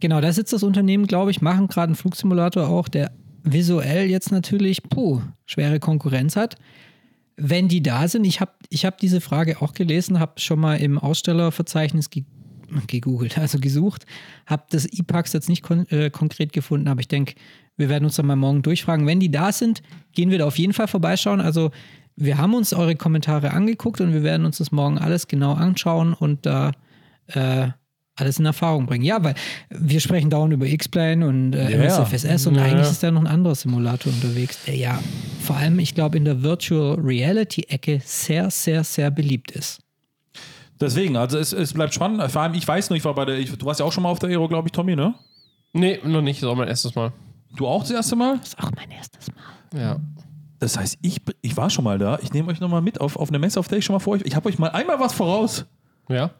Genau, 0.00 0.20
da 0.20 0.32
sitzt 0.32 0.52
das 0.52 0.62
Unternehmen, 0.62 1.06
glaube 1.06 1.30
ich, 1.30 1.42
machen 1.42 1.66
gerade 1.66 1.88
einen 1.88 1.96
Flugsimulator 1.96 2.68
auch, 2.68 2.88
der 2.88 3.10
visuell 3.42 4.08
jetzt 4.08 4.32
natürlich, 4.32 4.82
puh, 4.82 5.20
schwere 5.46 5.80
Konkurrenz 5.80 6.36
hat. 6.36 6.56
Wenn 7.36 7.68
die 7.68 7.82
da 7.82 8.08
sind, 8.08 8.24
ich 8.24 8.40
habe 8.40 8.52
ich 8.68 8.84
hab 8.84 8.98
diese 8.98 9.20
Frage 9.20 9.62
auch 9.62 9.72
gelesen, 9.72 10.18
habe 10.18 10.40
schon 10.40 10.58
mal 10.58 10.76
im 10.76 10.98
Ausstellerverzeichnis 10.98 12.10
ge 12.10 12.24
gegoogelt, 12.86 13.38
also 13.38 13.58
gesucht, 13.58 14.04
habe 14.44 14.64
das 14.68 14.84
IPAX 14.84 15.32
jetzt 15.32 15.48
nicht 15.48 15.62
kon 15.62 15.88
äh, 15.88 16.10
konkret 16.10 16.52
gefunden, 16.52 16.88
aber 16.88 17.00
ich 17.00 17.08
denke, 17.08 17.34
wir 17.78 17.88
werden 17.88 18.04
uns 18.04 18.16
dann 18.16 18.26
mal 18.26 18.36
morgen 18.36 18.60
durchfragen. 18.60 19.06
Wenn 19.06 19.20
die 19.20 19.30
da 19.30 19.52
sind, 19.52 19.82
gehen 20.12 20.30
wir 20.30 20.38
da 20.38 20.46
auf 20.46 20.58
jeden 20.58 20.74
Fall 20.74 20.88
vorbeischauen. 20.88 21.40
Also 21.40 21.70
wir 22.16 22.36
haben 22.36 22.54
uns 22.54 22.74
eure 22.74 22.96
Kommentare 22.96 23.52
angeguckt 23.52 24.00
und 24.00 24.12
wir 24.12 24.22
werden 24.22 24.44
uns 24.44 24.58
das 24.58 24.72
morgen 24.72 24.98
alles 24.98 25.28
genau 25.28 25.54
anschauen 25.54 26.12
und 26.12 26.44
da 26.44 26.72
äh, 27.28 27.68
alles 28.18 28.38
in 28.38 28.46
Erfahrung 28.46 28.86
bringen. 28.86 29.04
Ja, 29.04 29.22
weil 29.22 29.34
wir 29.70 30.00
sprechen 30.00 30.30
dauernd 30.30 30.52
über 30.52 30.66
X-Plane 30.66 31.26
und 31.26 31.52
äh, 31.54 31.70
Ja, 31.70 31.84
ja. 31.84 32.00
MSFSS 32.02 32.46
und 32.46 32.56
Ja, 32.56 32.62
eigentlich 32.64 32.84
ja. 32.86 32.90
ist 32.90 33.02
da 33.02 33.10
noch 33.10 33.20
ein 33.22 33.26
anderer 33.26 33.54
Simulator 33.54 34.12
unterwegs, 34.12 34.58
der 34.66 34.76
ja 34.76 34.98
vor 35.40 35.56
allem, 35.56 35.78
ich 35.78 35.94
glaube, 35.94 36.16
in 36.16 36.24
der 36.24 36.42
Virtual 36.42 36.94
Reality-Ecke 37.00 38.00
sehr, 38.04 38.50
sehr, 38.50 38.84
sehr 38.84 39.10
beliebt 39.10 39.50
ist. 39.52 39.80
Deswegen, 40.80 41.16
also 41.16 41.38
es, 41.38 41.52
es 41.52 41.72
bleibt 41.72 41.92
spannend. 41.94 42.22
Vor 42.30 42.42
allem, 42.42 42.54
ich 42.54 42.66
weiß 42.66 42.90
nur, 42.90 42.96
ich 42.96 43.04
war 43.04 43.14
bei 43.14 43.24
der, 43.24 43.38
ich, 43.38 43.50
du 43.50 43.66
warst 43.66 43.80
ja 43.80 43.86
auch 43.86 43.92
schon 43.92 44.02
mal 44.04 44.10
auf 44.10 44.18
der 44.18 44.28
Aero, 44.30 44.46
glaube 44.48 44.68
ich, 44.68 44.72
Tommy, 44.72 44.94
ne? 44.94 45.14
Nee, 45.72 45.98
noch 46.04 46.22
nicht. 46.22 46.38
Das 46.40 46.46
ist 46.46 46.52
auch 46.52 46.56
mein 46.56 46.68
erstes 46.68 46.94
Mal. 46.94 47.12
Du 47.56 47.66
auch 47.66 47.82
das 47.82 47.90
erste 47.90 48.14
Mal? 48.16 48.38
Das 48.38 48.48
ist 48.48 48.58
auch 48.58 48.70
mein 48.76 48.90
erstes 48.90 49.28
Mal. 49.28 49.80
Ja. 49.80 49.96
Das 50.60 50.76
heißt, 50.76 50.98
ich, 51.02 51.20
ich 51.40 51.56
war 51.56 51.70
schon 51.70 51.84
mal 51.84 51.98
da. 51.98 52.18
Ich 52.22 52.32
nehme 52.32 52.50
euch 52.50 52.60
nochmal 52.60 52.82
mit 52.82 53.00
auf, 53.00 53.16
auf 53.16 53.28
eine 53.28 53.38
Messe, 53.38 53.58
auf 53.60 53.68
der 53.68 53.78
ich 53.78 53.84
schon 53.84 53.94
mal 53.94 54.00
vor 54.00 54.14
euch. 54.14 54.22
Ich 54.24 54.34
habe 54.36 54.48
euch 54.48 54.58
mal 54.58 54.68
einmal 54.70 54.98
was 55.00 55.12
voraus. 55.12 55.66
Ja. 56.08 56.30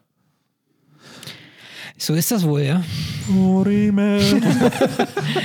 So 2.01 2.15
ist 2.15 2.31
das 2.31 2.45
wohl, 2.47 2.63
ja. 2.63 2.83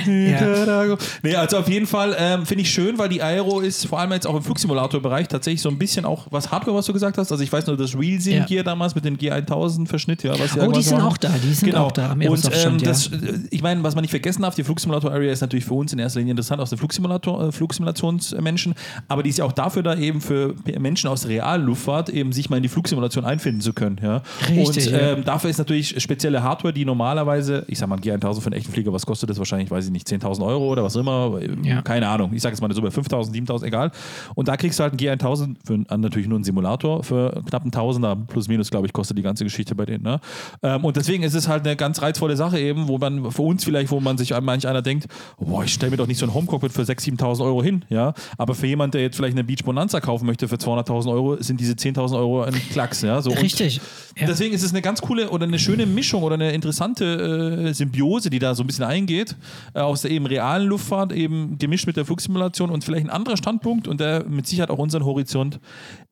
ja. 0.06 0.96
Nee, 1.22 1.34
also 1.36 1.58
auf 1.58 1.68
jeden 1.68 1.86
Fall 1.86 2.14
ähm, 2.18 2.46
finde 2.46 2.62
ich 2.62 2.70
schön, 2.70 2.96
weil 2.98 3.08
die 3.08 3.22
Aero 3.22 3.60
ist 3.60 3.86
vor 3.86 3.98
allem 4.00 4.12
jetzt 4.12 4.26
auch 4.26 4.36
im 4.36 4.42
Flugsimulator-Bereich 4.42 5.28
tatsächlich 5.28 5.60
so 5.60 5.68
ein 5.68 5.78
bisschen 5.78 6.04
auch 6.04 6.26
was 6.30 6.50
Hardware, 6.50 6.76
was 6.76 6.86
du 6.86 6.92
gesagt 6.92 7.18
hast. 7.18 7.32
Also 7.32 7.42
ich 7.42 7.52
weiß 7.52 7.66
nur, 7.66 7.76
das 7.76 7.98
Real 7.98 8.20
Sim 8.20 8.34
Ja. 8.34 8.44
Gear 8.44 8.64
damals 8.64 8.94
mit 8.94 9.04
dem 9.04 9.16
G1000-Verschnitt, 9.16 10.22
ja. 10.22 10.32
Was 10.38 10.56
Oh, 10.56 10.70
die 10.70 10.82
sind 10.82 10.98
machen. 10.98 11.08
auch 11.08 11.16
da, 11.16 11.30
die 11.42 11.52
sind 11.52 11.70
Genau. 11.70 11.86
auch 11.86 11.92
da 11.92 12.10
am 12.12 12.20
Und 12.20 12.44
ähm, 12.64 12.78
ja. 12.78 12.84
das, 12.84 13.08
äh, 13.08 13.38
ich 13.50 13.62
meine, 13.62 13.82
was 13.82 13.94
man 13.94 14.02
nicht 14.02 14.10
vergessen 14.10 14.42
darf, 14.42 14.54
die 14.54 14.64
Flugsimulator-Area 14.64 15.32
ist 15.32 15.40
natürlich 15.40 15.64
für 15.64 15.74
uns 15.74 15.92
in 15.92 15.98
erster 15.98 16.20
Linie 16.20 16.32
interessant 16.32 16.60
aus 16.60 16.70
der 16.70 16.78
Flugsimulator, 16.78 17.48
äh, 17.48 17.52
Flugsimulationsmenschen, 17.52 18.74
aber 19.08 19.22
die 19.24 19.30
ist 19.30 19.38
ja 19.38 19.44
auch 19.44 19.52
dafür 19.52 19.82
da 19.82 19.96
eben 19.96 20.20
für 20.20 20.54
Menschen 20.78 21.08
aus 21.10 21.22
der 21.22 21.30
Realluftfahrt 21.30 22.08
eben 22.10 22.32
sich 22.32 22.48
mal 22.48 22.58
in 22.58 22.62
die 22.62 22.68
Flugsimulation 22.68 23.24
einfinden 23.24 23.60
zu 23.60 23.72
können. 23.72 23.98
Ja. 24.02 24.22
Richtig, 24.48 24.86
Und 24.86 24.92
ja. 24.92 24.98
ähm, 25.12 25.24
dafür 25.24 25.50
ist 25.50 25.58
natürlich 25.58 26.00
spezielle 26.00 26.43
Hardware, 26.44 26.72
die 26.72 26.84
normalerweise, 26.84 27.64
ich 27.68 27.78
sag 27.78 27.88
mal, 27.88 27.96
ein 27.96 28.02
G1000 28.02 28.40
für 28.40 28.46
einen 28.46 28.54
echten 28.54 28.72
Flieger, 28.72 28.92
was 28.92 29.04
kostet 29.06 29.30
das 29.30 29.38
wahrscheinlich, 29.38 29.70
weiß 29.70 29.86
ich 29.86 29.90
nicht, 29.90 30.06
10.000 30.06 30.44
Euro 30.46 30.68
oder 30.68 30.84
was 30.84 30.94
immer, 30.96 31.40
Ja. 31.62 31.82
keine 31.82 32.08
Ahnung. 32.08 32.32
Ich 32.34 32.42
sage 32.42 32.52
jetzt 32.54 32.60
mal 32.60 32.66
eine 32.66 32.74
Summe, 32.74 32.90
5.000, 32.90 33.32
7.000, 33.32 33.64
egal. 33.66 33.90
Und 34.34 34.48
da 34.48 34.56
kriegst 34.56 34.78
du 34.78 34.82
halt 34.84 34.92
einen 35.00 35.18
G1000 35.18 35.56
für 35.64 35.78
natürlich 35.98 36.28
nur 36.28 36.36
einen 36.36 36.44
Simulator 36.44 37.02
für 37.02 37.42
knapp 37.48 37.62
einen 37.62 37.72
Tausender, 37.72 38.16
plus 38.16 38.48
minus, 38.48 38.70
glaube 38.70 38.86
ich, 38.86 38.92
kostet 38.92 39.18
die 39.18 39.22
ganze 39.22 39.44
Geschichte 39.44 39.74
bei 39.74 39.86
denen. 39.86 40.04
Ne? 40.04 40.20
Ähm, 40.62 40.84
und 40.84 40.96
deswegen 40.96 41.22
ist 41.24 41.34
es 41.34 41.48
halt 41.48 41.66
eine 41.66 41.76
ganz 41.76 42.00
reizvolle 42.02 42.36
Sache 42.36 42.58
eben, 42.58 42.88
wo 42.88 42.98
man 42.98 43.30
für 43.30 43.42
uns 43.42 43.64
vielleicht, 43.64 43.90
wo 43.90 44.00
man 44.00 44.18
sich 44.18 44.32
manch 44.40 44.68
einer 44.68 44.82
denkt, 44.82 45.06
boah, 45.38 45.64
ich 45.64 45.72
stelle 45.72 45.90
mir 45.90 45.96
doch 45.96 46.06
nicht 46.06 46.18
so 46.18 46.26
ein 46.26 46.34
Homecockpit 46.34 46.72
für 46.72 46.82
6.000, 46.82 47.18
7.000 47.18 47.44
Euro 47.44 47.62
hin. 47.62 47.84
Ja? 47.88 48.12
Aber 48.38 48.54
für 48.54 48.66
jemanden, 48.66 48.92
der 48.92 49.02
jetzt 49.02 49.16
vielleicht 49.16 49.34
eine 49.34 49.44
Beach 49.44 49.64
Bonanza 49.64 50.00
kaufen 50.00 50.26
möchte 50.26 50.48
für 50.48 50.56
200.000 50.56 51.10
Euro, 51.10 51.36
sind 51.42 51.60
diese 51.60 51.72
10.000 51.74 52.16
Euro 52.16 52.42
ein 52.42 52.54
Klacks. 52.70 53.02
Ja? 53.02 53.20
So, 53.22 53.30
Richtig. 53.30 53.80
Ja. 54.16 54.26
Deswegen 54.26 54.54
ist 54.54 54.62
es 54.62 54.70
eine 54.70 54.82
ganz 54.82 55.00
coole 55.02 55.30
oder 55.30 55.44
eine 55.44 55.58
schöne 55.58 55.86
Mischung 55.86 56.22
oder 56.22 56.33
eine 56.34 56.52
interessante 56.52 57.66
äh, 57.68 57.72
Symbiose, 57.72 58.30
die 58.30 58.38
da 58.38 58.54
so 58.54 58.62
ein 58.62 58.66
bisschen 58.66 58.84
eingeht, 58.84 59.36
äh, 59.74 59.80
aus 59.80 60.02
der 60.02 60.10
eben 60.10 60.26
realen 60.26 60.68
Luftfahrt, 60.68 61.12
eben 61.12 61.58
gemischt 61.58 61.86
mit 61.86 61.96
der 61.96 62.04
Flugsimulation 62.04 62.70
und 62.70 62.84
vielleicht 62.84 63.06
ein 63.06 63.10
anderer 63.10 63.36
Standpunkt 63.36 63.88
und 63.88 64.00
der 64.00 64.24
mit 64.24 64.46
Sicherheit 64.46 64.70
auch 64.70 64.78
unseren 64.78 65.04
Horizont 65.04 65.60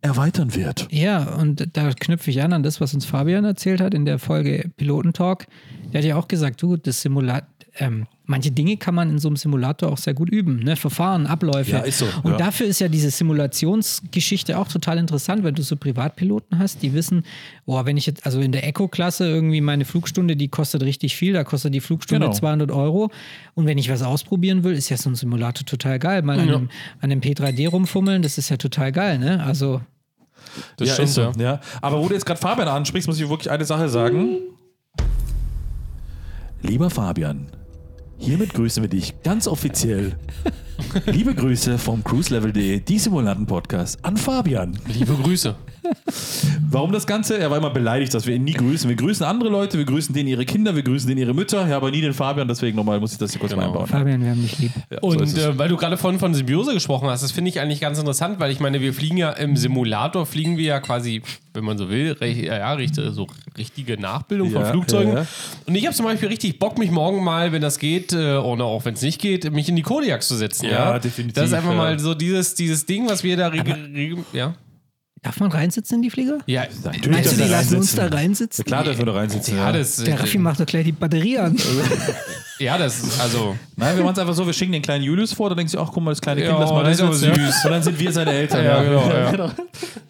erweitern 0.00 0.54
wird. 0.54 0.88
Ja, 0.90 1.34
und 1.34 1.68
da 1.76 1.92
knüpfe 1.92 2.30
ich 2.30 2.42
an 2.42 2.52
an 2.52 2.62
das, 2.62 2.80
was 2.80 2.94
uns 2.94 3.04
Fabian 3.04 3.44
erzählt 3.44 3.80
hat 3.80 3.94
in 3.94 4.04
der 4.04 4.18
Folge 4.18 4.70
Pilotentalk. 4.76 5.46
Der 5.92 6.00
hat 6.00 6.06
ja 6.06 6.16
auch 6.16 6.28
gesagt, 6.28 6.62
du, 6.62 6.76
das 6.76 7.02
Simulat, 7.02 7.46
ähm, 7.78 8.06
manche 8.24 8.50
Dinge 8.50 8.76
kann 8.76 8.94
man 8.94 9.10
in 9.10 9.18
so 9.18 9.28
einem 9.28 9.36
Simulator 9.36 9.90
auch 9.90 9.98
sehr 9.98 10.14
gut 10.14 10.30
üben, 10.30 10.60
ne? 10.60 10.76
Verfahren, 10.76 11.26
Abläufe. 11.26 11.72
Ja, 11.72 11.78
ist 11.80 11.98
so, 11.98 12.06
Und 12.22 12.32
ja. 12.32 12.36
dafür 12.38 12.66
ist 12.66 12.80
ja 12.80 12.88
diese 12.88 13.10
Simulationsgeschichte 13.10 14.56
auch 14.58 14.68
total 14.68 14.98
interessant, 14.98 15.42
wenn 15.44 15.54
du 15.54 15.62
so 15.62 15.76
Privatpiloten 15.76 16.58
hast, 16.58 16.82
die 16.82 16.94
wissen, 16.94 17.24
oh, 17.66 17.84
wenn 17.84 17.96
ich 17.96 18.06
jetzt, 18.06 18.24
also 18.24 18.40
in 18.40 18.52
der 18.52 18.66
Eco-Klasse 18.66 19.26
irgendwie 19.28 19.60
meine 19.60 19.84
Flugstunde, 19.84 20.36
die 20.36 20.48
kostet 20.48 20.82
richtig 20.82 21.16
viel, 21.16 21.32
da 21.32 21.44
kostet 21.44 21.74
die 21.74 21.80
Flugstunde 21.80 22.26
Genau. 22.26 22.36
200 22.36 22.70
Euro. 22.70 23.10
Und 23.54 23.66
wenn 23.66 23.78
ich 23.78 23.90
was 23.90 24.02
ausprobieren 24.02 24.62
will, 24.64 24.74
ist 24.74 24.88
ja 24.88 24.96
so 24.96 25.10
ein 25.10 25.14
Simulator 25.14 25.66
total 25.66 25.98
geil. 25.98 26.22
Mal 26.22 26.38
an, 26.38 26.48
Ja. 26.48 26.54
einem, 26.56 26.70
an 27.00 27.10
einem 27.10 27.20
P3D 27.20 27.68
rumfummeln, 27.68 28.22
das 28.22 28.38
ist 28.38 28.48
ja 28.48 28.56
total 28.56 28.92
geil, 28.92 29.18
ne? 29.18 29.42
Also, 29.42 29.80
Das 30.76 30.88
ja, 30.88 30.94
stimmt, 30.94 31.08
ist 31.08 31.14
so, 31.14 31.32
ja. 31.38 31.60
Aber 31.80 32.00
wo 32.02 32.08
du 32.08 32.14
jetzt 32.14 32.24
gerade 32.26 32.40
Fabian 32.40 32.68
ansprichst, 32.68 33.08
muss 33.08 33.18
ich 33.20 33.28
wirklich 33.28 33.50
eine 33.50 33.64
Sache 33.64 33.88
sagen. 33.88 34.36
Lieber 36.62 36.90
Fabian, 36.90 37.46
hiermit 38.22 38.54
grüßen 38.54 38.82
wir 38.82 38.88
dich 38.88 39.20
ganz 39.22 39.46
offiziell. 39.46 40.16
Liebe 41.06 41.34
Grüße 41.34 41.78
vom 41.78 42.04
cruiselevel.de, 42.04 42.80
die 42.80 42.98
Simulanten-Podcast 42.98 44.04
an 44.04 44.16
Fabian. 44.16 44.78
Liebe 44.86 45.14
Grüße. 45.14 45.56
Warum 46.70 46.92
das 46.92 47.06
Ganze? 47.06 47.38
Er 47.38 47.50
war 47.50 47.58
immer 47.58 47.70
beleidigt, 47.70 48.14
dass 48.14 48.26
wir 48.26 48.34
ihn 48.34 48.44
nie 48.44 48.52
grüßen. 48.54 48.88
Wir 48.88 48.96
grüßen 48.96 49.24
andere 49.26 49.50
Leute, 49.50 49.78
wir 49.78 49.84
grüßen 49.84 50.14
denen 50.14 50.28
ihre 50.28 50.44
Kinder, 50.46 50.74
wir 50.74 50.82
grüßen 50.82 51.06
denen 51.08 51.20
ihre 51.20 51.34
Mütter, 51.34 51.66
ja, 51.68 51.76
aber 51.76 51.90
nie 51.90 52.00
den 52.00 52.14
Fabian, 52.14 52.48
deswegen 52.48 52.76
nochmal 52.76 52.98
muss 53.00 53.12
ich 53.12 53.18
das 53.18 53.32
hier 53.32 53.40
kurz 53.40 53.54
mal 53.54 53.66
einbauen. 53.66 53.86
Fabian, 53.86 54.22
wir 54.22 54.30
haben 54.30 54.42
dich 54.42 54.58
lieb. 54.58 54.72
Ja, 54.90 54.98
so 55.00 55.06
Und 55.08 55.20
es. 55.20 55.36
äh, 55.36 55.58
weil 55.58 55.68
du 55.68 55.76
gerade 55.76 55.96
vorhin 55.96 56.18
von 56.18 56.32
Symbiose 56.34 56.72
gesprochen 56.72 57.08
hast, 57.08 57.22
das 57.22 57.32
finde 57.32 57.50
ich 57.50 57.60
eigentlich 57.60 57.80
ganz 57.80 57.98
interessant, 57.98 58.40
weil 58.40 58.50
ich 58.52 58.60
meine, 58.60 58.80
wir 58.80 58.94
fliegen 58.94 59.16
ja 59.16 59.30
im 59.30 59.56
Simulator, 59.56 60.24
fliegen 60.24 60.56
wir 60.56 60.64
ja 60.64 60.80
quasi, 60.80 61.22
wenn 61.52 61.64
man 61.64 61.76
so 61.76 61.90
will, 61.90 62.16
ja, 62.20 62.76
so 63.10 63.26
richtige 63.58 64.00
Nachbildung 64.00 64.50
von 64.50 64.62
Ja, 64.62 64.70
Flugzeugen. 64.70 65.12
ja, 65.12 65.20
ja. 65.20 65.26
Und 65.66 65.74
ich 65.74 65.84
habe 65.86 65.94
zum 65.94 66.06
Beispiel 66.06 66.28
richtig 66.28 66.58
Bock, 66.58 66.78
mich 66.78 66.90
morgen 66.90 67.22
mal, 67.22 67.52
wenn 67.52 67.60
das 67.62 67.78
geht, 67.78 68.12
äh, 68.12 68.36
oder 68.36 68.64
auch 68.64 68.84
wenn 68.84 68.94
es 68.94 69.02
nicht 69.02 69.20
geht, 69.20 69.50
mich 69.52 69.68
in 69.68 69.76
die 69.76 69.82
Kodiak 69.82 70.22
zu 70.22 70.36
setzen. 70.36 70.66
Ja, 70.66 70.92
Ja, 70.92 70.98
definitiv, 70.98 71.34
Das 71.34 71.46
ist 71.48 71.54
einfach 71.54 71.70
ja. 71.72 71.76
mal 71.76 71.98
so 71.98 72.14
dieses, 72.14 72.54
dieses 72.54 72.86
Ding, 72.86 73.08
was 73.08 73.22
wir 73.24 73.36
da 73.36 73.48
regeln. 73.48 74.24
Ja. 74.32 74.54
Darf 75.22 75.38
man 75.38 75.52
reinsitzen 75.52 75.98
in 75.98 76.02
die 76.02 76.10
Flieger? 76.10 76.38
Ja, 76.46 76.64
Meinst 77.08 77.32
du, 77.32 77.36
die 77.44 77.48
lassen 77.48 77.76
uns 77.76 77.94
da 77.94 78.08
reinsitzen? 78.08 78.64
Klar, 78.64 78.82
der 78.82 78.98
würde 78.98 79.14
reinsitzen. 79.14 79.56
ja, 79.56 79.66
Ja, 79.66 79.72
das, 79.72 79.96
Der 79.98 80.18
Raffi 80.18 80.36
macht 80.36 80.58
doch 80.58 80.66
gleich 80.66 80.84
die 80.84 80.90
Batterie 80.90 81.38
an. 81.38 81.56
ja, 82.58 82.76
das 82.76 82.98
ist 83.04 83.20
also. 83.20 83.56
Nein, 83.76 83.96
wir 83.96 84.02
machen 84.02 84.14
es 84.14 84.18
einfach 84.18 84.34
so, 84.34 84.44
wir 84.46 84.52
schicken 84.52 84.72
den 84.72 84.82
kleinen 84.82 85.04
Julius 85.04 85.32
vor, 85.32 85.48
dann 85.48 85.58
denkst 85.58 85.74
du, 85.74 85.78
ach 85.78 85.90
guck 85.92 86.02
mal, 86.02 86.10
das 86.10 86.20
kleine 86.20 86.42
Ja, 86.42 86.48
Kind, 86.50 86.60
das 86.62 86.70
mal 86.72 86.82
das 86.82 86.94
ist 86.94 87.00
aber 87.02 87.10
reinsitzen, 87.12 87.40
ja. 87.40 87.46
süß. 87.52 87.64
Und 87.66 87.70
dann 87.70 87.82
sind 87.84 88.00
wir 88.00 88.12
seine 88.12 88.32
Eltern. 88.32 88.64
Ja, 88.64 88.82
genau, 88.82 89.08
ja. 89.08 89.52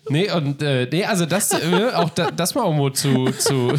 Nee, 0.08 0.30
und 0.32 0.62
äh, 0.62 0.88
nee, 0.90 1.04
also 1.04 1.26
das, 1.26 1.52
äh, 1.52 1.90
auch 1.94 2.08
da, 2.10 2.30
das 2.30 2.54
mal 2.54 2.64
irgendwo 2.64 2.88
zu, 2.90 3.30
zu 3.32 3.72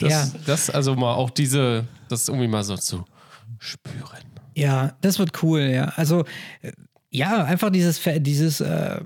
das, 0.00 0.10
Ja. 0.10 0.28
das, 0.46 0.70
also 0.70 0.94
mal 0.94 1.14
auch 1.14 1.30
diese, 1.30 1.84
das 2.08 2.28
irgendwie 2.28 2.48
mal 2.48 2.64
so 2.64 2.76
zu 2.76 3.04
spüren. 3.58 4.24
Ja, 4.54 4.92
das 5.00 5.18
wird 5.18 5.42
cool, 5.42 5.60
ja. 5.62 5.92
Also, 5.96 6.24
äh, 6.62 6.72
ja, 7.10 7.44
einfach 7.44 7.70
dieses, 7.70 8.00
dieses 8.18 8.60
äh, 8.60 9.00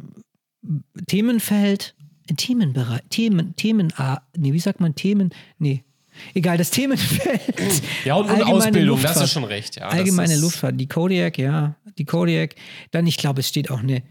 Themenfeld, 1.07 1.95
Themenbereich, 2.37 3.03
Themen, 3.11 3.55
Themen, 3.57 3.93
ah, 3.97 4.23
nee, 4.37 4.53
wie 4.53 4.59
sagt 4.59 4.81
man 4.81 4.95
Themen? 4.95 5.31
Nee. 5.59 5.85
Egal, 6.33 6.57
das 6.57 6.71
Themenfeld. 6.71 7.41
Ja, 8.05 8.15
und, 8.15 8.31
und 8.31 8.43
Ausbildung, 8.43 9.01
das 9.03 9.03
Luftfahrt. 9.03 9.25
ist 9.25 9.33
schon 9.33 9.45
recht. 9.45 9.77
Ja, 9.77 9.87
das 9.89 9.95
Allgemeine 9.95 10.37
Luftfahrt, 10.37 10.81
die 10.81 10.87
Kodiak, 10.87 11.39
ja, 11.39 11.75
die 11.99 12.05
Kodiak. 12.05 12.55
Dann, 12.93 13.07
ich 13.07 13.17
glaube, 13.17 13.41
es 13.41 13.49
steht 13.49 13.71
auch 13.71 13.81
eine, 13.81 14.03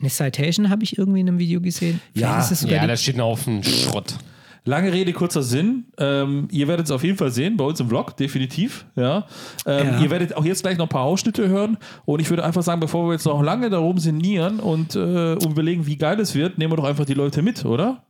eine 0.00 0.10
Citation, 0.10 0.68
habe 0.68 0.82
ich 0.82 0.98
irgendwie 0.98 1.20
in 1.20 1.28
einem 1.28 1.38
Video 1.38 1.60
gesehen. 1.60 2.00
Ja, 2.14 2.44
Ja, 2.62 2.86
da 2.86 2.96
steht 2.96 3.16
ein 3.16 3.22
Haufen 3.22 3.62
Schrott. 3.62 4.16
Lange 4.64 4.92
Rede, 4.92 5.12
kurzer 5.12 5.42
Sinn. 5.42 5.86
Ähm, 5.98 6.46
ihr 6.52 6.68
werdet 6.68 6.86
es 6.86 6.92
auf 6.92 7.02
jeden 7.02 7.18
Fall 7.18 7.32
sehen, 7.32 7.56
bei 7.56 7.64
uns 7.64 7.80
im 7.80 7.88
Vlog, 7.88 8.16
definitiv. 8.16 8.86
Ja. 8.94 9.26
Ähm, 9.66 9.88
Ja. 9.88 10.00
Ihr 10.00 10.10
werdet 10.10 10.36
auch 10.36 10.44
jetzt 10.44 10.62
gleich 10.62 10.78
noch 10.78 10.86
ein 10.86 10.88
paar 10.88 11.02
Ausschnitte 11.02 11.48
hören. 11.48 11.78
Und 12.04 12.20
ich 12.20 12.30
würde 12.30 12.44
einfach 12.44 12.62
sagen, 12.62 12.80
bevor 12.80 13.08
wir 13.08 13.12
jetzt 13.14 13.26
noch 13.26 13.42
lange 13.42 13.70
da 13.70 13.80
oben 13.80 13.98
sinnieren 13.98 14.60
und 14.60 14.94
äh, 14.94 15.32
überlegen, 15.34 15.86
wie 15.86 15.96
geil 15.96 16.20
es 16.20 16.34
wird, 16.36 16.58
nehmen 16.58 16.72
wir 16.72 16.76
doch 16.76 16.84
einfach 16.84 17.04
die 17.04 17.14
Leute 17.14 17.42
mit, 17.42 17.64
oder? 17.64 18.04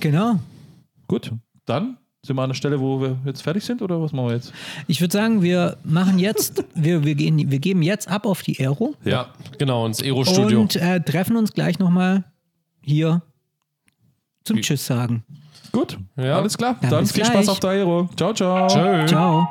genau. 0.00 0.38
Gut, 1.08 1.32
dann 1.64 1.98
sind 2.22 2.34
wir 2.36 2.42
an 2.42 2.50
der 2.50 2.54
Stelle, 2.54 2.80
wo 2.80 3.00
wir 3.00 3.16
jetzt 3.24 3.42
fertig 3.42 3.64
sind, 3.64 3.82
oder 3.82 4.02
was 4.02 4.12
machen 4.12 4.28
wir 4.28 4.34
jetzt? 4.34 4.52
Ich 4.88 5.00
würde 5.00 5.12
sagen, 5.12 5.42
wir 5.42 5.76
machen 5.84 6.18
jetzt, 6.18 6.64
wir, 6.74 7.04
wir, 7.04 7.14
gehen, 7.14 7.50
wir 7.50 7.58
geben 7.60 7.82
jetzt 7.82 8.08
ab 8.08 8.26
auf 8.26 8.42
die 8.42 8.58
Aero. 8.58 8.94
Ja, 9.04 9.28
genau, 9.58 9.86
ins 9.86 10.02
Aero-Studio. 10.02 10.60
Und 10.60 10.74
äh, 10.76 11.00
treffen 11.00 11.36
uns 11.36 11.52
gleich 11.52 11.78
nochmal 11.78 12.24
hier 12.82 13.22
zum 14.46 14.60
Tschüss 14.60 14.86
sagen. 14.86 15.24
Gut, 15.72 15.98
Ja. 16.16 16.36
alles 16.36 16.56
klar. 16.56 16.76
Dann 16.80 16.90
Dann, 16.90 17.00
bis 17.02 17.12
viel 17.12 17.22
gleich. 17.22 17.32
Spaß 17.34 17.48
auf 17.50 17.60
der 17.60 17.70
Aero. 17.70 18.08
Ciao, 18.16 18.32
ciao. 18.32 18.66
Tschö. 18.68 19.06
Ciao. 19.06 19.48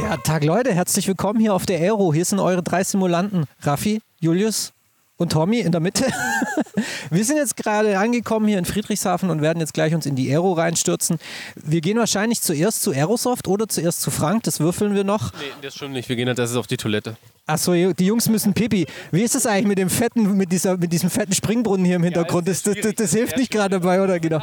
Ja, 0.00 0.16
Tag 0.18 0.44
Leute, 0.44 0.72
herzlich 0.72 1.08
willkommen 1.08 1.40
hier 1.40 1.52
auf 1.54 1.66
der 1.66 1.78
Aero. 1.80 2.12
Hier 2.14 2.24
sind 2.24 2.38
eure 2.38 2.62
drei 2.62 2.84
Simulanten, 2.84 3.44
Raffi, 3.62 4.00
Julius 4.20 4.72
und 5.16 5.32
Tommy 5.32 5.60
in 5.60 5.72
der 5.72 5.80
Mitte. 5.80 6.04
Wir 7.10 7.24
sind 7.24 7.36
jetzt 7.36 7.56
gerade 7.56 7.98
angekommen 7.98 8.46
hier 8.48 8.58
in 8.58 8.64
Friedrichshafen 8.64 9.30
und 9.30 9.40
werden 9.40 9.60
jetzt 9.60 9.72
gleich 9.72 9.94
uns 9.94 10.06
in 10.06 10.14
die 10.14 10.30
Aero 10.30 10.52
reinstürzen. 10.52 11.18
Wir 11.54 11.80
gehen 11.80 11.98
wahrscheinlich 11.98 12.42
zuerst 12.42 12.82
zu 12.82 12.92
Aerosoft 12.92 13.48
oder 13.48 13.68
zuerst 13.68 14.02
zu 14.02 14.10
Frank, 14.10 14.42
das 14.42 14.60
würfeln 14.60 14.94
wir 14.94 15.04
noch. 15.04 15.32
Nee, 15.32 15.38
das 15.62 15.74
stimmt 15.74 15.94
nicht. 15.94 16.08
Wir 16.08 16.16
gehen 16.16 16.28
als 16.28 16.38
erstes 16.38 16.56
auf 16.56 16.66
die 16.66 16.76
Toilette. 16.76 17.16
Achso, 17.46 17.72
die 17.72 18.06
Jungs 18.06 18.28
müssen 18.28 18.52
Pipi. 18.52 18.86
Wie 19.12 19.22
ist 19.22 19.34
das 19.34 19.46
eigentlich 19.46 19.66
mit 19.66 19.78
dem 19.78 19.88
fetten, 19.88 20.36
mit 20.36 20.50
dieser, 20.52 20.76
mit 20.76 20.92
diesem 20.92 21.10
fetten 21.10 21.32
Springbrunnen 21.32 21.86
hier 21.86 21.96
im 21.96 22.02
Hintergrund? 22.02 22.48
das, 22.48 22.62
das, 22.62 22.76
das, 22.82 22.94
das 22.96 23.12
hilft 23.12 23.36
nicht 23.36 23.50
gerade 23.50 23.80
dabei, 23.80 24.02
oder 24.02 24.18
genau? 24.18 24.42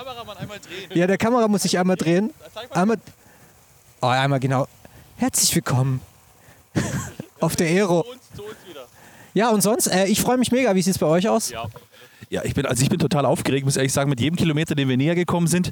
Ja, 0.94 1.06
der 1.06 1.18
Kamera 1.18 1.48
muss 1.48 1.64
sich 1.64 1.78
einmal 1.78 1.98
drehen. 1.98 2.32
Einmal. 2.72 2.98
Oh, 4.02 4.08
einmal 4.08 4.40
genau. 4.40 4.68
Herzlich 5.18 5.54
willkommen 5.54 6.02
auf 7.40 7.56
der 7.56 7.68
Aero. 7.68 8.06
Ja, 9.34 9.50
und 9.50 9.62
sonst? 9.62 9.88
Äh, 9.88 10.06
ich 10.06 10.22
freue 10.22 10.38
mich 10.38 10.52
mega. 10.52 10.76
Wie 10.76 10.82
sieht 10.82 10.94
es 10.96 11.00
bei 11.00 11.08
euch 11.08 11.28
aus? 11.28 11.52
Ja, 12.30 12.44
ich 12.44 12.54
bin, 12.54 12.66
also 12.66 12.82
ich 12.82 12.90
bin 12.90 13.00
total 13.00 13.26
aufgeregt, 13.26 13.66
muss 13.66 13.78
ehrlich 13.78 13.94
sagen, 13.94 14.10
mit 14.10 14.20
jedem 14.20 14.36
Kilometer, 14.36 14.74
den 14.76 14.90
wir 14.90 14.98
näher 14.98 15.14
gekommen 15.16 15.48
sind. 15.48 15.72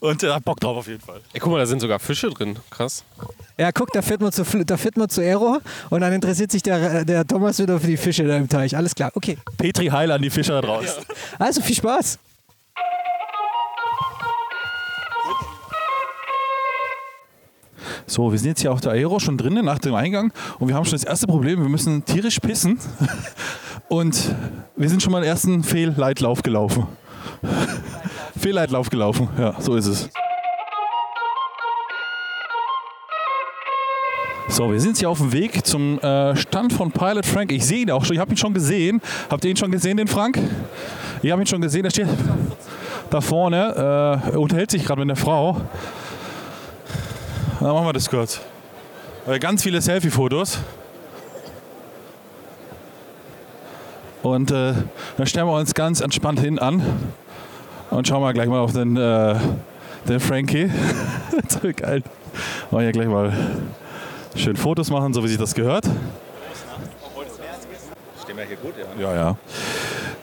Und 0.00 0.22
äh, 0.22 0.28
hab 0.28 0.44
Bock 0.44 0.60
drauf 0.60 0.76
auf 0.76 0.88
jeden 0.88 1.00
Fall. 1.00 1.20
Ey, 1.32 1.40
guck 1.40 1.52
mal, 1.52 1.58
da 1.58 1.66
sind 1.66 1.80
sogar 1.80 1.98
Fische 1.98 2.28
drin. 2.28 2.58
Krass. 2.70 3.04
Ja, 3.56 3.72
guck, 3.72 3.92
da 3.92 4.02
fährt 4.02 4.20
man 4.20 4.32
zu, 4.32 4.44
da 4.44 4.76
fährt 4.76 4.96
man 4.96 5.08
zu 5.08 5.22
Aero 5.22 5.58
und 5.90 6.00
dann 6.00 6.12
interessiert 6.12 6.52
sich 6.52 6.62
der, 6.62 7.04
der 7.04 7.26
Thomas 7.26 7.58
wieder 7.58 7.80
für 7.80 7.86
die 7.86 7.96
Fische 7.96 8.24
da 8.24 8.36
im 8.36 8.48
Teich. 8.48 8.76
Alles 8.76 8.94
klar, 8.94 9.10
okay. 9.14 9.38
Petri 9.56 9.86
Heil 9.86 10.10
an 10.10 10.20
die 10.20 10.30
Fischer 10.30 10.60
da 10.60 10.66
draußen. 10.66 11.04
Also 11.38 11.62
viel 11.62 11.76
Spaß. 11.76 12.18
So, 18.08 18.30
wir 18.30 18.38
sind 18.38 18.50
jetzt 18.50 18.60
hier 18.60 18.72
auf 18.72 18.80
der 18.80 18.92
Aero 18.92 19.18
schon 19.18 19.36
drinnen 19.36 19.64
nach 19.64 19.80
dem 19.80 19.94
Eingang 19.96 20.32
und 20.60 20.68
wir 20.68 20.76
haben 20.76 20.84
schon 20.84 20.92
das 20.92 21.02
erste 21.02 21.26
Problem, 21.26 21.60
wir 21.60 21.68
müssen 21.68 22.04
tierisch 22.04 22.38
pissen 22.38 22.78
und 23.88 24.32
wir 24.76 24.88
sind 24.88 25.02
schon 25.02 25.10
mal 25.10 25.22
den 25.22 25.28
ersten 25.28 25.64
Fehlleitlauf 25.64 26.42
gelaufen. 26.42 26.86
Fehlleitlauf 28.38 28.90
gelaufen, 28.90 29.28
ja, 29.36 29.60
so 29.60 29.74
ist 29.74 29.86
es. 29.86 30.08
So, 34.50 34.70
wir 34.70 34.78
sind 34.78 34.90
jetzt 34.90 35.00
hier 35.00 35.10
auf 35.10 35.18
dem 35.18 35.32
Weg 35.32 35.66
zum 35.66 35.98
äh, 35.98 36.36
Stand 36.36 36.72
von 36.72 36.92
Pilot 36.92 37.26
Frank. 37.26 37.50
Ich 37.50 37.66
sehe 37.66 37.78
ihn 37.78 37.90
auch 37.90 38.04
schon, 38.04 38.14
ich 38.14 38.20
habe 38.20 38.32
ihn 38.32 38.36
schon 38.36 38.54
gesehen. 38.54 39.02
Habt 39.28 39.44
ihr 39.44 39.50
ihn 39.50 39.56
schon 39.56 39.72
gesehen, 39.72 39.96
den 39.96 40.06
Frank? 40.06 40.38
Ihr 41.22 41.32
habt 41.32 41.42
ihn 41.42 41.46
schon 41.46 41.60
gesehen, 41.60 41.82
der 41.82 41.90
steht 41.90 42.06
da 43.10 43.20
vorne, 43.20 44.22
äh, 44.32 44.36
unterhält 44.36 44.70
sich 44.70 44.84
gerade 44.84 45.00
mit 45.00 45.10
einer 45.10 45.16
Frau. 45.16 45.60
Dann 47.60 47.72
machen 47.72 47.86
wir 47.86 47.92
das 47.92 48.10
kurz. 48.10 48.40
Äh, 49.26 49.38
Ganz 49.38 49.62
viele 49.62 49.80
Selfie-Fotos. 49.80 50.58
Und 54.22 54.50
äh, 54.50 54.74
dann 55.16 55.26
stellen 55.26 55.46
wir 55.46 55.54
uns 55.54 55.72
ganz 55.72 56.00
entspannt 56.00 56.40
hin 56.40 56.58
an 56.58 56.82
und 57.90 58.08
schauen 58.08 58.22
wir 58.22 58.32
gleich 58.32 58.48
mal 58.48 58.58
auf 58.58 58.72
den, 58.72 58.96
äh, 58.96 59.36
den 60.08 60.20
Frankie. 60.20 60.70
geil. 61.76 62.02
Wollen 62.70 62.84
hier 62.84 62.92
gleich 62.92 63.08
mal 63.08 63.32
schön 64.34 64.56
Fotos 64.56 64.90
machen, 64.90 65.14
so 65.14 65.22
wie 65.22 65.28
sich 65.28 65.38
das 65.38 65.54
gehört. 65.54 65.84
Stehen 68.24 68.36
wir 68.36 68.44
hier 68.44 68.56
gut, 68.56 68.74
ja. 68.98 69.02
Ja, 69.02 69.14
ja. 69.14 69.36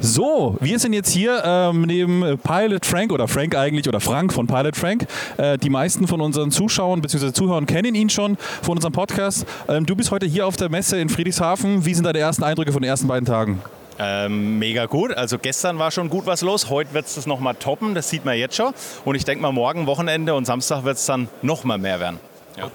So, 0.05 0.57
wir 0.59 0.79
sind 0.79 0.91
jetzt 0.91 1.11
hier 1.11 1.41
ähm, 1.45 1.83
neben 1.83 2.37
Pilot 2.43 2.85
Frank 2.85 3.13
oder 3.13 3.29
Frank 3.29 3.55
eigentlich 3.55 3.87
oder 3.87 4.01
Frank 4.01 4.33
von 4.33 4.47
Pilot 4.47 4.75
Frank. 4.75 5.07
Äh, 5.37 5.57
die 5.57 5.69
meisten 5.69 6.09
von 6.09 6.19
unseren 6.19 6.51
Zuschauern 6.51 6.99
bzw. 7.01 7.31
Zuhörern 7.31 7.65
kennen 7.65 7.95
ihn 7.95 8.09
schon 8.09 8.37
von 8.61 8.75
unserem 8.75 8.91
Podcast. 8.91 9.45
Ähm, 9.69 9.85
du 9.85 9.95
bist 9.95 10.11
heute 10.11 10.25
hier 10.25 10.45
auf 10.45 10.57
der 10.57 10.67
Messe 10.67 10.99
in 10.99 11.07
Friedrichshafen. 11.07 11.85
Wie 11.85 11.93
sind 11.93 12.03
deine 12.03 12.19
ersten 12.19 12.43
Eindrücke 12.43 12.73
von 12.73 12.81
den 12.81 12.89
ersten 12.89 13.07
beiden 13.07 13.25
Tagen? 13.25 13.61
Ähm, 13.97 14.59
mega 14.59 14.87
gut. 14.87 15.13
Also 15.13 15.37
gestern 15.37 15.79
war 15.79 15.89
schon 15.89 16.09
gut 16.09 16.25
was 16.25 16.41
los. 16.41 16.69
Heute 16.69 16.93
wird 16.93 17.05
es 17.05 17.15
das 17.15 17.25
nochmal 17.25 17.55
toppen. 17.55 17.95
Das 17.95 18.09
sieht 18.09 18.25
man 18.25 18.37
jetzt 18.37 18.57
schon. 18.57 18.73
Und 19.05 19.15
ich 19.15 19.23
denke 19.23 19.41
mal, 19.41 19.53
morgen, 19.53 19.87
Wochenende 19.87 20.35
und 20.35 20.43
Samstag 20.43 20.83
wird 20.83 20.97
es 20.97 21.05
dann 21.05 21.29
nochmal 21.41 21.77
mehr 21.77 22.01
werden. 22.01 22.19
Ja. 22.57 22.69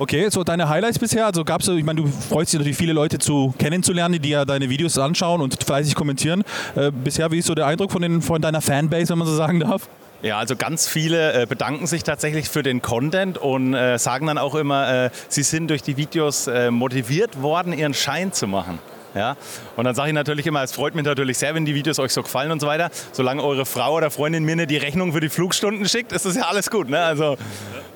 Okay, 0.00 0.28
so 0.30 0.44
deine 0.44 0.68
Highlights 0.68 0.98
bisher. 1.00 1.26
Also 1.26 1.44
gab 1.44 1.60
es, 1.60 1.66
ich 1.66 1.82
meine, 1.82 2.02
du 2.02 2.06
freust 2.06 2.52
dich 2.52 2.58
natürlich 2.58 2.76
viele 2.76 2.92
Leute 2.92 3.18
zu 3.18 3.52
kennenzulernen, 3.58 4.22
die 4.22 4.28
ja 4.28 4.44
deine 4.44 4.70
Videos 4.70 4.96
anschauen 4.96 5.40
und 5.40 5.62
fleißig 5.64 5.96
kommentieren. 5.96 6.44
Äh, 6.76 6.92
bisher, 6.92 7.32
wie 7.32 7.38
ist 7.38 7.46
so 7.46 7.54
der 7.56 7.66
Eindruck 7.66 7.90
von, 7.90 8.02
den, 8.02 8.22
von 8.22 8.40
deiner 8.40 8.60
Fanbase, 8.60 9.10
wenn 9.10 9.18
man 9.18 9.26
so 9.26 9.34
sagen 9.34 9.58
darf? 9.58 9.88
Ja, 10.22 10.38
also 10.38 10.54
ganz 10.54 10.86
viele 10.86 11.42
äh, 11.42 11.46
bedanken 11.46 11.88
sich 11.88 12.04
tatsächlich 12.04 12.48
für 12.48 12.62
den 12.62 12.80
Content 12.80 13.38
und 13.38 13.74
äh, 13.74 13.98
sagen 13.98 14.28
dann 14.28 14.38
auch 14.38 14.54
immer, 14.54 15.06
äh, 15.06 15.10
sie 15.28 15.42
sind 15.42 15.68
durch 15.68 15.82
die 15.82 15.96
Videos 15.96 16.46
äh, 16.46 16.70
motiviert 16.70 17.42
worden, 17.42 17.72
ihren 17.72 17.94
Schein 17.94 18.32
zu 18.32 18.46
machen. 18.46 18.78
Ja? 19.18 19.36
Und 19.76 19.84
dann 19.84 19.94
sage 19.94 20.08
ich 20.08 20.14
natürlich 20.14 20.46
immer, 20.46 20.62
es 20.62 20.72
freut 20.72 20.94
mich 20.94 21.04
natürlich 21.04 21.38
sehr, 21.38 21.54
wenn 21.54 21.64
die 21.64 21.74
Videos 21.74 21.98
euch 21.98 22.12
so 22.12 22.22
gefallen 22.22 22.50
und 22.50 22.60
so 22.60 22.66
weiter. 22.66 22.90
Solange 23.12 23.42
eure 23.42 23.66
Frau 23.66 23.94
oder 23.94 24.10
Freundin 24.10 24.44
mir 24.44 24.56
nicht 24.56 24.70
die 24.70 24.76
Rechnung 24.76 25.12
für 25.12 25.20
die 25.20 25.28
Flugstunden 25.28 25.86
schickt, 25.88 26.12
ist 26.12 26.24
das 26.24 26.36
ja 26.36 26.44
alles 26.44 26.70
gut. 26.70 26.88
Ne? 26.88 27.00
Also 27.00 27.36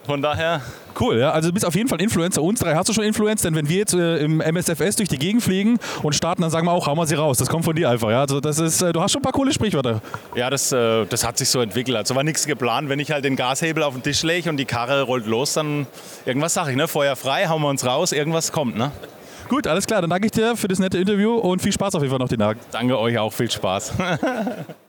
von 0.05 0.21
daher, 0.21 0.61
Cool, 0.99 1.19
ja. 1.19 1.31
Also 1.31 1.49
du 1.49 1.55
bist 1.55 1.65
auf 1.65 1.75
jeden 1.75 1.89
Fall 1.89 2.01
Influencer. 2.01 2.43
Uns 2.43 2.61
drei 2.61 2.75
hast 2.75 2.89
du 2.89 2.93
schon 2.93 3.05
Influenz, 3.05 3.43
denn 3.43 3.55
wenn 3.55 3.69
wir 3.69 3.79
jetzt 3.79 3.95
äh, 3.95 4.19
im 4.19 4.41
MSFS 4.41 4.97
durch 4.97 5.09
die 5.09 5.19
Gegend 5.19 5.43
fliegen 5.43 5.79
und 6.03 6.15
starten, 6.15 6.43
dann 6.43 6.51
sagen 6.51 6.67
wir 6.67 6.73
auch, 6.73 6.87
hau 6.87 6.95
mal 6.95 7.07
sie 7.07 7.15
raus. 7.15 7.39
Das 7.39 7.49
kommt 7.49 7.65
von 7.65 7.75
dir 7.75 7.89
einfach, 7.89 8.11
ja. 8.11 8.21
Also 8.21 8.41
das 8.41 8.59
ist, 8.59 8.83
äh, 8.83 8.93
du 8.93 9.01
hast 9.01 9.13
schon 9.13 9.21
ein 9.21 9.25
paar 9.25 9.33
coole 9.33 9.53
Sprichwörter. 9.53 10.01
ja, 10.35 10.51
das, 10.51 10.73
äh, 10.73 11.07
das 11.07 11.27
hat 11.27 11.39
sich 11.39 11.49
so 11.49 11.61
entwickelt. 11.61 11.97
Also 11.97 12.15
war 12.15 12.25
nichts 12.25 12.47
geplant. 12.47 12.89
Wenn 12.89 13.01
ich 13.01 13.11
halt 13.11 13.25
den 13.25 13.37
Gashebel 13.37 13.83
auf 13.83 13.95
den 13.95 14.03
Tisch 14.03 14.23
lege 14.23 14.51
und 14.51 14.57
die 14.57 14.65
Karre 14.65 15.03
rollt 15.03 15.27
los, 15.27 15.55
dann 15.55 15.87
irgendwas 16.27 16.55
sage 16.55 16.73
ich, 16.73 16.77
ne? 16.77 16.89
Feuer 16.89 17.17
frei, 17.17 17.47
hauen 17.47 17.63
wir 17.63 17.69
uns 17.69 17.87
raus, 17.87 18.13
irgendwas 18.13 18.53
kommt, 18.53 18.77
ne? 18.77 18.93
Gut, 19.49 19.67
alles 19.67 19.87
klar. 19.87 20.01
Dann 20.01 20.11
danke 20.11 20.27
ich 20.27 20.33
dir 20.33 20.57
für 20.57 20.69
das 20.69 20.79
nette 20.79 20.99
Interview 20.99 21.35
und 21.35 21.61
viel 21.63 21.73
Spaß 21.73 21.95
auf 21.95 22.03
jeden 22.03 22.11
Fall 22.11 22.19
noch 22.19 22.29
den 22.29 22.39
Tag. 22.39 22.59
Danke 22.71 22.99
euch 22.99 23.19
auch, 23.19 23.33
viel 23.33 23.51
Spaß. 23.51 23.93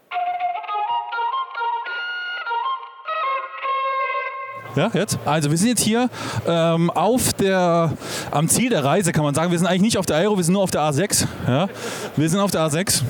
Ja, 4.76 4.90
jetzt? 4.94 5.20
Also 5.26 5.52
wir 5.52 5.58
sind 5.58 5.70
jetzt 5.70 5.82
hier 5.82 6.10
ähm, 6.48 6.90
auf 6.90 7.34
der, 7.34 7.94
am 8.32 8.48
Ziel 8.48 8.70
der 8.70 8.84
Reise, 8.84 9.12
kann 9.12 9.24
man 9.24 9.36
sagen. 9.36 9.52
Wir 9.52 9.60
sind 9.60 9.68
eigentlich 9.68 9.82
nicht 9.82 9.98
auf 9.98 10.06
der 10.06 10.18
Aero, 10.18 10.36
wir 10.36 10.44
sind 10.44 10.54
nur 10.54 10.64
auf 10.64 10.72
der 10.72 10.82
A6. 10.82 11.28
Ja? 11.48 11.68
Wir 12.16 12.30
sind 12.30 12.40
auf 12.40 12.52
der 12.52 12.62
A6. 12.62 13.04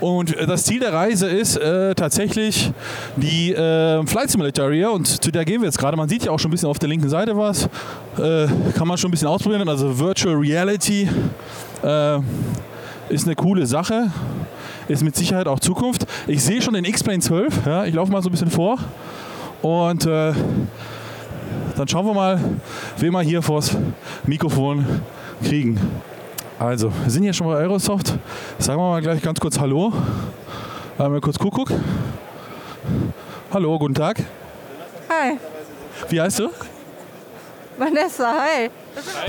Und 0.00 0.36
äh, 0.36 0.46
das 0.46 0.64
Ziel 0.64 0.80
der 0.80 0.92
Reise 0.92 1.28
ist 1.28 1.56
äh, 1.56 1.94
tatsächlich 1.94 2.72
die 3.16 3.52
äh, 3.54 4.04
Flight 4.06 4.30
Simulator 4.30 4.64
Area 4.64 4.88
und 4.88 5.22
zu 5.22 5.30
der 5.30 5.44
gehen 5.44 5.60
wir 5.60 5.66
jetzt 5.66 5.78
gerade. 5.78 5.96
Man 5.96 6.08
sieht 6.08 6.24
ja 6.24 6.32
auch 6.32 6.38
schon 6.38 6.48
ein 6.48 6.52
bisschen 6.52 6.68
auf 6.68 6.78
der 6.78 6.88
linken 6.88 7.08
Seite 7.08 7.36
was. 7.36 7.66
Äh, 8.18 8.48
kann 8.76 8.88
man 8.88 8.98
schon 8.98 9.08
ein 9.08 9.12
bisschen 9.12 9.28
ausprobieren. 9.28 9.68
Also 9.68 9.98
Virtual 9.98 10.34
Reality 10.34 11.08
äh, 11.84 12.18
ist 13.10 13.26
eine 13.26 13.36
coole 13.36 13.66
Sache. 13.66 14.10
Ist 14.88 15.04
mit 15.04 15.14
Sicherheit 15.14 15.46
auch 15.46 15.60
Zukunft. 15.60 16.04
Ich 16.26 16.42
sehe 16.42 16.60
schon 16.60 16.74
den 16.74 16.84
X-Plane 16.84 17.20
12. 17.20 17.66
Ja? 17.66 17.84
Ich 17.84 17.94
laufe 17.94 18.10
mal 18.10 18.22
so 18.22 18.28
ein 18.28 18.32
bisschen 18.32 18.50
vor. 18.50 18.78
Und 19.62 20.06
äh, 20.06 20.32
dann 21.76 21.88
schauen 21.88 22.06
wir 22.06 22.14
mal, 22.14 22.38
wen 22.98 23.12
wir 23.12 23.20
hier 23.22 23.42
vors 23.42 23.76
Mikrofon 24.26 24.84
kriegen. 25.42 25.78
Also, 26.58 26.92
wir 27.02 27.10
sind 27.10 27.22
hier 27.22 27.32
schon 27.32 27.46
bei 27.46 27.56
Aerosoft. 27.56 28.12
Sagen 28.58 28.78
wir 28.78 28.90
mal 28.90 29.00
gleich 29.00 29.22
ganz 29.22 29.40
kurz 29.40 29.58
Hallo. 29.58 29.92
Einmal 30.98 31.20
kurz 31.20 31.38
Kuckuck. 31.38 31.72
Hallo, 33.52 33.78
guten 33.78 33.94
Tag. 33.94 34.18
Hi, 35.08 35.38
Wie 36.08 36.20
heißt 36.20 36.38
du? 36.40 36.50
Vanessa, 37.78 38.34
hi. 38.38 38.70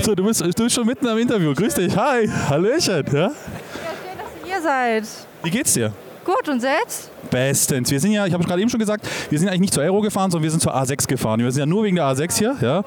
So, 0.00 0.14
du 0.14 0.24
bist, 0.24 0.42
du 0.42 0.64
bist 0.64 0.74
schon 0.74 0.86
mitten 0.86 1.08
am 1.08 1.16
Interview. 1.16 1.54
Grüß 1.54 1.74
dich. 1.74 1.96
Hi. 1.96 2.28
Hallöchen. 2.28 3.04
Ja? 3.06 3.18
Ja, 3.18 3.30
schön, 3.30 3.32
dass 4.18 4.42
ihr 4.42 4.52
hier 4.52 4.62
seid. 4.62 5.04
Wie 5.42 5.50
geht's 5.50 5.72
dir? 5.72 5.92
Gut, 6.24 6.48
und 6.48 6.60
selbst? 6.60 7.10
Bestens. 7.30 7.90
Wir 7.90 7.98
sind 7.98 8.12
ja, 8.12 8.26
ich 8.26 8.32
habe 8.32 8.42
es 8.42 8.48
gerade 8.48 8.60
eben 8.60 8.70
schon 8.70 8.78
gesagt, 8.80 9.06
wir 9.30 9.38
sind 9.38 9.48
eigentlich 9.48 9.60
nicht 9.62 9.74
zur 9.74 9.82
Aero 9.82 10.00
gefahren, 10.00 10.30
sondern 10.30 10.44
wir 10.44 10.50
sind 10.50 10.60
zur 10.60 10.74
A6 10.74 11.08
gefahren. 11.08 11.40
Wir 11.40 11.50
sind 11.50 11.60
ja 11.60 11.66
nur 11.66 11.82
wegen 11.84 11.96
der 11.96 12.04
A6 12.06 12.38
hier. 12.38 12.56
Ja? 12.60 12.84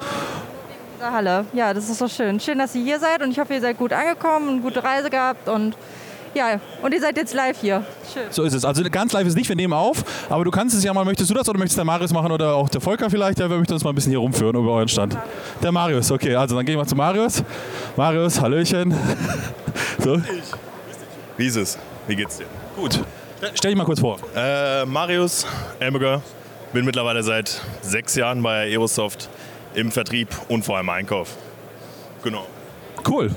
Dieser 0.96 1.12
Halle. 1.12 1.44
Ja, 1.52 1.74
das 1.74 1.88
ist 1.90 1.98
so 1.98 2.08
schön. 2.08 2.40
Schön, 2.40 2.58
dass 2.58 2.74
ihr 2.74 2.82
hier 2.82 2.98
seid 2.98 3.22
und 3.22 3.30
ich 3.30 3.38
hoffe, 3.38 3.52
ihr 3.54 3.60
seid 3.60 3.76
gut 3.76 3.92
angekommen 3.92 4.48
und 4.48 4.62
gute 4.62 4.82
Reise 4.82 5.10
gehabt 5.10 5.48
und 5.48 5.76
ja, 6.34 6.60
und 6.82 6.92
ihr 6.92 7.00
seid 7.00 7.16
jetzt 7.16 7.32
live 7.32 7.58
hier. 7.58 7.82
Schön. 8.12 8.24
So 8.28 8.42
ist 8.42 8.52
es. 8.52 8.62
Also 8.64 8.82
ganz 8.90 9.12
live 9.14 9.26
ist 9.26 9.36
nicht, 9.36 9.48
wir 9.48 9.56
nehmen 9.56 9.72
auf, 9.72 10.04
aber 10.28 10.44
du 10.44 10.50
kannst 10.50 10.76
es 10.76 10.84
ja 10.84 10.92
mal, 10.92 11.04
möchtest 11.04 11.30
du 11.30 11.34
das 11.34 11.48
oder 11.48 11.58
möchtest 11.58 11.78
der 11.78 11.86
Marius 11.86 12.12
machen 12.12 12.30
oder 12.30 12.54
auch 12.54 12.68
der 12.68 12.82
Volker 12.82 13.08
vielleicht? 13.08 13.38
Ja, 13.38 13.48
wer 13.48 13.56
möchte 13.56 13.72
uns 13.72 13.82
mal 13.84 13.90
ein 13.90 13.94
bisschen 13.94 14.10
hier 14.10 14.18
rumführen 14.18 14.54
über 14.54 14.72
euren 14.72 14.88
Stand? 14.88 15.16
Der 15.62 15.72
Marius, 15.72 16.10
okay, 16.10 16.34
also 16.34 16.54
dann 16.54 16.66
gehen 16.66 16.78
wir 16.78 16.86
zu 16.86 16.94
Marius. 16.94 17.42
Marius, 17.96 18.40
Hallöchen. 18.40 18.94
So, 19.98 20.20
Wie 21.38 21.46
ist 21.46 21.56
es? 21.56 21.78
Wie 22.06 22.14
geht's 22.14 22.36
dir? 22.36 22.46
gut. 22.76 23.00
Stell 23.54 23.70
dich 23.70 23.78
mal 23.78 23.84
kurz 23.84 24.00
vor. 24.00 24.18
Äh, 24.34 24.84
Marius 24.86 25.46
Elmiger, 25.78 26.22
bin 26.72 26.84
mittlerweile 26.84 27.22
seit 27.22 27.60
sechs 27.82 28.14
Jahren 28.14 28.42
bei 28.42 28.64
Aerosoft 28.70 29.28
im 29.74 29.92
Vertrieb 29.92 30.28
und 30.48 30.64
vor 30.64 30.76
allem 30.76 30.88
Einkauf. 30.88 31.36
Genau. 32.22 32.46
Cool. 33.08 33.30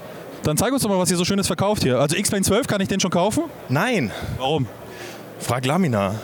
Dann 0.43 0.57
zeig 0.57 0.71
uns 0.71 0.83
doch 0.83 0.89
mal, 0.89 0.97
was 0.97 1.11
ihr 1.11 1.17
so 1.17 1.25
Schönes 1.25 1.47
verkauft 1.47 1.83
hier. 1.83 1.99
Also 1.99 2.15
X-Plane 2.15 2.43
12, 2.43 2.67
kann 2.67 2.81
ich 2.81 2.87
den 2.87 2.99
schon 2.99 3.11
kaufen? 3.11 3.43
Nein, 3.67 4.11
Warum? 4.37 4.67
frag 5.39 5.65
Lamina. 5.65 6.15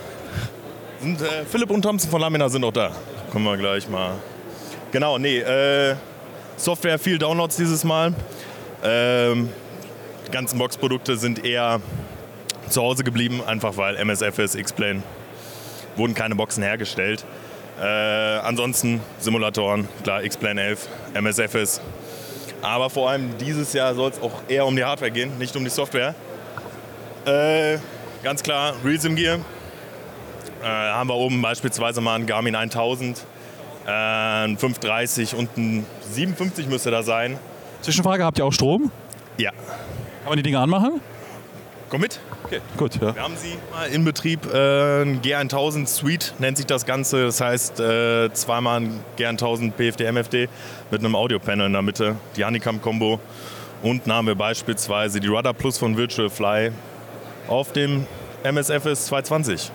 Und, 1.02 1.20
äh, 1.20 1.44
Philipp 1.44 1.70
und 1.70 1.82
Thompson 1.82 2.10
von 2.10 2.20
Lamina 2.20 2.48
sind 2.48 2.64
auch 2.64 2.72
da. 2.72 2.92
Kommen 3.30 3.44
wir 3.44 3.56
gleich 3.58 3.88
mal. 3.88 4.12
Genau, 4.90 5.18
nee, 5.18 5.38
äh, 5.38 5.94
Software, 6.56 6.98
viel 6.98 7.18
Downloads 7.18 7.56
dieses 7.56 7.84
Mal. 7.84 8.14
Ähm, 8.82 9.50
die 10.26 10.30
ganzen 10.30 10.58
Boxprodukte 10.58 11.16
sind 11.16 11.44
eher 11.44 11.80
zu 12.68 12.82
Hause 12.82 13.04
geblieben, 13.04 13.42
einfach 13.46 13.76
weil 13.76 13.96
MSFS, 13.96 14.54
X-Plane 14.54 15.02
wurden 15.96 16.14
keine 16.14 16.34
Boxen 16.34 16.62
hergestellt. 16.62 17.24
Äh, 17.80 17.84
ansonsten 17.84 19.00
Simulatoren, 19.18 19.88
klar, 20.02 20.22
X-Plane 20.24 20.60
11, 20.62 20.88
MSFS. 21.14 21.80
Aber 22.62 22.88
vor 22.90 23.10
allem 23.10 23.36
dieses 23.38 23.72
Jahr 23.72 23.94
soll 23.94 24.10
es 24.10 24.20
auch 24.20 24.32
eher 24.48 24.66
um 24.66 24.74
die 24.76 24.84
Hardware 24.84 25.10
gehen, 25.10 25.36
nicht 25.38 25.54
um 25.56 25.64
die 25.64 25.70
Software. 25.70 26.14
Äh, 27.26 27.78
ganz 28.22 28.42
klar, 28.42 28.74
Realism 28.84 29.14
Gear. 29.14 29.38
Äh, 30.62 30.66
haben 30.66 31.08
wir 31.08 31.14
oben 31.14 31.42
beispielsweise 31.42 32.00
mal 32.00 32.14
einen 32.14 32.26
Garmin 32.26 32.54
1000, 32.56 33.24
äh, 33.86 33.90
ein 33.90 34.56
530 34.58 35.34
und 35.34 35.56
ein 35.56 35.86
57 36.12 36.66
müsste 36.68 36.90
da 36.90 37.02
sein. 37.02 37.38
Zwischenfrage, 37.82 38.24
habt 38.24 38.38
ihr 38.38 38.46
auch 38.46 38.52
Strom? 38.52 38.90
Ja, 39.36 39.50
Kann 39.50 40.30
man 40.30 40.36
die 40.36 40.42
Dinger 40.42 40.60
anmachen? 40.60 41.00
Komm 41.90 42.00
mit. 42.02 42.20
Gut, 42.76 42.96
ja. 42.96 43.14
Wir 43.14 43.22
haben 43.22 43.36
sie 43.36 43.56
mal 43.72 43.86
in 43.88 44.04
Betrieb. 44.04 44.46
Äh, 44.52 45.02
ein 45.02 45.20
G1000 45.22 45.86
Suite 45.86 46.34
nennt 46.38 46.56
sich 46.56 46.66
das 46.66 46.86
Ganze. 46.86 47.24
Das 47.24 47.40
heißt, 47.40 47.80
äh, 47.80 48.32
zweimal 48.32 48.80
ein 48.80 49.00
G1000 49.18 49.72
PFD, 49.72 50.04
MFD 50.12 50.48
mit 50.90 51.00
einem 51.00 51.14
Audiopanel 51.14 51.66
in 51.66 51.72
der 51.72 51.82
Mitte, 51.82 52.16
die 52.36 52.44
Honeycomb-Kombo. 52.44 53.20
Und 53.82 54.06
haben 54.06 54.26
wir 54.26 54.34
beispielsweise 54.34 55.20
die 55.20 55.28
Rudder 55.28 55.52
Plus 55.52 55.78
von 55.78 55.96
Virtual 55.96 56.30
Fly 56.30 56.72
auf 57.48 57.72
dem 57.72 58.06
MSFS 58.42 59.06
220. 59.06 59.70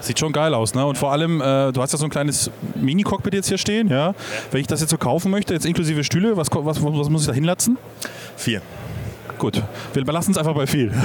Sieht 0.00 0.18
schon 0.18 0.32
geil 0.32 0.54
aus, 0.54 0.74
ne? 0.74 0.86
Und 0.86 0.96
vor 0.96 1.12
allem, 1.12 1.40
äh, 1.40 1.72
du 1.72 1.82
hast 1.82 1.92
ja 1.92 1.98
so 1.98 2.04
ein 2.04 2.10
kleines 2.10 2.50
Mini-Cockpit 2.76 3.34
jetzt 3.34 3.48
hier 3.48 3.58
stehen, 3.58 3.88
ja? 3.88 4.14
Wenn 4.50 4.60
ich 4.60 4.66
das 4.68 4.80
jetzt 4.80 4.90
so 4.90 4.98
kaufen 4.98 5.30
möchte, 5.30 5.54
jetzt 5.54 5.66
inklusive 5.66 6.04
Stühle, 6.04 6.36
was, 6.36 6.48
was, 6.52 6.82
was 6.82 7.08
muss 7.08 7.22
ich 7.22 7.26
da 7.26 7.32
hinlatzen? 7.32 7.76
Vier. 8.36 8.62
Gut, 9.38 9.62
wir 9.94 10.04
belassen 10.04 10.32
es 10.32 10.38
einfach 10.38 10.54
bei 10.54 10.66
viel. 10.66 10.92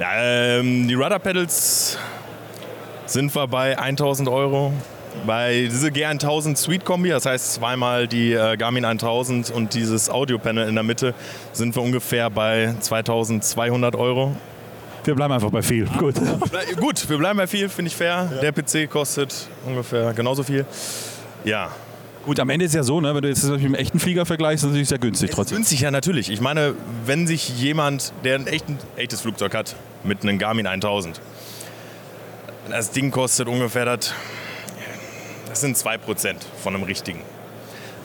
Ja, 0.00 0.08
ähm, 0.16 0.88
die 0.88 0.94
Rudder 0.94 1.20
Pedals 1.20 1.96
sind 3.06 3.32
wir 3.32 3.46
bei 3.46 3.78
1000 3.78 4.28
Euro. 4.28 4.72
Bei 5.24 5.68
diese 5.70 5.88
G1000 5.88 6.56
Suite 6.56 6.84
Kombi, 6.84 7.10
das 7.10 7.24
heißt 7.24 7.54
zweimal 7.54 8.08
die 8.08 8.32
äh, 8.32 8.56
Garmin 8.56 8.84
1000 8.84 9.52
und 9.52 9.74
dieses 9.74 10.10
Audio-Panel 10.10 10.68
in 10.68 10.74
der 10.74 10.82
Mitte, 10.82 11.14
sind 11.52 11.76
wir 11.76 11.82
ungefähr 11.82 12.28
bei 12.30 12.74
2200 12.80 13.94
Euro. 13.94 14.34
Wir 15.04 15.14
bleiben 15.14 15.32
einfach 15.32 15.50
bei 15.50 15.62
viel. 15.62 15.86
Gut. 15.98 16.16
Gut, 16.80 17.08
wir 17.08 17.18
bleiben 17.18 17.36
bei 17.36 17.46
viel, 17.46 17.68
finde 17.68 17.90
ich 17.90 17.96
fair. 17.96 18.32
Der 18.42 18.50
PC 18.50 18.90
kostet 18.90 19.32
ungefähr 19.64 20.12
genauso 20.14 20.42
viel. 20.42 20.66
Ja, 21.44 21.70
Gut, 22.24 22.40
am 22.40 22.48
Ende 22.48 22.64
ist 22.64 22.74
ja 22.74 22.82
so, 22.82 23.00
ne? 23.02 23.14
wenn 23.14 23.20
du 23.22 23.28
jetzt 23.28 23.44
das 23.44 23.50
mit 23.50 23.60
einem 23.60 23.74
echten 23.74 23.98
Flieger 24.00 24.24
vergleichst, 24.24 24.64
ist 24.64 24.68
es 24.68 24.72
natürlich 24.72 24.88
sehr 24.88 24.98
günstig 24.98 25.30
trotzdem. 25.30 25.56
günstig 25.56 25.80
ja 25.80 25.90
natürlich. 25.90 26.30
Ich 26.30 26.40
meine, 26.40 26.74
wenn 27.04 27.26
sich 27.26 27.60
jemand, 27.60 28.12
der 28.24 28.36
ein 28.36 28.46
echten, 28.46 28.78
echtes 28.96 29.20
Flugzeug 29.20 29.54
hat, 29.54 29.76
mit 30.04 30.22
einem 30.22 30.38
Garmin 30.38 30.66
1000, 30.66 31.20
das 32.70 32.90
Ding 32.92 33.10
kostet 33.10 33.46
ungefähr 33.46 33.84
das, 33.84 34.14
das 35.48 35.60
sind 35.60 35.76
2% 35.76 36.36
von 36.62 36.74
einem 36.74 36.84
richtigen. 36.84 37.20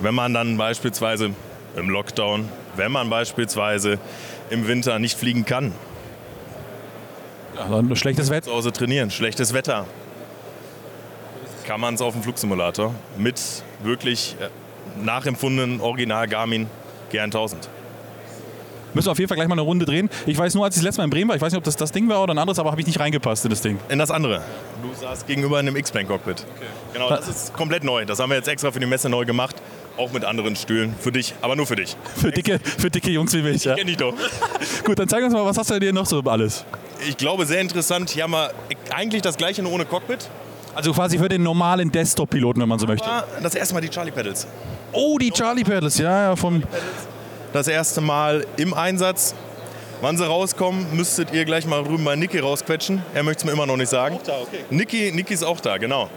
Wenn 0.01 0.15
man 0.15 0.33
dann 0.33 0.57
beispielsweise 0.57 1.31
im 1.77 1.89
Lockdown, 1.89 2.49
wenn 2.75 2.91
man 2.91 3.09
beispielsweise 3.09 3.99
im 4.49 4.67
Winter 4.67 4.99
nicht 4.99 5.17
fliegen 5.17 5.45
kann, 5.45 5.71
Ja, 7.55 7.69
dann 7.69 7.95
schlechtes 7.95 8.29
Wetter. 8.29 8.47
zu 8.49 8.53
Hause 8.53 8.73
trainieren, 8.73 9.11
schlechtes 9.11 9.53
Wetter, 9.53 9.85
kann 11.69 11.79
man 11.79 11.93
es 11.93 12.01
auf 12.01 12.13
dem 12.13 12.23
Flugsimulator 12.23 12.95
mit 13.15 13.39
wirklich 13.83 14.35
äh, 14.39 15.05
nachempfundenen 15.05 15.81
Original 15.81 16.27
Garmin 16.27 16.65
G1000. 17.13 17.57
Müssen 18.95 19.05
wir 19.05 19.11
auf 19.11 19.19
jeden 19.19 19.29
Fall 19.29 19.35
gleich 19.35 19.47
mal 19.47 19.53
eine 19.53 19.61
Runde 19.61 19.85
drehen. 19.85 20.09
Ich 20.25 20.35
weiß 20.35 20.55
nur, 20.55 20.65
als 20.65 20.75
ich 20.75 20.79
das 20.79 20.85
letzte 20.85 21.01
Mal 21.01 21.03
in 21.03 21.09
Bremen 21.11 21.29
war, 21.29 21.35
ich 21.35 21.41
weiß 21.43 21.51
nicht, 21.51 21.59
ob 21.59 21.63
das 21.63 21.75
das 21.75 21.91
Ding 21.91 22.09
war 22.09 22.23
oder 22.23 22.33
ein 22.33 22.39
anderes, 22.39 22.57
aber 22.57 22.71
habe 22.71 22.81
ich 22.81 22.87
nicht 22.87 22.99
reingepasst 22.99 23.45
in 23.45 23.51
das 23.51 23.61
Ding. 23.61 23.77
In 23.87 23.99
das 23.99 24.09
andere. 24.09 24.41
Du 24.81 24.99
saßt 24.99 25.27
gegenüber 25.27 25.59
in 25.59 25.67
einem 25.67 25.77
X-Plane-Cockpit. 25.77 26.43
Genau, 26.93 27.07
das 27.07 27.27
ist 27.27 27.53
komplett 27.53 27.83
neu. 27.83 28.03
Das 28.03 28.17
haben 28.17 28.31
wir 28.31 28.37
jetzt 28.37 28.47
extra 28.47 28.71
für 28.71 28.79
die 28.79 28.87
Messe 28.87 29.07
neu 29.07 29.25
gemacht. 29.25 29.55
Auch 29.95 30.11
mit 30.11 30.25
anderen 30.25 30.55
Stühlen. 30.55 30.95
Für 30.99 31.11
dich, 31.11 31.35
aber 31.39 31.55
nur 31.55 31.67
für 31.67 31.75
dich. 31.75 31.95
Für 32.15 32.31
dicke, 32.31 32.59
für 32.63 32.89
dicke 32.89 33.11
Jungs 33.11 33.31
wie 33.33 33.43
mich. 33.43 33.65
Ja. 33.65 33.75
Kenn 33.75 33.87
ich 33.87 33.97
doch. 33.97 34.15
Gut, 34.85 34.97
dann 34.97 35.07
zeig 35.07 35.23
uns 35.23 35.33
mal, 35.33 35.45
was 35.45 35.55
hast 35.55 35.69
du 35.69 35.75
denn 35.75 35.83
hier 35.83 35.93
noch 35.93 36.07
so 36.07 36.19
alles? 36.21 36.65
Ich 37.07 37.15
glaube, 37.15 37.45
sehr 37.45 37.61
interessant. 37.61 38.09
Hier 38.09 38.23
haben 38.23 38.31
wir 38.31 38.53
eigentlich 38.89 39.21
das 39.21 39.37
gleiche, 39.37 39.61
nur 39.61 39.71
ohne 39.71 39.85
Cockpit. 39.85 40.29
Also 40.75 40.93
quasi 40.93 41.17
für 41.17 41.29
den 41.29 41.43
normalen 41.43 41.91
Desktop-Piloten, 41.91 42.61
wenn 42.61 42.69
man 42.69 42.79
so 42.79 42.87
möchte. 42.87 43.07
Das 43.41 43.55
erste 43.55 43.73
Mal 43.73 43.81
die 43.81 43.89
Charlie 43.89 44.11
Pedals. 44.11 44.47
Oh, 44.91 45.17
die 45.17 45.31
Charlie 45.31 45.63
Pedals, 45.63 45.97
ja, 45.97 46.29
ja, 46.29 46.35
vom. 46.35 46.63
Das 47.53 47.67
erste 47.67 48.01
Mal 48.01 48.45
im 48.57 48.73
Einsatz. 48.73 49.35
Wann 50.01 50.15
sie 50.15 50.25
rauskommen, 50.25 50.95
müsstet 50.95 51.33
ihr 51.33 51.43
gleich 51.43 51.65
mal 51.65 51.81
rüben 51.81 52.05
bei 52.05 52.15
Niki 52.15 52.39
rausquetschen. 52.39 53.03
Er 53.13 53.23
möchte 53.23 53.41
es 53.41 53.45
mir 53.45 53.51
immer 53.51 53.65
noch 53.65 53.75
nicht 53.75 53.89
sagen. 53.89 54.15
Auch 54.15 54.23
da, 54.23 54.37
okay. 54.41 54.59
Niki, 54.69 55.11
Niki 55.11 55.33
ist 55.33 55.43
auch 55.43 55.59
da, 55.59 55.77
genau. 55.77 56.09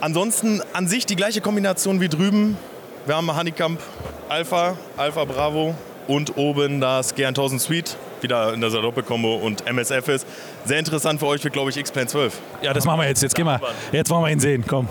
Ansonsten 0.00 0.60
an 0.74 0.88
sich 0.88 1.06
die 1.06 1.16
gleiche 1.16 1.40
Kombination 1.40 2.00
wie 2.00 2.08
drüben. 2.10 2.58
Wir 3.06 3.16
haben 3.16 3.34
Honeycomb 3.34 3.80
Alpha, 4.28 4.76
Alpha 4.96 5.24
Bravo 5.24 5.74
und 6.06 6.36
oben 6.36 6.80
das 6.80 7.16
G1000 7.16 7.58
Suite, 7.60 7.96
wieder 8.22 8.54
in 8.54 8.60
dieser 8.60 8.82
Doppelkombo 8.82 9.36
und 9.36 9.66
MSF 9.66 10.08
ist. 10.08 10.26
Sehr 10.64 10.78
interessant 10.78 11.20
für 11.20 11.26
euch 11.26 11.42
wird, 11.42 11.52
glaube 11.52 11.70
ich, 11.70 11.76
X-Plane 11.76 12.06
12. 12.06 12.38
Ja, 12.62 12.72
das 12.72 12.84
machen 12.84 13.00
wir 13.00 13.08
jetzt. 13.08 13.22
Jetzt 13.22 13.34
gehen 13.34 13.46
wir. 13.46 13.60
Jetzt 13.92 14.10
wollen 14.10 14.24
wir 14.24 14.30
ihn 14.30 14.40
sehen. 14.40 14.64
Komm. 14.66 14.88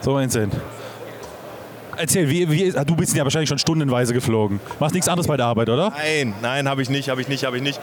So 0.00 0.12
wollen 0.12 0.20
wir 0.20 0.24
ihn 0.24 0.30
sehen. 0.30 0.52
Erzähl, 1.96 2.30
wie, 2.30 2.48
wie, 2.48 2.70
du 2.70 2.94
bist 2.94 3.16
ja 3.16 3.24
wahrscheinlich 3.24 3.48
schon 3.48 3.58
stundenweise 3.58 4.14
geflogen. 4.14 4.60
Machst 4.78 4.94
nichts 4.94 5.08
anderes 5.08 5.26
bei 5.26 5.36
der 5.36 5.46
Arbeit, 5.46 5.68
oder? 5.68 5.90
Nein, 5.90 6.34
nein, 6.40 6.68
habe 6.68 6.80
ich 6.80 6.88
nicht, 6.88 7.08
habe 7.08 7.20
ich 7.20 7.26
nicht, 7.26 7.44
habe 7.44 7.56
ich 7.56 7.62
nicht. 7.62 7.80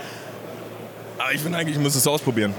Aber 1.18 1.34
ich 1.34 1.42
finde 1.42 1.58
eigentlich, 1.58 1.76
ich 1.76 1.82
muss 1.82 1.96
es 1.96 2.08
ausprobieren. 2.08 2.54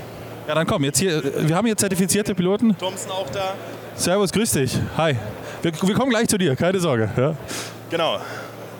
Ja, 0.46 0.54
dann 0.54 0.66
komm, 0.66 0.84
jetzt 0.84 0.98
hier, 0.98 1.22
wir 1.48 1.56
haben 1.56 1.66
hier 1.66 1.76
zertifizierte 1.76 2.34
Piloten. 2.34 2.76
Thompson 2.76 3.10
auch 3.10 3.30
da. 3.30 3.54
Servus, 3.96 4.30
grüß 4.32 4.52
dich. 4.52 4.78
Hi. 4.98 5.16
Wir, 5.62 5.72
wir 5.72 5.94
kommen 5.94 6.10
gleich 6.10 6.28
zu 6.28 6.36
dir, 6.36 6.54
keine 6.56 6.78
Sorge. 6.78 7.10
Ja. 7.16 7.34
Genau. 7.90 8.18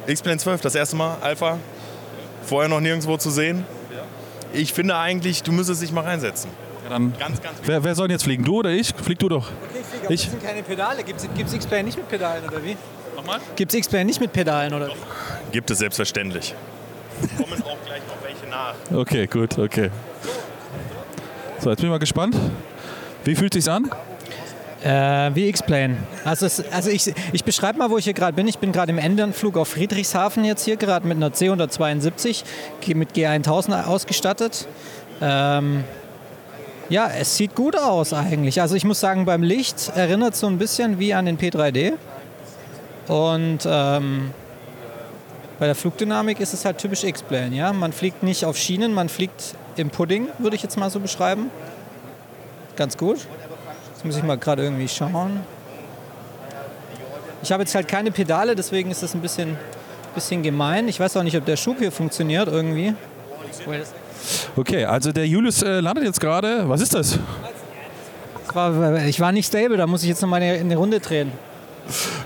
X-Plane 0.07 0.39
12, 0.39 0.61
das 0.61 0.75
erste 0.75 0.97
Mal, 0.97 1.17
Alpha. 1.23 1.59
Vorher 2.47 2.69
noch 2.69 2.81
nirgendwo 2.81 3.17
zu 3.17 3.31
sehen. 3.31 3.65
Ich 4.53 4.73
finde 4.73 4.97
eigentlich, 4.97 5.43
du 5.43 5.53
müsstest 5.53 5.83
dich 5.83 5.93
mal 5.93 6.03
reinsetzen. 6.05 6.51
Ja, 6.85 6.91
dann, 6.91 7.13
Ganz, 7.19 7.43
ganz 7.43 7.59
wer, 7.65 7.83
wer 7.85 7.95
soll 7.95 8.09
denn 8.09 8.15
jetzt 8.15 8.23
fliegen? 8.23 8.45
Du 8.45 8.59
oder 8.61 8.71
ich? 8.71 8.95
Flieg 8.95 9.19
du 9.19 9.29
doch. 9.29 9.49
Okay, 9.49 10.15
Ich- 10.15 10.23
das 10.23 10.31
sind 10.31 10.43
keine 10.43 10.63
Pedale. 10.63 11.03
Gibt 11.03 11.21
es 11.21 11.53
X-Plane 11.53 11.83
nicht 11.85 11.99
mit 11.99 12.09
Pedalen 12.09 12.45
oder 12.49 12.63
wie? 12.65 12.77
Nochmal? 13.17 13.41
Gibt 13.57 13.73
es 13.73 13.79
X-Plane 13.79 14.05
nicht 14.05 14.21
mit 14.21 14.33
Pedalen 14.33 14.73
oder 14.73 14.89
wie? 14.89 14.93
Gibt 15.53 15.71
es 15.71 15.79
selbstverständlich. 15.79 16.55
Kommen 17.37 17.61
auch 17.65 17.77
gleich 17.85 18.03
noch 18.07 18.23
welche 18.23 18.47
nach. 18.49 18.75
Okay, 18.97 19.27
gut, 19.27 19.59
okay. 19.59 19.91
So, 21.59 21.71
jetzt 21.71 21.79
bin 21.81 21.87
ich 21.89 21.91
mal 21.93 21.99
gespannt. 21.99 22.37
Wie 23.25 23.35
fühlt 23.35 23.53
sich's 23.55 23.69
an? 23.69 23.91
Äh, 24.85 25.35
wie 25.35 25.49
X-Plane. 25.49 25.97
Also, 26.25 26.47
es, 26.47 26.63
also 26.71 26.91
ich, 26.91 27.13
ich 27.33 27.45
beschreibe 27.45 27.79
mal, 27.79 27.91
wo 27.91 27.97
ich 27.99 28.05
hier 28.05 28.13
gerade 28.13 28.35
bin. 28.35 28.47
Ich 28.47 28.59
bin 28.59 28.73
gerade 28.73 28.93
im 28.93 28.99
Endanflug 28.99 29.57
auf 29.57 29.69
Friedrichshafen 29.69 30.45
jetzt 30.45 30.65
hier, 30.65 30.77
gerade 30.77 31.07
mit 31.07 31.17
einer 31.17 31.31
C172, 31.31 32.45
ge- 32.83 32.95
mit 32.95 33.13
G1000 33.13 33.85
ausgestattet. 33.87 34.69
Ähm, 35.23 35.83
ja, 36.91 37.09
es 37.19 37.37
sieht 37.37 37.55
gut 37.55 37.77
aus 37.77 38.13
eigentlich. 38.13 38.61
Also 38.61 38.75
ich 38.77 38.85
muss 38.85 39.01
sagen, 39.01 39.25
beim 39.25 39.43
Licht 39.43 39.91
erinnert 39.97 40.35
es 40.35 40.41
so 40.41 40.47
ein 40.47 40.59
bisschen 40.59 40.99
wie 40.99 41.15
an 41.15 41.25
den 41.27 41.39
P3D. 41.39 41.95
Und 43.09 43.61
ähm, 43.67 44.31
bei 45.59 45.67
der 45.67 45.75
Flugdynamik 45.75 46.39
ist 46.39 46.53
es 46.53 46.65
halt 46.67 46.79
typisch 46.79 47.03
X-Plane. 47.03 47.57
Ja? 47.57 47.73
Man 47.73 47.93
fliegt 47.93 48.23
nicht 48.23 48.45
auf 48.45 48.57
Schienen, 48.59 48.93
man 48.93 49.09
fliegt 49.09 49.55
im 49.77 49.89
Pudding, 49.91 50.29
würde 50.39 50.55
ich 50.55 50.63
jetzt 50.63 50.77
mal 50.77 50.91
so 50.91 51.01
beschreiben. 51.01 51.51
Ganz 52.77 52.97
gut. 52.99 53.27
Muss 54.07 54.17
ich 54.17 54.23
mal 54.23 54.39
gerade 54.39 54.63
irgendwie 54.63 54.89
schauen. 54.89 55.41
Ich 57.43 57.53
habe 57.53 57.63
jetzt 57.63 57.75
halt 57.75 57.89
keine 57.89 58.11
Pedale, 58.11 58.55
deswegen 58.55 58.91
ist 58.91 59.03
das 59.03 59.15
ein 59.15 59.21
bisschen, 59.21 59.57
bisschen 60.15 60.43
gemein. 60.43 60.89
Ich 60.89 60.99
weiß 60.99 61.17
auch 61.17 61.23
nicht, 61.23 61.37
ob 61.37 61.45
der 61.45 61.57
Schub 61.57 61.79
hier 61.79 61.93
funktioniert 61.93 62.49
irgendwie. 62.49 62.95
Okay, 64.57 64.85
also 64.85 65.13
der 65.13 65.27
Julius 65.27 65.63
äh, 65.63 65.81
landet 65.81 66.05
jetzt 66.05 66.21
gerade. 66.21 66.69
Was 66.69 66.81
ist 66.81 66.95
das? 66.95 67.19
Das 68.47 68.55
war, 68.55 69.05
ich 69.05 69.21
war 69.21 69.33
nicht 69.33 69.47
stable, 69.47 69.77
da 69.77 69.87
muss 69.87 70.03
ich 70.03 70.09
jetzt 70.09 70.23
noch 70.23 70.29
mal 70.29 70.41
eine, 70.41 70.59
eine 70.59 70.77
Runde 70.77 71.01
drehen. 71.01 71.33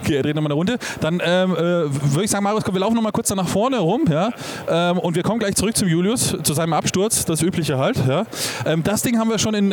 Okay, 0.03 0.17
er 0.17 0.23
dreht 0.23 0.35
nochmal 0.35 0.51
eine 0.51 0.55
Runde. 0.55 0.79
Dann 1.01 1.21
ähm, 1.25 1.53
äh, 1.53 1.57
würde 1.59 2.25
ich 2.25 2.31
sagen, 2.31 2.45
Marius, 2.45 2.65
komm, 2.65 2.75
wir 2.75 2.81
laufen 2.81 2.95
nochmal 2.95 3.13
kurz 3.13 3.29
da 3.29 3.35
nach 3.35 3.49
vorne 3.49 3.79
rum. 3.79 4.05
Ja? 4.09 4.31
Ähm, 4.69 4.99
und 4.99 5.15
wir 5.15 5.23
kommen 5.23 5.39
gleich 5.39 5.55
zurück 5.55 5.77
zum 5.77 5.89
Julius, 5.89 6.37
zu 6.43 6.55
seinem 6.55 6.73
Absturz, 6.73 7.25
das 7.25 7.43
Übliche 7.43 7.79
halt. 7.79 7.97
Ja? 8.09 8.25
Ähm, 8.65 8.83
das 8.83 9.03
Ding 9.03 9.19
haben 9.19 9.31
wir 9.31 9.39
schon 9.39 9.55
in. 9.55 9.71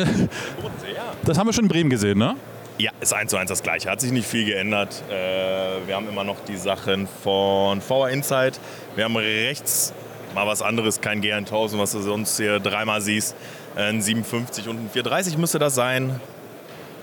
Das 1.24 1.38
haben 1.38 1.46
wir 1.46 1.52
schon 1.52 1.64
in 1.64 1.68
Bremen 1.68 1.90
gesehen, 1.90 2.18
ne? 2.18 2.36
Ja, 2.78 2.92
ist 3.00 3.12
eins 3.12 3.30
zu 3.30 3.36
eins 3.36 3.48
das 3.48 3.62
gleiche. 3.62 3.90
Hat 3.90 4.00
sich 4.00 4.12
nicht 4.12 4.26
viel 4.26 4.44
geändert. 4.44 5.02
Äh, 5.10 5.86
wir 5.86 5.96
haben 5.96 6.08
immer 6.08 6.22
noch 6.22 6.36
die 6.46 6.56
Sachen 6.56 7.08
von 7.22 7.80
VR 7.80 8.10
Insight. 8.10 8.60
Wir 8.94 9.04
haben 9.04 9.16
rechts 9.16 9.92
mal 10.34 10.46
was 10.46 10.62
anderes, 10.62 11.00
kein 11.00 11.20
G1000, 11.20 11.78
was 11.78 11.92
du 11.92 12.00
sonst 12.00 12.36
hier 12.36 12.60
dreimal 12.60 13.00
siehst. 13.00 13.34
Ein 13.74 14.00
57 14.00 14.68
und 14.68 14.76
ein 14.76 14.90
430 14.90 15.38
müsste 15.38 15.58
das 15.58 15.74
sein. 15.74 16.20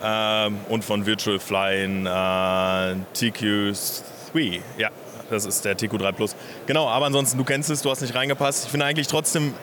Ähm, 0.02 0.56
und 0.68 0.84
von 0.84 1.04
Virtual 1.04 1.38
Fly 1.38 1.84
ein 1.84 2.06
äh, 2.06 2.96
TQ3. 3.14 4.60
Ja, 4.78 4.90
das 5.30 5.44
ist 5.44 5.64
der 5.64 5.76
TQ3 5.76 6.12
Plus. 6.12 6.36
Genau, 6.66 6.88
aber 6.88 7.06
ansonsten, 7.06 7.38
du 7.38 7.44
kennst 7.44 7.70
es, 7.70 7.82
du 7.82 7.90
hast 7.90 8.00
nicht 8.00 8.14
reingepasst. 8.14 8.64
Ich 8.64 8.70
finde 8.70 8.86
eigentlich 8.86 9.08
trotzdem 9.08 9.54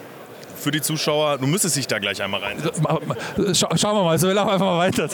für 0.63 0.71
die 0.71 0.81
Zuschauer, 0.81 1.37
du 1.37 1.45
müsstest 1.45 1.75
dich 1.75 1.87
da 1.87 1.99
gleich 1.99 2.21
einmal 2.21 2.41
reinsetzen. 2.41 2.85
Schau, 3.53 3.67
schauen 3.75 3.97
wir 3.97 4.03
mal, 4.03 4.11
also 4.11 4.27
wir 4.27 4.33
laufen 4.33 4.51
einfach 4.51 4.65
mal 4.65 4.79
weiter. 4.79 5.09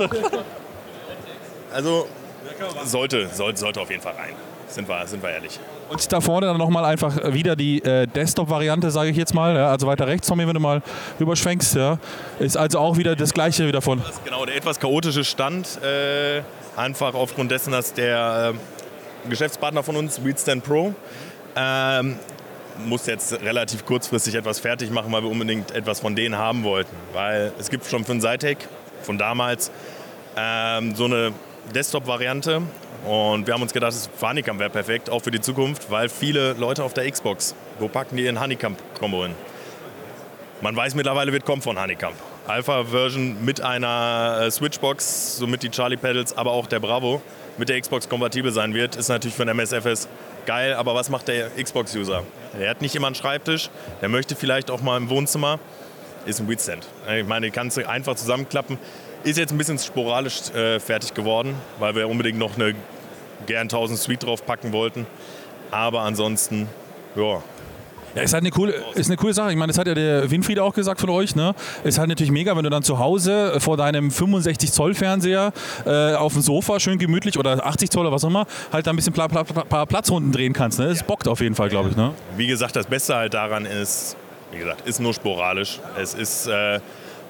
Also 1.73 2.07
sollte, 2.85 3.27
sollte, 3.27 3.59
sollte 3.59 3.81
auf 3.81 3.89
jeden 3.89 4.01
Fall 4.01 4.13
rein. 4.13 4.33
Sind 4.67 4.87
wir, 4.87 5.07
sind 5.07 5.23
wir 5.23 5.31
ehrlich. 5.31 5.59
Und 5.89 6.13
da 6.13 6.21
vorne 6.21 6.45
dann 6.45 6.57
nochmal 6.57 6.85
einfach 6.85 7.33
wieder 7.33 7.55
die 7.55 7.83
äh, 7.83 8.05
Desktop-Variante, 8.05 8.91
sage 8.91 9.09
ich 9.09 9.17
jetzt 9.17 9.33
mal. 9.33 9.55
Ja? 9.55 9.71
Also 9.71 9.87
weiter 9.87 10.05
rechts, 10.05 10.27
Tommy, 10.27 10.47
wenn 10.47 10.53
du 10.53 10.59
mal 10.59 10.83
rüberschwenkst. 11.19 11.75
Ja? 11.75 11.97
Ist 12.37 12.55
also 12.55 12.77
auch 12.77 12.97
wieder 12.97 13.15
das 13.15 13.33
gleiche 13.33 13.67
wieder 13.67 13.81
von. 13.81 13.99
Das 13.99 14.11
ist 14.11 14.25
genau 14.25 14.45
der 14.45 14.55
etwas 14.55 14.79
chaotische 14.79 15.23
Stand. 15.23 15.79
Äh, 15.83 16.43
einfach 16.75 17.15
aufgrund 17.15 17.49
dessen, 17.49 17.71
dass 17.71 17.93
der 17.93 18.53
äh, 18.53 19.29
Geschäftspartner 19.29 19.81
von 19.81 19.95
uns, 19.95 20.23
Wheatstand 20.23 20.63
Pro, 20.63 20.93
ähm, 21.55 22.19
muss 22.85 23.05
jetzt 23.05 23.41
relativ 23.41 23.85
kurzfristig 23.85 24.35
etwas 24.35 24.59
fertig 24.59 24.91
machen, 24.91 25.11
weil 25.11 25.23
wir 25.23 25.29
unbedingt 25.29 25.71
etwas 25.71 25.99
von 25.99 26.15
denen 26.15 26.37
haben 26.37 26.63
wollten. 26.63 26.95
Weil 27.13 27.51
es 27.59 27.69
gibt 27.69 27.85
schon 27.85 28.05
für 28.05 28.13
den 28.13 28.21
Cytec 28.21 28.57
von 29.03 29.17
damals 29.17 29.71
ähm, 30.35 30.95
so 30.95 31.05
eine 31.05 31.33
Desktop-Variante. 31.73 32.61
Und 33.05 33.47
wir 33.47 33.53
haben 33.53 33.61
uns 33.61 33.73
gedacht, 33.73 33.93
das 33.93 34.09
Honeycomb 34.21 34.59
wäre 34.59 34.69
perfekt, 34.69 35.09
auch 35.09 35.21
für 35.21 35.31
die 35.31 35.39
Zukunft, 35.39 35.89
weil 35.89 36.09
viele 36.09 36.53
Leute 36.53 36.83
auf 36.83 36.93
der 36.93 37.09
Xbox, 37.09 37.55
wo 37.79 37.87
packen 37.87 38.17
die 38.17 38.25
ihren 38.25 38.41
Honeycomb-Kombo 38.41 39.23
hin? 39.23 39.35
Man 40.61 40.75
weiß 40.75 40.95
mittlerweile, 40.95 41.31
wird 41.31 41.45
kommen 41.45 41.61
von 41.61 41.79
Honeycomb. 41.79 42.15
Alpha-Version 42.47 43.45
mit 43.45 43.61
einer 43.61 44.41
äh, 44.41 44.51
Switchbox, 44.51 45.37
somit 45.37 45.63
die 45.63 45.69
Charlie 45.69 45.97
Pedals, 45.97 46.37
aber 46.37 46.51
auch 46.51 46.67
der 46.67 46.79
Bravo 46.79 47.21
mit 47.59 47.69
der 47.69 47.79
Xbox 47.79 48.07
kompatibel 48.09 48.51
sein 48.51 48.73
wird, 48.73 48.95
ist 48.95 49.09
natürlich 49.09 49.35
für 49.35 49.45
den 49.45 49.55
MSFS 49.55 50.07
geil. 50.45 50.73
Aber 50.73 50.95
was 50.95 51.09
macht 51.09 51.27
der 51.27 51.49
Xbox-User? 51.49 52.23
Der 52.59 52.69
hat 52.69 52.81
nicht 52.81 52.95
immer 52.95 53.07
einen 53.07 53.15
Schreibtisch, 53.15 53.69
der 54.01 54.09
möchte 54.09 54.35
vielleicht 54.35 54.71
auch 54.71 54.81
mal 54.81 54.97
im 54.97 55.09
Wohnzimmer, 55.09 55.59
ist 56.25 56.39
ein 56.39 56.49
Wheatstand. 56.49 56.87
Ich 57.17 57.27
meine, 57.27 57.47
die 57.47 57.51
kannst 57.51 57.77
du 57.77 57.87
einfach 57.87 58.15
zusammenklappen. 58.15 58.77
Ist 59.23 59.37
jetzt 59.37 59.51
ein 59.51 59.57
bisschen 59.57 59.77
sporadisch 59.77 60.49
äh, 60.51 60.79
fertig 60.79 61.13
geworden, 61.13 61.53
weil 61.77 61.93
wir 61.95 62.07
unbedingt 62.07 62.39
noch 62.39 62.55
eine 62.55 62.73
gern 63.45 63.63
1000 63.63 63.99
Suite 63.99 64.23
drauf 64.23 64.45
packen 64.45 64.71
wollten. 64.71 65.05
Aber 65.71 66.01
ansonsten, 66.01 66.67
ja, 67.15 67.43
Ja, 68.15 68.23
ist 68.23 68.33
halt 68.33 68.43
eine 68.43 68.51
coole, 68.51 68.73
ist 68.95 69.09
eine 69.09 69.17
coole 69.17 69.33
Sache. 69.33 69.51
Ich 69.51 69.57
meine, 69.57 69.71
das 69.71 69.77
hat 69.77 69.87
ja 69.87 69.93
der 69.93 70.29
Winfried 70.31 70.59
auch 70.59 70.73
gesagt 70.73 70.99
von 70.99 71.09
euch. 71.09 71.35
Ne? 71.35 71.53
Ist 71.83 71.99
halt 71.99 72.09
natürlich 72.09 72.31
mega, 72.31 72.55
wenn 72.55 72.63
du 72.63 72.69
dann 72.69 72.83
zu 72.83 72.99
Hause 72.99 73.59
vor 73.59 73.77
deinem 73.77 74.11
65 74.11 74.71
Zoll 74.71 74.93
Fernseher 74.93 75.53
äh, 75.85 76.15
auf 76.15 76.33
dem 76.33 76.41
Sofa 76.41 76.79
schön 76.79 76.97
gemütlich 76.97 77.37
oder 77.37 77.65
80 77.65 77.89
Zoll 77.89 78.05
oder 78.05 78.11
was 78.11 78.23
auch 78.23 78.29
immer 78.29 78.45
halt 78.71 78.87
da 78.87 78.91
ein 78.91 78.95
bisschen 78.95 79.13
Pla 79.13 79.27
Pla 79.27 79.43
paar 79.43 79.85
Platzrunden 79.85 80.31
drehen 80.31 80.53
kannst. 80.53 80.79
Ne? 80.79 80.87
Das 80.87 81.03
bockt 81.03 81.27
auf 81.27 81.41
jeden 81.41 81.55
Fall, 81.55 81.69
glaube 81.69 81.89
ich. 81.89 81.95
Ne? 81.95 82.13
Wie 82.37 82.47
gesagt, 82.47 82.75
das 82.75 82.87
Beste 82.87 83.15
halt 83.15 83.33
daran 83.33 83.65
ist, 83.65 84.15
wie 84.51 84.59
gesagt, 84.59 84.87
ist 84.87 84.99
nur 84.99 85.13
sporadisch. 85.13 85.79
Es 85.99 86.13
ist 86.13 86.47
äh, 86.47 86.79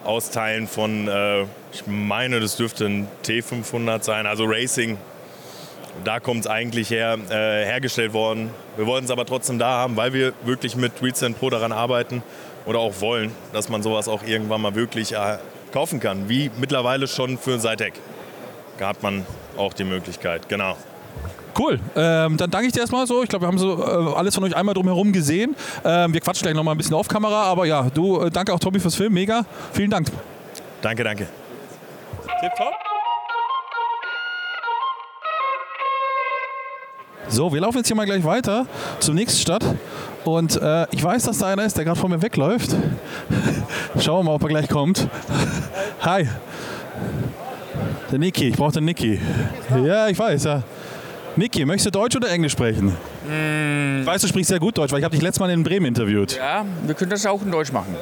Austeilen 0.04 0.68
von, 0.68 1.08
äh, 1.08 1.42
ich 1.74 1.86
meine, 1.86 2.40
das 2.40 2.56
dürfte 2.56 2.86
ein 2.86 3.08
T500 3.26 4.04
sein, 4.04 4.26
also 4.26 4.46
Racing. 4.46 4.98
Da 6.04 6.20
kommt 6.20 6.42
es 6.42 6.48
eigentlich 6.48 6.90
her, 6.90 7.18
äh, 7.30 7.66
hergestellt 7.66 8.14
worden. 8.14 8.50
Wir 8.78 8.86
wollten 8.86 9.06
es 9.06 9.12
aber 9.12 9.26
trotzdem 9.26 9.60
da 9.60 9.72
haben, 9.72 9.98
weil 9.98 10.14
wir 10.14 10.34
wirklich 10.44 10.76
mit 10.76 11.02
ReadSend 11.02 11.40
Pro 11.40 11.50
daran 11.50 11.72
arbeiten 11.72 12.24
oder 12.66 12.80
auch 12.80 13.02
wollen, 13.02 13.32
dass 13.54 13.70
man 13.70 13.84
sowas 13.84 14.08
auch 14.08 14.24
irgendwann 14.24 14.62
mal 14.62 14.76
wirklich 14.76 15.14
äh, 15.14 15.38
kaufen 15.72 16.00
kann. 16.00 16.30
Wie 16.30 16.52
mittlerweile 16.60 17.08
schon 17.08 17.38
für. 17.38 17.58
Da 17.58 18.88
hat 18.88 19.04
man 19.04 19.26
auch 19.58 19.74
die 19.74 19.84
Möglichkeit, 19.84 20.48
genau. 20.48 20.78
Cool. 21.58 21.80
Ähm, 21.96 22.38
dann 22.38 22.50
danke 22.50 22.68
ich 22.68 22.74
dir 22.74 22.80
erstmal 22.80 23.06
so. 23.06 23.22
Ich 23.24 23.30
glaube, 23.30 23.44
wir 23.44 23.48
haben 23.48 23.58
so 23.58 23.84
äh, 23.84 24.16
alles 24.16 24.36
von 24.36 24.44
euch 24.46 24.56
einmal 24.56 24.74
drumherum 24.74 25.12
gesehen. 25.12 25.56
Ähm, 25.84 26.14
wir 26.14 26.22
quatschen 26.22 26.44
gleich 26.44 26.56
nochmal 26.56 26.76
ein 26.76 26.78
bisschen 26.78 26.96
auf 26.96 27.08
Kamera, 27.08 27.44
aber 27.44 27.66
ja, 27.66 27.90
du, 27.94 28.22
äh, 28.22 28.30
danke 28.32 28.54
auch 28.54 28.60
Tommy 28.60 28.80
fürs 28.80 28.96
Film. 28.96 29.14
Mega. 29.14 29.46
Vielen 29.74 29.90
Dank. 29.90 30.08
Danke, 30.82 31.04
danke. 31.04 31.28
Tipptopp. 32.40 32.89
So, 37.32 37.54
wir 37.54 37.62
laufen 37.62 37.78
jetzt 37.78 37.88
hier 37.88 37.96
mal 37.96 38.06
gleich 38.06 38.24
weiter 38.24 38.66
zur 39.00 39.14
nächsten 39.14 39.40
Stadt. 39.40 39.64
Und 40.26 40.60
äh, 40.60 40.88
ich 40.92 41.04
weiß, 41.04 41.24
dass 41.24 41.38
da 41.38 41.48
einer 41.48 41.64
ist, 41.64 41.78
der 41.78 41.86
gerade 41.86 42.00
vor 42.00 42.10
mir 42.10 42.22
wegläuft. 42.24 42.76
Schauen 44.00 44.26
wir 44.26 44.32
mal, 44.32 44.36
ob 44.36 44.42
er 44.44 44.50
gleich 44.50 44.68
kommt. 44.68 45.08
Hi. 46.02 46.28
Der 48.12 48.18
Niki, 48.18 48.50
ich 48.50 48.56
brauche 48.56 48.72
den 48.72 48.86
Niki. 48.86 49.22
Ja, 49.86 50.08
ich 50.08 50.18
weiß, 50.18 50.44
ja. 50.46 50.64
Niki, 51.36 51.66
möchtest 51.66 51.88
du 51.88 52.00
Deutsch 52.00 52.16
oder 52.16 52.30
Englisch 52.30 52.54
sprechen? 52.54 52.98
Ich 54.02 54.06
weiß, 54.06 54.22
du 54.22 54.28
sprichst 54.28 54.50
sehr 54.50 54.60
gut 54.60 54.78
Deutsch, 54.78 54.92
weil 54.92 55.00
ich 55.00 55.06
habe 55.06 55.14
dich 55.14 55.22
letztes 55.22 55.40
Mal 55.40 55.50
in 55.52 55.64
Bremen 55.64 55.86
interviewt. 55.86 56.38
Ja, 56.38 56.66
wir 56.86 56.96
können 56.96 57.12
das 57.12 57.26
auch 57.26 57.42
in 57.42 57.52
Deutsch 57.52 57.72
machen. 57.72 57.96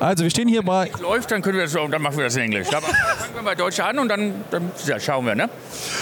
Also 0.00 0.24
wir 0.24 0.30
stehen 0.30 0.48
hier 0.48 0.62
bei 0.62 0.90
läuft, 1.00 1.30
dann 1.30 1.42
können 1.42 1.58
wir 1.58 1.64
das, 1.64 1.72
dann 1.72 2.02
machen 2.02 2.16
wir 2.16 2.24
das 2.24 2.36
in 2.36 2.42
Englisch. 2.42 2.68
Aber 2.68 2.86
fangen 2.86 3.34
wir 3.34 3.42
bei 3.42 3.54
Deutsch 3.54 3.80
an 3.80 3.98
und 3.98 4.08
dann, 4.08 4.34
dann 4.50 4.70
ja, 4.86 4.98
schauen 4.98 5.26
wir, 5.26 5.34
ne? 5.34 5.48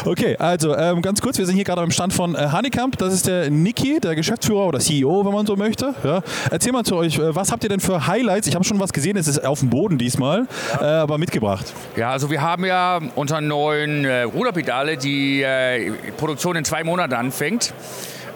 Okay, 0.04 0.36
also 0.38 0.76
ähm, 0.76 1.02
ganz 1.02 1.20
kurz, 1.20 1.38
wir 1.38 1.46
sind 1.46 1.56
hier 1.56 1.64
gerade 1.64 1.82
am 1.82 1.90
Stand 1.90 2.12
von 2.12 2.34
äh, 2.34 2.48
Honeycamp. 2.50 2.96
Das 2.98 3.12
ist 3.12 3.26
der 3.26 3.50
Niki, 3.50 4.00
der 4.00 4.14
Geschäftsführer 4.14 4.66
oder 4.66 4.78
CEO, 4.78 5.24
wenn 5.24 5.32
man 5.32 5.46
so 5.46 5.56
möchte. 5.56 5.94
Ja. 6.02 6.22
Erzähl 6.50 6.72
mal 6.72 6.84
zu 6.84 6.96
euch, 6.96 7.18
äh, 7.18 7.34
was 7.34 7.52
habt 7.52 7.62
ihr 7.62 7.68
denn 7.68 7.80
für 7.80 8.06
Highlights? 8.06 8.46
Ich 8.46 8.54
habe 8.54 8.64
schon 8.64 8.80
was 8.80 8.92
gesehen, 8.92 9.16
es 9.16 9.28
ist 9.28 9.44
auf 9.44 9.60
dem 9.60 9.70
Boden 9.70 9.98
diesmal, 9.98 10.46
äh, 10.80 10.84
aber 10.84 11.18
mitgebracht. 11.18 11.72
Ja, 11.96 12.10
also 12.10 12.30
wir 12.30 12.40
haben 12.40 12.64
ja 12.64 13.00
unsere 13.14 13.42
neuen 13.42 14.04
äh, 14.04 14.22
Ruderpedale, 14.22 14.96
die 14.96 15.42
äh, 15.42 15.92
Produktion 16.16 16.56
in 16.56 16.64
zwei 16.64 16.84
Monaten 16.84 17.14
anfängt. 17.14 17.74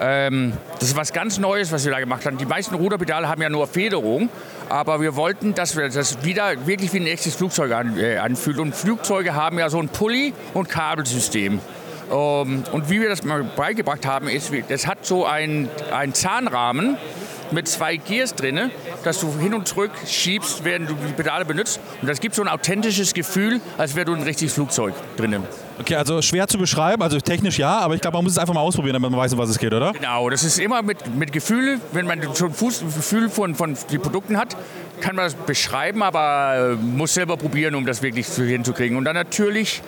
Ähm, 0.01 0.53
das 0.78 0.90
ist 0.90 0.97
was 0.97 1.12
ganz 1.12 1.38
Neues, 1.38 1.72
was 1.72 1.84
wir 1.84 1.92
da 1.92 2.01
gemacht 2.01 2.26
haben. 2.26 2.38
Die 2.38 2.47
meisten 2.47 2.74
Ruderpedale 2.74 3.28
haben 3.28 3.42
ja 3.42 3.49
nur 3.49 3.66
Federung, 3.66 4.28
aber 4.68 5.01
wir 5.01 5.16
wollten, 5.16 5.55
dass 5.55 5.76
wir 5.76 5.88
das 5.88 6.24
wieder 6.24 6.66
wirklich 6.66 6.92
wie 6.92 7.01
ein 7.01 7.07
echtes 7.07 7.34
Flugzeug 7.34 7.72
an, 7.72 7.99
äh, 7.99 8.16
anfühlt. 8.18 8.59
Und 8.59 8.74
Flugzeuge 8.74 9.34
haben 9.34 9.59
ja 9.59 9.70
so 9.70 9.78
ein 9.78 9.88
Pulli- 9.88 10.34
und 10.53 10.68
Kabelsystem. 10.68 11.61
Ähm, 12.11 12.64
und 12.72 12.90
wie 12.90 13.01
wir 13.01 13.09
das 13.09 13.24
mal 13.24 13.45
beigebracht 13.45 14.07
haben, 14.07 14.28
ist, 14.28 14.53
das 14.68 14.86
hat 14.86 15.07
so 15.07 15.26
einen 15.26 15.68
Zahnrahmen 16.12 16.97
mit 17.51 17.68
zwei 17.68 17.97
Gears 17.97 18.34
drin, 18.34 18.70
dass 19.05 19.20
du 19.20 19.38
hin 19.38 19.55
und 19.55 19.68
zurück 19.68 19.92
schiebst, 20.07 20.64
während 20.64 20.90
du 20.90 20.95
die 20.95 21.12
Pedale 21.12 21.45
benutzt. 21.45 21.80
Und 22.01 22.09
das 22.09 22.20
gibt 22.20 22.34
so 22.34 22.42
ein 22.42 22.49
authentisches 22.49 23.14
Gefühl, 23.14 23.61
als 23.78 23.95
wäre 23.95 24.07
du 24.07 24.14
ein 24.14 24.22
richtiges 24.22 24.55
Flugzeug 24.55 24.95
drinnen. 25.16 25.45
Okay, 25.81 25.97
also 25.97 26.22
schwer 26.22 26.47
zu 26.47 26.57
beschreiben, 26.57 27.03
also 27.03 27.18
technisch 27.18 27.59
ja, 27.59 27.79
aber 27.79 27.95
ich 27.95 28.01
glaube, 28.01 28.16
man 28.16 28.25
muss 28.25 28.35
es 28.35 28.39
einfach 28.39 28.55
mal 28.55 28.61
ausprobieren, 28.61 28.95
damit 28.95 29.11
man 29.11 29.18
weiß, 29.18 29.33
um 29.33 29.39
was 29.41 29.51
es 29.51 29.59
geht, 29.59 29.72
oder? 29.72 29.93
Genau, 29.93 30.31
das 30.31 30.45
ist 30.45 30.59
immer 30.59 30.83
mit, 30.83 31.14
mit 31.16 31.33
Gefühl, 31.33 31.81
wenn 31.93 32.07
man 32.07 32.22
schon 32.35 32.53
Fuß, 32.53 32.81
Gefühl 32.81 33.29
von, 33.29 33.55
von 33.57 33.77
den 33.91 34.01
Produkten 34.01 34.37
hat, 34.37 34.57
kann 35.01 35.16
man 35.16 35.25
das 35.25 35.35
beschreiben, 35.35 36.03
aber 36.03 36.77
äh, 36.81 36.85
muss 36.85 37.14
selber 37.14 37.37
probieren, 37.37 37.75
um 37.75 37.85
das 37.85 38.03
wirklich 38.03 38.29
hinzukriegen. 38.29 38.97
Und 38.97 39.05
dann 39.05 39.16
natürlich, 39.16 39.83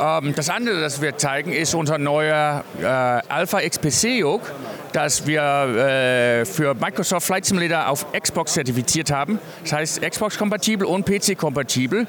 ähm, 0.00 0.32
das 0.36 0.48
andere, 0.48 0.80
das 0.80 1.02
wir 1.02 1.16
zeigen, 1.16 1.52
ist 1.52 1.74
unser 1.74 1.98
neuer 1.98 2.62
äh, 2.80 2.86
Alpha 2.86 3.60
XPC 3.60 4.20
Yoke, 4.20 4.46
das 4.92 5.26
wir 5.26 5.42
äh, 5.42 6.44
für 6.44 6.74
Microsoft 6.74 7.26
Flight 7.26 7.46
Simulator 7.46 7.88
auf 7.88 8.06
Xbox 8.12 8.52
zertifiziert 8.52 9.10
haben. 9.10 9.40
Das 9.62 9.72
heißt 9.72 10.02
Xbox-kompatibel 10.02 10.86
und 10.86 11.04
PC-kompatibel. 11.04 12.06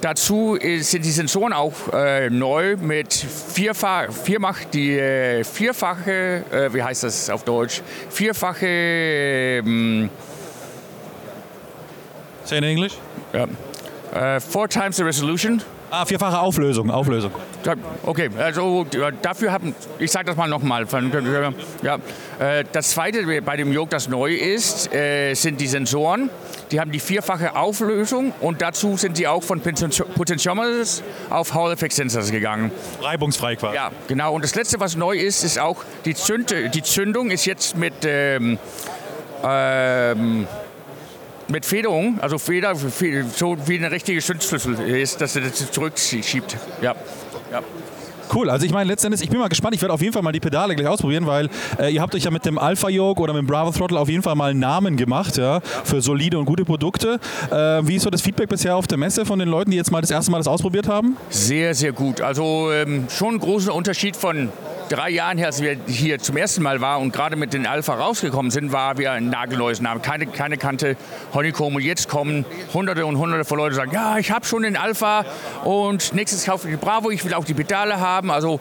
Dazu 0.00 0.56
äh, 0.60 0.80
sind 0.80 1.04
die 1.04 1.10
Sensoren 1.10 1.52
auch 1.52 1.72
äh, 1.92 2.28
neu 2.30 2.76
mit 2.76 3.12
vierfach, 3.14 4.12
viermach, 4.12 4.64
die 4.64 4.98
äh, 4.98 5.44
vierfache, 5.44 6.44
äh, 6.50 6.72
wie 6.72 6.82
heißt 6.82 7.04
das 7.04 7.30
auf 7.30 7.44
Deutsch? 7.44 7.82
Vierfache, 8.10 8.66
ähm, 8.66 10.10
Say 12.44 12.58
in 12.58 12.64
English? 12.64 12.92
ja, 13.32 14.36
äh, 14.36 14.40
four 14.40 14.68
times 14.68 14.96
the 14.96 15.02
resolution. 15.02 15.62
Ah, 15.90 16.04
vierfache 16.04 16.38
Auflösung, 16.38 16.90
Auflösung. 16.90 17.30
Okay, 18.04 18.28
also 18.38 18.84
dafür 19.22 19.52
haben, 19.52 19.74
ich 20.00 20.10
sage 20.10 20.26
das 20.26 20.36
mal 20.36 20.48
nochmal. 20.48 20.84
Ja, 21.82 21.98
äh, 22.40 22.64
das 22.72 22.90
zweite 22.90 23.24
bei 23.42 23.56
dem 23.56 23.72
Yoke, 23.72 23.90
das 23.90 24.08
neu 24.08 24.34
ist, 24.34 24.92
äh, 24.92 25.34
sind 25.34 25.60
die 25.60 25.68
Sensoren. 25.68 26.28
Die 26.72 26.80
haben 26.80 26.90
die 26.90 27.00
vierfache 27.00 27.54
Auflösung 27.54 28.32
und 28.40 28.60
dazu 28.60 28.96
sind 28.96 29.16
sie 29.16 29.28
auch 29.28 29.42
von 29.42 29.62
Potentio- 29.62 30.04
Potentiometers 30.04 31.02
auf 31.30 31.54
Hall 31.54 31.72
Effect 31.72 31.92
Sensors 31.92 32.30
gegangen. 32.30 32.72
Reibungsfrei 33.00 33.54
quasi. 33.56 33.76
Ja, 33.76 33.92
genau. 34.08 34.34
Und 34.34 34.42
das 34.42 34.54
letzte, 34.54 34.80
was 34.80 34.96
neu 34.96 35.16
ist, 35.16 35.44
ist 35.44 35.58
auch 35.58 35.84
die, 36.04 36.14
Zünd 36.14 36.52
die 36.74 36.82
Zündung 36.82 37.30
ist 37.30 37.44
jetzt 37.44 37.76
mit, 37.76 37.94
ähm, 38.04 38.58
ähm, 39.44 40.48
mit 41.48 41.64
Federung, 41.64 42.18
also 42.20 42.38
Feder, 42.38 42.74
so 42.74 43.56
wie 43.66 43.78
eine 43.78 43.92
richtige 43.92 44.20
Zündschlüssel 44.20 44.80
ist, 44.80 45.20
dass 45.20 45.36
er 45.36 45.42
das 45.42 45.70
zurückschiebt. 45.70 46.56
Ja. 46.82 46.96
ja. 47.52 47.62
Cool, 48.34 48.50
also 48.50 48.66
ich 48.66 48.72
meine 48.72 48.88
letztendlich, 48.88 49.22
ich 49.22 49.30
bin 49.30 49.38
mal 49.38 49.48
gespannt, 49.48 49.74
ich 49.74 49.82
werde 49.82 49.94
auf 49.94 50.00
jeden 50.02 50.12
Fall 50.12 50.22
mal 50.22 50.32
die 50.32 50.40
Pedale 50.40 50.74
gleich 50.74 50.88
ausprobieren, 50.88 51.26
weil 51.26 51.48
äh, 51.78 51.92
ihr 51.92 52.00
habt 52.00 52.14
euch 52.14 52.24
ja 52.24 52.30
mit 52.30 52.44
dem 52.44 52.58
Alpha 52.58 52.88
Yoke 52.88 53.20
oder 53.20 53.32
mit 53.32 53.42
dem 53.42 53.46
Bravo 53.46 53.70
Throttle 53.70 53.98
auf 53.98 54.08
jeden 54.08 54.22
Fall 54.22 54.34
mal 54.34 54.50
einen 54.50 54.60
Namen 54.60 54.96
gemacht, 54.96 55.36
ja, 55.36 55.60
für 55.84 56.00
solide 56.00 56.38
und 56.38 56.44
gute 56.44 56.64
Produkte. 56.64 57.18
Äh, 57.50 57.86
wie 57.86 57.96
ist 57.96 58.02
so 58.02 58.10
das 58.10 58.22
Feedback 58.22 58.48
bisher 58.48 58.76
auf 58.76 58.86
der 58.86 58.98
Messe 58.98 59.24
von 59.24 59.38
den 59.38 59.48
Leuten, 59.48 59.70
die 59.70 59.76
jetzt 59.76 59.92
mal 59.92 60.00
das 60.00 60.10
erste 60.10 60.30
Mal 60.30 60.38
das 60.38 60.48
ausprobiert 60.48 60.88
haben? 60.88 61.16
Sehr, 61.30 61.74
sehr 61.74 61.92
gut. 61.92 62.20
Also 62.20 62.70
ähm, 62.72 63.06
schon 63.08 63.34
ein 63.34 63.40
großer 63.40 63.74
Unterschied 63.74 64.16
von 64.16 64.50
drei 64.88 65.10
Jahren 65.10 65.38
her, 65.38 65.48
als 65.48 65.62
wir 65.62 65.76
hier 65.86 66.18
zum 66.18 66.36
ersten 66.36 66.62
Mal 66.62 66.80
waren 66.80 67.02
und 67.02 67.12
gerade 67.12 67.36
mit 67.36 67.52
den 67.52 67.66
Alpha 67.66 67.94
rausgekommen 67.94 68.50
sind, 68.50 68.72
war 68.72 68.98
wir 68.98 69.12
ein 69.12 69.28
nagelneues 69.28 69.80
Name. 69.80 70.00
Keine, 70.00 70.26
keine 70.26 70.56
Kante 70.56 70.96
Honeycomb. 71.34 71.76
Und 71.76 71.82
jetzt 71.82 72.08
kommen 72.08 72.44
hunderte 72.72 73.06
und 73.06 73.18
hunderte 73.18 73.44
von 73.44 73.58
Leuten 73.58 73.74
und 73.74 73.76
sagen, 73.76 73.92
ja, 73.92 74.18
ich 74.18 74.30
habe 74.30 74.46
schon 74.46 74.62
den 74.62 74.76
Alpha 74.76 75.24
und 75.64 76.14
nächstes 76.14 76.44
kaufe 76.44 76.68
ich 76.68 76.74
die 76.74 76.80
Bravo, 76.84 77.10
ich 77.10 77.24
will 77.24 77.34
auch 77.34 77.44
die 77.44 77.54
Pedale 77.54 78.00
haben. 78.00 78.30
Also 78.30 78.60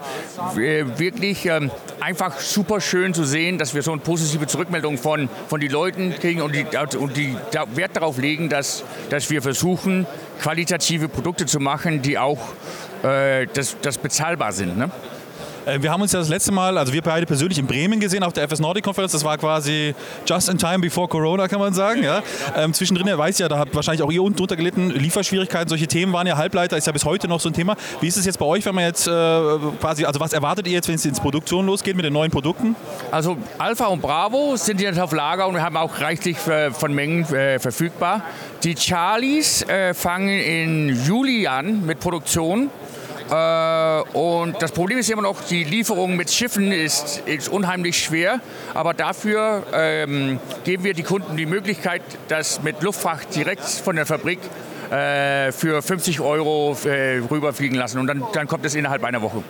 äh, 0.58 0.86
wirklich 0.98 1.46
ähm, 1.46 1.72
einfach 2.00 2.40
super 2.40 2.82
schön 2.82 3.14
zu 3.14 3.24
sehen, 3.24 3.58
dass 3.58 3.74
wir 3.74 3.82
so 3.82 3.92
eine 3.92 4.02
positive 4.02 4.48
Zurückmeldung 4.48 4.98
von, 4.98 5.30
von 5.48 5.60
den 5.60 5.72
Leuten 5.72 6.14
kriegen 6.16 6.42
und 6.42 6.56
die, 6.56 6.66
und 6.98 7.18
die 7.18 7.36
Wert 7.76 7.96
darauf 7.96 8.18
legen, 8.18 8.50
dass, 8.50 8.84
dass 9.10 9.30
wir 9.30 9.42
versuchen, 9.42 10.06
qualitative 10.42 11.08
Produkte 11.08 11.46
zu 11.46 11.60
machen, 11.60 12.02
die 12.02 12.18
auch 12.18 12.40
äh, 13.04 13.48
das, 13.54 13.78
das 13.82 13.98
bezahlbar 13.98 14.52
sind. 14.52 14.78
Ne? 14.78 14.90
Äh, 15.66 15.82
wir 15.82 15.92
haben 15.92 16.02
uns 16.02 16.12
ja 16.12 16.20
das 16.20 16.30
letzte 16.30 16.52
Mal, 16.52 16.78
also 16.78 16.94
wir 16.94 17.02
beide 17.02 17.26
persönlich 17.26 17.58
in 17.58 17.68
Bremen 17.68 18.00
gesehen 18.00 18.24
auf 18.24 18.34
der 18.34 18.48
FS 18.48 18.60
Nordic 18.60 18.84
Konferenz. 18.84 19.12
Das 19.12 19.24
war 19.24 19.38
quasi 19.38 19.96
just 20.26 20.50
in 20.50 20.58
time 20.58 20.80
before 20.80 21.08
Corona, 21.08 21.48
kann 21.48 21.60
man 21.60 21.74
sagen. 21.74 22.04
Ja. 22.04 22.22
Ähm, 22.56 22.74
zwischendrin, 22.74 23.08
ihr 23.08 23.18
weiß 23.18 23.40
ja, 23.40 23.48
da 23.48 23.58
habt 23.58 23.76
wahrscheinlich 23.76 24.04
auch 24.04 24.12
ihr 24.12 24.24
unten 24.24 24.38
drunter 24.38 24.56
gelitten. 24.56 24.92
Lieferschwierigkeiten, 24.92 25.70
solche 25.70 25.88
Themen 25.88 26.14
waren 26.14 26.28
ja 26.28 26.38
Halbleiter, 26.38 26.78
ist 26.78 26.88
ja 26.88 26.94
bis 26.94 27.06
heute 27.06 27.28
noch 27.28 27.40
so 27.40 27.50
ein 27.50 27.54
Thema. 27.54 27.76
Wie 28.02 28.08
ist 28.08 28.18
es 28.18 28.26
jetzt 28.26 28.40
bei 28.40 28.46
euch, 28.46 28.66
wenn 28.66 28.76
man 28.76 28.84
jetzt 28.84 29.08
äh, 29.08 29.12
quasi, 29.80 30.06
also 30.06 30.20
was 30.20 30.34
erwartet 30.34 30.68
ihr 30.68 30.74
jetzt, 30.74 30.88
wenn 30.88 30.96
es 30.96 31.06
ins 31.06 31.20
Produktion 31.20 31.66
losgeht 31.66 31.96
mit 31.96 32.06
den 32.06 32.14
neuen 32.14 32.32
Produkten? 32.32 32.76
Also 33.12 33.38
Alpha 33.58 33.88
und 33.88 34.02
Bravo 34.02 34.56
sind 34.56 34.82
jetzt 34.82 35.00
auf 35.00 35.12
Lager 35.12 35.48
und 35.48 35.56
wir 35.56 35.64
haben 35.64 35.78
auch 35.78 36.00
reichlich 36.00 36.38
äh, 36.48 36.72
von 36.72 36.94
Mengen 36.94 37.26
äh, 37.34 37.60
verfügbar. 37.60 38.22
Die 38.64 38.76
Charlies 38.76 39.64
äh, 39.64 39.94
fangen 39.94 40.30
in 40.30 41.06
Juli 41.06 41.48
an 41.48 41.86
mit 41.86 42.00
Produktion. 42.00 42.70
Äh, 43.30 44.18
und 44.18 44.62
das 44.62 44.72
Problem 44.72 45.00
ist 45.00 45.10
immer 45.10 45.24
noch, 45.24 45.42
die 45.42 45.64
Lieferung 45.64 46.16
mit 46.16 46.32
Schiffen 46.32 46.72
ist, 46.72 47.24
ist 47.26 47.50
unheimlich 47.50 48.04
schwer. 48.04 48.40
Aber 48.74 48.94
dafür 48.94 49.64
ähm, 49.74 50.40
geben 50.64 50.84
wir 50.84 50.94
die 50.94 51.04
Kunden 51.04 51.38
die 51.38 51.46
Möglichkeit, 51.46 52.02
das 52.28 52.62
mit 52.62 52.82
Luftfracht 52.84 53.36
direkt 53.36 53.64
von 53.64 53.96
der 53.96 54.06
Fabrik 54.06 54.40
äh, 54.92 55.52
für 55.52 55.82
50 55.82 56.20
Euro 56.22 56.78
äh, 56.86 57.18
rüberfliegen 57.30 57.78
lassen. 57.78 58.00
Und 58.00 58.08
dann, 58.08 58.24
dann 58.34 58.48
kommt 58.48 58.66
es 58.66 58.76
innerhalb 58.76 59.04
einer 59.04 59.22
Woche. 59.22 59.44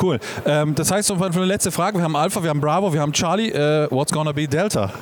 Cool. 0.00 0.18
Ähm, 0.44 0.74
das 0.74 0.90
heißt, 0.90 1.08
für 1.08 1.24
eine 1.24 1.44
letzte 1.44 1.70
Frage, 1.70 1.98
wir 1.98 2.04
haben 2.04 2.16
Alpha, 2.16 2.42
wir 2.42 2.50
haben 2.50 2.60
Bravo, 2.60 2.92
wir 2.92 3.00
haben 3.00 3.12
Charlie. 3.12 3.50
Äh, 3.50 3.88
what's 3.90 4.12
gonna 4.12 4.32
be 4.32 4.48
Delta? 4.48 4.92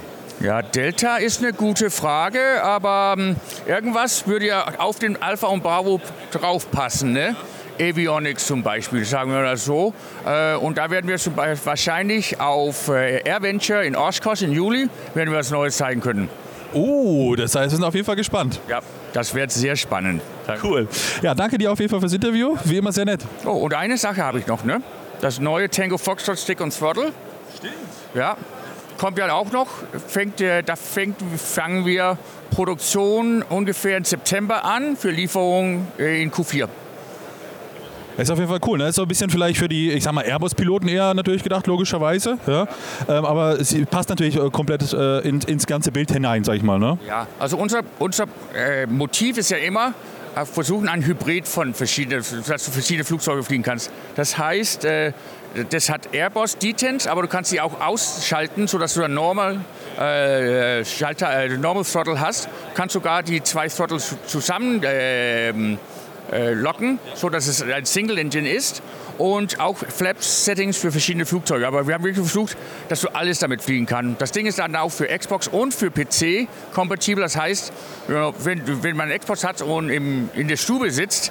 Ja, 0.40 0.60
Delta 0.60 1.18
ist 1.18 1.40
eine 1.40 1.52
gute 1.52 1.88
Frage, 1.88 2.40
aber 2.62 3.14
ähm, 3.16 3.36
irgendwas 3.66 4.26
würde 4.26 4.46
ja 4.48 4.64
auf 4.78 4.98
den 4.98 5.22
Alpha 5.22 5.46
und 5.46 5.62
Bravo 5.62 6.00
draufpassen, 6.32 7.12
ne? 7.12 7.36
Avionics 7.80 8.46
zum 8.46 8.62
Beispiel, 8.62 9.04
sagen 9.04 9.32
wir 9.32 9.42
das 9.42 9.64
so. 9.64 9.94
Äh, 10.26 10.54
und 10.56 10.78
da 10.78 10.90
werden 10.90 11.08
wir 11.08 11.18
zum 11.18 11.34
Beispiel 11.34 11.66
wahrscheinlich 11.66 12.40
auf 12.40 12.88
äh, 12.88 13.22
AirVenture 13.24 13.84
in 13.84 13.96
Oshkosh 13.96 14.42
im 14.42 14.52
Juli 14.52 14.88
werden 15.14 15.30
wir 15.30 15.38
was 15.38 15.50
Neues 15.50 15.76
zeigen 15.76 16.00
können. 16.00 16.28
Oh, 16.74 17.34
das 17.36 17.54
heißt, 17.54 17.70
wir 17.72 17.76
sind 17.76 17.84
auf 17.84 17.94
jeden 17.94 18.06
Fall 18.06 18.16
gespannt. 18.16 18.60
Ja, 18.68 18.80
das 19.12 19.34
wird 19.34 19.50
sehr 19.52 19.76
spannend. 19.76 20.22
Cool. 20.62 20.88
Ja, 21.20 21.34
danke 21.34 21.58
dir 21.58 21.70
auf 21.70 21.78
jeden 21.78 21.90
Fall 21.90 22.00
fürs 22.00 22.14
Interview. 22.14 22.56
Wie 22.64 22.78
immer 22.78 22.92
sehr 22.92 23.04
nett. 23.04 23.20
Oh, 23.44 23.50
und 23.50 23.74
eine 23.74 23.98
Sache 23.98 24.22
habe 24.22 24.38
ich 24.38 24.46
noch, 24.46 24.64
ne? 24.64 24.82
Das 25.20 25.38
neue 25.38 25.68
Tango 25.68 25.98
Foxtrot 25.98 26.38
Stick 26.38 26.60
und 26.60 26.76
Throttle. 26.76 27.12
Stimmt. 27.58 27.74
Ja, 28.14 28.36
kommt 28.98 29.18
ja 29.18 29.32
auch 29.32 29.52
noch. 29.52 29.68
Fängt, 30.08 30.40
äh, 30.40 30.62
da 30.62 30.76
fängt, 30.76 31.16
fangen 31.36 31.84
wir 31.84 32.18
Produktion 32.50 33.42
ungefähr 33.42 33.96
im 33.96 34.04
September 34.04 34.64
an 34.64 34.96
für 34.96 35.10
Lieferung 35.10 35.86
in 35.98 36.30
Q4. 36.30 36.68
Ist 38.22 38.30
auf 38.30 38.38
jeden 38.38 38.50
Fall 38.50 38.60
cool. 38.66 38.78
Ne? 38.78 38.86
Ist 38.86 38.94
so 38.94 39.02
ein 39.02 39.08
bisschen 39.08 39.30
vielleicht 39.30 39.58
für 39.58 39.68
die, 39.68 39.90
ich 39.90 40.04
sag 40.04 40.12
mal, 40.12 40.24
Airbus-Piloten 40.24 40.86
eher 40.86 41.12
natürlich 41.12 41.42
gedacht, 41.42 41.66
logischerweise. 41.66 42.38
Ja? 42.46 42.68
Ähm, 43.08 43.24
aber 43.24 43.60
es 43.60 43.74
passt 43.90 44.10
natürlich 44.10 44.36
äh, 44.36 44.48
komplett 44.50 44.92
äh, 44.92 45.18
in, 45.20 45.40
ins 45.40 45.66
ganze 45.66 45.90
Bild 45.90 46.12
hinein, 46.12 46.44
sag 46.44 46.54
ich 46.54 46.62
mal. 46.62 46.78
Ne? 46.78 46.98
Ja, 47.04 47.26
also 47.40 47.56
unser, 47.56 47.80
unser 47.98 48.26
äh, 48.54 48.86
Motiv 48.86 49.38
ist 49.38 49.50
ja 49.50 49.56
immer, 49.56 49.92
äh, 50.36 50.44
versuchen 50.44 50.88
ein 50.88 51.04
Hybrid 51.04 51.48
von 51.48 51.74
verschiedenen, 51.74 52.24
dass 52.46 52.64
du 52.64 52.70
verschiedene 52.70 53.04
Flugzeuge 53.04 53.42
fliegen 53.42 53.64
kannst. 53.64 53.90
Das 54.14 54.38
heißt, 54.38 54.84
äh, 54.84 55.12
das 55.70 55.90
hat 55.90 56.14
Airbus 56.14 56.56
Detents, 56.58 57.08
aber 57.08 57.22
du 57.22 57.28
kannst 57.28 57.50
sie 57.50 57.60
auch 57.60 57.80
ausschalten, 57.80 58.68
sodass 58.68 58.94
du 58.94 59.02
ein 59.02 59.14
Normal, 59.14 59.58
äh, 59.98 60.84
Schalter, 60.84 61.44
äh, 61.44 61.48
Normal 61.58 61.84
Throttle 61.84 62.20
hast. 62.20 62.44
Du 62.44 62.50
kannst 62.74 62.92
sogar 62.92 63.24
die 63.24 63.42
zwei 63.42 63.66
Throttles 63.66 64.14
zusammen 64.28 64.80
äh, 66.32 66.52
locken, 66.54 66.98
sodass 67.14 67.46
es 67.46 67.62
ein 67.62 67.84
Single 67.84 68.18
Engine 68.18 68.50
ist. 68.50 68.82
und 69.18 69.60
auch 69.60 69.76
Flaps-Settings 69.76 70.78
für 70.78 70.90
verschiedene 70.90 71.26
Flugzeuge. 71.26 71.66
Aber 71.66 71.86
wir 71.86 71.94
haben 71.94 72.02
wirklich 72.02 72.26
versucht, 72.26 72.56
dass 72.88 73.02
du 73.02 73.08
alles 73.08 73.38
damit 73.38 73.62
fliegen 73.62 73.86
kannst. 73.86 74.20
Das 74.20 74.32
Ding 74.32 74.46
ist 74.46 74.58
dann 74.58 74.74
auch 74.74 74.90
für 74.90 75.06
Xbox 75.06 75.48
und 75.48 75.74
für 75.74 75.90
PC 75.90 76.48
kompatibel. 76.72 77.22
Das 77.22 77.36
heißt, 77.36 77.72
wenn, 78.08 78.82
wenn 78.82 78.96
man 78.96 79.10
Xbox 79.10 79.44
hat 79.44 79.60
und 79.60 79.90
im, 79.90 80.30
in 80.34 80.48
der 80.48 80.56
Stube 80.56 80.90
sitzt, 80.90 81.30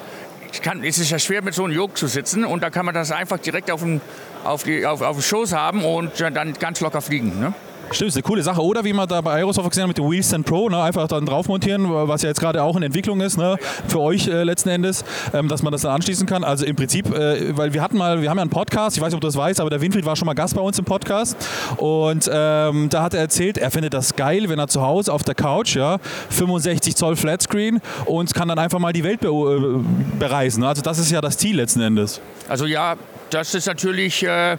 kann, 0.62 0.84
ist 0.84 1.00
es 1.00 1.10
ja 1.10 1.18
schwer 1.18 1.42
mit 1.42 1.54
so 1.54 1.64
einem 1.64 1.74
Yoke 1.74 1.96
zu 1.96 2.08
sitzen 2.08 2.44
und 2.44 2.62
da 2.62 2.70
kann 2.70 2.86
man 2.86 2.94
das 2.94 3.12
einfach 3.12 3.40
direkt 3.40 3.72
auf 3.72 3.82
dem, 3.82 4.02
auf 4.44 4.64
die, 4.64 4.86
auf, 4.86 5.02
auf 5.02 5.16
den 5.16 5.24
Schoß 5.24 5.54
haben 5.54 5.84
und 5.84 6.20
dann 6.20 6.54
ganz 6.54 6.82
locker 6.82 7.02
fliegen. 7.02 7.40
Ne? 7.40 7.54
Stimmt, 7.92 8.10
ist 8.10 8.16
eine 8.16 8.24
coole 8.24 8.42
Sache. 8.42 8.62
Oder 8.62 8.84
wie 8.86 8.94
man 8.94 9.08
da 9.08 9.20
bei 9.20 9.34
Aerosoft 9.34 9.70
gesehen 9.70 9.84
hat 9.84 9.90
mit 9.90 9.98
dem 9.98 10.10
Wheelstand 10.10 10.46
Pro, 10.46 10.70
ne, 10.70 10.82
einfach 10.82 11.08
dann 11.08 11.26
drauf 11.26 11.48
montieren, 11.48 11.86
was 11.90 12.22
ja 12.22 12.30
jetzt 12.30 12.40
gerade 12.40 12.64
auch 12.64 12.78
in 12.78 12.84
Entwicklung 12.84 13.20
ist, 13.20 13.38
ne, 13.38 13.58
für 13.88 14.00
euch 14.00 14.28
äh, 14.28 14.44
letzten 14.44 14.70
Endes, 14.70 15.04
ähm, 15.34 15.50
dass 15.50 15.62
man 15.62 15.74
das 15.74 15.82
dann 15.82 15.92
anschließen 15.92 16.26
kann. 16.26 16.44
Also 16.44 16.66
im 16.66 16.76
Prinzip, 16.76 17.14
äh, 17.14 17.56
weil 17.58 17.74
wir 17.74 17.82
hatten 17.82 17.98
mal, 17.98 18.22
wir 18.22 18.30
haben 18.30 18.38
ja 18.38 18.44
einen 18.44 18.50
Podcast, 18.50 18.96
ich 18.96 19.02
weiß 19.02 19.08
nicht, 19.10 19.16
ob 19.16 19.22
du 19.22 19.28
das 19.28 19.36
weißt, 19.36 19.60
aber 19.60 19.70
der 19.70 19.82
Winfried 19.82 20.06
war 20.06 20.16
schon 20.16 20.26
mal 20.26 20.34
Gast 20.34 20.56
bei 20.56 20.62
uns 20.62 20.80
im 20.80 20.86
Podcast 20.86 21.36
und 21.78 22.30
ähm, 22.32 22.88
da 22.90 23.04
hat 23.04 23.14
er 23.14 23.20
erzählt, 23.20 23.58
er 23.58 23.72
findet 23.72 23.94
das 23.94 24.16
geil, 24.16 24.48
wenn 24.48 24.60
er 24.60 24.68
zu 24.68 24.82
Hause 24.82 25.12
auf 25.12 25.24
der 25.24 25.36
Couch, 25.36 25.76
ja, 25.76 25.98
65 26.30 26.96
Zoll 26.96 27.16
Flatscreen 27.18 27.82
und 28.06 28.34
kann 28.34 28.48
dann 28.48 28.60
einfach 28.60 28.80
mal 28.80 28.94
die 28.94 29.04
Welt 29.04 29.20
be 29.20 29.28
äh, 29.28 30.18
bereisen. 30.18 30.64
Also 30.64 30.82
das 30.82 30.98
ist 30.98 31.12
ja 31.12 31.20
das 31.20 31.38
Ziel 31.38 31.58
letzten 31.58 31.82
Endes. 31.82 32.22
Also 32.48 32.66
ja, 32.66 32.96
das 33.32 33.54
ist 33.54 33.68
natürlich 33.68 34.24
äh, 34.24 34.58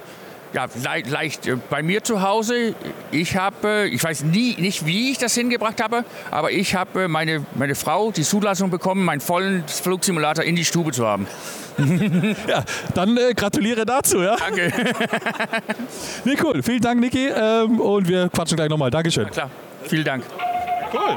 ja, 0.52 0.66
le 0.66 1.08
leicht 1.08 1.46
äh, 1.46 1.56
bei 1.70 1.82
mir 1.82 2.02
zu 2.04 2.22
Hause. 2.22 2.74
Ich 3.10 3.36
habe, 3.36 3.88
ich 3.90 4.02
weiß 4.02 4.24
nie, 4.24 4.54
nicht, 4.58 4.86
wie 4.86 5.10
ich 5.10 5.18
das 5.18 5.34
hingebracht 5.34 5.82
habe, 5.82 6.04
aber 6.30 6.50
ich 6.50 6.74
habe 6.74 7.08
meine, 7.08 7.44
meine 7.54 7.74
Frau 7.74 8.10
die 8.10 8.22
Zulassung 8.22 8.70
bekommen, 8.70 9.04
meinen 9.04 9.20
vollen 9.20 9.64
Flugsimulator 9.66 10.44
in 10.44 10.56
die 10.56 10.64
Stube 10.64 10.92
zu 10.92 11.06
haben. 11.06 11.26
ja, 12.48 12.64
dann 12.94 13.16
äh, 13.16 13.34
gratuliere 13.34 13.86
dazu, 13.86 14.20
ja? 14.22 14.36
Danke. 14.36 14.72
nee, 16.24 16.36
cool. 16.42 16.62
Vielen 16.62 16.80
Dank, 16.80 17.00
Niki. 17.00 17.28
Ähm, 17.28 17.80
und 17.80 18.08
wir 18.08 18.28
quatschen 18.28 18.56
gleich 18.56 18.68
nochmal. 18.68 18.90
Dankeschön. 18.90 19.24
Na 19.24 19.30
klar. 19.30 19.50
Vielen 19.84 20.04
Dank. 20.04 20.24
Cool. 20.92 21.16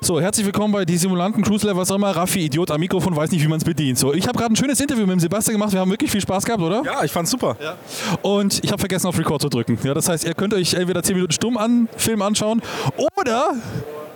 So, 0.00 0.20
herzlich 0.20 0.46
willkommen 0.46 0.72
bei 0.72 0.84
Die 0.84 0.96
Simulanten, 0.96 1.42
Cruise 1.42 1.66
Level, 1.66 1.80
was 1.80 1.90
auch 1.90 1.96
immer. 1.96 2.14
Raffi, 2.14 2.44
Idiot 2.44 2.70
am 2.70 2.78
Mikrofon, 2.80 3.16
weiß 3.16 3.30
nicht, 3.30 3.42
wie 3.42 3.48
man 3.48 3.58
es 3.58 3.64
bedient. 3.64 3.98
So, 3.98 4.12
ich 4.14 4.28
habe 4.28 4.38
gerade 4.38 4.52
ein 4.52 4.56
schönes 4.56 4.78
Interview 4.78 5.04
mit 5.06 5.12
dem 5.12 5.20
Sebastian 5.20 5.54
gemacht. 5.54 5.72
Wir 5.72 5.80
haben 5.80 5.90
wirklich 5.90 6.10
viel 6.10 6.20
Spaß 6.20 6.44
gehabt, 6.44 6.62
oder? 6.62 6.82
Ja, 6.84 7.02
ich 7.02 7.10
fand's 7.10 7.30
super. 7.30 7.56
Ja. 7.60 7.74
Und 8.22 8.62
ich 8.62 8.70
habe 8.70 8.78
vergessen, 8.78 9.06
auf 9.08 9.18
Record 9.18 9.40
zu 9.40 9.48
drücken. 9.48 9.78
Ja, 9.82 9.94
das 9.94 10.08
heißt, 10.08 10.24
ihr 10.24 10.34
könnt 10.34 10.54
euch 10.54 10.74
entweder 10.74 11.02
10 11.02 11.14
Minuten 11.14 11.32
stumm 11.32 11.56
an 11.56 11.88
Film 11.96 12.22
anschauen 12.22 12.62
oder 13.18 13.54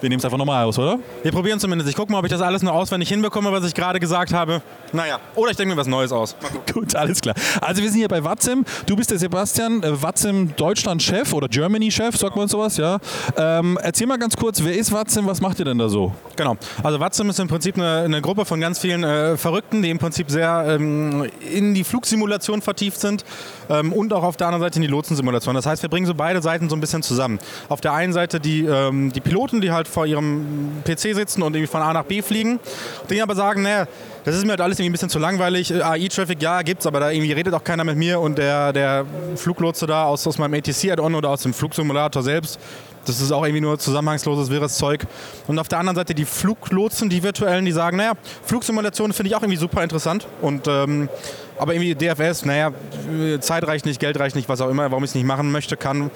wir 0.01 0.09
nehmen 0.09 0.19
es 0.19 0.25
einfach 0.25 0.39
nochmal 0.39 0.65
aus, 0.65 0.79
oder? 0.79 0.99
Wir 1.23 1.31
probieren 1.31 1.61
zumindest. 1.61 1.91
Ich 1.91 1.97
gucke 1.97 2.11
mal, 2.11 2.19
ob 2.21 2.25
ich 2.25 2.31
das 2.31 2.41
alles 2.41 2.63
noch 2.63 2.73
auswendig 2.73 3.11
hinbekomme, 3.11 3.53
was 3.53 3.65
ich 3.67 3.75
gerade 3.75 4.01
gesagt 4.01 4.33
habe. 4.33 4.63
Naja, 4.93 5.21
oder 5.35 5.51
ich 5.51 5.59
denke 5.59 5.75
mir 5.75 5.81
was 5.81 5.87
Neues 5.87 6.11
aus. 6.11 6.37
Gut, 6.73 6.97
alles 6.97 7.21
klar. 7.21 7.35
Also 7.61 7.83
wir 7.83 7.91
sind 7.91 7.99
hier 7.99 8.09
bei 8.09 8.25
Watzim. 8.25 8.65
Du 8.87 8.97
bist 8.97 9.11
der 9.11 9.19
Sebastian, 9.19 9.83
äh, 9.83 10.03
Watzim 10.03 10.55
Deutschland-Chef 10.57 11.33
oder 11.35 11.49
Germany-Chef, 11.49 12.17
sagt 12.17 12.35
man 12.35 12.49
sowas, 12.49 12.79
ja. 12.79 12.99
Ähm, 13.37 13.79
erzähl 13.83 14.07
mal 14.07 14.19
ganz 14.19 14.37
kurz, 14.37 14.65
wer 14.65 14.75
ist 14.75 14.91
Watzim, 14.91 15.27
was 15.27 15.43
macht 15.43 15.59
ihr 15.59 15.67
denn 15.67 15.79
da 15.81 15.89
so? 15.89 16.13
Genau. 16.37 16.57
Also 16.83 17.01
Watzim 17.01 17.29
ist 17.31 17.41
im 17.41 17.49
Prinzip 17.49 17.77
eine, 17.77 18.03
eine 18.05 18.23
Gruppe 18.23 18.45
von 18.45 18.61
ganz 18.61 18.79
vielen 18.79 19.03
äh, 19.03 19.37
Verrückten, 19.37 19.83
die 19.83 19.91
im 19.91 19.99
Prinzip 19.99 20.31
sehr 20.31 20.65
ähm, 20.69 21.29
in 21.53 21.75
die 21.75 21.85
Flugsimulation 21.85 22.63
vertieft 22.63 23.01
sind 23.01 23.25
ähm, 23.71 23.93
und 23.93 24.13
auch 24.13 24.25
auf 24.25 24.37
der 24.37 24.49
anderen 24.49 24.63
Seite 24.63 24.77
in 24.77 24.83
die 24.83 24.89
Lotsensimulation. 24.89 25.55
Das 25.55 25.65
heißt, 25.65 25.83
wir 25.83 25.89
bringen 25.89 26.07
so 26.07 26.15
beide 26.15 26.43
Seiten 26.43 26.69
so 26.69 26.77
ein 26.77 26.81
bisschen 26.81 27.03
zusammen. 27.03 27.39
Auf 27.69 27.81
der 27.81 27.93
einen 27.93 28.13
Seite 28.13 28.41
die, 28.41 28.65
ähm, 28.65 29.13
die 29.13 29.21
Piloten, 29.21 29.61
die 29.61 29.71
halt 29.71 29.89
vor 29.89 30.07
ihrem 30.07 30.83
PC 30.85 31.15
sitzen 31.15 31.43
und 31.43 31.55
irgendwie 31.55 31.71
von 31.71 31.81
A 31.81 31.93
nach 31.93 32.05
B 32.05 32.21
fliegen, 32.21 32.61
die 33.09 33.23
aber 33.23 33.35
sagen, 33.35 33.63
naja, 33.63 33.87
das 34.25 34.37
ist 34.37 34.45
mir 34.45 34.51
halt 34.51 34.61
alles 34.61 34.79
irgendwie 34.79 34.91
ein 34.91 34.93
bisschen 34.93 35.09
zu 35.09 35.19
langweilig. 35.19 35.73
AI-Traffic, 35.73 36.43
ja, 36.43 36.63
gibt's, 36.63 36.87
aber 36.87 37.01
da 37.01 37.11
irgendwie 37.11 37.33
redet 37.33 37.55
auch 37.55 37.65
keiner 37.65 37.85
mit 37.85 37.97
mir 37.97 38.21
und 38.21 38.37
der, 38.37 38.73
der 38.73 39.07
Fluglotse 39.37 39.87
da 39.87 40.05
aus, 40.05 40.27
aus 40.27 40.37
meinem 40.37 40.55
ATC-Add-on 40.55 41.15
oder 41.15 41.31
aus 41.31 41.43
dem 41.43 41.55
Flugsimulator 41.55 42.23
selbst, 42.23 42.59
das 43.07 43.21
ist 43.21 43.33
auch 43.33 43.45
irgendwie 43.45 43.63
nur 43.63 43.79
zusammenhangsloses, 43.79 44.51
wirres 44.51 44.77
Zeug. 44.77 45.07
Und 45.47 45.59
auf 45.59 45.69
der 45.69 45.79
anderen 45.79 45.97
Seite 45.97 46.15
die 46.15 46.25
Fluglotsen, 46.25 47.09
die 47.09 47.23
virtuellen, 47.23 47.65
die 47.65 47.73
sagen, 47.73 47.97
naja, 47.97 48.13
Flugsimulation 48.45 49.13
finde 49.13 49.31
ich 49.31 49.37
auch 49.37 49.43
irgendwie 49.43 49.59
super 49.59 49.83
interessant. 49.83 50.27
Und 50.43 50.69
ähm, 50.69 51.09
aber 51.61 51.75
irgendwie 51.75 51.95
DFS, 51.95 52.45
naja, 52.45 52.73
Zeit 53.41 53.67
reicht 53.67 53.85
nicht, 53.85 54.01
Geld 54.01 54.19
reicht 54.19 54.35
nicht, 54.35 54.49
was 54.49 54.61
auch 54.61 54.69
immer, 54.69 54.91
warum 54.91 55.05
ich 55.05 55.11
es 55.11 55.15
nicht 55.15 55.27
machen 55.27 55.53
möchte, 55.53 55.77
kann. 55.77 56.11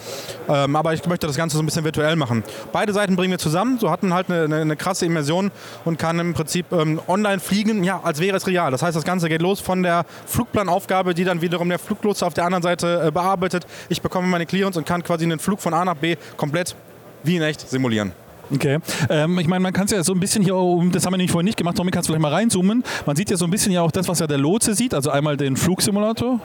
Ähm, 0.48 0.76
aber 0.76 0.94
ich 0.94 1.04
möchte 1.06 1.26
das 1.26 1.36
Ganze 1.36 1.56
so 1.56 1.62
ein 1.62 1.66
bisschen 1.66 1.84
virtuell 1.84 2.16
machen. 2.16 2.42
Beide 2.72 2.92
Seiten 2.92 3.16
bringen 3.16 3.32
wir 3.32 3.38
zusammen, 3.38 3.78
so 3.78 3.90
hatten 3.90 4.14
halt 4.14 4.30
eine, 4.30 4.44
eine, 4.44 4.56
eine 4.56 4.76
krasse 4.76 5.06
Immersion 5.06 5.50
und 5.84 5.98
kann 5.98 6.18
im 6.18 6.34
Prinzip 6.34 6.72
ähm, 6.72 7.00
online 7.08 7.40
fliegen, 7.40 7.84
ja, 7.84 8.00
als 8.02 8.20
wäre 8.20 8.36
es 8.36 8.46
real. 8.46 8.70
Das 8.70 8.82
heißt, 8.82 8.96
das 8.96 9.04
Ganze 9.04 9.28
geht 9.28 9.42
los 9.42 9.60
von 9.60 9.82
der 9.82 10.06
Flugplanaufgabe, 10.26 11.14
die 11.14 11.24
dann 11.24 11.40
wiederum 11.42 11.68
der 11.68 11.78
Fluglotse 11.78 12.24
auf 12.26 12.34
der 12.34 12.44
anderen 12.44 12.62
Seite 12.62 13.04
äh, 13.06 13.10
bearbeitet. 13.10 13.66
Ich 13.88 14.00
bekomme 14.00 14.26
meine 14.28 14.46
Clearance 14.46 14.78
und 14.78 14.86
kann 14.86 15.02
quasi 15.02 15.24
einen 15.24 15.38
Flug 15.38 15.60
von 15.60 15.74
A 15.74 15.84
nach 15.84 15.96
B 15.96 16.16
komplett 16.36 16.74
wie 17.22 17.36
in 17.36 17.42
echt 17.42 17.68
simulieren. 17.68 18.23
Okay. 18.54 18.78
Ähm, 19.08 19.38
ich 19.38 19.48
meine, 19.48 19.60
man 19.60 19.72
kann 19.72 19.86
es 19.86 19.90
ja 19.90 20.02
so 20.04 20.12
ein 20.12 20.20
bisschen 20.20 20.44
hier, 20.44 20.54
das 20.92 21.04
haben 21.04 21.12
wir 21.12 21.16
nämlich 21.16 21.32
vorhin 21.32 21.46
nicht 21.46 21.58
gemacht, 21.58 21.76
Tommy, 21.76 21.90
kannst 21.90 22.08
du 22.08 22.12
vielleicht 22.12 22.22
mal 22.22 22.32
reinzoomen. 22.32 22.84
Man 23.04 23.16
sieht 23.16 23.30
ja 23.30 23.36
so 23.36 23.44
ein 23.44 23.50
bisschen 23.50 23.72
ja 23.72 23.82
auch 23.82 23.90
das, 23.90 24.06
was 24.08 24.20
ja 24.20 24.26
der 24.26 24.38
Lotse 24.38 24.74
sieht, 24.74 24.94
also 24.94 25.10
einmal 25.10 25.36
den 25.36 25.56
Flugsimulator. 25.56 26.40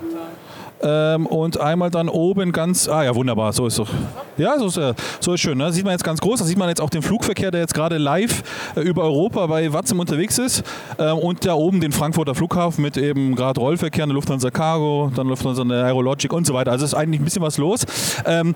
Ähm, 0.81 1.25
und 1.25 1.59
einmal 1.59 1.91
dann 1.91 2.07
oben 2.07 2.53
ganz, 2.53 2.87
ah 2.87 3.03
ja, 3.03 3.13
wunderbar, 3.13 3.51
so 3.51 3.67
ist 3.67 3.77
doch. 3.79 3.89
Ja, 4.37 4.57
so 4.57 4.67
ist, 4.67 4.77
äh, 4.77 4.93
so 5.19 5.33
ist 5.33 5.41
schön. 5.41 5.57
Ne? 5.57 5.73
sieht 5.73 5.83
man 5.83 5.91
jetzt 5.91 6.05
ganz 6.05 6.21
groß, 6.21 6.39
da 6.39 6.45
sieht 6.45 6.57
man 6.57 6.69
jetzt 6.69 6.79
auch 6.79 6.89
den 6.89 7.01
Flugverkehr, 7.01 7.51
der 7.51 7.59
jetzt 7.59 7.73
gerade 7.73 7.97
live 7.97 8.43
äh, 8.75 8.81
über 8.81 9.03
Europa 9.03 9.45
bei 9.47 9.71
Watzim 9.73 9.99
unterwegs 9.99 10.37
ist. 10.37 10.63
Ähm, 10.97 11.17
und 11.17 11.45
da 11.45 11.53
oben 11.53 11.81
den 11.81 11.91
Frankfurter 11.91 12.33
Flughafen 12.33 12.81
mit 12.81 12.95
eben 12.95 13.35
gerade 13.35 13.59
Rollverkehr, 13.59 14.05
eine 14.05 14.13
Lufthansa 14.13 14.51
Cargo, 14.51 15.11
dann 15.13 15.27
Lufthansa 15.27 15.63
eine 15.63 15.83
Aerologic 15.83 16.31
und 16.31 16.47
so 16.47 16.53
weiter. 16.53 16.71
Also 16.71 16.85
ist 16.85 16.93
eigentlich 16.93 17.19
ein 17.19 17.25
bisschen 17.25 17.41
was 17.41 17.57
los. 17.57 17.85
Ähm, 18.25 18.55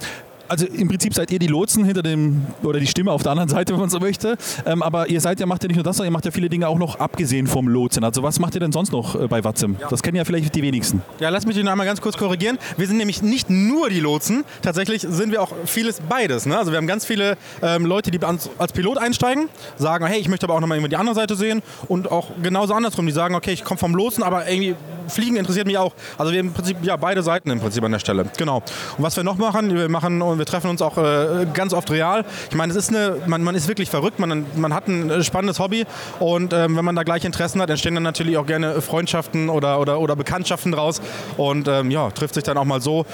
also 0.53 0.67
im 0.67 0.87
Prinzip 0.87 1.15
seid 1.15 1.31
ihr 1.31 1.39
die 1.39 1.47
Lotsen 1.47 1.83
hinter 1.83 2.03
dem, 2.03 2.45
oder 2.61 2.79
die 2.79 2.85
Stimme 2.85 3.11
auf 3.11 3.23
der 3.23 3.31
anderen 3.31 3.49
Seite, 3.49 3.73
wenn 3.73 3.79
man 3.79 3.89
so 3.89 3.99
möchte. 3.99 4.37
Ähm, 4.67 4.83
aber 4.83 5.09
ihr 5.09 5.19
seid 5.19 5.39
ja, 5.39 5.47
macht 5.47 5.63
ja 5.63 5.67
nicht 5.67 5.77
nur 5.77 5.83
das, 5.83 5.97
sondern 5.97 6.11
ihr 6.11 6.13
macht 6.13 6.25
ja 6.25 6.31
viele 6.31 6.47
Dinge 6.47 6.67
auch 6.67 6.77
noch 6.77 6.99
abgesehen 6.99 7.47
vom 7.47 7.67
Lotsen. 7.67 8.03
Also 8.03 8.21
was 8.21 8.39
macht 8.39 8.53
ihr 8.53 8.59
denn 8.59 8.71
sonst 8.71 8.91
noch 8.91 9.19
äh, 9.19 9.27
bei 9.27 9.43
Watzim? 9.43 9.77
Ja. 9.81 9.87
Das 9.89 10.03
kennen 10.03 10.15
ja 10.15 10.25
vielleicht 10.25 10.53
die 10.53 10.61
wenigsten. 10.61 11.01
Ja, 11.19 11.29
lass 11.29 11.47
mich 11.47 11.55
den 11.55 11.67
einmal 11.67 11.87
ganz 11.87 12.01
kurz 12.01 12.17
korrigieren. 12.17 12.59
Wir 12.77 12.85
sind 12.85 12.97
nämlich 12.97 13.23
nicht 13.23 13.49
nur 13.49 13.89
die 13.89 13.99
Lotsen, 13.99 14.43
tatsächlich 14.61 15.01
sind 15.01 15.31
wir 15.31 15.41
auch 15.41 15.51
vieles 15.65 16.01
beides. 16.07 16.45
Ne? 16.45 16.55
Also 16.55 16.71
wir 16.71 16.77
haben 16.77 16.87
ganz 16.87 17.03
viele 17.03 17.35
ähm, 17.63 17.87
Leute, 17.87 18.11
die 18.11 18.19
als, 18.23 18.49
Pilot 18.73 18.99
einsteigen, 18.99 19.49
sagen, 19.77 20.05
hey, 20.05 20.19
ich 20.19 20.29
möchte 20.29 20.45
aber 20.45 20.53
auch 20.53 20.59
nochmal 20.59 20.79
die 20.87 20.95
andere 20.95 21.15
Seite 21.15 21.35
sehen. 21.35 21.63
Und 21.87 22.11
auch 22.11 22.29
genauso 22.43 22.75
andersrum, 22.75 23.07
die 23.07 23.11
sagen, 23.11 23.33
okay, 23.33 23.53
ich 23.53 23.63
komme 23.63 23.79
vom 23.79 23.95
Lotsen, 23.95 24.23
aber 24.23 24.47
irgendwie 24.47 24.75
Fliegen 25.07 25.35
interessiert 25.35 25.67
mich 25.67 25.77
auch. 25.77 25.93
Also 26.17 26.31
wir 26.31 26.39
haben 26.39 26.47
im 26.47 26.53
Prinzip 26.53 26.77
ja 26.83 26.95
beide 26.95 27.23
Seiten 27.23 27.49
im 27.49 27.59
Prinzip 27.59 27.83
an 27.83 27.91
der 27.91 27.99
Stelle. 27.99 28.25
Genau. 28.37 28.57
Und 28.97 29.03
was 29.03 29.15
wir 29.15 29.23
noch 29.23 29.37
machen, 29.37 29.73
wir 29.73 29.89
machen 29.89 30.21
wir 30.43 30.45
treffen 30.45 30.69
uns 30.69 30.81
auch 30.81 30.97
äh, 30.97 31.47
ganz 31.53 31.73
oft 31.73 31.89
real. 31.89 32.25
Ich 32.49 32.55
meine, 32.57 32.71
es 32.71 32.77
ist 32.77 32.89
eine, 32.89 33.15
man, 33.27 33.43
man 33.43 33.55
ist 33.55 33.69
wirklich 33.69 33.89
verrückt, 33.89 34.19
man, 34.19 34.45
man 34.57 34.73
hat 34.73 34.89
ein 34.89 35.23
spannendes 35.23 35.57
Hobby. 35.59 35.85
Und 36.19 36.51
ähm, 36.51 36.75
wenn 36.75 36.83
man 36.83 36.97
da 36.97 37.03
gleich 37.03 37.23
Interessen 37.23 37.61
hat, 37.61 37.69
entstehen 37.69 37.93
dann 37.93 38.03
natürlich 38.03 38.37
auch 38.37 38.45
gerne 38.45 38.81
Freundschaften 38.81 39.47
oder, 39.47 39.79
oder, 39.79 40.01
oder 40.01 40.17
Bekanntschaften 40.17 40.73
draus. 40.73 41.01
Und 41.37 41.69
ähm, 41.69 41.91
ja, 41.91 42.11
trifft 42.11 42.33
sich 42.33 42.43
dann 42.43 42.57
auch 42.57 42.65
mal 42.65 42.81
so 42.81 43.05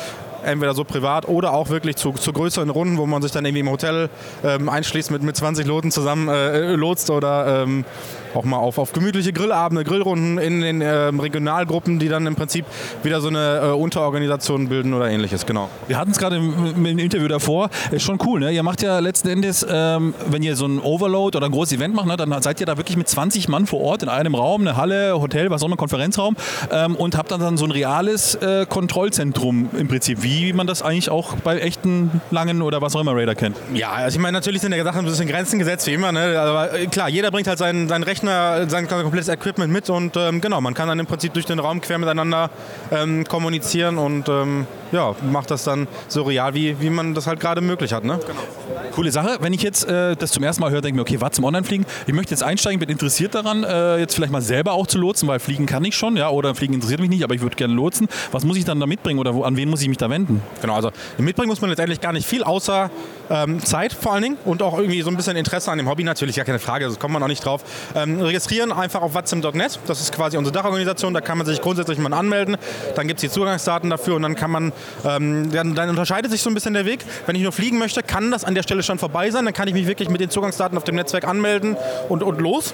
entweder 0.43 0.73
so 0.73 0.84
privat 0.84 1.27
oder 1.27 1.53
auch 1.53 1.69
wirklich 1.69 1.97
zu, 1.97 2.13
zu 2.13 2.34
größeren 2.34 2.69
Runden, 2.69 2.97
wo 2.97 3.05
man 3.05 3.21
sich 3.21 3.32
dann 3.32 3.45
irgendwie 3.45 3.59
im 3.59 3.69
Hotel 3.69 4.09
ähm, 4.43 4.69
einschließt 4.69 5.11
mit, 5.11 5.21
mit 5.21 5.36
20 5.36 5.67
Loten 5.67 5.91
zusammen 5.91 6.30
äh, 6.30 6.73
lotst 6.75 7.09
oder 7.09 7.63
ähm, 7.63 7.86
auch 8.34 8.43
mal 8.43 8.57
auf, 8.57 8.77
auf 8.77 8.93
gemütliche 8.93 9.34
Grillabende, 9.34 9.84
Grillrunden 9.84 10.38
in 10.38 10.61
den 10.61 10.82
ähm, 10.82 11.19
Regionalgruppen, 11.19 11.99
die 11.99 12.09
dann 12.09 12.25
im 12.27 12.36
Prinzip 12.36 12.65
wieder 13.03 13.21
so 13.21 13.27
eine 13.27 13.61
äh, 13.63 13.71
Unterorganisation 13.71 14.69
bilden 14.69 14.93
oder 14.93 15.09
ähnliches, 15.09 15.45
genau. 15.45 15.69
Wir 15.88 15.97
hatten 15.97 16.11
es 16.11 16.17
gerade 16.17 16.38
im, 16.38 16.86
im, 16.86 16.99
Interview 16.99 17.27
davor, 17.27 17.69
ist 17.91 18.03
schon 18.03 18.19
cool, 18.25 18.39
ne? 18.39 18.51
Ihr 18.51 18.63
macht 18.63 18.82
ja 18.82 18.99
letzten 18.99 19.30
Endes, 19.30 19.65
ähm, 19.69 20.13
wenn 20.27 20.43
ihr 20.43 20.55
so 20.55 20.65
ein 20.65 20.80
Overload 20.80 21.38
oder 21.38 21.47
ein 21.47 21.51
großes 21.51 21.77
Event 21.77 21.95
macht, 21.95 22.07
ne, 22.07 22.17
dann 22.17 22.41
seid 22.41 22.59
ihr 22.59 22.65
da 22.65 22.77
wirklich 22.77 22.97
mit 22.97 23.07
20 23.07 23.47
Mann 23.47 23.65
vor 23.65 23.82
Ort 23.82 24.03
in 24.03 24.09
einem 24.09 24.36
Raum, 24.36 24.61
eine 24.61 24.75
Halle, 24.75 25.19
Hotel, 25.19 25.49
was 25.49 25.63
auch 25.63 25.67
immer, 25.67 25.77
Konferenzraum 25.77 26.36
ähm, 26.71 26.95
und 26.95 27.17
habt 27.17 27.32
dann, 27.32 27.39
dann 27.39 27.57
so 27.57 27.65
ein 27.65 27.71
reales 27.71 28.36
äh, 28.36 28.65
Kontrollzentrum 28.67 29.69
im 29.77 29.88
Prinzip, 29.88 30.23
wie 30.23 30.53
man 30.53 30.67
das 30.67 30.82
eigentlich 30.82 31.09
auch 31.09 31.36
bei 31.36 31.59
echten 31.59 32.21
langen 32.32 32.61
oder 32.61 32.82
was 32.82 32.95
auch 32.95 33.01
immer 33.01 33.15
Raider 33.15 33.36
kennt. 33.36 33.57
Ja, 33.73 33.91
also 33.91 34.17
ich 34.17 34.21
meine, 34.21 34.38
natürlich 34.38 34.61
sind 34.61 34.71
der 34.71 34.84
Sachen 34.84 34.99
ein 34.99 35.05
bisschen 35.05 35.27
Grenzen 35.27 35.59
gesetzt, 35.59 35.88
wie 35.88 35.93
immer, 35.93 36.11
ne? 36.11 36.39
aber 36.39 36.73
äh, 36.77 36.88
klar, 36.88 37.09
jeder 37.09 37.32
bringt 37.32 37.47
halt 37.47 37.59
sein, 37.59 37.88
sein 37.88 38.03
Rechner, 38.20 38.70
sein 38.70 38.88
komplettes 38.88 39.30
Equipment 39.30 39.72
mit 39.72 39.89
und 39.89 40.17
ähm, 40.17 40.41
genau, 40.41 40.59
man 40.59 40.74
kann 40.74 40.89
dann 40.89 40.99
im 40.99 41.05
Prinzip 41.05 41.34
durch 41.34 41.45
den 41.45 41.59
Raum 41.59 41.80
quer 41.80 41.97
miteinander 41.97 42.49
ähm, 42.91 43.24
kommunizieren 43.26 43.97
und 43.97 44.28
ähm, 44.28 44.67
ja, 44.91 45.15
macht 45.31 45.51
das 45.51 45.63
dann 45.63 45.87
so 46.07 46.23
real, 46.23 46.53
wie, 46.53 46.79
wie 46.79 46.89
man 46.89 47.13
das 47.13 47.27
halt 47.27 47.39
gerade 47.39 47.61
möglich 47.61 47.93
hat. 47.93 48.03
Ne? 48.03 48.19
Coole 48.91 49.11
Sache. 49.11 49.37
Wenn 49.41 49.53
ich 49.53 49.61
jetzt 49.61 49.87
äh, 49.87 50.15
das 50.15 50.31
zum 50.31 50.43
ersten 50.43 50.61
Mal 50.61 50.71
höre, 50.71 50.81
denke 50.81 50.89
ich 50.89 50.95
mir, 50.95 51.01
okay, 51.01 51.21
was 51.21 51.33
zum 51.33 51.45
Online-Fliegen? 51.45 51.85
Ich 52.07 52.13
möchte 52.13 52.31
jetzt 52.31 52.43
einsteigen, 52.43 52.79
bin 52.79 52.89
interessiert 52.89 53.35
daran, 53.35 53.63
äh, 53.63 53.97
jetzt 53.97 54.15
vielleicht 54.15 54.31
mal 54.31 54.41
selber 54.41 54.73
auch 54.73 54.87
zu 54.87 54.97
lotsen, 54.97 55.27
weil 55.27 55.39
Fliegen 55.39 55.65
kann 55.65 55.83
ich 55.85 55.95
schon, 55.95 56.17
ja, 56.17 56.29
oder 56.29 56.55
Fliegen 56.55 56.73
interessiert 56.73 56.99
mich 56.99 57.09
nicht, 57.09 57.23
aber 57.23 57.35
ich 57.35 57.41
würde 57.41 57.55
gerne 57.55 57.73
lotsen. 57.73 58.07
Was 58.31 58.43
muss 58.43 58.57
ich 58.57 58.65
dann 58.65 58.79
da 58.79 58.87
mitbringen 58.87 59.19
oder 59.19 59.35
wo, 59.35 59.43
an 59.43 59.55
wen 59.57 59.69
muss 59.69 59.81
ich 59.81 59.89
mich 59.89 59.97
da 59.97 60.09
wenden? 60.09 60.41
Genau, 60.61 60.75
also 60.75 60.91
mitbringen 61.17 61.49
muss 61.49 61.61
man 61.61 61.69
letztendlich 61.69 62.01
gar 62.01 62.13
nicht 62.13 62.27
viel, 62.27 62.43
außer 62.43 62.89
ähm, 63.29 63.63
Zeit 63.63 63.93
vor 63.93 64.13
allen 64.13 64.23
Dingen 64.23 64.37
und 64.45 64.61
auch 64.61 64.77
irgendwie 64.77 65.01
so 65.01 65.09
ein 65.09 65.17
bisschen 65.17 65.37
Interesse 65.37 65.71
an 65.71 65.77
dem 65.77 65.87
Hobby 65.87 66.03
natürlich, 66.03 66.35
gar 66.35 66.45
keine 66.45 66.59
Frage, 66.59 66.85
das 66.85 66.99
kommt 66.99 67.13
man 67.13 67.21
auch 67.23 67.27
nicht 67.27 67.45
drauf. 67.45 67.63
Ähm, 67.95 68.21
registrieren 68.21 68.71
einfach 68.71 69.01
auf 69.01 69.13
watzim.net, 69.13 69.79
das 69.85 70.01
ist 70.01 70.13
quasi 70.13 70.37
unsere 70.37 70.53
Dachorganisation, 70.53 71.13
da 71.13 71.21
kann 71.21 71.37
man 71.37 71.47
sich 71.47 71.61
grundsätzlich 71.61 71.97
mal 71.99 72.13
anmelden, 72.13 72.57
dann 72.95 73.07
gibt 73.07 73.19
es 73.19 73.21
die 73.21 73.29
Zugangsdaten 73.29 73.89
dafür 73.89 74.15
und 74.15 74.23
dann 74.23 74.35
kann 74.35 74.51
man, 74.51 74.73
ähm, 75.05 75.51
dann, 75.51 75.75
dann 75.75 75.89
unterscheidet 75.89 76.32
sich 76.32 76.41
so 76.41 76.49
ein 76.49 76.53
bisschen 76.53 76.73
der 76.73 76.86
Weg. 76.86 77.05
Wenn 77.25 77.36
ich 77.36 77.43
nur 77.43 77.51
fliegen 77.51 77.77
möchte, 77.77 78.03
kann 78.03 78.32
das 78.32 78.43
an 78.43 78.55
der 78.55 78.63
Stelle 78.63 78.84
schon 78.84 78.99
vorbei 78.99 79.32
sein, 79.32 79.45
dann 79.45 79.53
kann 79.53 79.67
ich 79.67 79.73
mich 79.73 79.88
wirklich 79.88 80.09
mit 80.09 80.21
den 80.21 80.30
Zugangsdaten 80.30 80.77
auf 80.77 80.84
dem 80.84 80.95
Netzwerk 80.95 81.25
anmelden 81.25 81.77
und, 82.09 82.23
und 82.23 82.39
los. 82.39 82.73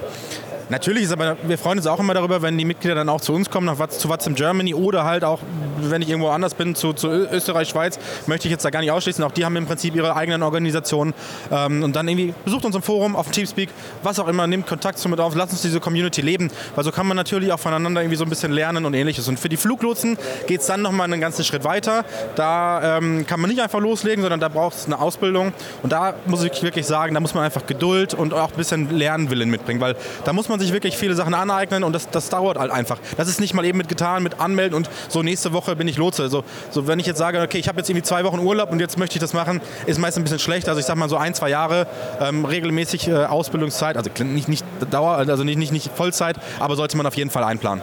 Natürlich 0.70 1.04
ist 1.04 1.12
aber, 1.12 1.38
wir 1.44 1.58
freuen 1.58 1.78
uns 1.78 1.88
auch 1.88 2.00
immer 2.00 2.14
darüber, 2.14 2.42
wenn 2.42 2.58
die 2.58 2.66
Mitglieder 2.66 2.96
dann 2.96 3.10
auch 3.10 3.22
zu 3.22 3.34
uns 3.34 3.50
kommen, 3.50 3.68
nach 3.68 3.78
Watz, 3.78 4.00
zu 4.00 4.10
Watz 4.10 4.26
in 4.26 4.36
Germany 4.36 4.74
oder 4.74 5.04
halt 5.04 5.24
auch, 5.24 5.40
wenn 5.80 6.02
ich 6.02 6.10
irgendwo 6.10 6.30
anders 6.30 6.56
bin, 6.56 6.74
zu, 6.74 6.94
zu 6.94 7.08
Österreich, 7.08 7.70
Schweiz, 7.70 8.00
möchte 8.26 8.48
ich 8.48 8.52
jetzt 8.52 8.66
da 8.66 8.72
gar 8.72 8.80
nicht 8.80 8.92
ausschließen. 8.92 9.24
Auch 9.24 9.32
die 9.32 9.46
haben 9.46 9.56
im 9.56 9.68
Prinzip 9.68 9.96
ihre 9.96 10.16
eigenen 10.16 10.42
Organisationen. 10.44 11.14
Ähm, 11.52 11.84
und 11.84 11.96
dann 11.96 12.08
irgendwie 12.08 12.34
besucht 12.44 12.66
uns 12.66 12.76
im 12.76 12.82
Forum, 12.82 13.16
auf 13.16 13.28
dem 13.28 13.34
Teamspeak, 13.34 13.70
was 14.02 14.20
auch 14.20 14.28
immer, 14.28 14.48
nimmt 14.48 14.66
Kontakt 14.66 14.98
zu 14.98 15.08
mit 15.08 15.20
auf, 15.20 15.36
lasst 15.36 15.54
uns 15.54 15.62
diese 15.62 15.80
Community 15.80 16.22
leben. 16.22 16.50
Weil 16.74 16.84
so 16.84 16.92
kann 16.92 17.06
man 17.06 17.16
natürlich 17.16 17.52
auch 17.52 17.60
voneinander 17.60 18.02
irgendwie 18.02 18.18
so 18.18 18.24
ein 18.24 18.30
bisschen 18.30 18.52
lernen 18.52 18.86
und 18.86 18.94
ähnliches. 18.94 19.28
Und 19.28 19.40
für 19.40 19.50
die 19.50 19.58
Fluglotsen 19.58 20.18
geht 20.48 20.62
es 20.62 20.68
dann 20.68 20.82
nochmal 20.82 21.06
einen 21.06 21.22
ganzen 21.22 21.44
Schritt 21.44 21.64
weiter. 21.64 22.06
Da 22.36 22.98
ähm, 22.98 23.26
kann 23.28 23.40
man 23.40 23.50
nicht 23.50 23.62
einfach 23.62 23.80
loslegen, 23.80 24.24
sondern 24.24 24.40
da 24.40 24.50
braucht 24.50 24.76
es 24.76 24.86
eine 24.86 25.00
Ausbildung. 25.00 25.54
Und 25.84 25.92
da 25.92 26.16
muss 26.26 26.44
ich 26.44 26.64
wirklich 26.64 26.86
sagen, 26.86 27.14
da 27.14 27.20
muss 27.20 27.34
man 27.34 27.44
einfach 27.44 27.66
Geduld 27.66 28.14
und 28.14 28.34
auch 28.34 28.52
ein 28.52 28.58
bisschen 28.58 28.90
Lernwillen 28.90 29.50
mitbringen, 29.50 29.82
weil 29.82 29.96
da 30.24 30.34
muss 30.34 30.50
man 30.50 30.55
sich 30.60 30.74
wirklich 30.74 30.98
viele 30.98 31.16
Sachen 31.16 31.34
aneignen 31.34 31.84
und 31.84 31.94
das, 31.94 32.10
das 32.10 32.30
dauert 32.30 32.58
halt 32.58 32.72
einfach. 32.72 33.00
Das 33.18 33.28
ist 33.28 33.40
nicht 33.40 33.54
mal 33.54 33.66
eben 33.66 33.78
mit 33.78 33.88
getan, 33.88 34.24
mit 34.24 34.40
anmelden 34.40 34.76
und 34.76 34.90
so 35.10 35.24
nächste 35.24 35.54
Woche 35.54 35.76
bin 35.76 35.88
ich 35.88 35.98
Lotse. 35.98 36.24
Also, 36.24 36.44
so 36.72 36.88
wenn 36.88 37.00
ich 37.00 37.06
jetzt 37.06 37.18
sage, 37.18 37.42
okay, 37.42 37.58
ich 37.58 37.68
habe 37.68 37.80
jetzt 37.80 37.90
irgendwie 37.90 38.04
zwei 38.04 38.24
Wochen 38.24 38.40
Urlaub 38.40 38.72
und 38.72 38.80
jetzt 38.80 38.98
möchte 38.98 39.16
ich 39.16 39.22
das 39.22 39.34
machen, 39.34 39.62
ist 39.86 40.00
meist 40.00 40.18
ein 40.18 40.24
bisschen 40.24 40.40
schlecht. 40.40 40.68
Also 40.68 40.80
ich 40.80 40.86
sag 40.86 40.96
mal 40.96 41.10
so 41.10 41.18
ein, 41.18 41.34
zwei 41.34 41.50
Jahre 41.50 41.88
ähm, 42.20 42.46
regelmäßig 42.46 43.08
äh, 43.08 43.26
Ausbildungszeit, 43.26 43.98
also 43.98 44.10
nicht, 44.24 44.48
nicht 44.48 44.66
Dauer, 44.92 45.18
also 45.18 45.44
nicht, 45.44 45.58
nicht, 45.58 45.72
nicht 45.72 45.92
Vollzeit, 45.96 46.38
aber 46.60 46.76
sollte 46.76 46.98
man 46.98 47.06
auf 47.06 47.16
jeden 47.16 47.30
Fall 47.30 47.44
einplanen. 47.44 47.82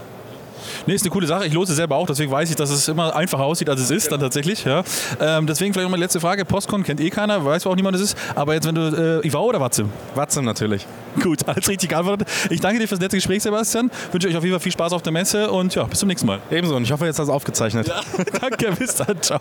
Nee, 0.87 0.95
ist 0.95 1.03
eine 1.03 1.11
coole 1.11 1.27
Sache. 1.27 1.47
Ich 1.47 1.53
lose 1.53 1.75
selber 1.75 1.97
auch, 1.97 2.07
deswegen 2.07 2.31
weiß 2.31 2.51
ich, 2.51 2.57
dass 2.57 2.71
es 2.71 2.89
immer 2.89 3.15
einfacher 3.15 3.45
aussieht, 3.45 3.69
als 3.69 3.81
es 3.81 3.91
ist 3.91 4.11
dann 4.13 4.21
tatsächlich. 4.21 4.65
Ja. 4.65 4.83
Ähm, 5.21 5.47
deswegen 5.47 5.73
vielleicht 5.73 5.85
noch 5.85 5.91
mal 5.91 6.01
letzte 6.01 6.21
Frage. 6.21 6.45
Postcon 6.45 6.83
kennt 6.83 7.01
eh 7.01 7.11
keiner, 7.11 7.45
weiß 7.45 7.67
auch 7.67 7.77
niemand, 7.77 7.95
was 7.95 8.03
es 8.03 8.13
ist. 8.13 8.19
Aber 8.35 8.55
jetzt, 8.55 8.67
wenn 8.67 8.75
du, 8.75 9.21
äh, 9.23 9.27
Ivo 9.27 9.41
oder 9.41 9.61
Watzim? 9.61 9.91
Watzim 10.15 10.45
natürlich. 10.45 10.87
Gut, 11.23 11.41
alles 11.49 11.69
richtig 11.69 11.91
geantwortet. 11.91 12.29
Ich 12.51 12.61
danke 12.61 12.81
dir 12.81 12.89
fürs 12.89 13.01
nette 13.01 13.17
Gespräch, 13.17 13.43
Sebastian. 13.43 13.91
Wünsche 14.13 14.29
euch 14.29 14.37
auf 14.37 14.43
jeden 14.43 14.55
Fall 14.55 14.61
viel 14.61 14.73
Spaß 14.73 14.93
auf 14.93 15.03
der 15.03 15.13
Messe 15.13 15.51
und 15.51 15.75
ja, 15.75 15.85
bis 15.85 15.99
zum 15.99 16.09
nächsten 16.09 16.27
Mal. 16.27 16.41
Ebenso 16.51 16.77
und 16.77 16.85
ich 16.85 16.93
hoffe, 16.93 17.07
jetzt 17.07 17.19
hast 17.19 17.29
du 17.29 17.33
aufgezeichnet. 17.33 17.89
Ja, 17.89 18.01
danke, 18.41 18.73
bis 18.73 18.95
dann, 18.95 19.21
ciao. 19.21 19.41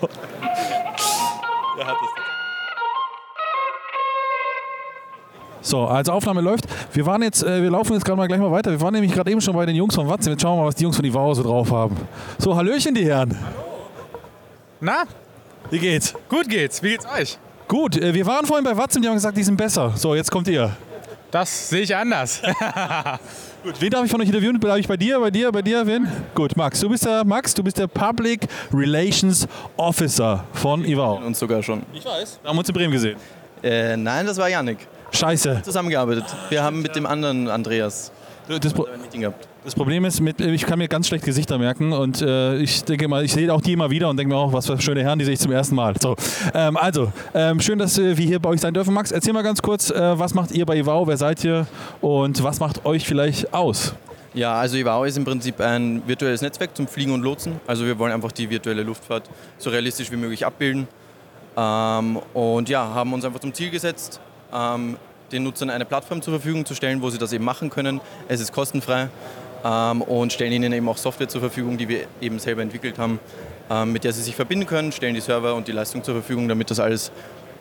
Ja, 1.77 1.87
hat 1.87 1.95
es. 2.01 2.20
So, 5.61 5.85
also 5.85 6.11
Aufnahme 6.11 6.41
läuft. 6.41 6.65
Wir 6.93 7.05
waren 7.05 7.21
jetzt, 7.21 7.43
äh, 7.43 7.61
wir 7.61 7.69
laufen 7.69 7.93
jetzt 7.93 8.03
gerade 8.03 8.17
mal 8.17 8.27
gleich 8.27 8.39
mal 8.39 8.51
weiter. 8.51 8.71
Wir 8.71 8.81
waren 8.81 8.93
nämlich 8.93 9.13
gerade 9.13 9.29
eben 9.31 9.41
schon 9.41 9.55
bei 9.55 9.65
den 9.65 9.75
Jungs 9.75 9.93
von 9.95 10.07
Watzim. 10.07 10.31
Jetzt 10.33 10.41
schauen 10.41 10.57
wir 10.57 10.61
mal, 10.63 10.67
was 10.67 10.75
die 10.75 10.83
Jungs 10.83 10.95
von 10.95 11.05
Ivao 11.05 11.33
so 11.33 11.43
drauf 11.43 11.71
haben. 11.71 11.95
So, 12.39 12.55
Hallöchen, 12.55 12.95
die 12.95 13.05
Herren. 13.05 13.37
Na, 14.79 15.03
Wie 15.69 15.79
geht's? 15.79 16.13
gut 16.27 16.49
geht's. 16.49 16.81
Wie 16.81 16.89
geht's 16.89 17.05
euch? 17.05 17.37
Gut, 17.67 17.95
äh, 17.97 18.13
wir 18.13 18.25
waren 18.25 18.45
vorhin 18.45 18.65
bei 18.65 18.75
Watzim, 18.75 19.01
die 19.01 19.07
haben 19.07 19.15
gesagt, 19.15 19.37
die 19.37 19.43
sind 19.43 19.55
besser. 19.55 19.93
So, 19.95 20.15
jetzt 20.15 20.31
kommt 20.31 20.47
ihr. 20.47 20.71
Das 21.29 21.69
sehe 21.69 21.81
ich 21.83 21.95
anders. 21.95 22.41
Gut, 23.63 23.79
wen 23.79 23.89
darf 23.91 24.03
ich 24.03 24.11
von 24.11 24.19
euch 24.19 24.27
interviewen? 24.27 24.59
Darf 24.59 24.77
ich 24.77 24.87
bei 24.87 24.97
dir, 24.97 25.17
bei 25.19 25.29
dir, 25.31 25.49
bei 25.51 25.61
dir, 25.61 25.85
wen? 25.87 26.05
Gut, 26.35 26.57
Max, 26.57 26.79
du 26.81 26.89
bist 26.89 27.05
der 27.05 27.23
Max, 27.23 27.53
du 27.53 27.63
bist 27.63 27.77
der 27.77 27.87
Public 27.87 28.47
Relations 28.73 29.47
Officer 29.77 30.43
von 30.51 30.83
Ivao. 30.83 31.17
uns 31.25 31.39
sogar 31.39 31.61
schon. 31.63 31.83
Ich 31.93 32.03
weiß. 32.03 32.39
Wir 32.41 32.49
haben 32.49 32.57
uns 32.57 32.67
in 32.67 32.73
Bremen 32.73 32.91
gesehen. 32.91 33.17
Äh, 33.63 33.95
nein, 33.95 34.25
das 34.25 34.37
war 34.37 34.49
Yannick. 34.49 34.79
Scheiße. 35.11 35.61
Zusammengearbeitet. 35.63 36.25
Wir 36.49 36.63
haben 36.63 36.81
mit 36.81 36.95
dem 36.95 37.05
anderen 37.05 37.49
Andreas 37.49 38.11
Das, 38.47 38.73
Pro 38.73 38.87
das 39.63 39.75
Problem 39.75 40.05
ist, 40.05 40.21
mit, 40.21 40.41
ich 40.41 40.65
kann 40.65 40.79
mir 40.79 40.87
ganz 40.87 41.07
schlecht 41.07 41.23
Gesichter 41.23 41.59
merken 41.59 41.93
und 41.93 42.21
äh, 42.21 42.57
ich 42.57 42.83
denke 42.83 43.07
mal, 43.07 43.23
ich 43.23 43.31
sehe 43.31 43.53
auch 43.53 43.61
die 43.61 43.73
immer 43.73 43.91
wieder 43.91 44.09
und 44.09 44.17
denke 44.17 44.33
mir 44.33 44.39
auch, 44.39 44.51
was 44.51 44.65
für 44.65 44.81
schöne 44.81 45.03
Herren, 45.03 45.19
die 45.19 45.25
sehe 45.25 45.35
ich 45.35 45.39
zum 45.39 45.51
ersten 45.51 45.75
Mal. 45.75 45.93
So, 46.01 46.15
ähm, 46.53 46.77
also, 46.77 47.13
ähm, 47.35 47.59
schön, 47.59 47.77
dass 47.77 47.99
äh, 47.99 48.17
wir 48.17 48.25
hier 48.25 48.39
bei 48.39 48.49
euch 48.49 48.59
sein 48.59 48.73
dürfen. 48.73 48.93
Max, 48.93 49.11
erzähl 49.11 49.33
mal 49.33 49.43
ganz 49.43 49.61
kurz, 49.61 49.91
äh, 49.91 50.17
was 50.17 50.33
macht 50.33 50.51
ihr 50.51 50.65
bei 50.65 50.77
Ivao, 50.77 51.05
wer 51.05 51.17
seid 51.17 51.43
ihr 51.43 51.67
und 52.01 52.43
was 52.43 52.59
macht 52.59 52.85
euch 52.85 53.05
vielleicht 53.05 53.53
aus? 53.53 53.93
Ja, 54.33 54.53
also 54.53 54.77
IWAO 54.77 55.03
ist 55.03 55.17
im 55.17 55.25
Prinzip 55.25 55.59
ein 55.59 56.01
virtuelles 56.07 56.41
Netzwerk 56.41 56.75
zum 56.75 56.87
Fliegen 56.87 57.11
und 57.11 57.21
Lotsen. 57.21 57.59
Also 57.67 57.85
wir 57.85 57.99
wollen 57.99 58.13
einfach 58.13 58.31
die 58.31 58.49
virtuelle 58.49 58.81
Luftfahrt 58.81 59.29
so 59.57 59.69
realistisch 59.69 60.09
wie 60.09 60.15
möglich 60.15 60.45
abbilden. 60.45 60.87
Ähm, 61.57 62.17
und 62.33 62.69
ja, 62.69 62.93
haben 62.93 63.11
uns 63.11 63.25
einfach 63.25 63.41
zum 63.41 63.53
Ziel 63.53 63.69
gesetzt, 63.69 64.21
ähm, 64.53 64.97
den 65.31 65.43
Nutzern 65.43 65.69
eine 65.69 65.85
Plattform 65.85 66.21
zur 66.21 66.33
Verfügung 66.33 66.65
zu 66.65 66.75
stellen, 66.75 67.01
wo 67.01 67.09
sie 67.09 67.17
das 67.17 67.33
eben 67.33 67.45
machen 67.45 67.69
können. 67.69 68.01
Es 68.27 68.41
ist 68.41 68.51
kostenfrei 68.51 69.09
ähm, 69.63 70.01
und 70.01 70.33
stellen 70.33 70.51
ihnen 70.51 70.73
eben 70.73 70.89
auch 70.89 70.97
Software 70.97 71.29
zur 71.29 71.41
Verfügung, 71.41 71.77
die 71.77 71.87
wir 71.87 72.05
eben 72.19 72.39
selber 72.39 72.61
entwickelt 72.61 72.97
haben, 72.97 73.19
ähm, 73.69 73.93
mit 73.93 74.03
der 74.03 74.13
sie 74.13 74.21
sich 74.21 74.35
verbinden 74.35 74.65
können, 74.65 74.91
stellen 74.91 75.15
die 75.15 75.21
Server 75.21 75.55
und 75.55 75.67
die 75.67 75.71
Leistung 75.71 76.03
zur 76.03 76.15
Verfügung, 76.15 76.47
damit 76.47 76.69
das 76.69 76.79
alles 76.79 77.11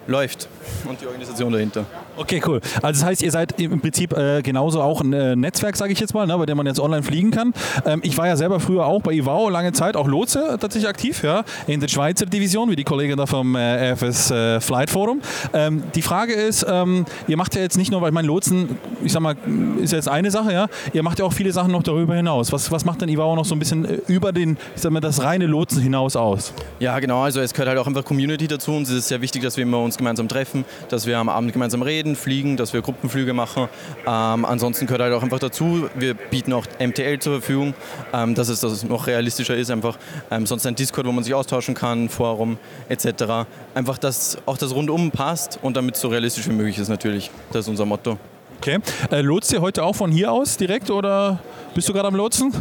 läuft 0.06 0.48
und 0.86 1.00
die 1.00 1.06
Organisation 1.06 1.52
dahinter. 1.52 1.86
Okay, 2.16 2.42
cool. 2.46 2.60
Also 2.82 3.00
das 3.00 3.04
heißt, 3.04 3.22
ihr 3.22 3.30
seid 3.30 3.60
im 3.60 3.80
Prinzip 3.80 4.16
äh, 4.16 4.42
genauso 4.42 4.82
auch 4.82 5.00
ein 5.00 5.12
äh, 5.12 5.36
Netzwerk, 5.36 5.76
sage 5.76 5.92
ich 5.92 6.00
jetzt 6.00 6.14
mal, 6.14 6.26
ne, 6.26 6.36
bei 6.36 6.46
dem 6.46 6.56
man 6.56 6.66
jetzt 6.66 6.80
online 6.80 7.02
fliegen 7.02 7.30
kann. 7.30 7.52
Ähm, 7.86 8.00
ich 8.02 8.16
war 8.18 8.26
ja 8.26 8.36
selber 8.36 8.60
früher 8.60 8.86
auch 8.86 9.02
bei 9.02 9.12
Ivao 9.12 9.48
lange 9.48 9.72
Zeit, 9.72 9.96
auch 9.96 10.06
Lotse 10.06 10.58
tatsächlich 10.60 10.88
aktiv, 10.88 11.22
ja, 11.22 11.44
in 11.66 11.80
der 11.80 11.88
Schweizer 11.88 12.26
Division, 12.26 12.70
wie 12.70 12.76
die 12.76 12.84
Kollegen 12.84 13.16
da 13.16 13.26
vom 13.26 13.56
äh, 13.56 13.94
FS 13.96 14.30
äh, 14.30 14.60
Flight 14.60 14.90
Forum. 14.90 15.20
Ähm, 15.52 15.82
die 15.94 16.02
Frage 16.02 16.32
ist, 16.32 16.66
ähm, 16.68 17.04
ihr 17.28 17.36
macht 17.36 17.54
ja 17.54 17.62
jetzt 17.62 17.76
nicht 17.76 17.90
nur, 17.90 18.02
weil 18.02 18.12
mein 18.12 18.24
Lotsen, 18.24 18.78
ich 19.02 19.12
sag 19.12 19.20
mal, 19.20 19.36
ist 19.80 19.92
jetzt 19.92 20.08
eine 20.08 20.30
Sache, 20.30 20.52
ja, 20.52 20.66
ihr 20.92 21.02
macht 21.02 21.18
ja 21.18 21.24
auch 21.24 21.32
viele 21.32 21.52
Sachen 21.52 21.72
noch 21.72 21.82
darüber 21.82 22.14
hinaus. 22.14 22.52
Was, 22.52 22.70
was 22.70 22.84
macht 22.84 23.00
denn 23.00 23.08
Ivao 23.08 23.34
noch 23.36 23.44
so 23.44 23.54
ein 23.54 23.58
bisschen 23.58 23.84
äh, 23.84 23.98
über 24.08 24.32
den, 24.32 24.56
ich 24.74 24.82
sag 24.82 24.92
mal, 24.92 25.00
das 25.00 25.22
reine 25.22 25.46
Lotsen 25.46 25.82
hinaus 25.82 26.16
aus? 26.16 26.52
Ja, 26.78 26.98
genau. 26.98 27.22
Also 27.22 27.40
es 27.40 27.52
gehört 27.52 27.68
halt 27.68 27.78
auch 27.78 27.86
einfach 27.86 28.04
Community 28.04 28.48
dazu. 28.48 28.78
Ist 28.80 28.90
es 28.90 29.08
sehr 29.08 29.20
wichtig, 29.20 29.42
dass 29.42 29.56
wir 29.56 29.62
immer 29.62 29.78
uns 29.78 29.96
gemeinsam 29.96 30.28
treffen, 30.28 30.64
dass 30.88 31.06
wir 31.06 31.18
am 31.18 31.28
Abend 31.28 31.52
gemeinsam 31.52 31.82
reden, 31.82 31.99
fliegen, 32.16 32.56
dass 32.56 32.72
wir 32.72 32.82
Gruppenflüge 32.82 33.32
machen. 33.32 33.68
Ähm, 34.06 34.44
ansonsten 34.44 34.86
gehört 34.86 35.02
halt 35.02 35.14
auch 35.14 35.22
einfach 35.22 35.38
dazu, 35.38 35.88
wir 35.94 36.14
bieten 36.14 36.52
auch 36.52 36.66
MTL 36.78 37.18
zur 37.18 37.40
Verfügung, 37.40 37.74
ähm, 38.12 38.34
dass 38.34 38.48
es 38.48 38.60
das 38.60 38.84
noch 38.84 39.06
realistischer 39.06 39.56
ist. 39.56 39.70
Einfach 39.70 39.98
ähm, 40.30 40.46
sonst 40.46 40.66
ein 40.66 40.74
Discord, 40.74 41.06
wo 41.06 41.12
man 41.12 41.24
sich 41.24 41.34
austauschen 41.34 41.74
kann, 41.74 42.08
Forum 42.08 42.58
etc. 42.88 43.46
Einfach, 43.74 43.98
dass 43.98 44.38
auch 44.46 44.58
das 44.58 44.74
rundum 44.74 45.10
passt 45.10 45.58
und 45.62 45.76
damit 45.76 45.94
es 45.94 46.00
so 46.00 46.08
realistisch 46.08 46.48
wie 46.48 46.52
möglich 46.52 46.78
ist 46.78 46.88
natürlich. 46.88 47.30
Das 47.52 47.66
ist 47.66 47.68
unser 47.68 47.86
Motto. 47.86 48.18
Okay. 48.58 48.78
Äh, 49.10 49.22
lotst 49.22 49.52
ihr 49.52 49.60
heute 49.60 49.82
auch 49.82 49.96
von 49.96 50.12
hier 50.12 50.30
aus 50.30 50.56
direkt 50.56 50.90
oder 50.90 51.38
bist 51.74 51.88
du 51.88 51.92
gerade 51.92 52.08
am 52.08 52.14
Lotsen? 52.14 52.52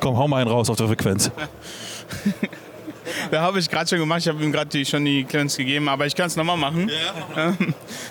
Komm, 0.00 0.16
hau 0.16 0.26
mal 0.26 0.40
einen 0.40 0.50
raus 0.50 0.70
auf 0.70 0.76
der 0.76 0.86
Frequenz. 0.86 1.30
Ja, 3.30 3.40
habe 3.40 3.58
ich 3.58 3.68
gerade 3.68 3.88
schon 3.88 3.98
gemacht. 3.98 4.20
Ich 4.20 4.28
habe 4.28 4.42
ihm 4.42 4.52
gerade 4.52 4.84
schon 4.84 5.04
die 5.04 5.24
Clearance 5.24 5.56
gegeben, 5.56 5.88
aber 5.88 6.06
ich 6.06 6.14
kann 6.14 6.26
es 6.26 6.36
nochmal 6.36 6.56
machen. 6.56 6.90
Ja. 7.36 7.54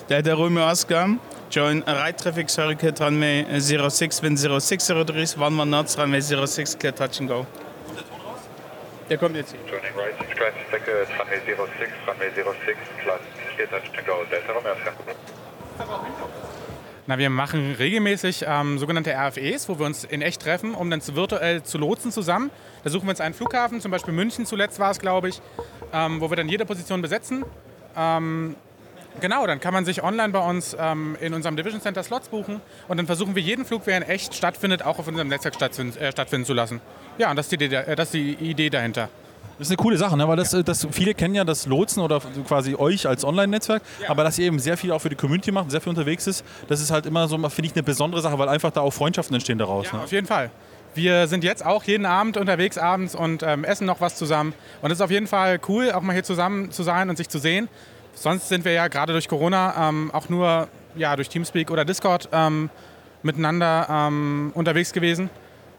Der, 0.08 0.22
der 0.22 0.34
Romeo 0.34 0.68
Oscar, 0.68 1.08
join 1.50 1.82
right 1.82 2.18
traffic 2.18 2.50
circuit 2.50 3.00
runway 3.00 3.44
06, 3.58 4.22
when 4.22 4.36
0603 4.36 5.22
is 5.22 5.36
11 5.36 5.64
knots, 5.64 5.98
runway 5.98 6.20
06, 6.20 6.78
clear 6.78 6.94
touch 6.94 7.20
and 7.20 7.28
go. 7.28 7.46
Der 9.08 9.18
kommt 9.18 9.36
jetzt 9.36 9.52
hier. 9.52 9.60
Joining 9.70 9.96
right, 9.96 10.16
traffic 10.36 10.66
circuit, 10.70 11.08
runway 11.18 11.40
06, 11.46 11.92
runway 12.06 12.30
06, 12.34 12.78
clear 13.56 13.68
touch 13.68 13.98
and 13.98 14.06
go, 14.06 14.24
Delta 14.30 14.52
Romeo 14.52 14.72
Oscar. 14.72 14.92
Na, 17.06 17.18
wir 17.18 17.30
machen 17.30 17.74
regelmäßig 17.78 18.44
ähm, 18.46 18.78
sogenannte 18.78 19.12
RFEs, 19.12 19.68
wo 19.68 19.78
wir 19.78 19.86
uns 19.86 20.04
in 20.04 20.22
echt 20.22 20.40
treffen, 20.40 20.74
um 20.74 20.88
dann 20.88 21.00
zu 21.00 21.16
virtuell 21.16 21.62
zu 21.64 21.78
lotsen 21.78 22.12
zusammen. 22.12 22.50
Da 22.84 22.90
suchen 22.90 23.06
wir 23.06 23.10
uns 23.10 23.20
einen 23.20 23.34
Flughafen, 23.34 23.80
zum 23.80 23.90
Beispiel 23.90 24.12
München 24.12 24.46
zuletzt 24.46 24.78
war 24.78 24.90
es, 24.90 24.98
glaube 24.98 25.28
ich, 25.28 25.40
ähm, 25.92 26.20
wo 26.20 26.30
wir 26.30 26.36
dann 26.36 26.48
jede 26.48 26.64
Position 26.64 27.02
besetzen. 27.02 27.44
Ähm, 27.96 28.56
genau, 29.20 29.46
dann 29.46 29.60
kann 29.60 29.74
man 29.74 29.84
sich 29.84 30.02
online 30.02 30.32
bei 30.32 30.38
uns 30.38 30.76
ähm, 30.78 31.16
in 31.20 31.34
unserem 31.34 31.56
Division 31.56 31.80
Center 31.80 32.02
Slots 32.02 32.28
buchen 32.28 32.60
und 32.88 32.96
dann 32.96 33.06
versuchen 33.06 33.34
wir 33.34 33.42
jeden 33.42 33.64
Flug, 33.64 33.84
der 33.84 33.98
in 33.98 34.02
echt 34.02 34.34
stattfindet, 34.34 34.82
auch 34.84 34.98
auf 34.98 35.06
unserem 35.06 35.28
Netzwerk 35.28 35.54
stattfinden, 35.54 35.96
äh, 35.98 36.10
stattfinden 36.12 36.46
zu 36.46 36.54
lassen. 36.54 36.80
Ja, 37.18 37.30
und 37.30 37.36
das 37.36 37.46
ist 37.46 37.52
die 37.52 37.64
Idee, 37.64 37.76
äh, 37.76 37.96
das 37.96 38.08
ist 38.08 38.14
die 38.14 38.32
Idee 38.34 38.70
dahinter. 38.70 39.08
Das 39.58 39.68
ist 39.68 39.70
eine 39.70 39.76
coole 39.76 39.96
Sache, 39.96 40.16
ne? 40.16 40.26
weil 40.26 40.36
das, 40.36 40.52
äh, 40.54 40.64
das, 40.64 40.86
viele 40.90 41.14
kennen 41.14 41.34
ja 41.34 41.44
das 41.44 41.66
Lotsen 41.66 42.02
oder 42.02 42.20
quasi 42.48 42.74
euch 42.74 43.06
als 43.06 43.24
Online-Netzwerk, 43.24 43.82
aber 44.08 44.24
dass 44.24 44.38
ihr 44.38 44.46
eben 44.46 44.58
sehr 44.58 44.76
viel 44.76 44.90
auch 44.92 44.98
für 44.98 45.10
die 45.10 45.14
Community 45.14 45.52
macht, 45.52 45.70
sehr 45.70 45.80
viel 45.80 45.90
unterwegs 45.90 46.26
ist, 46.26 46.44
das 46.68 46.80
ist 46.80 46.90
halt 46.90 47.06
immer 47.06 47.28
so, 47.28 47.36
finde 47.48 47.68
ich, 47.68 47.74
eine 47.74 47.82
besondere 47.82 48.22
Sache, 48.22 48.38
weil 48.38 48.48
einfach 48.48 48.70
da 48.70 48.80
auch 48.80 48.92
Freundschaften 48.92 49.34
entstehen 49.34 49.58
daraus. 49.58 49.86
Ja, 49.86 49.98
ne? 49.98 50.04
auf 50.04 50.12
jeden 50.12 50.26
Fall. 50.26 50.50
Wir 50.94 51.26
sind 51.26 51.42
jetzt 51.42 51.64
auch 51.64 51.84
jeden 51.84 52.04
Abend 52.04 52.36
unterwegs 52.36 52.76
abends 52.76 53.14
und 53.14 53.42
ähm, 53.42 53.64
essen 53.64 53.86
noch 53.86 54.00
was 54.00 54.16
zusammen. 54.16 54.52
Und 54.82 54.90
es 54.90 54.98
ist 54.98 55.02
auf 55.02 55.10
jeden 55.10 55.26
Fall 55.26 55.58
cool, 55.68 55.90
auch 55.92 56.02
mal 56.02 56.12
hier 56.12 56.24
zusammen 56.24 56.70
zu 56.70 56.82
sein 56.82 57.08
und 57.08 57.16
sich 57.16 57.28
zu 57.28 57.38
sehen. 57.38 57.68
Sonst 58.14 58.48
sind 58.48 58.64
wir 58.66 58.72
ja 58.72 58.88
gerade 58.88 59.12
durch 59.12 59.26
Corona 59.28 59.88
ähm, 59.88 60.10
auch 60.12 60.28
nur 60.28 60.68
ja, 60.94 61.16
durch 61.16 61.30
Teamspeak 61.30 61.70
oder 61.70 61.86
Discord 61.86 62.28
ähm, 62.32 62.68
miteinander 63.22 63.86
ähm, 63.90 64.50
unterwegs 64.54 64.92
gewesen. 64.92 65.30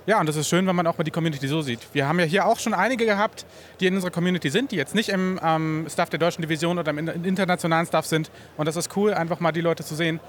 Ja, 0.07 0.19
und 0.19 0.27
das 0.27 0.35
ist 0.35 0.49
schön, 0.49 0.65
wenn 0.65 0.75
man 0.75 0.87
auch 0.87 0.97
mal 0.97 1.03
die 1.03 1.11
Community 1.11 1.47
so 1.47 1.61
sieht. 1.61 1.79
Wir 1.93 2.07
haben 2.07 2.19
ja 2.19 2.25
hier 2.25 2.45
auch 2.47 2.59
schon 2.59 2.73
einige 2.73 3.05
gehabt, 3.05 3.45
die 3.79 3.85
in 3.87 3.93
unserer 3.95 4.11
Community 4.11 4.49
sind, 4.49 4.71
die 4.71 4.75
jetzt 4.75 4.95
nicht 4.95 5.09
im 5.09 5.39
ähm, 5.43 5.85
Staff 5.89 6.09
der 6.09 6.19
deutschen 6.19 6.41
Division 6.41 6.79
oder 6.79 6.89
im 6.89 6.97
in- 6.97 7.23
internationalen 7.23 7.85
Staff 7.85 8.07
sind. 8.07 8.31
Und 8.57 8.67
das 8.67 8.75
ist 8.75 8.97
cool, 8.97 9.13
einfach 9.13 9.39
mal 9.39 9.51
die 9.51 9.61
Leute 9.61 9.83
zu 9.83 9.93
sehen, 9.95 10.19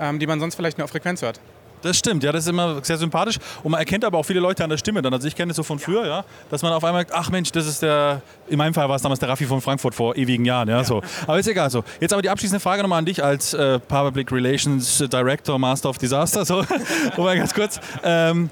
ähm, 0.00 0.18
die 0.18 0.26
man 0.26 0.40
sonst 0.40 0.56
vielleicht 0.56 0.76
nur 0.76 0.84
auf 0.86 0.90
Frequenz 0.90 1.22
hört. 1.22 1.40
Das 1.84 1.98
stimmt, 1.98 2.22
ja, 2.24 2.32
das 2.32 2.44
ist 2.44 2.48
immer 2.50 2.82
sehr 2.82 2.96
sympathisch. 2.96 3.36
Und 3.62 3.70
man 3.72 3.78
erkennt 3.78 4.04
aber 4.04 4.16
auch 4.18 4.22
viele 4.24 4.40
Leute 4.40 4.64
an 4.64 4.70
der 4.70 4.78
Stimme 4.78 5.02
dann. 5.02 5.12
Also 5.12 5.28
ich 5.28 5.36
kenne 5.36 5.50
es 5.50 5.56
so 5.56 5.62
von 5.62 5.78
früher, 5.78 6.06
ja, 6.06 6.24
dass 6.50 6.62
man 6.62 6.72
auf 6.72 6.82
einmal, 6.82 7.06
ach 7.12 7.30
Mensch, 7.30 7.52
das 7.52 7.66
ist 7.66 7.82
der, 7.82 8.22
in 8.48 8.56
meinem 8.58 8.72
Fall 8.72 8.88
war 8.88 8.96
es 8.96 9.02
damals 9.02 9.20
der 9.20 9.28
Raffi 9.28 9.44
von 9.44 9.60
Frankfurt 9.60 9.94
vor 9.94 10.16
ewigen 10.16 10.44
Jahren, 10.44 10.68
ja, 10.68 10.82
so. 10.82 11.02
Aber 11.26 11.38
ist 11.38 11.46
egal 11.46 11.68
so. 11.70 11.84
Jetzt 12.00 12.12
aber 12.12 12.22
die 12.22 12.30
abschließende 12.30 12.60
Frage 12.60 12.82
nochmal 12.82 13.00
an 13.00 13.04
dich 13.04 13.22
als 13.22 13.52
äh, 13.54 13.78
Public 13.78 14.32
Relations 14.32 15.04
Director, 15.12 15.58
Master 15.58 15.90
of 15.90 15.98
Disaster, 15.98 16.44
so. 16.44 16.64
Nur 17.16 17.26
mal 17.26 17.36
ganz 17.36 17.52
kurz. 17.52 17.78
Ähm, 18.02 18.50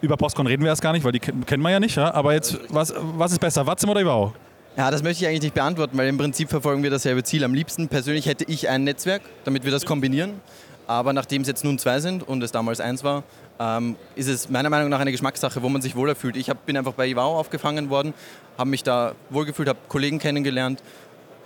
über 0.00 0.16
Postcon 0.16 0.46
reden 0.46 0.62
wir 0.62 0.68
erst 0.70 0.82
gar 0.82 0.92
nicht, 0.92 1.04
weil 1.04 1.12
die 1.12 1.20
ken- 1.20 1.46
kennen 1.46 1.62
wir 1.62 1.70
ja 1.70 1.80
nicht, 1.80 1.96
ja. 1.96 2.12
Aber 2.12 2.32
jetzt, 2.32 2.58
was, 2.68 2.92
was 2.96 3.32
ist 3.32 3.38
besser, 3.40 3.66
Watzim 3.66 3.88
oder 3.90 4.00
Ibau? 4.00 4.32
Ja, 4.76 4.90
das 4.92 5.02
möchte 5.02 5.24
ich 5.24 5.28
eigentlich 5.28 5.42
nicht 5.42 5.54
beantworten, 5.54 5.98
weil 5.98 6.06
im 6.08 6.18
Prinzip 6.18 6.50
verfolgen 6.50 6.84
wir 6.84 6.90
dasselbe 6.90 7.24
Ziel. 7.24 7.42
Am 7.42 7.52
liebsten 7.52 7.88
persönlich 7.88 8.26
hätte 8.26 8.44
ich 8.44 8.68
ein 8.68 8.84
Netzwerk, 8.84 9.22
damit 9.44 9.64
wir 9.64 9.72
das 9.72 9.84
kombinieren. 9.84 10.40
Aber 10.88 11.12
nachdem 11.12 11.42
es 11.42 11.48
jetzt 11.48 11.64
nun 11.64 11.78
zwei 11.78 12.00
sind 12.00 12.26
und 12.26 12.42
es 12.42 12.50
damals 12.50 12.80
eins 12.80 13.04
war, 13.04 13.22
ähm, 13.60 13.96
ist 14.16 14.26
es 14.26 14.48
meiner 14.48 14.70
Meinung 14.70 14.88
nach 14.88 15.00
eine 15.00 15.12
Geschmackssache, 15.12 15.62
wo 15.62 15.68
man 15.68 15.82
sich 15.82 15.94
wohler 15.94 16.16
fühlt. 16.16 16.34
Ich 16.34 16.48
hab, 16.48 16.64
bin 16.64 16.78
einfach 16.78 16.94
bei 16.94 17.06
Ivao 17.06 17.38
aufgefangen 17.38 17.90
worden, 17.90 18.14
habe 18.56 18.70
mich 18.70 18.84
da 18.84 19.14
wohlgefühlt, 19.28 19.68
habe 19.68 19.78
Kollegen 19.88 20.18
kennengelernt, 20.18 20.82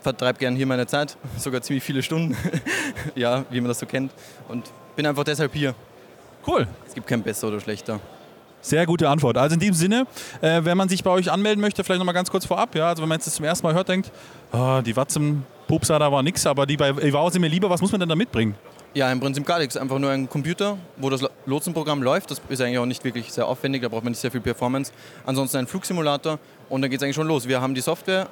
vertreibe 0.00 0.38
gern 0.38 0.54
hier 0.54 0.66
meine 0.66 0.86
Zeit, 0.86 1.16
sogar 1.38 1.60
ziemlich 1.60 1.82
viele 1.82 2.04
Stunden, 2.04 2.36
ja, 3.16 3.44
wie 3.50 3.60
man 3.60 3.66
das 3.66 3.80
so 3.80 3.86
kennt. 3.86 4.12
Und 4.48 4.70
bin 4.94 5.06
einfach 5.06 5.24
deshalb 5.24 5.52
hier. 5.52 5.74
Cool. 6.46 6.68
Es 6.86 6.94
gibt 6.94 7.08
kein 7.08 7.24
besser 7.24 7.48
oder 7.48 7.58
schlechter. 7.58 7.98
Sehr 8.60 8.86
gute 8.86 9.08
Antwort. 9.08 9.38
Also 9.38 9.54
in 9.54 9.60
diesem 9.60 9.74
Sinne, 9.74 10.06
äh, 10.40 10.64
wenn 10.64 10.76
man 10.76 10.88
sich 10.88 11.02
bei 11.02 11.10
euch 11.10 11.32
anmelden 11.32 11.60
möchte, 11.60 11.82
vielleicht 11.82 11.98
nochmal 11.98 12.14
ganz 12.14 12.30
kurz 12.30 12.46
vorab. 12.46 12.76
Ja, 12.76 12.90
also 12.90 13.02
wenn 13.02 13.08
man 13.08 13.18
jetzt 13.18 13.26
das 13.26 13.34
zum 13.34 13.44
ersten 13.44 13.66
Mal 13.66 13.74
hört, 13.74 13.88
denkt, 13.88 14.12
ah, 14.52 14.80
die 14.82 14.94
Watzem 14.94 15.44
Pupsa, 15.66 15.98
da 15.98 16.12
war 16.12 16.22
nix, 16.22 16.46
aber 16.46 16.64
die 16.64 16.76
bei 16.76 16.90
Ivao 16.90 17.28
sind 17.28 17.40
mir 17.40 17.48
lieber. 17.48 17.68
Was 17.68 17.80
muss 17.80 17.90
man 17.90 17.98
denn 17.98 18.08
da 18.08 18.14
mitbringen? 18.14 18.54
Ja, 18.94 19.10
im 19.10 19.20
Prinzip 19.20 19.46
gar 19.46 19.58
nichts. 19.58 19.76
Einfach 19.76 19.98
nur 19.98 20.10
ein 20.10 20.28
Computer, 20.28 20.76
wo 20.98 21.08
das 21.08 21.24
Lotsenprogramm 21.46 22.02
läuft. 22.02 22.30
Das 22.30 22.42
ist 22.48 22.60
eigentlich 22.60 22.78
auch 22.78 22.86
nicht 22.86 23.02
wirklich 23.04 23.32
sehr 23.32 23.46
aufwendig, 23.46 23.82
da 23.82 23.88
braucht 23.88 24.04
man 24.04 24.10
nicht 24.10 24.20
sehr 24.20 24.30
viel 24.30 24.42
Performance. 24.42 24.92
Ansonsten 25.24 25.58
ein 25.58 25.66
Flugsimulator 25.66 26.38
und 26.68 26.82
dann 26.82 26.90
geht 26.90 27.00
es 27.00 27.02
eigentlich 27.02 27.16
schon 27.16 27.26
los. 27.26 27.48
Wir 27.48 27.60
haben 27.60 27.74
die 27.74 27.80
Software, 27.80 28.28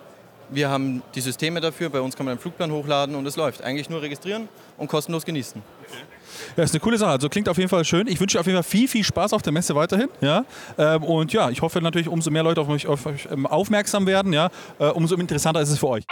wir 0.51 0.69
haben 0.69 1.03
die 1.15 1.23
Systeme 1.23 1.61
dafür, 1.61 1.89
bei 1.89 2.01
uns 2.01 2.15
kann 2.15 2.27
man 2.27 2.33
einen 2.33 2.41
Flugplan 2.41 2.71
hochladen 2.73 3.15
und 3.15 3.25
es 3.27 3.37
läuft. 3.37 3.63
Eigentlich 3.63 3.89
nur 3.89 4.03
registrieren 4.03 4.49
und 4.77 4.89
kostenlos 4.89 5.25
genießen. 5.25 5.63
Ja, 6.57 6.65
ist 6.65 6.75
eine 6.75 6.81
coole 6.81 6.99
Sache. 6.99 7.13
Also 7.13 7.29
klingt 7.29 7.49
auf 7.49 7.57
jeden 7.57 7.71
Fall 7.71 7.85
schön. 7.85 8.07
Ich 8.07 8.21
wünsche 8.21 8.39
auf 8.39 8.47
jeden 8.47 8.57
Fall 8.57 8.71
viel, 8.71 8.89
viel 8.89 9.05
Spaß 9.05 9.33
auf 9.33 9.43
der 9.43 9.53
Messe 9.53 9.75
weiterhin. 9.75 10.09
Ja? 10.21 10.45
Ähm, 10.77 11.03
und 11.05 11.33
ja, 11.33 11.49
ich 11.51 11.63
hoffe 11.63 11.81
natürlich, 11.81 12.09
umso 12.09 12.31
mehr 12.31 12.43
Leute 12.43 12.61
auf 12.61 12.69
euch, 12.69 12.87
auf 12.87 13.07
ähm, 13.31 13.47
aufmerksam 13.47 14.07
werden, 14.07 14.33
ja, 14.33 14.51
äh, 14.79 14.89
umso 14.89 15.17
interessanter 15.17 15.61
ist 15.61 15.71
es 15.71 15.79
für 15.79 15.89
euch. 15.89 16.05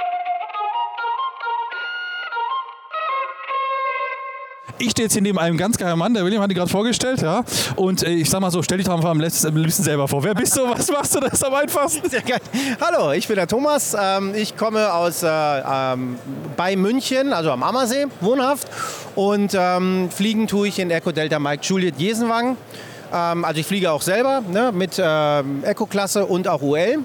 Ich 4.81 4.93
stehe 4.93 5.07
jetzt 5.07 5.15
hier 5.15 5.23
neben 5.23 5.39
einem 5.41 5.57
ganz 5.57 5.77
geilen 5.77 5.99
Mann, 5.99 6.15
der 6.15 6.25
William 6.25 6.41
hat 6.41 6.51
ihn 6.51 6.57
gerade 6.57 6.71
vorgestellt, 6.71 7.21
ja. 7.21 7.43
Und 7.75 8.05
äh, 8.05 8.11
ich 8.11 8.31
sag 8.31 8.41
mal 8.41 8.53
so, 8.53 8.63
stell 8.63 8.79
dich 8.79 8.87
doch 8.87 8.95
einfach 8.95 9.11
am 9.11 9.21
liebsten 9.21 9.83
selber 9.83 10.07
vor. 10.07 10.23
Wer 10.23 10.35
bist 10.35 10.57
du? 10.57 10.69
Was 10.71 10.89
machst 10.89 11.17
du? 11.17 11.21
Das 11.21 11.33
ist 11.33 11.45
am 11.45 11.55
einfachsten. 11.55 12.09
Sehr 12.09 12.23
geil. 12.23 12.39
Hallo, 12.81 13.11
ich 13.11 13.27
bin 13.27 13.37
der 13.37 13.49
Thomas. 13.49 13.97
Ähm, 14.01 14.35
ich 14.37 14.57
komme 14.57 14.93
aus 14.93 15.25
äh, 15.25 15.29
ähm, 15.29 16.17
bei 16.57 16.77
München, 16.77 17.33
also 17.33 17.51
am 17.51 17.65
Ammersee, 17.65 18.07
wohnhaft. 18.21 18.69
Und 19.17 19.53
ähm, 19.59 20.11
fliegen 20.11 20.47
tue 20.47 20.69
ich 20.69 20.79
in 20.79 20.93
Echo 20.93 21.11
Delta 21.11 21.41
Mike 21.41 21.65
Juliet 21.65 21.99
Jesenwang. 21.99 22.57
Ähm, 23.13 23.45
also 23.45 23.61
ich 23.61 23.67
fliege 23.67 23.91
auch 23.91 24.03
selber 24.03 24.43
ne, 24.49 24.71
mit 24.73 25.01
ähm, 25.03 25.65
Echo-Klasse 25.65 26.25
und 26.27 26.47
auch 26.47 26.63
UL. 26.63 26.99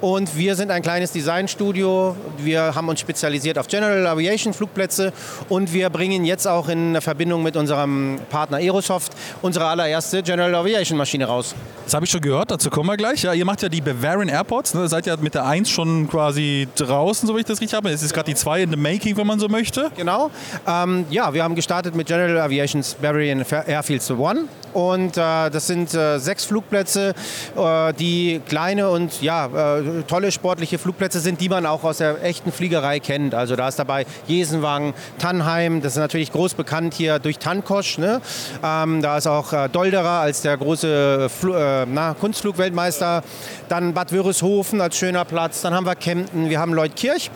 Und 0.00 0.36
wir 0.36 0.56
sind 0.56 0.70
ein 0.70 0.82
kleines 0.82 1.12
Designstudio. 1.12 2.16
Wir 2.38 2.74
haben 2.74 2.88
uns 2.88 3.00
spezialisiert 3.00 3.58
auf 3.58 3.66
General 3.66 4.06
Aviation 4.06 4.52
Flugplätze 4.52 5.12
und 5.48 5.72
wir 5.72 5.88
bringen 5.88 6.24
jetzt 6.26 6.46
auch 6.46 6.68
in 6.68 7.00
Verbindung 7.00 7.42
mit 7.42 7.56
unserem 7.56 8.18
Partner 8.28 8.58
Aerosoft 8.58 9.12
unsere 9.40 9.66
allererste 9.66 10.22
General 10.22 10.54
Aviation 10.54 10.98
Maschine 10.98 11.24
raus. 11.24 11.54
Das 11.86 11.94
habe 11.94 12.04
ich 12.04 12.10
schon 12.10 12.20
gehört, 12.20 12.50
dazu 12.50 12.68
kommen 12.68 12.88
wir 12.90 12.96
gleich. 12.96 13.22
Ja, 13.22 13.32
ihr 13.32 13.44
macht 13.44 13.62
ja 13.62 13.68
die 13.68 13.80
Bavarian 13.80 14.28
Airports, 14.28 14.74
ne? 14.74 14.86
seid 14.88 15.06
ja 15.06 15.16
mit 15.16 15.34
der 15.34 15.46
1 15.46 15.70
schon 15.70 16.08
quasi 16.08 16.68
draußen, 16.76 17.26
so 17.26 17.34
wie 17.36 17.40
ich 17.40 17.46
das 17.46 17.60
richtig 17.60 17.76
habe. 17.76 17.90
Es 17.90 18.02
ist 18.02 18.12
gerade 18.12 18.30
die 18.30 18.34
2 18.34 18.64
in 18.64 18.70
the 18.70 18.76
making, 18.76 19.16
wenn 19.16 19.26
man 19.26 19.38
so 19.38 19.48
möchte. 19.48 19.90
Genau. 19.96 20.30
Ähm, 20.66 21.06
ja, 21.10 21.32
wir 21.32 21.42
haben 21.42 21.54
gestartet 21.54 21.94
mit 21.94 22.06
General 22.06 22.38
Aviation's 22.40 22.94
Bavarian 23.00 23.44
Airfields 23.66 24.10
One. 24.10 24.44
Und 24.72 25.16
äh, 25.16 25.48
das 25.48 25.68
sind 25.68 25.94
äh, 25.94 26.18
sechs 26.18 26.44
Flugplätze, 26.44 27.14
äh, 27.56 27.94
die 27.94 28.42
kleine 28.46 28.90
und 28.90 29.22
ja, 29.22 29.46
äh, 29.46 29.85
tolle 30.06 30.32
sportliche 30.32 30.78
Flugplätze 30.78 31.20
sind, 31.20 31.40
die 31.40 31.48
man 31.48 31.66
auch 31.66 31.84
aus 31.84 31.98
der 31.98 32.22
echten 32.22 32.52
Fliegerei 32.52 33.00
kennt. 33.00 33.34
Also 33.34 33.56
da 33.56 33.68
ist 33.68 33.78
dabei 33.78 34.06
Jesenwang, 34.26 34.94
Tannheim, 35.18 35.82
das 35.82 35.94
ist 35.94 35.98
natürlich 35.98 36.32
groß 36.32 36.54
bekannt 36.54 36.94
hier 36.94 37.18
durch 37.18 37.38
Tankosch. 37.38 37.98
Ne? 37.98 38.20
Ähm, 38.62 39.02
da 39.02 39.18
ist 39.18 39.26
auch 39.26 39.52
äh, 39.52 39.68
Dolderer 39.68 40.20
als 40.20 40.42
der 40.42 40.56
große 40.56 41.28
Flu 41.28 41.54
äh, 41.54 41.86
na, 41.86 42.14
Kunstflugweltmeister. 42.14 43.22
Dann 43.68 43.94
Bad 43.94 44.12
Wörishofen 44.12 44.80
als 44.80 44.96
schöner 44.96 45.24
Platz. 45.24 45.62
Dann 45.62 45.74
haben 45.74 45.86
wir 45.86 45.96
Kempten, 45.96 46.50
wir 46.50 46.60
haben 46.60 46.72
Leutkirch. 46.72 47.30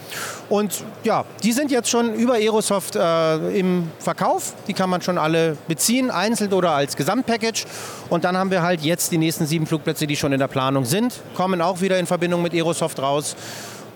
Und 0.51 0.83
ja, 1.05 1.25
die 1.45 1.53
sind 1.53 1.71
jetzt 1.71 1.89
schon 1.89 2.13
über 2.13 2.35
Aerosoft 2.35 2.97
äh, 2.97 3.37
im 3.57 3.89
Verkauf. 4.01 4.53
Die 4.67 4.75
kann 4.75 4.91
man 4.91 5.01
schon 5.01 5.17
alle 5.17 5.57
beziehen, 5.69 6.11
einzeln 6.11 6.53
oder 6.53 6.73
als 6.73 6.97
Gesamtpackage. 6.97 7.67
Und 8.11 8.25
dann 8.25 8.37
haben 8.37 8.51
wir 8.51 8.61
halt 8.61 8.81
jetzt 8.81 9.13
die 9.13 9.19
nächsten 9.19 9.47
sieben 9.47 9.67
Flugplätze, 9.67 10.09
die 10.09 10.17
schon 10.17 10.33
in 10.33 10.41
der 10.41 10.49
Planung 10.49 10.85
sind, 10.85 11.21
kommen 11.35 11.63
auch 11.63 11.81
wieder 11.81 11.99
in 12.01 12.07
Verbindung 12.07 12.43
mit 12.43 12.53
Aerosoft 12.53 12.99
raus. 12.99 13.37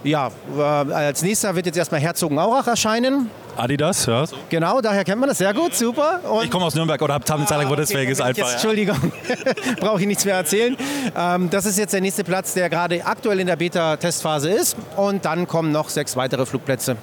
Ja, 0.05 0.31
äh, 0.57 0.63
als 0.63 1.23
nächster 1.23 1.57
wird 1.57 1.67
jetzt 1.67 1.77
erstmal 1.77 2.01
Herzogenaurach 2.01 2.69
erscheinen. 2.69 3.31
Adidas, 3.57 4.07
ja. 4.07 4.25
Genau, 4.49 4.81
daher 4.81 5.05
kennt 5.05 5.21
man 5.21 5.29
das 5.29 5.39
sehr 5.39 5.55
gut, 5.55 5.75
super. 5.75 6.21
Und 6.31 6.45
Ich 6.45 6.51
komme 6.51 6.65
aus 6.65 6.75
Nürnberg 6.75 7.01
oder 7.01 7.15
habe 7.15 7.25
Zeit 7.25 7.51
lang, 7.51 7.69
wo 7.69 7.77
deswegen 7.77 8.11
ist 8.11 8.21
einfach. 8.21 8.45
Jetzt, 8.45 8.53
Entschuldigung, 8.55 9.13
brauche 9.81 10.01
ich 10.01 10.07
nichts 10.07 10.25
mehr 10.25 10.37
erzählen. 10.37 10.77
Ähm, 11.17 11.51
das 11.51 11.67
ist 11.67 11.79
jetzt 11.79 11.93
der 11.95 12.01
nächste 12.01 12.25
Platz, 12.25 12.55
der 12.55 12.69
gerade 12.69 13.05
aktuell 13.05 13.41
in 13.41 13.47
der 13.47 13.57
Beta-Testphase 13.57 14.51
ist. 14.51 14.77
Und 14.97 15.25
dann 15.25 15.47
kommen 15.47 15.73
noch 15.73 15.89
sechs 15.89 16.17
weitere 16.17 16.47
Flugplätze. 16.47 16.97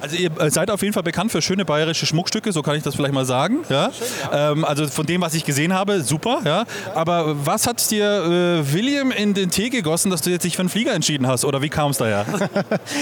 Also 0.00 0.16
ihr 0.16 0.30
äh, 0.40 0.50
seid 0.50 0.70
auf 0.70 0.82
jeden 0.82 0.94
Fall 0.94 1.02
bekannt 1.02 1.32
für 1.32 1.42
schöne 1.42 1.64
bayerische 1.64 2.06
Schmuckstücke, 2.06 2.52
so 2.52 2.62
kann 2.62 2.76
ich 2.76 2.82
das 2.82 2.94
vielleicht 2.94 3.14
mal 3.14 3.24
sagen. 3.24 3.58
Ja? 3.68 3.90
Ähm, 4.32 4.64
also 4.64 4.86
von 4.86 5.06
dem, 5.06 5.20
was 5.20 5.34
ich 5.34 5.44
gesehen 5.44 5.74
habe, 5.74 6.02
super. 6.02 6.40
Ja? 6.44 6.64
Aber 6.94 7.46
was 7.46 7.66
hat 7.66 7.90
dir 7.90 8.04
äh, 8.04 8.72
William 8.72 9.10
in 9.10 9.34
den 9.34 9.50
Tee 9.50 9.70
gegossen, 9.70 10.10
dass 10.10 10.22
du 10.22 10.30
jetzt 10.30 10.44
dich 10.44 10.56
für 10.56 10.60
einen 10.60 10.68
Flieger 10.68 10.92
entschieden 10.92 11.26
hast? 11.26 11.44
Oder 11.44 11.62
wie 11.62 11.68
kam 11.68 11.90
es 11.90 11.98
daher? 11.98 12.26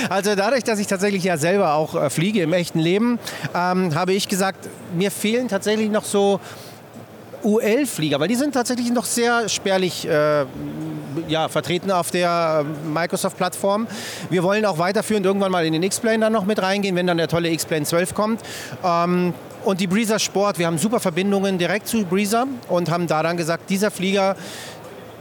Also 0.09 0.35
dadurch, 0.35 0.65
dass 0.65 0.79
ich 0.79 0.87
tatsächlich 0.87 1.25
ja 1.25 1.37
selber 1.37 1.75
auch 1.75 1.95
äh, 1.95 2.11
fliege 2.11 2.43
im 2.43 2.53
echten 2.53 2.79
Leben, 2.79 3.19
ähm, 3.55 3.95
habe 3.95 4.13
ich 4.13 4.29
gesagt, 4.29 4.69
mir 4.95 5.11
fehlen 5.11 5.49
tatsächlich 5.49 5.91
noch 5.91 6.05
so 6.05 6.41
UL-Flieger, 7.47 8.19
weil 8.19 8.29
die 8.29 8.35
sind 8.35 8.53
tatsächlich 8.53 8.91
noch 8.91 9.05
sehr 9.05 9.49
spärlich 9.49 10.07
äh, 10.07 10.45
ja, 11.29 11.49
vertreten 11.49 11.91
auf 11.91 12.11
der 12.11 12.65
äh, 12.65 12.89
Microsoft-Plattform. 12.89 13.87
Wir 14.31 14.43
wollen 14.43 14.65
auch 14.65 14.79
weiterführend 14.79 15.25
irgendwann 15.25 15.53
mal 15.53 15.65
in 15.65 15.73
den 15.73 15.83
X-Plane 15.83 16.19
dann 16.19 16.33
noch 16.33 16.45
mit 16.45 16.61
reingehen, 16.61 16.97
wenn 16.97 17.07
dann 17.07 17.19
der 17.19 17.29
tolle 17.29 17.51
X-Plane 17.51 17.85
12 17.85 18.15
kommt. 18.15 18.41
Ähm, 18.85 19.33
und 19.65 19.81
die 19.81 19.87
Breezer 19.87 20.19
Sport, 20.19 20.59
wir 20.59 20.67
haben 20.67 20.79
super 20.79 21.01
Verbindungen 21.01 21.59
direkt 21.59 21.89
zu 21.89 22.05
Breezer 22.05 22.47
und 22.69 22.91
haben 22.91 23.07
da 23.07 23.23
dann 23.23 23.37
gesagt, 23.37 23.71
dieser 23.71 23.91
Flieger, 23.91 24.37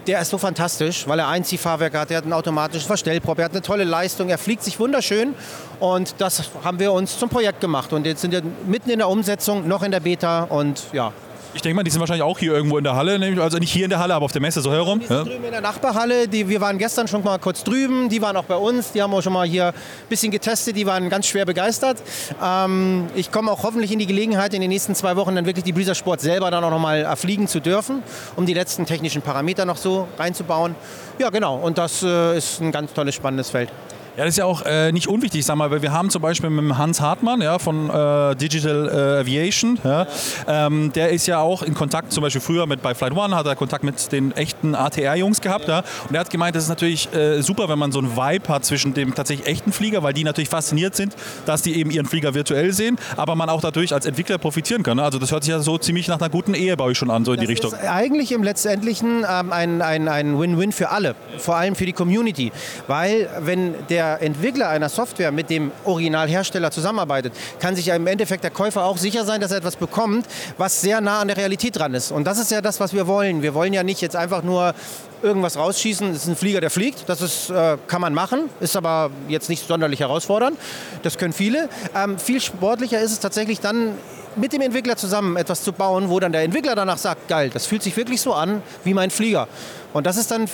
der 0.06 0.22
ist 0.22 0.30
so 0.30 0.38
fantastisch, 0.38 1.08
weil 1.08 1.20
er 1.20 1.28
Einziehfahrwerk 1.28 1.96
hat, 1.96 2.12
er 2.12 2.18
hat 2.18 2.26
ein 2.26 2.34
automatisches 2.34 2.86
Verstellprop, 2.86 3.40
er 3.40 3.46
hat 3.46 3.54
eine 3.54 3.62
tolle 3.62 3.86
Leistung, 3.86 4.30
er 4.30 4.38
fliegt 4.38 4.64
sich 4.64 4.80
wunderschön 4.80 5.34
und 5.80 6.16
das 6.20 6.44
haben 6.64 6.80
wir 6.80 6.92
uns 6.92 7.18
zum 7.18 7.30
Projekt 7.30 7.60
gemacht 7.60 7.92
und 7.92 8.06
jetzt 8.06 8.22
sind 8.22 8.32
wir 8.32 8.44
mitten 8.68 8.92
in 8.92 9.00
der 9.00 9.10
Umsetzung, 9.10 9.68
noch 9.68 9.82
in 9.82 9.92
der 9.92 10.00
Beta 10.00 10.44
und 10.44 10.84
ja. 10.94 11.12
Ich 11.56 11.62
denke 11.62 11.78
mal, 11.78 11.84
die 11.84 11.90
sind 11.90 12.02
wahrscheinlich 12.02 12.22
auch 12.24 12.38
hier 12.38 12.54
irgendwo 12.54 12.78
in 12.78 12.84
der 12.84 12.96
Halle, 12.98 13.18
nämlich- 13.18 13.42
also 13.42 13.58
nicht 13.58 13.72
hier 13.72 13.86
in 13.86 13.90
der 13.90 14.00
Halle, 14.00 14.14
aber 14.14 14.26
auf 14.26 14.32
der 14.34 14.42
Messe 14.42 14.60
so 14.62 14.72
herum. 14.74 15.02
Ja? 15.10 15.24
drüben 15.24 15.46
in 15.46 15.52
der 15.52 15.62
Nachbarhalle, 15.62 16.28
die, 16.28 16.50
wir 16.50 16.60
waren 16.60 16.78
gestern 16.78 17.08
schon 17.08 17.24
mal 17.24 17.40
kurz 17.40 17.64
drüben, 17.64 18.10
die 18.10 18.22
waren 18.22 18.36
auch 18.36 18.44
bei 18.44 18.58
uns, 18.58 18.92
die 18.92 19.02
haben 19.02 19.14
auch 19.14 19.22
schon 19.22 19.32
mal 19.32 19.48
hier 19.48 19.68
ein 19.70 19.74
bisschen 20.10 20.32
getestet, 20.32 20.76
die 20.76 20.86
waren 20.86 21.10
ganz 21.10 21.28
schwer 21.28 21.46
begeistert. 21.46 21.98
Ähm, 22.44 23.08
ich 23.16 23.32
komme 23.32 23.50
auch 23.52 23.64
hoffentlich 23.64 23.92
in 23.94 24.00
die 24.00 24.06
Gelegenheit, 24.06 24.54
in 24.54 24.60
den 24.60 24.70
nächsten 24.70 24.96
zwei 24.96 25.16
Wochen 25.16 25.34
dann 25.34 25.46
wirklich 25.46 25.64
die 25.64 25.72
Breezer 25.72 25.96
Sport 25.96 26.20
selber 26.20 26.52
dann 26.52 26.62
auch 26.64 26.72
noch 26.72 26.80
mal 26.80 27.00
erfliegen 27.00 27.48
zu 27.48 27.62
dürfen, 27.62 28.04
um 28.36 28.46
die 28.46 28.54
letzten 28.54 28.86
technischen 28.86 29.22
Parameter 29.22 29.64
noch 29.64 29.78
so 29.78 30.10
reinzubauen. 30.20 30.76
Ja, 31.20 31.30
genau, 31.30 31.56
und 31.56 31.78
das 31.78 32.04
äh, 32.04 32.38
ist 32.38 32.60
ein 32.60 32.74
ganz 32.74 32.92
tolles, 32.92 33.16
spannendes 33.16 33.50
Feld. 33.50 33.70
Ja, 34.18 34.24
das 34.24 34.34
ist 34.36 34.38
ja 34.38 34.46
auch 34.46 34.62
äh, 34.66 34.92
nicht 34.94 35.08
unwichtig, 35.08 35.46
sag 35.46 35.58
mal, 35.58 35.70
weil 35.72 35.82
wir 35.82 35.92
haben 35.92 36.10
zum 36.10 36.22
Beispiel 36.22 36.50
mit 36.50 36.64
dem 36.64 36.78
Hans 36.78 37.02
Hartmann 37.02 37.42
ja, 37.42 37.60
von 37.60 37.90
äh, 37.90 38.36
Digital 38.38 38.88
äh, 38.88 39.20
Aviation, 39.22 39.78
ja, 39.84 40.08
ähm, 40.48 40.94
der 40.94 41.10
ist 41.10 41.28
ja 41.28 41.40
auch 41.40 41.62
in 41.64 41.74
Kontakt, 41.74 42.14
zum 42.14 42.22
Beispiel 42.24 42.40
früher 42.40 42.66
mit 42.66 42.82
bei 42.82 42.96
Flight 42.96 43.12
One 43.14 43.36
hat 43.36 43.46
er 43.46 43.56
Kontakt 43.58 43.84
mit 43.84 44.12
den 44.14 44.32
echten 44.32 44.74
ATR-Jungs 44.74 45.42
gehabt. 45.42 45.68
Ja, 45.68 45.84
und 46.08 46.16
er 46.16 46.22
hat 46.22 46.30
gemeint, 46.30 46.56
das 46.56 46.64
ist 46.64 46.70
natürlich 46.70 47.14
äh, 47.14 47.42
super, 47.42 47.68
wenn 47.68 47.78
man 47.78 47.92
so 47.92 48.00
einen 48.00 48.16
Vibe 48.16 48.48
hat 48.48 48.64
zwischen 48.64 48.94
dem 48.94 49.14
tatsächlich 49.16 49.48
echten 49.48 49.74
Flieger, 49.74 50.02
weil 50.02 50.14
die 50.14 50.24
natürlich 50.24 50.50
fasziniert 50.50 50.96
sind, 50.96 51.14
dass 51.46 51.62
die 51.62 51.78
eben 51.78 51.92
ihren 51.92 52.06
Flieger 52.06 52.34
virtuell 52.34 52.72
sehen, 52.72 52.98
aber 53.18 53.36
man 53.36 53.50
auch 53.50 53.60
dadurch 53.60 53.94
als 53.94 54.06
Entwickler 54.06 54.38
profitieren 54.38 54.82
kann. 54.84 54.96
ne? 54.96 55.04
Also 55.04 55.20
das 55.20 55.32
hört 55.34 55.44
sich 55.44 55.52
ja 55.52 55.60
so 55.60 55.78
ziemlich 55.78 56.08
nach 56.08 56.20
einer 56.22 56.30
guten 56.30 56.54
Ehe 56.54 56.78
bei 56.78 56.86
euch 56.86 56.98
schon 56.98 57.12
an, 57.12 57.26
so 57.26 57.34
in 57.34 57.42
die 57.42 57.48
Richtung. 57.48 57.74
ist 57.74 57.80
eigentlich 57.84 58.32
im 58.32 58.44
letztendlichen 58.44 59.26
ähm, 59.30 59.52
ein 59.52 59.82
ein- 59.82 60.08
ein 60.08 60.40
Win-Win 60.40 60.72
für 60.72 60.90
alle, 60.92 61.16
vor 61.38 61.58
allem 61.58 61.76
für 61.76 61.86
die 61.86 61.92
Community. 61.94 62.54
Weil 62.88 63.28
wenn 63.42 63.74
der 63.90 64.05
Entwickler 64.14 64.70
einer 64.70 64.90
Software 64.90 65.32
mit 65.32 65.50
dem 65.50 65.72
Originalhersteller 65.84 66.72
zusammenarbeitet, 66.72 67.34
kann 67.60 67.76
sich 67.76 67.88
ja 67.88 67.96
im 67.96 68.08
Endeffekt 68.08 68.44
der 68.44 68.52
Käufer 68.52 68.86
auch 68.86 68.98
sicher 68.98 69.26
sein, 69.26 69.42
dass 69.42 69.52
er 69.52 69.58
etwas 69.58 69.76
bekommt, 69.76 70.26
was 70.58 70.82
sehr 70.82 71.02
nah 71.02 71.20
an 71.20 71.28
der 71.28 71.38
Realität 71.38 71.78
dran 71.78 71.94
ist. 71.94 72.12
Und 72.12 72.26
das 72.26 72.40
ist 72.40 72.52
ja 72.52 72.62
das, 72.62 72.80
was 72.80 72.94
wir 72.94 73.08
wollen. 73.08 73.42
Wir 73.42 73.54
wollen 73.54 73.74
ja 73.74 73.84
nicht 73.84 74.02
jetzt 74.02 74.16
einfach 74.16 74.44
nur 74.44 74.74
irgendwas 75.22 75.58
rausschießen. 75.58 76.14
Das 76.14 76.24
ist 76.24 76.28
ein 76.28 76.36
Flieger, 76.36 76.62
der 76.62 76.70
fliegt. 76.70 77.10
Das 77.10 77.22
ist, 77.22 77.50
äh, 77.50 77.78
kann 77.88 78.02
man 78.02 78.14
machen, 78.14 78.50
ist 78.60 78.78
aber 78.78 79.10
jetzt 79.28 79.50
nicht 79.50 79.68
sonderlich 79.68 80.00
herausfordernd. 80.00 80.58
Das 81.04 81.18
können 81.18 81.34
viele. 81.34 81.70
Ähm, 81.96 82.18
viel 82.20 82.40
sportlicher 82.42 83.00
ist 83.00 83.12
es 83.12 83.20
tatsächlich 83.20 83.60
dann 83.60 83.94
mit 84.36 84.54
dem 84.54 84.62
Entwickler 84.62 84.98
zusammen 84.98 85.38
etwas 85.38 85.64
zu 85.64 85.72
bauen, 85.72 86.10
wo 86.10 86.20
dann 86.20 86.32
der 86.32 86.44
Entwickler 86.44 86.76
danach 86.76 86.98
sagt, 86.98 87.28
geil, 87.28 87.50
das 87.54 87.66
fühlt 87.66 87.84
sich 87.84 87.96
wirklich 87.96 88.22
so 88.22 88.34
an 88.34 88.62
wie 88.84 88.94
mein 88.94 89.10
Flieger. 89.10 89.48
Und 89.96 90.06
das 90.06 90.18
ist 90.18 90.30
dann 90.30 90.50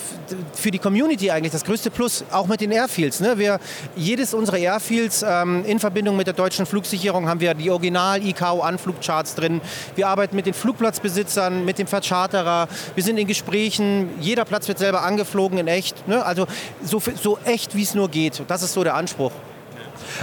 für 0.54 0.70
die 0.70 0.78
Community 0.78 1.32
eigentlich 1.32 1.52
das 1.52 1.64
größte 1.64 1.90
Plus, 1.90 2.24
auch 2.30 2.46
mit 2.46 2.62
den 2.62 2.70
Airfields. 2.70 3.22
Ne? 3.22 3.40
Wir, 3.40 3.60
jedes 3.96 4.36
unserer 4.36 4.60
Airfields 4.60 5.26
ähm, 5.28 5.66
in 5.66 5.80
Verbindung 5.80 6.16
mit 6.16 6.28
der 6.28 6.36
deutschen 6.36 6.68
Flugsicherung 6.68 7.28
haben 7.28 7.40
wir 7.40 7.56
die 7.56 7.72
Original-ICAO-Anflugcharts 7.72 9.34
drin. 9.34 9.60
Wir 9.96 10.10
arbeiten 10.10 10.36
mit 10.36 10.46
den 10.46 10.54
Flugplatzbesitzern, 10.54 11.66
mit 11.66 11.80
dem 11.80 11.88
Vercharterer. 11.88 12.68
Wir 12.94 13.04
sind 13.04 13.18
in 13.18 13.26
Gesprächen. 13.26 14.12
Jeder 14.20 14.46
Platz 14.46 14.68
wird 14.68 14.78
selber 14.78 15.02
angeflogen 15.02 15.58
in 15.58 15.68
echt. 15.68 16.08
Ne? 16.08 16.24
Also 16.24 16.46
so, 16.84 17.02
so 17.20 17.40
echt, 17.44 17.76
wie 17.76 17.82
es 17.82 17.96
nur 17.96 18.10
geht. 18.10 18.44
Das 18.48 18.62
ist 18.62 18.74
so 18.74 18.84
der 18.84 18.94
Anspruch. 18.94 19.32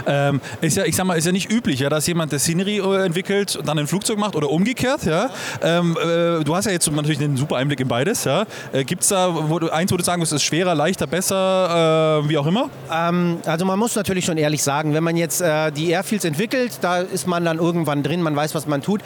Ähm, 0.06 0.40
ist 0.60 0.76
ja, 0.76 0.84
ich 0.84 0.96
sag 0.96 1.06
mal, 1.06 1.14
ist 1.14 1.26
ja 1.26 1.32
nicht 1.32 1.50
üblich, 1.50 1.80
ja, 1.80 1.88
dass 1.88 2.06
jemand 2.06 2.32
der 2.32 2.38
Scenery 2.38 2.78
äh, 2.78 3.04
entwickelt 3.04 3.56
und 3.56 3.66
dann 3.66 3.78
ein 3.78 3.86
Flugzeug 3.86 4.18
macht 4.18 4.36
oder 4.36 4.50
umgekehrt. 4.50 5.04
Ja? 5.04 5.30
Ähm, 5.62 5.96
äh, 5.96 6.44
du 6.44 6.54
hast 6.54 6.66
ja 6.66 6.72
jetzt 6.72 6.90
natürlich 6.90 7.20
einen 7.20 7.36
super 7.36 7.56
Einblick 7.56 7.80
in 7.80 7.88
beides. 7.88 8.24
Ja? 8.24 8.44
Äh, 8.72 8.84
Gibt 8.84 9.02
es 9.02 9.08
da 9.08 9.28
wo 9.48 9.58
du, 9.58 9.70
eins, 9.70 9.92
wo 9.92 9.96
du 9.96 10.04
sagen 10.04 10.20
musst, 10.20 10.32
ist 10.32 10.42
schwerer, 10.42 10.74
leichter, 10.74 11.06
besser, 11.06 12.22
äh, 12.24 12.28
wie 12.28 12.38
auch 12.38 12.46
immer? 12.46 12.70
Ähm, 12.92 13.38
also 13.44 13.64
man 13.64 13.78
muss 13.78 13.94
natürlich 13.94 14.24
schon 14.24 14.38
ehrlich 14.38 14.62
sagen, 14.62 14.94
wenn 14.94 15.04
man 15.04 15.16
jetzt 15.16 15.40
äh, 15.40 15.70
die 15.72 15.90
Airfields 15.90 16.24
entwickelt, 16.24 16.78
da 16.80 16.98
ist 16.98 17.26
man 17.26 17.44
dann 17.44 17.58
irgendwann 17.58 18.02
drin, 18.02 18.22
man 18.22 18.34
weiß, 18.34 18.54
was 18.54 18.66
man 18.66 18.82
tut. 18.82 19.02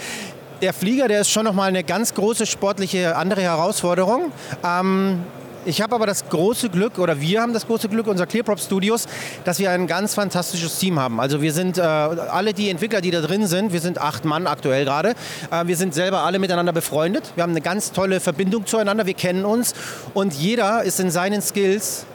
Der 0.60 0.72
Flieger, 0.72 1.08
der 1.08 1.20
ist 1.22 1.30
schon 1.30 1.44
nochmal 1.44 1.68
eine 1.68 1.82
ganz 1.82 2.14
große 2.14 2.46
sportliche 2.46 3.16
andere 3.16 3.42
Herausforderung. 3.42 4.30
Ähm, 4.64 5.24
ich 5.64 5.80
habe 5.80 5.94
aber 5.94 6.06
das 6.06 6.28
große 6.28 6.68
Glück, 6.70 6.98
oder 6.98 7.20
wir 7.20 7.40
haben 7.40 7.52
das 7.52 7.66
große 7.66 7.88
Glück, 7.88 8.06
unser 8.06 8.26
Clearprop 8.26 8.60
Studios, 8.60 9.06
dass 9.44 9.58
wir 9.58 9.70
ein 9.70 9.86
ganz 9.86 10.14
fantastisches 10.14 10.78
Team 10.78 10.98
haben. 10.98 11.20
Also 11.20 11.42
wir 11.42 11.52
sind, 11.52 11.78
äh, 11.78 11.82
alle 11.82 12.52
die 12.52 12.70
Entwickler, 12.70 13.00
die 13.00 13.10
da 13.10 13.20
drin 13.20 13.46
sind, 13.46 13.72
wir 13.72 13.80
sind 13.80 13.98
acht 13.98 14.24
Mann 14.24 14.46
aktuell 14.46 14.84
gerade, 14.84 15.14
äh, 15.50 15.66
wir 15.66 15.76
sind 15.76 15.94
selber 15.94 16.22
alle 16.22 16.38
miteinander 16.38 16.72
befreundet. 16.72 17.32
Wir 17.34 17.42
haben 17.42 17.52
eine 17.52 17.60
ganz 17.60 17.92
tolle 17.92 18.20
Verbindung 18.20 18.66
zueinander, 18.66 19.06
wir 19.06 19.14
kennen 19.14 19.44
uns 19.44 19.74
und 20.14 20.34
jeder 20.34 20.82
ist 20.82 21.00
in 21.00 21.10
seinen 21.10 21.42
Skills 21.42 22.06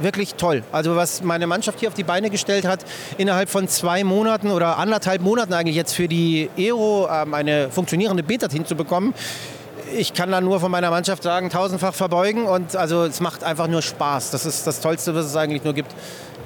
wirklich 0.00 0.34
toll. 0.34 0.62
Also 0.72 0.96
was 0.96 1.22
meine 1.22 1.46
Mannschaft 1.46 1.80
hier 1.80 1.88
auf 1.88 1.94
die 1.94 2.04
Beine 2.04 2.30
gestellt 2.30 2.66
hat, 2.66 2.84
innerhalb 3.18 3.48
von 3.48 3.68
zwei 3.68 4.04
Monaten 4.04 4.50
oder 4.50 4.78
anderthalb 4.78 5.22
Monaten 5.22 5.52
eigentlich 5.52 5.76
jetzt 5.76 5.94
für 5.94 6.08
die 6.08 6.50
Aero 6.58 7.08
ähm, 7.10 7.34
eine 7.34 7.70
funktionierende 7.70 8.22
Beta 8.22 8.48
hinzubekommen. 8.50 9.14
Ich 9.92 10.14
kann 10.14 10.30
da 10.30 10.40
nur 10.40 10.58
von 10.60 10.70
meiner 10.70 10.90
Mannschaft 10.90 11.22
sagen, 11.22 11.50
tausendfach 11.50 11.94
verbeugen 11.94 12.44
und 12.44 12.74
also 12.74 13.04
es 13.04 13.20
macht 13.20 13.44
einfach 13.44 13.68
nur 13.68 13.82
Spaß. 13.82 14.30
Das 14.30 14.44
ist 14.44 14.66
das 14.66 14.80
Tollste, 14.80 15.14
was 15.14 15.26
es 15.26 15.36
eigentlich 15.36 15.64
nur 15.64 15.74
gibt. 15.74 15.94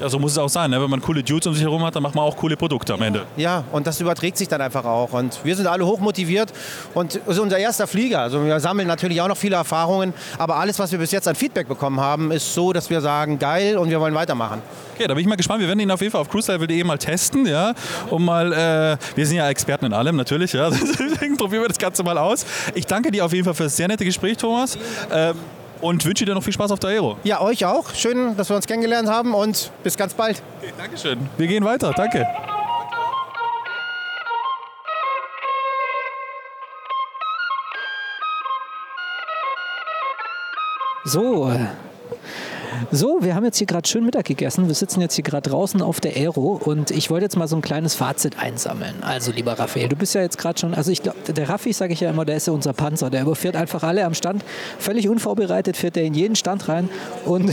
Ja, 0.01 0.09
so 0.09 0.19
muss 0.19 0.33
es 0.33 0.39
auch 0.39 0.49
sein. 0.49 0.71
Ne? 0.71 0.81
Wenn 0.81 0.89
man 0.89 1.03
coole 1.03 1.23
Dudes 1.23 1.47
um 1.47 1.53
sich 1.53 1.63
herum 1.63 1.85
hat, 1.85 1.95
dann 1.95 2.03
macht 2.03 2.15
man 2.15 2.25
auch 2.25 2.35
coole 2.35 2.57
Produkte 2.57 2.95
am 2.95 3.03
Ende. 3.03 3.27
Ja, 3.37 3.65
und 3.71 3.87
das 3.87 4.01
überträgt 4.01 4.39
sich 4.39 4.49
dann 4.49 4.63
einfach 4.63 4.87
auch. 4.87 5.13
Und 5.13 5.39
wir 5.45 5.55
sind 5.55 5.67
alle 5.67 5.85
hoch 5.85 6.01
motiviert 6.01 6.55
und 6.95 7.17
es 7.17 7.37
ist 7.37 7.39
unser 7.39 7.59
erster 7.59 7.87
Flieger. 7.87 8.21
Also 8.21 8.43
wir 8.43 8.59
sammeln 8.61 8.89
natürlich 8.89 9.21
auch 9.21 9.29
noch 9.29 9.37
viele 9.37 9.57
Erfahrungen, 9.57 10.15
aber 10.39 10.57
alles, 10.57 10.79
was 10.79 10.91
wir 10.91 10.99
bis 10.99 11.11
jetzt 11.11 11.29
an 11.29 11.35
Feedback 11.35 11.69
bekommen 11.69 12.01
haben, 12.01 12.33
ist 12.33 12.55
so, 12.55 12.73
dass 12.73 12.89
wir 12.89 13.03
sagen, 13.03 13.39
geil 13.39 13.77
und 13.77 13.91
wir 13.91 14.01
wollen 14.01 14.15
weitermachen. 14.15 14.63
Okay, 14.95 15.07
da 15.07 15.13
bin 15.13 15.21
ich 15.21 15.29
mal 15.29 15.37
gespannt. 15.37 15.61
Wir 15.61 15.69
werden 15.69 15.81
ihn 15.81 15.91
auf 15.91 16.01
jeden 16.01 16.13
Fall 16.13 16.23
auf 16.23 16.31
cruiselevel.de 16.31 16.83
mal 16.85 16.97
testen, 16.97 17.47
ja, 17.47 17.75
um 18.09 18.25
mal, 18.25 18.53
äh, 18.53 18.97
wir 19.17 19.27
sind 19.27 19.37
ja 19.37 19.51
Experten 19.51 19.85
in 19.85 19.93
allem 19.93 20.17
natürlich, 20.17 20.55
ja, 20.55 20.71
deswegen 20.99 21.37
probieren 21.37 21.63
wir 21.63 21.69
das 21.69 21.79
Ganze 21.79 22.03
mal 22.03 22.17
aus. 22.17 22.47
Ich 22.75 22.87
danke 22.87 23.11
dir 23.11 23.25
auf 23.27 23.35
jeden 23.35 23.45
Fall 23.45 23.55
für 23.55 23.65
das 23.65 23.77
sehr 23.77 23.89
nette 23.89 24.07
Gespräch, 24.07 24.39
Thomas, 24.39 24.79
ähm, 25.13 25.35
und 25.81 26.05
wünsche 26.05 26.25
dir 26.25 26.35
noch 26.35 26.43
viel 26.43 26.53
Spaß 26.53 26.71
auf 26.71 26.79
der 26.79 26.91
Aero. 26.91 27.17
Ja, 27.25 27.41
euch 27.41 27.65
auch. 27.65 27.95
Schön, 27.95 28.37
dass 28.37 28.49
wir 28.49 28.57
uns 28.57 28.67
kennengelernt 28.67 29.09
haben 29.09 29.35
und 29.35 29.71
bis 29.83 29.97
ganz 29.97 30.15
bald. 30.15 30.43
Okay, 30.61 30.73
Dankeschön. 30.77 31.19
Wir 31.37 31.47
gehen 31.47 31.65
weiter, 31.65 31.93
danke. 31.97 32.27
So. 41.05 41.51
So, 42.91 43.19
wir 43.21 43.35
haben 43.35 43.45
jetzt 43.45 43.59
hier 43.59 43.67
gerade 43.67 43.89
schön 43.89 44.05
Mittag 44.05 44.25
gegessen. 44.25 44.67
Wir 44.67 44.75
sitzen 44.75 45.01
jetzt 45.01 45.15
hier 45.15 45.25
gerade 45.25 45.51
draußen 45.51 45.83
auf 45.83 46.01
der 46.01 46.17
Aero 46.17 46.61
und 46.65 46.91
ich 46.91 47.11
wollte 47.11 47.25
jetzt 47.25 47.37
mal 47.37 47.49
so 47.49 47.57
ein 47.57 47.63
kleines 47.63 47.95
Fazit 47.95 48.39
einsammeln. 48.39 48.95
Also, 49.03 49.33
lieber 49.33 49.59
Raphael, 49.59 49.89
du 49.89 49.97
bist 49.97 50.15
ja 50.15 50.23
jetzt 50.23 50.39
gerade 50.39 50.59
schon, 50.59 50.75
also 50.75 50.91
ich 50.91 51.03
glaube, 51.03 51.19
der 51.33 51.49
Raffi, 51.49 51.73
sage 51.73 51.93
ich 51.93 52.01
ja 52.01 52.11
immer, 52.11 52.25
der 52.25 52.37
ist 52.37 52.47
ja 52.47 52.53
unser 52.53 52.73
Panzer. 52.73 53.11
Der 53.11 53.23
überfährt 53.23 53.57
einfach 53.57 53.83
alle 53.83 54.05
am 54.05 54.15
Stand. 54.15 54.45
Völlig 54.79 55.09
unvorbereitet 55.09 55.77
fährt 55.77 55.97
er 55.97 56.05
in 56.05 56.15
jeden 56.15 56.37
Stand 56.37 56.69
rein 56.69 56.89
und, 57.25 57.51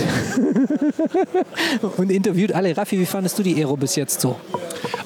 und 1.97 2.11
interviewt 2.11 2.53
alle. 2.53 2.75
Raffi, 2.75 2.99
wie 2.99 3.05
fandest 3.05 3.37
du 3.39 3.43
die 3.43 3.55
Aero 3.55 3.75
bis 3.75 3.95
jetzt 3.95 4.21
so? 4.21 4.35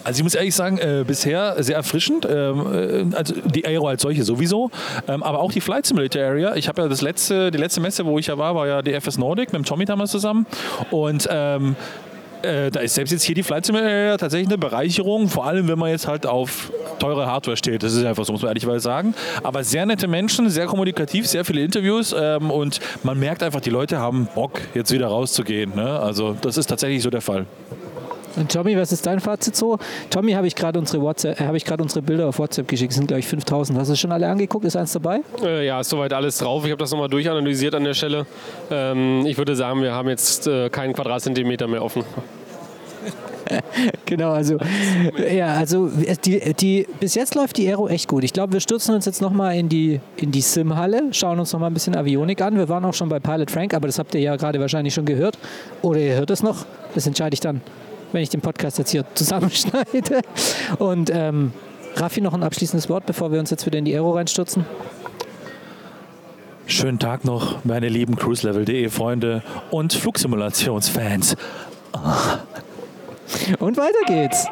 Also 0.03 0.19
ich 0.19 0.23
muss 0.23 0.35
ehrlich 0.35 0.55
sagen, 0.55 0.77
äh, 0.77 1.03
bisher 1.05 1.61
sehr 1.63 1.75
erfrischend. 1.75 2.27
Ähm, 2.29 3.11
äh, 3.11 3.15
also 3.15 3.33
die 3.45 3.65
Aero 3.65 3.87
als 3.87 4.01
solche 4.01 4.23
sowieso, 4.23 4.71
ähm, 5.07 5.23
aber 5.23 5.39
auch 5.39 5.51
die 5.51 5.61
Flight 5.61 5.85
Simulator 5.85 6.21
Area. 6.21 6.55
Ich 6.55 6.67
habe 6.67 6.81
ja 6.81 6.87
das 6.87 7.01
letzte, 7.01 7.51
die 7.51 7.57
letzte 7.57 7.81
Messe, 7.81 8.05
wo 8.05 8.19
ich 8.19 8.27
ja 8.27 8.37
war, 8.37 8.55
war 8.55 8.67
ja 8.67 8.81
die 8.81 8.93
FS 8.93 9.17
Nordic 9.17 9.53
mit 9.53 9.61
dem 9.61 9.65
Tommy 9.65 9.85
damals 9.85 10.11
zusammen. 10.11 10.45
Und 10.89 11.27
ähm, 11.31 11.75
äh, 12.43 12.71
da 12.71 12.79
ist 12.79 12.95
selbst 12.95 13.11
jetzt 13.11 13.23
hier 13.23 13.35
die 13.35 13.43
Flight 13.43 13.65
Simulator 13.65 13.91
Area 13.91 14.17
tatsächlich 14.17 14.47
eine 14.47 14.57
Bereicherung, 14.57 15.27
vor 15.29 15.45
allem 15.45 15.67
wenn 15.67 15.77
man 15.77 15.89
jetzt 15.89 16.07
halt 16.07 16.25
auf 16.25 16.71
teure 16.99 17.27
Hardware 17.27 17.57
steht. 17.57 17.83
Das 17.83 17.93
ist 17.93 18.03
einfach 18.03 18.25
so, 18.25 18.31
muss 18.31 18.41
man 18.41 18.49
ehrlicherweise 18.49 18.79
sagen. 18.79 19.13
Aber 19.43 19.63
sehr 19.63 19.85
nette 19.85 20.07
Menschen, 20.07 20.49
sehr 20.49 20.65
kommunikativ, 20.65 21.27
sehr 21.27 21.45
viele 21.45 21.63
Interviews 21.63 22.15
ähm, 22.17 22.51
und 22.51 22.79
man 23.03 23.19
merkt 23.19 23.43
einfach, 23.43 23.61
die 23.61 23.69
Leute 23.69 23.99
haben 23.99 24.27
Bock, 24.33 24.61
jetzt 24.73 24.91
wieder 24.91 25.07
rauszugehen. 25.07 25.75
Ne? 25.75 25.99
Also 25.99 26.35
das 26.41 26.57
ist 26.57 26.67
tatsächlich 26.67 27.03
so 27.03 27.09
der 27.09 27.21
Fall. 27.21 27.45
Und 28.35 28.51
Tommy, 28.51 28.77
was 28.77 28.91
ist 28.91 29.05
dein 29.05 29.19
Fazit 29.19 29.55
so? 29.55 29.77
Tommy, 30.09 30.33
habe 30.33 30.47
ich 30.47 30.55
gerade 30.55 30.79
unsere, 30.79 31.03
WhatsApp- 31.03 31.39
äh, 31.39 31.45
habe 31.45 31.57
ich 31.57 31.65
gerade 31.65 31.83
unsere 31.83 32.01
Bilder 32.01 32.27
auf 32.27 32.39
WhatsApp 32.39 32.67
geschickt. 32.67 32.91
Das 32.91 32.97
sind, 32.97 33.07
glaube 33.07 33.19
ich, 33.19 33.27
5000. 33.27 33.77
Hast 33.77 33.89
du 33.91 33.95
schon 33.95 34.11
alle 34.11 34.27
angeguckt? 34.27 34.65
Ist 34.65 34.75
eins 34.75 34.93
dabei? 34.93 35.21
Äh, 35.43 35.65
ja, 35.65 35.79
ist 35.81 35.89
soweit 35.89 36.13
alles 36.13 36.37
drauf. 36.37 36.63
Ich 36.65 36.71
habe 36.71 36.79
das 36.79 36.91
nochmal 36.91 37.09
durchanalysiert 37.09 37.75
an 37.75 37.83
der 37.83 37.93
Stelle. 37.93 38.25
Ähm, 38.69 39.25
ich 39.25 39.37
würde 39.37 39.55
sagen, 39.55 39.81
wir 39.81 39.93
haben 39.93 40.09
jetzt 40.09 40.47
äh, 40.47 40.69
keinen 40.69 40.93
Quadratzentimeter 40.93 41.67
mehr 41.67 41.83
offen. 41.83 42.03
genau, 44.05 44.31
also 44.31 44.57
ja, 45.33 45.55
also 45.55 45.89
die, 46.25 46.53
die, 46.53 46.87
bis 46.99 47.15
jetzt 47.15 47.35
läuft 47.35 47.57
die 47.57 47.67
Aero 47.67 47.87
echt 47.89 48.07
gut. 48.07 48.23
Ich 48.23 48.33
glaube, 48.33 48.53
wir 48.53 48.59
stürzen 48.61 48.95
uns 48.95 49.05
jetzt 49.05 49.21
nochmal 49.21 49.57
in 49.57 49.67
die, 49.67 49.99
in 50.15 50.31
die 50.31 50.41
Sim-Halle, 50.41 51.09
schauen 51.11 51.39
uns 51.39 51.51
nochmal 51.51 51.69
ein 51.69 51.73
bisschen 51.73 51.95
Avionik 51.95 52.41
an. 52.41 52.55
Wir 52.55 52.69
waren 52.69 52.85
auch 52.85 52.93
schon 52.93 53.09
bei 53.09 53.19
Pilot 53.19 53.51
Frank, 53.51 53.73
aber 53.73 53.87
das 53.87 53.99
habt 53.99 54.15
ihr 54.15 54.21
ja 54.21 54.35
gerade 54.35 54.59
wahrscheinlich 54.59 54.93
schon 54.93 55.05
gehört. 55.05 55.37
Oder 55.81 55.99
ihr 55.99 56.15
hört 56.15 56.29
es 56.29 56.43
noch. 56.43 56.65
Das 56.95 57.07
entscheide 57.07 57.33
ich 57.33 57.39
dann, 57.39 57.61
wenn 58.13 58.23
ich 58.23 58.29
den 58.29 58.41
Podcast 58.41 58.77
jetzt 58.77 58.91
hier 58.91 59.05
zusammenschneide. 59.13 60.21
Und 60.79 61.09
ähm, 61.13 61.53
Raffi, 61.95 62.21
noch 62.21 62.33
ein 62.33 62.43
abschließendes 62.43 62.89
Wort, 62.89 63.05
bevor 63.05 63.31
wir 63.31 63.39
uns 63.39 63.49
jetzt 63.49 63.65
wieder 63.65 63.77
in 63.77 63.85
die 63.85 63.93
Aero 63.93 64.11
reinstürzen. 64.11 64.65
Schönen 66.65 66.99
Tag 66.99 67.25
noch, 67.25 67.65
meine 67.65 67.89
lieben 67.89 68.15
cruiselevel.de 68.15 68.89
Freunde 68.89 69.43
und 69.71 69.93
Flugsimulationsfans. 69.93 71.35
Und 73.59 73.77
weiter 73.77 74.05
geht's. 74.07 74.47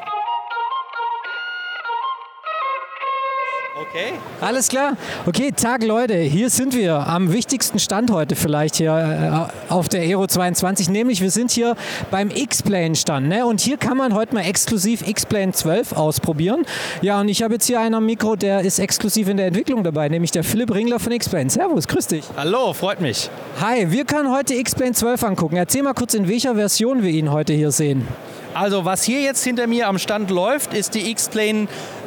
Okay. 3.81 4.11
Alles 4.41 4.67
klar. 4.67 4.97
Okay, 5.25 5.53
Tag 5.55 5.85
Leute, 5.85 6.15
hier 6.15 6.49
sind 6.49 6.75
wir 6.75 7.07
am 7.07 7.31
wichtigsten 7.31 7.79
Stand 7.79 8.11
heute 8.11 8.35
vielleicht 8.35 8.75
hier 8.75 9.49
äh, 9.69 9.71
auf 9.71 9.87
der 9.87 10.01
Aero 10.01 10.27
22, 10.27 10.89
nämlich 10.89 11.21
wir 11.21 11.31
sind 11.31 11.51
hier 11.51 11.77
beim 12.11 12.29
X-Plane 12.29 12.97
Stand. 12.97 13.29
Ne? 13.29 13.45
Und 13.45 13.61
hier 13.61 13.77
kann 13.77 13.95
man 13.95 14.13
heute 14.13 14.35
mal 14.35 14.41
exklusiv 14.41 15.07
X-Plane 15.07 15.53
12 15.53 15.93
ausprobieren. 15.93 16.65
Ja, 17.01 17.21
und 17.21 17.29
ich 17.29 17.41
habe 17.41 17.53
jetzt 17.53 17.67
hier 17.67 17.79
einen 17.79 17.95
am 17.95 18.05
Mikro, 18.05 18.35
der 18.35 18.61
ist 18.61 18.79
exklusiv 18.79 19.29
in 19.29 19.37
der 19.37 19.47
Entwicklung 19.47 19.81
dabei, 19.85 20.09
nämlich 20.09 20.31
der 20.31 20.43
Philipp 20.43 20.73
Ringler 20.73 20.99
von 20.99 21.13
X-Plane. 21.13 21.49
Servus, 21.49 21.87
grüß 21.87 22.07
dich. 22.07 22.25
Hallo, 22.35 22.73
freut 22.73 22.99
mich. 22.99 23.29
Hi, 23.61 23.89
wir 23.89 24.03
können 24.03 24.29
heute 24.29 24.55
X-Plane 24.55 24.91
12 24.91 25.23
angucken. 25.23 25.55
Erzähl 25.55 25.83
mal 25.83 25.93
kurz, 25.93 26.15
in 26.15 26.27
welcher 26.27 26.55
Version 26.55 27.01
wir 27.01 27.11
ihn 27.11 27.31
heute 27.31 27.53
hier 27.53 27.71
sehen. 27.71 28.05
Also 28.53 28.83
was 28.83 29.03
hier 29.03 29.21
jetzt 29.21 29.43
hinter 29.43 29.67
mir 29.67 29.87
am 29.87 29.99
Stand 29.99 30.31
läuft, 30.31 30.73
ist 30.73 30.95
die 30.95 31.11
X-Plane 31.11 31.67
12 31.67 31.98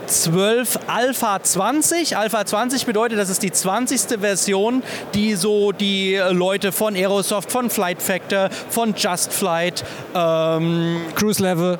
Alpha 0.86 1.42
20. 1.42 2.16
Alpha 2.16 2.44
20 2.44 2.86
bedeutet, 2.86 3.18
das 3.18 3.30
ist 3.30 3.42
die 3.42 3.52
20. 3.52 4.20
Version, 4.20 4.82
die 5.14 5.34
so 5.34 5.72
die 5.72 6.20
Leute 6.30 6.72
von 6.72 6.94
Aerosoft, 6.94 7.50
von 7.50 7.70
Flight 7.70 8.02
Factor, 8.02 8.50
von 8.70 8.94
Just 8.96 9.32
Flight, 9.32 9.84
ähm, 10.14 11.02
Cruise 11.14 11.42
Level. 11.42 11.78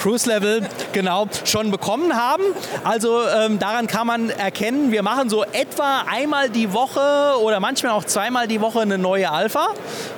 Cruise 0.00 0.28
Level, 0.28 0.62
genau, 0.92 1.26
schon 1.44 1.70
bekommen 1.70 2.14
haben. 2.14 2.44
Also 2.84 3.20
ähm, 3.26 3.58
daran 3.58 3.88
kann 3.88 4.06
man 4.06 4.30
erkennen, 4.30 4.92
wir 4.92 5.02
machen 5.02 5.28
so 5.28 5.44
etwa 5.44 6.04
einmal 6.08 6.50
die 6.50 6.72
Woche 6.72 7.34
oder 7.42 7.58
manchmal 7.58 7.92
auch 7.92 8.04
zweimal 8.04 8.46
die 8.46 8.60
Woche 8.60 8.80
eine 8.80 8.96
neue 8.96 9.30
Alpha, 9.30 9.68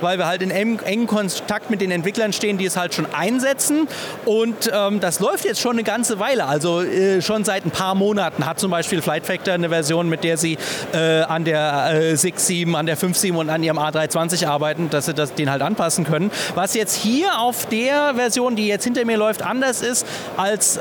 weil 0.02 0.18
wir 0.18 0.26
halt 0.26 0.42
in 0.42 0.50
engem 0.50 1.06
Kontakt 1.06 1.70
mit 1.70 1.80
den 1.80 1.90
Entwicklern 1.90 2.32
stehen, 2.32 2.58
die 2.58 2.66
es 2.66 2.76
halt 2.76 2.94
schon 2.94 3.06
einsetzen. 3.12 3.88
Und 4.26 4.70
ähm, 4.72 5.00
das 5.00 5.20
läuft 5.20 5.46
jetzt 5.46 5.60
schon 5.60 5.72
eine 5.72 5.82
ganze 5.82 6.18
Weile, 6.18 6.44
also 6.44 6.82
äh, 6.82 7.22
schon 7.22 7.44
seit 7.44 7.64
ein 7.64 7.70
paar 7.70 7.94
Monaten 7.94 8.44
hat 8.44 8.60
zum 8.60 8.70
Beispiel 8.70 9.00
Flight 9.00 9.24
Factor 9.24 9.54
eine 9.54 9.70
Version, 9.70 10.08
mit 10.08 10.24
der 10.24 10.36
sie 10.36 10.58
äh, 10.92 11.22
an 11.22 11.44
der 11.44 11.90
äh, 11.94 12.14
6.7, 12.14 12.74
an 12.74 12.84
der 12.84 12.98
5.7 12.98 13.32
und 13.34 13.48
an 13.48 13.62
ihrem 13.62 13.78
A320 13.78 14.46
arbeiten, 14.46 14.90
dass 14.90 15.06
sie 15.06 15.14
das, 15.14 15.34
den 15.34 15.50
halt 15.50 15.62
anpassen 15.62 16.04
können. 16.04 16.30
Was 16.54 16.74
jetzt 16.74 16.94
hier 16.94 17.38
auf 17.38 17.66
der 17.66 18.14
Version, 18.14 18.56
die 18.56 18.66
jetzt 18.66 18.84
hinter 18.84 19.04
mir 19.04 19.16
läuft, 19.16 19.42
anders 19.42 19.69
ist 19.80 20.06
als 20.36 20.76
äh, 20.76 20.80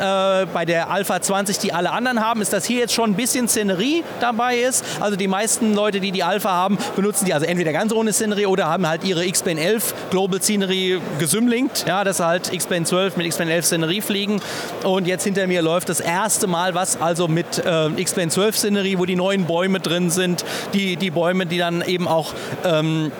bei 0.53 0.65
der 0.65 0.89
Alpha 0.89 1.21
20, 1.21 1.59
die 1.59 1.73
alle 1.73 1.91
anderen 1.91 2.19
haben, 2.19 2.41
ist, 2.41 2.51
dass 2.53 2.65
hier 2.65 2.79
jetzt 2.79 2.93
schon 2.93 3.11
ein 3.11 3.15
bisschen 3.15 3.47
Szenerie 3.47 4.03
dabei 4.19 4.57
ist. 4.57 4.83
Also 4.99 5.15
die 5.15 5.27
meisten 5.27 5.75
Leute, 5.75 5.99
die 5.99 6.11
die 6.11 6.23
Alpha 6.23 6.49
haben, 6.49 6.77
benutzen 6.95 7.25
die 7.25 7.33
also 7.33 7.45
entweder 7.45 7.71
ganz 7.71 7.93
ohne 7.93 8.11
Szenerie 8.11 8.47
oder 8.47 8.67
haben 8.67 8.87
halt 8.87 9.03
ihre 9.03 9.25
X-Plane 9.25 9.61
11 9.61 9.93
Global 10.09 10.41
Scenery 10.41 10.99
gesymlinkt, 11.19 11.85
ja, 11.87 12.03
dass 12.03 12.19
halt 12.19 12.51
X-Plane 12.51 12.85
12 12.85 13.17
mit 13.17 13.25
X-Plane 13.27 13.51
11 13.51 13.65
Szenerie 13.65 14.01
fliegen. 14.01 14.41
Und 14.83 15.07
jetzt 15.07 15.23
hinter 15.23 15.47
mir 15.47 15.61
läuft 15.61 15.89
das 15.89 15.99
erste 15.99 16.47
Mal 16.47 16.73
was 16.73 16.99
also 17.01 17.27
mit 17.27 17.63
äh, 17.65 17.87
X-Plane 17.87 18.29
12 18.29 18.57
Szenerie, 18.57 18.97
wo 18.97 19.05
die 19.05 19.15
neuen 19.15 19.45
Bäume 19.45 19.79
drin 19.79 20.09
sind, 20.09 20.43
die, 20.73 20.95
die 20.95 21.11
Bäume, 21.11 21.45
die 21.45 21.57
dann 21.57 21.81
eben 21.81 22.07
auch 22.07 22.33
ähm, 22.63 23.11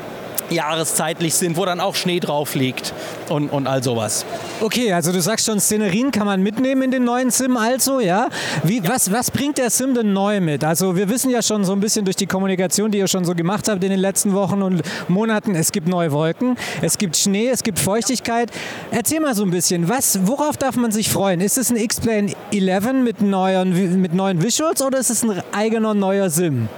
jahreszeitlich 0.52 1.36
sind, 1.36 1.58
wo 1.58 1.66
dann 1.66 1.80
auch 1.80 1.96
Schnee 1.96 2.20
drauf 2.20 2.56
liegt 2.56 2.94
und, 3.30 3.50
und 3.50 3.68
all 3.68 3.84
sowas. 3.84 4.26
Okay, 4.62 4.92
also 4.94 5.12
du 5.12 5.22
sagst 5.22 5.46
schon, 5.46 5.60
Szenerien 5.60 6.12
kann 6.12 6.26
man 6.26 6.42
mitnehmen 6.42 6.84
in 6.84 6.92
den 6.92 7.04
neuen 7.04 7.32
Sim 7.32 7.58
also, 7.58 8.00
ja? 8.00 8.30
Wie, 8.64 8.88
Was, 8.88 9.12
was 9.12 9.32
bringt 9.32 9.58
der 9.58 9.70
Sim 9.70 9.94
denn 9.94 10.14
neu 10.14 10.42
mit? 10.42 10.64
Also 10.64 10.96
wir 10.96 11.10
wissen 11.10 11.30
ja 11.30 11.42
schon 11.42 11.64
so 11.64 11.74
ein 11.74 11.80
bisschen 11.80 12.06
durch 12.06 12.16
die 12.16 12.26
Kommunikation, 12.26 12.92
die 12.92 12.98
ihr 12.98 13.08
schon 13.08 13.26
so 13.26 13.34
gemacht 13.34 13.68
habt 13.68 13.84
in 13.84 13.90
den 13.90 14.00
letzten 14.00 14.34
Wochen 14.34 14.62
und 14.62 14.82
Monaten, 15.08 15.56
es 15.56 15.72
gibt 15.72 15.88
neue 15.88 16.12
Wolken, 16.12 16.58
es 16.82 16.98
gibt 16.98 17.16
Schnee, 17.18 17.50
es 17.50 17.64
gibt 17.64 17.80
Feuchtigkeit. 17.80 18.52
Erzähl 18.92 19.20
mal 19.20 19.36
so 19.36 19.44
ein 19.44 19.52
bisschen, 19.52 19.90
was, 19.90 20.20
worauf 20.24 20.58
darf 20.58 20.76
man 20.76 20.92
sich 20.92 21.10
freuen? 21.10 21.42
Ist 21.42 21.58
es 21.58 21.70
ein 21.70 21.78
X-Plane 21.78 22.34
11 22.52 22.94
mit 23.04 23.22
neuen, 23.22 24.02
mit 24.02 24.14
neuen 24.14 24.42
Visuals 24.42 24.82
oder 24.82 25.00
ist 25.00 25.10
es 25.10 25.24
ein 25.24 25.42
eigener 25.52 25.94
neuer 25.94 26.30
Sim? 26.30 26.70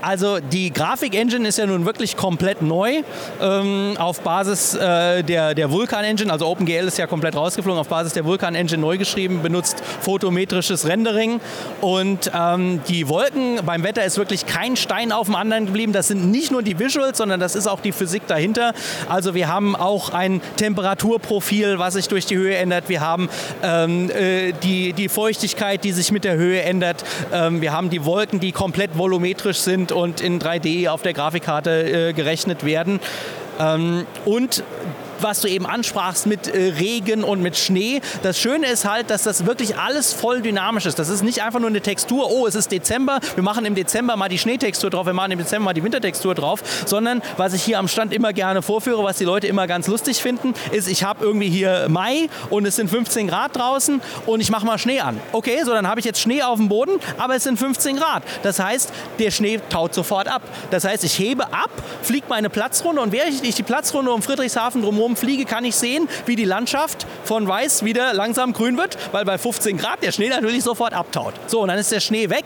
Also 0.00 0.38
die 0.40 0.72
Grafik-Engine 0.72 1.46
ist 1.48 1.58
ja 1.58 1.66
nun 1.66 1.86
wirklich 1.86 2.16
komplett 2.16 2.62
neu 2.62 3.02
ähm, 3.40 3.96
auf 3.98 4.20
Basis 4.20 4.74
äh, 4.74 5.22
der, 5.22 5.54
der 5.54 5.70
Vulkan-Engine. 5.70 6.32
Also 6.32 6.46
OpenGL 6.46 6.86
ist 6.86 6.98
ja 6.98 7.06
komplett 7.06 7.36
rausgeflogen, 7.36 7.80
auf 7.80 7.88
Basis 7.88 8.12
der 8.12 8.24
Vulkan-Engine 8.24 8.80
neu 8.80 8.98
geschrieben, 8.98 9.42
benutzt 9.42 9.82
photometrisches 10.00 10.86
Rendering. 10.86 11.40
Und 11.80 12.30
ähm, 12.34 12.80
die 12.88 13.08
Wolken 13.08 13.60
beim 13.64 13.82
Wetter 13.82 14.04
ist 14.04 14.18
wirklich 14.18 14.46
kein 14.46 14.76
Stein 14.76 15.12
auf 15.12 15.26
dem 15.26 15.36
anderen 15.36 15.66
geblieben. 15.66 15.92
Das 15.92 16.08
sind 16.08 16.30
nicht 16.30 16.50
nur 16.50 16.62
die 16.62 16.78
Visuals, 16.78 17.18
sondern 17.18 17.40
das 17.40 17.54
ist 17.54 17.66
auch 17.66 17.80
die 17.80 17.92
Physik 17.92 18.26
dahinter. 18.26 18.72
Also 19.08 19.34
wir 19.34 19.48
haben 19.48 19.76
auch 19.76 20.10
ein 20.10 20.40
Temperaturprofil, 20.56 21.78
was 21.78 21.94
sich 21.94 22.08
durch 22.08 22.26
die 22.26 22.36
Höhe 22.36 22.56
ändert. 22.56 22.88
Wir 22.88 23.00
haben 23.00 23.28
ähm, 23.62 24.10
äh, 24.10 24.52
die, 24.62 24.92
die 24.92 25.08
Feuchtigkeit, 25.08 25.84
die 25.84 25.92
sich 25.92 26.12
mit 26.12 26.24
der 26.24 26.36
Höhe 26.36 26.62
ändert. 26.62 27.04
Ähm, 27.32 27.60
wir 27.60 27.72
haben 27.72 27.90
die 27.90 28.04
Wolken, 28.04 28.40
die 28.40 28.52
komplett 28.52 28.96
volumetrisch 28.96 29.58
sind 29.64 29.92
und 29.92 30.20
in 30.20 30.40
3D 30.40 30.88
auf 30.88 31.02
der 31.02 31.12
Grafikkarte 31.12 32.08
äh, 32.08 32.12
gerechnet 32.12 32.64
werden. 32.64 33.00
Ähm, 33.58 34.06
und 34.24 34.62
was 35.22 35.40
du 35.40 35.48
eben 35.48 35.66
ansprachst 35.66 36.26
mit 36.26 36.48
äh, 36.48 36.72
Regen 36.78 37.24
und 37.24 37.42
mit 37.42 37.56
Schnee. 37.56 38.00
Das 38.22 38.38
Schöne 38.38 38.66
ist 38.66 38.84
halt, 38.84 39.10
dass 39.10 39.22
das 39.22 39.46
wirklich 39.46 39.76
alles 39.76 40.12
voll 40.12 40.42
dynamisch 40.42 40.86
ist. 40.86 40.98
Das 40.98 41.08
ist 41.08 41.22
nicht 41.22 41.42
einfach 41.42 41.60
nur 41.60 41.68
eine 41.68 41.80
Textur, 41.80 42.30
oh, 42.30 42.46
es 42.46 42.54
ist 42.54 42.70
Dezember, 42.72 43.20
wir 43.34 43.42
machen 43.42 43.64
im 43.64 43.74
Dezember 43.74 44.16
mal 44.16 44.28
die 44.28 44.38
Schneetextur 44.38 44.90
drauf, 44.90 45.06
wir 45.06 45.12
machen 45.12 45.32
im 45.32 45.38
Dezember 45.38 45.66
mal 45.66 45.74
die 45.74 45.84
Wintertextur 45.84 46.34
drauf, 46.34 46.62
sondern 46.86 47.22
was 47.36 47.54
ich 47.54 47.62
hier 47.62 47.78
am 47.78 47.88
Stand 47.88 48.12
immer 48.12 48.32
gerne 48.32 48.62
vorführe, 48.62 49.02
was 49.04 49.18
die 49.18 49.24
Leute 49.24 49.46
immer 49.46 49.66
ganz 49.66 49.86
lustig 49.86 50.22
finden, 50.22 50.54
ist, 50.70 50.88
ich 50.88 51.04
habe 51.04 51.24
irgendwie 51.24 51.48
hier 51.48 51.86
Mai 51.88 52.28
und 52.50 52.66
es 52.66 52.76
sind 52.76 52.90
15 52.90 53.28
Grad 53.28 53.56
draußen 53.56 54.00
und 54.26 54.40
ich 54.40 54.50
mache 54.50 54.66
mal 54.66 54.78
Schnee 54.78 55.00
an. 55.00 55.20
Okay, 55.32 55.62
so 55.64 55.72
dann 55.72 55.86
habe 55.86 56.00
ich 56.00 56.06
jetzt 56.06 56.20
Schnee 56.20 56.42
auf 56.42 56.58
dem 56.58 56.68
Boden, 56.68 56.92
aber 57.18 57.36
es 57.36 57.44
sind 57.44 57.58
15 57.58 57.96
Grad. 57.96 58.22
Das 58.42 58.58
heißt, 58.58 58.92
der 59.18 59.30
Schnee 59.30 59.60
taut 59.68 59.94
sofort 59.94 60.28
ab. 60.28 60.42
Das 60.70 60.84
heißt, 60.84 61.04
ich 61.04 61.18
hebe 61.18 61.52
ab, 61.52 61.70
fliege 62.02 62.26
meine 62.28 62.50
Platzrunde 62.50 63.00
und 63.00 63.12
während 63.12 63.44
ich 63.44 63.54
die 63.54 63.62
Platzrunde 63.62 64.10
um 64.10 64.22
Friedrichshafen 64.22 64.82
drumherum 64.82 65.11
fliege, 65.16 65.44
kann 65.44 65.64
ich 65.64 65.76
sehen, 65.76 66.08
wie 66.26 66.36
die 66.36 66.44
Landschaft 66.44 67.06
von 67.24 67.46
weiß 67.46 67.84
wieder 67.84 68.14
langsam 68.14 68.52
grün 68.52 68.76
wird, 68.76 68.96
weil 69.12 69.24
bei 69.24 69.38
15 69.38 69.76
Grad 69.76 70.02
der 70.02 70.12
Schnee 70.12 70.28
natürlich 70.28 70.64
sofort 70.64 70.92
abtaut. 70.92 71.34
So, 71.46 71.60
und 71.60 71.68
dann 71.68 71.78
ist 71.78 71.92
der 71.92 72.00
Schnee 72.00 72.30
weg 72.30 72.44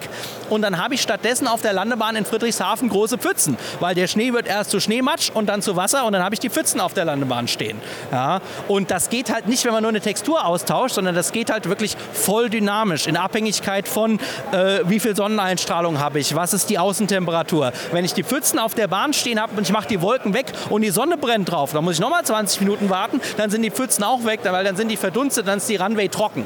und 0.50 0.62
dann 0.62 0.78
habe 0.78 0.94
ich 0.94 1.02
stattdessen 1.02 1.46
auf 1.46 1.62
der 1.62 1.72
Landebahn 1.72 2.16
in 2.16 2.24
Friedrichshafen 2.24 2.88
große 2.88 3.18
Pfützen, 3.18 3.56
weil 3.80 3.94
der 3.94 4.06
Schnee 4.06 4.32
wird 4.32 4.46
erst 4.46 4.70
zu 4.70 4.80
Schneematsch 4.80 5.30
und 5.32 5.46
dann 5.46 5.62
zu 5.62 5.76
Wasser 5.76 6.04
und 6.04 6.12
dann 6.12 6.22
habe 6.22 6.34
ich 6.34 6.40
die 6.40 6.50
Pfützen 6.50 6.80
auf 6.80 6.94
der 6.94 7.04
Landebahn 7.04 7.48
stehen. 7.48 7.80
Ja, 8.12 8.40
und 8.68 8.90
das 8.90 9.10
geht 9.10 9.32
halt 9.32 9.48
nicht, 9.48 9.64
wenn 9.64 9.72
man 9.72 9.82
nur 9.82 9.90
eine 9.90 10.00
Textur 10.00 10.44
austauscht, 10.44 10.94
sondern 10.94 11.14
das 11.14 11.32
geht 11.32 11.50
halt 11.50 11.68
wirklich 11.68 11.96
voll 12.12 12.50
dynamisch 12.50 13.06
in 13.06 13.16
Abhängigkeit 13.16 13.88
von, 13.88 14.18
äh, 14.52 14.80
wie 14.84 15.00
viel 15.00 15.16
Sonneneinstrahlung 15.16 15.98
habe 15.98 16.18
ich, 16.20 16.34
was 16.34 16.52
ist 16.52 16.70
die 16.70 16.78
Außentemperatur. 16.78 17.72
Wenn 17.92 18.04
ich 18.04 18.14
die 18.14 18.24
Pfützen 18.24 18.58
auf 18.58 18.74
der 18.74 18.88
Bahn 18.88 19.12
stehen 19.12 19.40
habe 19.40 19.56
und 19.56 19.62
ich 19.62 19.72
mache 19.72 19.88
die 19.88 20.00
Wolken 20.00 20.34
weg 20.34 20.46
und 20.70 20.82
die 20.82 20.90
Sonne 20.90 21.16
brennt 21.16 21.50
drauf, 21.50 21.72
dann 21.72 21.84
muss 21.84 21.94
ich 21.94 22.00
nochmal 22.00 22.24
20 22.24 22.55
Minuten 22.60 22.90
warten, 22.90 23.20
dann 23.36 23.50
sind 23.50 23.62
die 23.62 23.70
Pfützen 23.70 24.04
auch 24.04 24.24
weg, 24.24 24.40
weil 24.44 24.64
dann 24.64 24.76
sind 24.76 24.88
die 24.88 24.96
verdunstet, 24.96 25.46
dann 25.46 25.58
ist 25.58 25.68
die 25.68 25.76
Runway 25.76 26.08
trocken. 26.08 26.44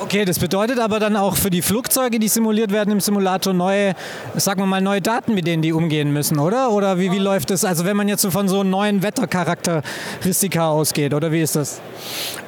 Okay, 0.00 0.24
das 0.24 0.38
bedeutet 0.38 0.78
aber 0.78 0.98
dann 0.98 1.14
auch 1.14 1.36
für 1.36 1.50
die 1.50 1.60
Flugzeuge, 1.60 2.18
die 2.18 2.28
simuliert 2.28 2.72
werden 2.72 2.90
im 2.90 3.00
Simulator, 3.00 3.52
neue, 3.52 3.94
sagen 4.34 4.62
wir 4.62 4.66
mal, 4.66 4.80
neue 4.80 5.02
Daten, 5.02 5.34
mit 5.34 5.46
denen 5.46 5.60
die 5.60 5.74
umgehen 5.74 6.10
müssen, 6.10 6.38
oder? 6.38 6.70
Oder 6.70 6.98
wie, 6.98 7.12
wie 7.12 7.18
läuft 7.18 7.50
das? 7.50 7.62
Also 7.62 7.84
wenn 7.84 7.94
man 7.94 8.08
jetzt 8.08 8.22
so 8.22 8.30
von 8.30 8.48
so 8.48 8.64
neuen 8.64 9.02
Wettercharakteristika 9.02 10.70
ausgeht, 10.70 11.12
oder 11.12 11.32
wie 11.32 11.42
ist 11.42 11.56
das? 11.56 11.82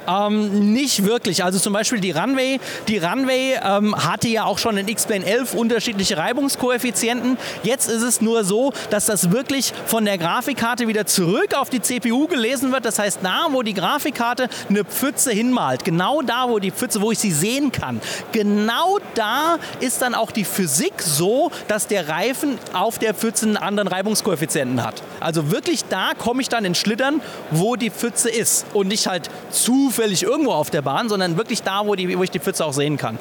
Ähm, 0.06 0.72
nicht 0.72 1.04
wirklich. 1.04 1.44
Also 1.44 1.58
zum 1.58 1.72
Beispiel 1.72 2.00
die 2.00 2.10
Runway. 2.10 2.60
Die 2.88 2.98
Runway 2.98 3.58
ähm, 3.62 3.94
hatte 3.96 4.28
ja 4.28 4.44
auch 4.44 4.58
schon 4.58 4.76
in 4.76 4.88
X-Plane 4.88 5.24
11 5.24 5.54
unterschiedliche 5.54 6.16
Reibungskoeffizienten. 6.16 7.38
Jetzt 7.62 7.88
ist 7.88 8.02
es 8.02 8.20
nur 8.20 8.44
so, 8.44 8.72
dass 8.90 9.06
das 9.06 9.30
wirklich 9.30 9.72
von 9.86 10.04
der 10.04 10.18
Grafikkarte 10.18 10.88
wieder 10.88 11.06
zurück 11.06 11.54
auf 11.54 11.70
die 11.70 11.80
CPU 11.80 12.26
gelesen 12.26 12.72
wird. 12.72 12.84
Das 12.84 12.98
heißt, 12.98 13.20
da, 13.22 13.48
wo 13.50 13.62
die 13.62 13.74
Grafikkarte 13.74 14.48
eine 14.68 14.84
Pfütze 14.84 15.32
hinmalt, 15.32 15.84
genau 15.84 16.22
da, 16.22 16.48
wo 16.48 16.58
die 16.58 16.70
Pfütze, 16.70 17.00
wo 17.00 17.12
ich 17.12 17.18
sie 17.18 17.32
sehen 17.32 17.72
kann, 17.72 18.00
genau 18.32 18.98
da 19.14 19.58
ist 19.80 20.02
dann 20.02 20.14
auch 20.14 20.30
die 20.30 20.44
Physik 20.44 21.00
so, 21.00 21.50
dass 21.68 21.86
der 21.86 22.08
Reifen 22.08 22.58
auf 22.72 22.98
der 22.98 23.14
Pfütze 23.14 23.46
einen 23.46 23.56
anderen 23.56 23.88
Reibungskoeffizienten 23.88 24.82
hat. 24.82 25.02
Also 25.20 25.50
wirklich 25.50 25.84
da 25.88 26.12
komme 26.18 26.42
ich 26.42 26.48
dann 26.48 26.64
in 26.64 26.74
Schlittern, 26.74 27.20
wo 27.50 27.76
die 27.76 27.90
Pfütze 27.90 28.30
ist 28.30 28.66
und 28.74 28.88
nicht 28.88 29.06
halt 29.06 29.30
zufällig 29.94 30.24
irgendwo 30.24 30.52
auf 30.52 30.70
der 30.70 30.82
Bahn, 30.82 31.08
sondern 31.08 31.36
wirklich 31.36 31.62
da, 31.62 31.86
wo, 31.86 31.94
die, 31.94 32.18
wo 32.18 32.22
ich 32.22 32.30
die 32.30 32.40
Pfütze 32.40 32.64
auch 32.64 32.72
sehen 32.72 32.96
kann. 32.96 33.18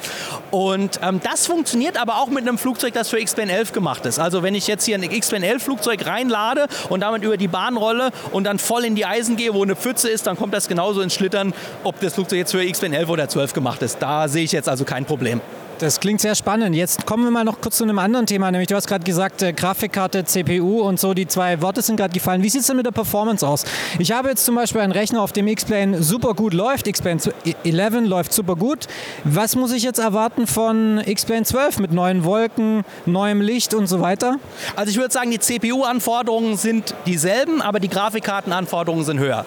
Und 0.50 0.98
ähm, 1.02 1.20
das 1.22 1.46
funktioniert 1.46 2.00
aber 2.00 2.16
auch 2.16 2.28
mit 2.28 2.42
einem 2.42 2.58
Flugzeug, 2.58 2.92
das 2.94 3.08
für 3.08 3.20
X-Plane 3.20 3.52
11 3.52 3.72
gemacht 3.72 4.04
ist. 4.06 4.18
Also 4.18 4.42
wenn 4.42 4.54
ich 4.54 4.66
jetzt 4.66 4.84
hier 4.84 4.96
ein 4.96 5.02
X-Plane 5.04 5.46
11 5.46 5.62
Flugzeug 5.62 6.06
reinlade 6.06 6.66
und 6.88 7.00
damit 7.00 7.22
über 7.22 7.36
die 7.36 7.48
Bahn 7.48 7.76
rolle 7.76 8.10
und 8.32 8.44
dann 8.44 8.58
voll 8.58 8.84
in 8.84 8.96
die 8.96 9.06
Eisen 9.06 9.36
gehe, 9.36 9.54
wo 9.54 9.62
eine 9.62 9.76
Pfütze 9.76 10.08
ist, 10.08 10.26
dann 10.26 10.36
kommt 10.36 10.52
das 10.52 10.68
genauso 10.68 11.00
ins 11.00 11.14
Schlittern, 11.14 11.54
ob 11.84 12.00
das 12.00 12.14
Flugzeug 12.14 12.38
jetzt 12.38 12.50
für 12.50 12.64
X-Plane 12.64 12.96
11 12.96 13.08
oder 13.08 13.28
12 13.28 13.52
gemacht 13.52 13.82
ist. 13.82 13.98
Da 14.00 14.26
sehe 14.26 14.44
ich 14.44 14.52
jetzt 14.52 14.68
also 14.68 14.84
kein 14.84 15.04
Problem. 15.04 15.40
Das 15.80 15.98
klingt 15.98 16.20
sehr 16.20 16.36
spannend. 16.36 16.76
Jetzt 16.76 17.04
kommen 17.04 17.24
wir 17.24 17.32
mal 17.32 17.42
noch 17.42 17.60
kurz 17.60 17.78
zu 17.78 17.84
einem 17.84 17.98
anderen 17.98 18.26
Thema. 18.26 18.48
Nämlich, 18.50 18.68
du 18.68 18.76
hast 18.76 18.86
gerade 18.86 19.02
gesagt, 19.02 19.42
äh, 19.42 19.52
Grafikkarte, 19.52 20.24
CPU 20.24 20.80
und 20.82 21.00
so, 21.00 21.14
die 21.14 21.26
zwei 21.26 21.60
Worte 21.62 21.82
sind 21.82 21.96
gerade 21.96 22.14
gefallen. 22.14 22.44
Wie 22.44 22.48
sieht 22.48 22.60
es 22.60 22.68
denn 22.68 22.76
mit 22.76 22.86
der 22.86 22.92
Performance 22.92 23.46
aus? 23.46 23.64
Ich 23.98 24.12
habe 24.12 24.28
jetzt 24.28 24.44
zum 24.44 24.54
Beispiel 24.54 24.82
einen 24.82 24.92
Rechner, 24.92 25.20
auf 25.20 25.32
dem 25.32 25.48
X-Plane 25.48 26.00
super 26.00 26.34
gut 26.34 26.54
läuft. 26.54 26.86
X-Plane 26.86 27.20
11 27.64 28.06
läuft 28.06 28.32
super 28.32 28.54
gut. 28.54 28.86
Was 29.24 29.56
muss 29.56 29.72
ich 29.72 29.82
jetzt 29.82 29.98
erwarten 29.98 30.46
von 30.46 31.02
X-Plane 31.04 31.42
12 31.42 31.80
mit 31.80 31.92
neuen 31.92 32.24
Wolken, 32.24 32.84
neuem 33.04 33.40
Licht 33.40 33.74
und 33.74 33.88
so 33.88 34.00
weiter? 34.00 34.36
Also 34.76 34.90
ich 34.90 34.96
würde 34.96 35.12
sagen, 35.12 35.32
die 35.32 35.40
CPU-Anforderungen 35.40 36.56
sind 36.56 36.94
dieselben, 37.06 37.60
aber 37.60 37.80
die 37.80 37.88
Grafikkartenanforderungen 37.88 39.04
sind 39.04 39.18
höher. 39.18 39.44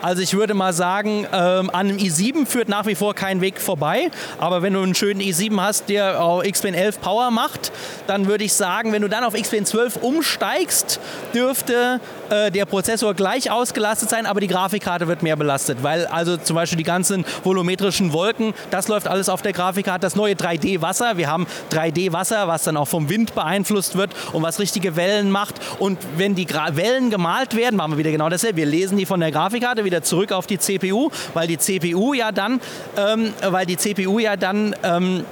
Also 0.00 0.22
ich 0.22 0.34
würde 0.34 0.54
mal 0.54 0.72
sagen, 0.72 1.26
ähm, 1.32 1.68
an 1.70 1.88
einem 1.88 1.98
i7 1.98 2.46
führt 2.46 2.68
nach 2.68 2.86
wie 2.86 2.94
vor 2.94 3.14
kein 3.14 3.40
Weg 3.40 3.60
vorbei. 3.60 4.10
Aber 4.38 4.62
wenn 4.62 4.72
du 4.72 4.80
einen 4.80 4.94
schönen 4.94 5.20
i7 5.20 5.60
hast, 5.60 5.65
der 5.84 6.22
auf 6.22 6.44
X-Plane 6.44 6.76
11 6.76 7.00
Power 7.00 7.30
macht, 7.30 7.72
dann 8.06 8.26
würde 8.26 8.44
ich 8.44 8.52
sagen, 8.52 8.92
wenn 8.92 9.02
du 9.02 9.08
dann 9.08 9.24
auf 9.24 9.36
X-Plane 9.36 9.64
12 9.64 9.96
umsteigst, 9.96 11.00
dürfte 11.34 12.00
äh, 12.30 12.50
der 12.50 12.64
Prozessor 12.64 13.14
gleich 13.14 13.50
ausgelastet 13.50 14.10
sein, 14.10 14.26
aber 14.26 14.40
die 14.40 14.48
Grafikkarte 14.48 15.08
wird 15.08 15.22
mehr 15.22 15.36
belastet. 15.36 15.82
Weil 15.82 16.06
also 16.06 16.36
zum 16.36 16.56
Beispiel 16.56 16.78
die 16.78 16.84
ganzen 16.84 17.24
volumetrischen 17.44 18.12
Wolken, 18.12 18.54
das 18.70 18.88
läuft 18.88 19.08
alles 19.08 19.28
auf 19.28 19.42
der 19.42 19.52
Grafikkarte. 19.52 20.00
Das 20.00 20.16
neue 20.16 20.34
3D-Wasser, 20.34 21.16
wir 21.16 21.28
haben 21.28 21.46
3D-Wasser, 21.70 22.48
was 22.48 22.64
dann 22.64 22.76
auch 22.76 22.88
vom 22.88 23.08
Wind 23.08 23.34
beeinflusst 23.34 23.96
wird 23.96 24.10
und 24.32 24.42
was 24.42 24.58
richtige 24.58 24.96
Wellen 24.96 25.30
macht. 25.30 25.56
Und 25.78 25.98
wenn 26.16 26.34
die 26.34 26.46
Gra 26.46 26.76
Wellen 26.76 27.10
gemalt 27.10 27.56
werden, 27.56 27.76
machen 27.76 27.92
wir 27.92 27.98
wieder 27.98 28.10
genau 28.10 28.28
dasselbe. 28.28 28.56
Wir 28.56 28.66
lesen 28.66 28.98
die 28.98 29.06
von 29.06 29.20
der 29.20 29.30
Grafikkarte 29.30 29.84
wieder 29.84 30.02
zurück 30.02 30.32
auf 30.32 30.46
die 30.46 30.58
CPU, 30.58 31.10
weil 31.34 31.46
die 31.46 31.58
CPU 31.58 32.14
ja 32.14 32.32
dann, 32.32 32.60
ähm, 32.96 33.32
weil 33.42 33.66
die 33.66 33.76
CPU 33.76 34.18
ja 34.18 34.36
dann 34.36 34.74
ähm, 34.82 35.24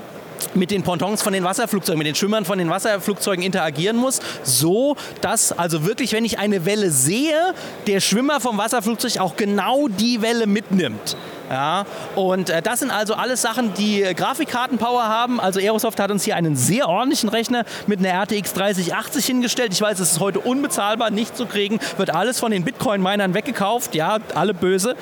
mit 0.55 0.71
den 0.71 0.83
Pontons 0.83 1.23
von 1.23 1.33
den 1.33 1.45
Wasserflugzeugen, 1.45 1.99
mit 1.99 2.07
den 2.07 2.15
Schwimmern 2.15 2.45
von 2.45 2.59
den 2.59 2.71
Wasserflugzeugen 2.71 3.45
interagieren 3.45 3.97
muss, 3.97 4.21
so 4.43 4.97
dass 5.21 5.53
also 5.53 5.85
wirklich, 5.85 6.13
wenn 6.13 6.25
ich 6.25 6.39
eine 6.39 6.65
Welle 6.65 6.91
sehe, 6.91 7.55
der 7.87 8.01
Schwimmer 8.01 8.41
vom 8.41 8.59
Wasserflugzeug 8.59 9.19
auch 9.19 9.37
genau 9.37 9.89
die 9.89 10.23
Welle 10.23 10.47
mitnimmt. 10.47 11.17
Ja, 11.51 11.85
und 12.17 12.49
äh, 12.49 12.63
das 12.63 12.81
sind 12.81 12.91
also 12.91 13.15
alles 13.15 13.43
Sachen, 13.43 13.75
die 13.75 14.03
äh, 14.03 14.15
Grafikkartenpower 14.15 15.05
haben. 15.05 15.41
Also 15.41 15.61
Aerosoft 15.61 16.01
hat 16.01 16.11
uns 16.11 16.25
hier 16.25 16.37
einen 16.37 16.57
sehr 16.57 16.89
ordentlichen 16.89 17.29
Rechner 17.29 17.65
mit 17.87 17.99
einer 17.99 18.19
RTX 18.23 18.55
3080 18.55 19.27
hingestellt. 19.27 19.73
Ich 19.73 19.81
weiß, 19.81 20.01
es 20.01 20.13
ist 20.13 20.21
heute 20.21 20.41
unbezahlbar, 20.41 21.11
nicht 21.11 21.37
zu 21.37 21.45
kriegen. 21.47 21.81
Wird 21.99 22.15
alles 22.15 22.41
von 22.41 22.51
den 22.51 22.65
Bitcoin-Minern 22.65 23.35
weggekauft. 23.35 23.95
Ja, 23.95 24.19
alle 24.35 24.55
böse. 24.55 24.97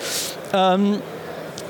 Ähm, 0.52 1.00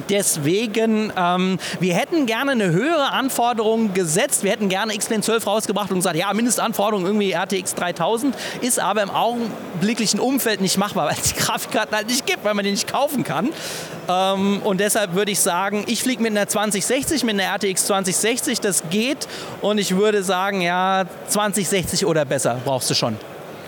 Deswegen, 0.08 1.12
ähm, 1.16 1.58
wir 1.80 1.94
hätten 1.94 2.26
gerne 2.26 2.52
eine 2.52 2.70
höhere 2.70 3.12
Anforderung 3.12 3.94
gesetzt. 3.94 4.42
Wir 4.44 4.50
hätten 4.50 4.68
gerne 4.68 4.94
X-Plane 4.94 5.22
12 5.22 5.46
rausgebracht 5.46 5.90
und 5.90 5.96
gesagt, 5.96 6.16
ja, 6.16 6.32
Mindestanforderung 6.32 7.06
irgendwie 7.06 7.32
RTX 7.32 7.74
3000, 7.74 8.34
ist 8.60 8.80
aber 8.80 9.02
im 9.02 9.10
augenblicklichen 9.10 10.20
Umfeld 10.20 10.60
nicht 10.60 10.78
machbar, 10.78 11.06
weil 11.06 11.14
es 11.14 11.34
die 11.34 11.40
Grafikkarten 11.40 11.96
halt 11.96 12.08
nicht 12.08 12.26
gibt, 12.26 12.44
weil 12.44 12.54
man 12.54 12.64
die 12.64 12.70
nicht 12.70 12.90
kaufen 12.90 13.24
kann. 13.24 13.50
Ähm, 14.08 14.60
und 14.64 14.80
deshalb 14.80 15.14
würde 15.14 15.30
ich 15.30 15.40
sagen, 15.40 15.84
ich 15.86 16.02
fliege 16.02 16.22
mit 16.22 16.32
einer 16.32 16.48
2060, 16.48 17.24
mit 17.24 17.40
einer 17.40 17.54
RTX 17.54 17.86
2060, 17.86 18.60
das 18.60 18.82
geht. 18.90 19.28
Und 19.60 19.78
ich 19.78 19.96
würde 19.96 20.22
sagen, 20.22 20.60
ja, 20.60 21.04
2060 21.28 22.06
oder 22.06 22.24
besser 22.24 22.60
brauchst 22.64 22.90
du 22.90 22.94
schon. 22.94 23.16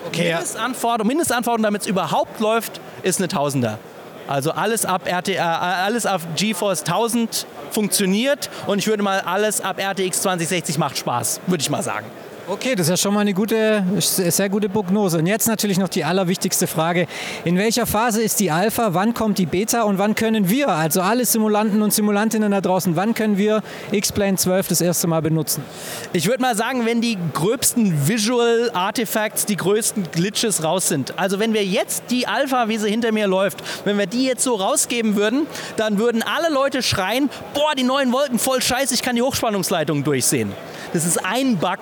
Okay, 0.06 0.32
Mindestanforderung, 0.34 1.08
Mindestanforderung 1.08 1.62
damit 1.62 1.82
es 1.82 1.86
überhaupt 1.86 2.40
läuft, 2.40 2.80
ist 3.02 3.20
eine 3.20 3.28
Tausender. 3.28 3.78
Also 4.26 4.52
alles 4.52 4.86
ab, 4.86 5.02
RT, 5.06 5.28
äh, 5.30 5.38
alles 5.38 6.06
ab 6.06 6.20
GeForce 6.36 6.80
1000 6.80 7.46
funktioniert 7.70 8.50
und 8.66 8.78
ich 8.78 8.86
würde 8.86 9.02
mal 9.02 9.20
alles 9.20 9.60
ab 9.60 9.78
RTX 9.78 10.22
2060 10.22 10.78
macht 10.78 10.96
Spaß, 10.96 11.40
würde 11.46 11.60
ich 11.60 11.70
mal 11.70 11.82
sagen. 11.82 12.06
Okay, 12.46 12.74
das 12.74 12.88
ist 12.88 12.90
ja 12.90 12.96
schon 12.98 13.14
mal 13.14 13.20
eine 13.20 13.32
gute, 13.32 13.82
sehr 14.00 14.50
gute 14.50 14.68
Prognose. 14.68 15.16
Und 15.16 15.26
jetzt 15.26 15.48
natürlich 15.48 15.78
noch 15.78 15.88
die 15.88 16.04
allerwichtigste 16.04 16.66
Frage. 16.66 17.06
In 17.46 17.56
welcher 17.56 17.86
Phase 17.86 18.20
ist 18.20 18.38
die 18.38 18.50
Alpha? 18.50 18.92
Wann 18.92 19.14
kommt 19.14 19.38
die 19.38 19.46
Beta? 19.46 19.84
Und 19.84 19.96
wann 19.96 20.14
können 20.14 20.50
wir, 20.50 20.68
also 20.68 21.00
alle 21.00 21.24
Simulanten 21.24 21.80
und 21.80 21.94
Simulantinnen 21.94 22.50
da 22.50 22.60
draußen, 22.60 22.96
wann 22.96 23.14
können 23.14 23.38
wir 23.38 23.62
X-Plane 23.92 24.36
12 24.36 24.68
das 24.68 24.82
erste 24.82 25.06
Mal 25.06 25.22
benutzen? 25.22 25.64
Ich 26.12 26.26
würde 26.26 26.42
mal 26.42 26.54
sagen, 26.54 26.84
wenn 26.84 27.00
die 27.00 27.16
gröbsten 27.32 28.06
Visual 28.08 28.70
Artifacts, 28.74 29.46
die 29.46 29.56
größten 29.56 30.10
Glitches 30.12 30.62
raus 30.62 30.86
sind. 30.86 31.18
Also 31.18 31.38
wenn 31.38 31.54
wir 31.54 31.64
jetzt 31.64 32.04
die 32.10 32.26
Alpha, 32.26 32.68
wie 32.68 32.76
sie 32.76 32.90
hinter 32.90 33.10
mir 33.10 33.26
läuft, 33.26 33.64
wenn 33.86 33.96
wir 33.96 34.06
die 34.06 34.24
jetzt 34.24 34.42
so 34.42 34.56
rausgeben 34.56 35.16
würden, 35.16 35.46
dann 35.78 35.96
würden 35.96 36.22
alle 36.22 36.52
Leute 36.52 36.82
schreien, 36.82 37.30
boah, 37.54 37.74
die 37.74 37.84
neuen 37.84 38.12
Wolken 38.12 38.38
voll 38.38 38.60
scheiße, 38.60 38.92
ich 38.92 39.00
kann 39.00 39.16
die 39.16 39.22
Hochspannungsleitung 39.22 40.04
durchsehen. 40.04 40.52
Das 40.92 41.06
ist 41.06 41.24
ein 41.24 41.56
Bug, 41.56 41.78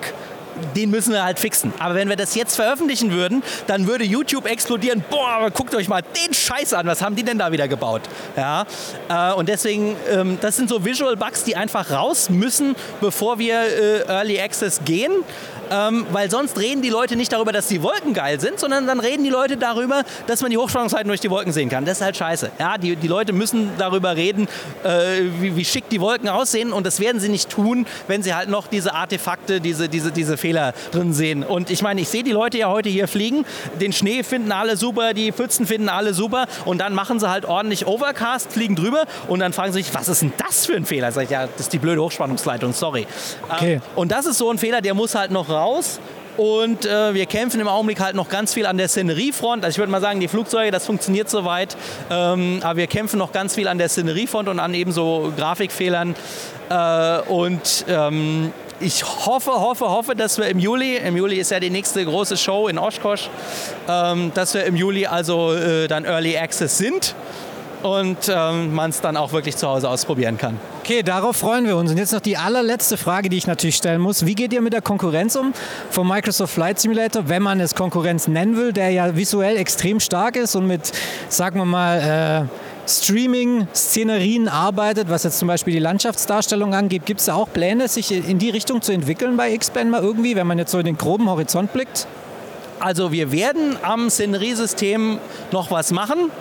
den 0.76 0.90
müssen 0.90 1.12
wir 1.12 1.24
halt 1.24 1.38
fixen. 1.38 1.72
Aber 1.78 1.94
wenn 1.94 2.08
wir 2.08 2.16
das 2.16 2.34
jetzt 2.34 2.56
veröffentlichen 2.56 3.12
würden, 3.12 3.42
dann 3.66 3.86
würde 3.86 4.04
YouTube 4.04 4.46
explodieren. 4.46 5.04
Boah, 5.10 5.50
guckt 5.50 5.74
euch 5.74 5.88
mal 5.88 6.02
den 6.02 6.34
Scheiß 6.34 6.74
an. 6.74 6.86
Was 6.86 7.02
haben 7.02 7.16
die 7.16 7.22
denn 7.22 7.38
da 7.38 7.52
wieder 7.52 7.68
gebaut? 7.68 8.02
Ja, 8.36 8.66
äh, 9.08 9.32
und 9.34 9.48
deswegen, 9.48 9.96
ähm, 10.10 10.38
das 10.40 10.56
sind 10.56 10.68
so 10.68 10.84
Visual 10.84 11.16
Bugs, 11.16 11.44
die 11.44 11.56
einfach 11.56 11.90
raus 11.90 12.30
müssen, 12.30 12.76
bevor 13.00 13.38
wir 13.38 13.60
äh, 13.60 14.08
Early 14.08 14.40
Access 14.40 14.80
gehen 14.84 15.12
ähm, 15.72 16.06
weil 16.12 16.30
sonst 16.30 16.58
reden 16.58 16.82
die 16.82 16.90
Leute 16.90 17.16
nicht 17.16 17.32
darüber, 17.32 17.52
dass 17.52 17.68
die 17.68 17.82
Wolken 17.82 18.12
geil 18.12 18.38
sind, 18.40 18.60
sondern 18.60 18.86
dann 18.86 19.00
reden 19.00 19.24
die 19.24 19.30
Leute 19.30 19.56
darüber, 19.56 20.02
dass 20.26 20.42
man 20.42 20.50
die 20.50 20.58
Hochspannungszeiten 20.58 21.08
durch 21.08 21.20
die 21.20 21.30
Wolken 21.30 21.52
sehen 21.52 21.70
kann. 21.70 21.84
Das 21.86 21.98
ist 21.98 22.04
halt 22.04 22.16
scheiße. 22.16 22.50
Ja, 22.58 22.76
die, 22.76 22.96
die 22.96 23.08
Leute 23.08 23.32
müssen 23.32 23.70
darüber 23.78 24.16
reden, 24.16 24.48
äh, 24.84 25.22
wie, 25.40 25.56
wie 25.56 25.64
schick 25.64 25.88
die 25.88 26.00
Wolken 26.00 26.28
aussehen 26.28 26.72
und 26.72 26.86
das 26.86 27.00
werden 27.00 27.20
sie 27.20 27.30
nicht 27.30 27.48
tun, 27.48 27.86
wenn 28.06 28.22
sie 28.22 28.34
halt 28.34 28.50
noch 28.50 28.66
diese 28.66 28.94
Artefakte, 28.94 29.60
diese, 29.60 29.88
diese, 29.88 30.12
diese 30.12 30.36
Fehler 30.36 30.74
drin 30.90 31.14
sehen. 31.14 31.42
Und 31.42 31.70
ich 31.70 31.82
meine, 31.82 32.02
ich 32.02 32.08
sehe 32.08 32.22
die 32.22 32.32
Leute 32.32 32.58
ja 32.58 32.68
heute 32.68 32.90
hier 32.90 33.08
fliegen, 33.08 33.46
den 33.80 33.92
Schnee 33.92 34.22
finden 34.22 34.52
alle 34.52 34.76
super, 34.76 35.14
die 35.14 35.32
Pfützen 35.32 35.66
finden 35.66 35.88
alle 35.88 36.12
super 36.12 36.46
und 36.66 36.78
dann 36.78 36.94
machen 36.94 37.18
sie 37.18 37.30
halt 37.30 37.46
ordentlich 37.46 37.86
Overcast, 37.86 38.52
fliegen 38.52 38.76
drüber 38.76 39.04
und 39.28 39.40
dann 39.40 39.52
fragen 39.52 39.72
sie 39.72 39.82
sich, 39.82 39.94
was 39.94 40.08
ist 40.08 40.20
denn 40.20 40.32
das 40.36 40.66
für 40.66 40.74
ein 40.74 40.84
Fehler? 40.84 41.12
Sag 41.12 41.24
ich, 41.24 41.30
ja, 41.30 41.46
das 41.46 41.62
ist 41.62 41.72
die 41.72 41.78
blöde 41.78 42.02
Hochspannungsleitung, 42.02 42.72
sorry. 42.72 43.06
Okay. 43.48 43.74
Ähm, 43.74 43.82
und 43.94 44.12
das 44.12 44.26
ist 44.26 44.38
so 44.38 44.50
ein 44.50 44.58
Fehler, 44.58 44.82
der 44.82 44.94
muss 44.94 45.14
halt 45.14 45.30
noch 45.30 45.48
raus 45.48 45.61
raus. 45.62 46.00
Und 46.36 46.86
äh, 46.86 47.12
wir 47.12 47.26
kämpfen 47.26 47.60
im 47.60 47.68
Augenblick 47.68 48.00
halt 48.00 48.16
noch 48.16 48.30
ganz 48.30 48.54
viel 48.54 48.64
an 48.64 48.78
der 48.78 48.88
Szeneriefront. 48.88 49.64
Also 49.64 49.74
ich 49.74 49.78
würde 49.78 49.92
mal 49.92 50.00
sagen, 50.00 50.18
die 50.18 50.28
Flugzeuge, 50.28 50.70
das 50.70 50.86
funktioniert 50.86 51.28
soweit. 51.28 51.76
Ähm, 52.10 52.60
aber 52.62 52.78
wir 52.78 52.86
kämpfen 52.86 53.18
noch 53.18 53.32
ganz 53.32 53.54
viel 53.54 53.68
an 53.68 53.76
der 53.76 53.90
Szeneriefront 53.90 54.48
und 54.48 54.58
an 54.58 54.72
eben 54.72 54.92
so 54.92 55.32
Grafikfehlern. 55.36 56.14
Äh, 56.70 57.18
und 57.28 57.84
ähm, 57.86 58.52
ich 58.80 59.04
hoffe, 59.04 59.52
hoffe, 59.52 59.88
hoffe, 59.90 60.16
dass 60.16 60.38
wir 60.38 60.46
im 60.46 60.58
Juli, 60.58 60.96
im 60.96 61.16
Juli 61.16 61.36
ist 61.36 61.50
ja 61.50 61.60
die 61.60 61.70
nächste 61.70 62.04
große 62.04 62.38
Show 62.38 62.66
in 62.66 62.78
Oshkosh, 62.78 63.28
ähm, 63.88 64.32
dass 64.34 64.54
wir 64.54 64.64
im 64.64 64.74
Juli 64.74 65.06
also 65.06 65.52
äh, 65.52 65.86
dann 65.86 66.04
Early 66.04 66.36
Access 66.38 66.78
sind 66.78 67.14
und 67.82 68.16
ähm, 68.28 68.74
man 68.74 68.90
es 68.90 69.00
dann 69.00 69.16
auch 69.16 69.32
wirklich 69.32 69.56
zu 69.56 69.68
Hause 69.68 69.88
ausprobieren 69.88 70.38
kann. 70.38 70.58
Okay, 70.80 71.02
darauf 71.02 71.36
freuen 71.36 71.66
wir 71.66 71.76
uns. 71.76 71.90
Und 71.90 71.96
jetzt 71.96 72.12
noch 72.12 72.20
die 72.20 72.36
allerletzte 72.36 72.96
Frage, 72.96 73.28
die 73.28 73.36
ich 73.36 73.46
natürlich 73.46 73.76
stellen 73.76 74.00
muss. 74.00 74.26
Wie 74.26 74.34
geht 74.34 74.52
ihr 74.52 74.60
mit 74.60 74.72
der 74.72 74.82
Konkurrenz 74.82 75.36
um 75.36 75.52
vom 75.90 76.08
Microsoft 76.08 76.54
Flight 76.54 76.80
Simulator, 76.80 77.28
wenn 77.28 77.42
man 77.42 77.60
es 77.60 77.74
Konkurrenz 77.74 78.28
nennen 78.28 78.56
will, 78.56 78.72
der 78.72 78.90
ja 78.90 79.16
visuell 79.16 79.56
extrem 79.56 80.00
stark 80.00 80.36
ist 80.36 80.56
und 80.56 80.66
mit, 80.66 80.92
sagen 81.28 81.58
wir 81.58 81.64
mal, 81.64 82.48
äh, 82.48 82.88
Streaming-Szenerien 82.88 84.48
arbeitet, 84.48 85.08
was 85.08 85.22
jetzt 85.22 85.38
zum 85.38 85.48
Beispiel 85.48 85.72
die 85.72 85.78
Landschaftsdarstellung 85.78 86.74
angeht. 86.74 87.06
Gibt 87.06 87.20
es 87.20 87.26
da 87.26 87.34
auch 87.34 87.48
Pläne, 87.52 87.86
sich 87.88 88.12
in 88.12 88.38
die 88.38 88.50
Richtung 88.50 88.82
zu 88.82 88.92
entwickeln 88.92 89.36
bei 89.36 89.52
X-Band 89.52 89.90
mal 89.90 90.02
irgendwie, 90.02 90.34
wenn 90.34 90.46
man 90.46 90.58
jetzt 90.58 90.72
so 90.72 90.78
in 90.78 90.84
den 90.84 90.98
groben 90.98 91.28
Horizont 91.30 91.72
blickt? 91.72 92.06
Also 92.80 93.12
wir 93.12 93.30
werden 93.30 93.76
am 93.82 94.10
Szeneriesystem 94.10 95.18
noch 95.52 95.70
was 95.70 95.92
machen 95.92 96.32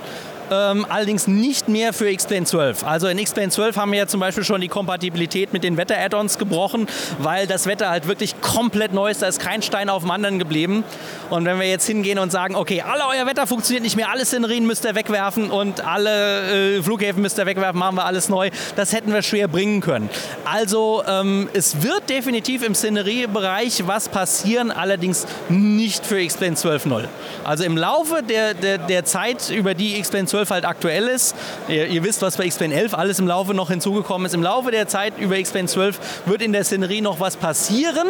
ähm, 0.51 0.85
allerdings 0.89 1.27
nicht 1.27 1.69
mehr 1.69 1.93
für 1.93 2.09
X-Plane 2.09 2.45
12. 2.45 2.83
Also 2.83 3.07
in 3.07 3.17
X-Plane 3.17 3.49
12 3.49 3.77
haben 3.77 3.91
wir 3.91 3.99
ja 3.99 4.07
zum 4.07 4.19
Beispiel 4.19 4.43
schon 4.43 4.59
die 4.59 4.67
Kompatibilität 4.67 5.53
mit 5.53 5.63
den 5.63 5.77
Wetter-Add-ons 5.77 6.37
gebrochen, 6.37 6.87
weil 7.19 7.47
das 7.47 7.65
Wetter 7.65 7.89
halt 7.89 8.07
wirklich 8.07 8.39
komplett 8.41 8.93
neu 8.93 9.09
ist. 9.09 9.21
Da 9.21 9.27
ist 9.27 9.39
kein 9.39 9.61
Stein 9.61 9.89
auf 9.89 10.03
dem 10.03 10.11
anderen 10.11 10.39
geblieben. 10.39 10.83
Und 11.29 11.45
wenn 11.45 11.57
wir 11.59 11.67
jetzt 11.67 11.87
hingehen 11.87 12.19
und 12.19 12.31
sagen, 12.31 12.55
okay, 12.55 12.81
alle 12.81 13.03
euer 13.07 13.25
Wetter 13.25 13.47
funktioniert 13.47 13.83
nicht 13.83 13.95
mehr, 13.95 14.11
alle 14.11 14.25
Szenerien 14.25 14.67
müsst 14.67 14.83
ihr 14.85 14.93
wegwerfen 14.93 15.49
und 15.49 15.85
alle 15.85 16.77
äh, 16.77 16.83
Flughäfen 16.83 17.21
müsst 17.21 17.39
ihr 17.39 17.45
wegwerfen, 17.45 17.79
machen 17.79 17.95
wir 17.95 18.05
alles 18.05 18.27
neu, 18.27 18.49
das 18.75 18.91
hätten 18.91 19.13
wir 19.13 19.21
schwer 19.21 19.47
bringen 19.47 19.79
können. 19.79 20.09
Also 20.43 21.03
ähm, 21.07 21.49
es 21.53 21.81
wird 21.81 22.09
definitiv 22.09 22.63
im 22.63 22.75
Szeneriebereich 22.75 23.87
was 23.87 24.09
passieren, 24.09 24.71
allerdings 24.71 25.25
nicht 25.47 26.05
für 26.05 26.19
X-Plane 26.19 26.55
12.0. 26.55 27.05
Also 27.45 27.63
im 27.63 27.77
Laufe 27.77 28.21
der, 28.21 28.53
der, 28.53 28.77
der 28.77 29.05
Zeit, 29.05 29.49
über 29.49 29.73
die 29.73 29.97
X-Plane 29.97 30.27
12 30.27 30.40
halt 30.49 30.65
aktuell 30.65 31.07
ist, 31.07 31.35
ihr, 31.67 31.87
ihr, 31.87 32.03
wisst, 32.03 32.21
was 32.21 32.37
bei 32.37 32.45
X-Plane 32.45 32.73
11 32.73 32.93
alles 32.93 33.19
im 33.19 33.27
Laufe 33.27 33.53
noch 33.53 33.69
hinzugekommen 33.69 34.25
ist, 34.25 34.33
im 34.33 34.43
Laufe 34.43 34.71
der 34.71 34.87
Zeit 34.87 35.17
über 35.19 35.37
X-Plane 35.37 35.67
12 35.67 35.99
wird 36.25 36.41
in 36.41 36.53
der 36.53 36.63
Szenerie 36.63 37.01
noch 37.01 37.19
was 37.19 37.35
passieren, 37.37 38.07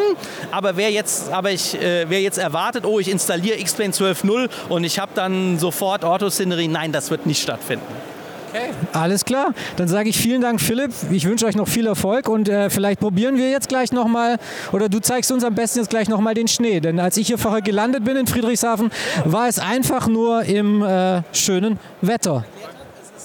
aber 0.52 0.78
wer 0.78 0.92
jetzt, 0.92 1.32
aber 1.32 1.52
ich, 1.52 1.76
äh, 1.82 2.06
wer 2.10 2.22
jetzt 2.22 2.38
erwartet, 2.38 2.86
oh, 2.86 3.00
ich 3.00 3.10
installiere 3.10 3.60
X-Plane 3.60 3.92
12.0 3.92 4.50
und 4.70 4.84
ich 4.84 5.00
habe 5.00 5.12
dann 5.16 5.60
sofort 5.60 6.06
Autoszenerie. 6.06 6.68
Nein, 6.68 6.92
das 6.92 7.12
wird 7.12 7.26
nicht 7.26 7.42
stattfinden. 7.42 7.86
Alles 8.94 9.26
klar. 9.26 9.54
Dann 9.78 9.88
sage 9.88 10.10
ich 10.10 10.18
vielen 10.18 10.42
Dank, 10.42 10.62
Philipp. 10.62 10.92
Ich 11.12 11.26
wünsche 11.26 11.46
euch 11.46 11.56
noch 11.56 11.68
viel 11.68 11.88
Erfolg 11.88 12.28
und 12.28 12.50
äh, 12.50 12.70
vielleicht 12.70 13.00
probieren 13.00 13.38
wir 13.38 13.50
jetzt 13.50 13.70
gleich 13.70 13.92
nochmal 13.92 14.38
oder 14.72 14.90
du 14.90 15.00
zeigst 15.00 15.32
uns 15.32 15.44
am 15.44 15.56
besten 15.56 15.80
jetzt 15.80 15.90
gleich 15.90 16.10
nochmal 16.10 16.34
den 16.34 16.48
Schnee. 16.48 16.80
Denn 16.80 17.00
als 17.00 17.18
ich 17.18 17.28
hier 17.28 17.38
vorher 17.38 17.62
gelandet 17.62 18.04
bin 18.04 18.18
in 18.18 18.28
Friedrichshafen, 18.28 18.92
war 19.26 19.48
es 19.48 19.60
einfach 19.60 20.08
nur 20.08 20.44
im 20.44 20.84
äh, 20.84 21.22
schönen 21.34 21.80
Wetter. 22.02 22.46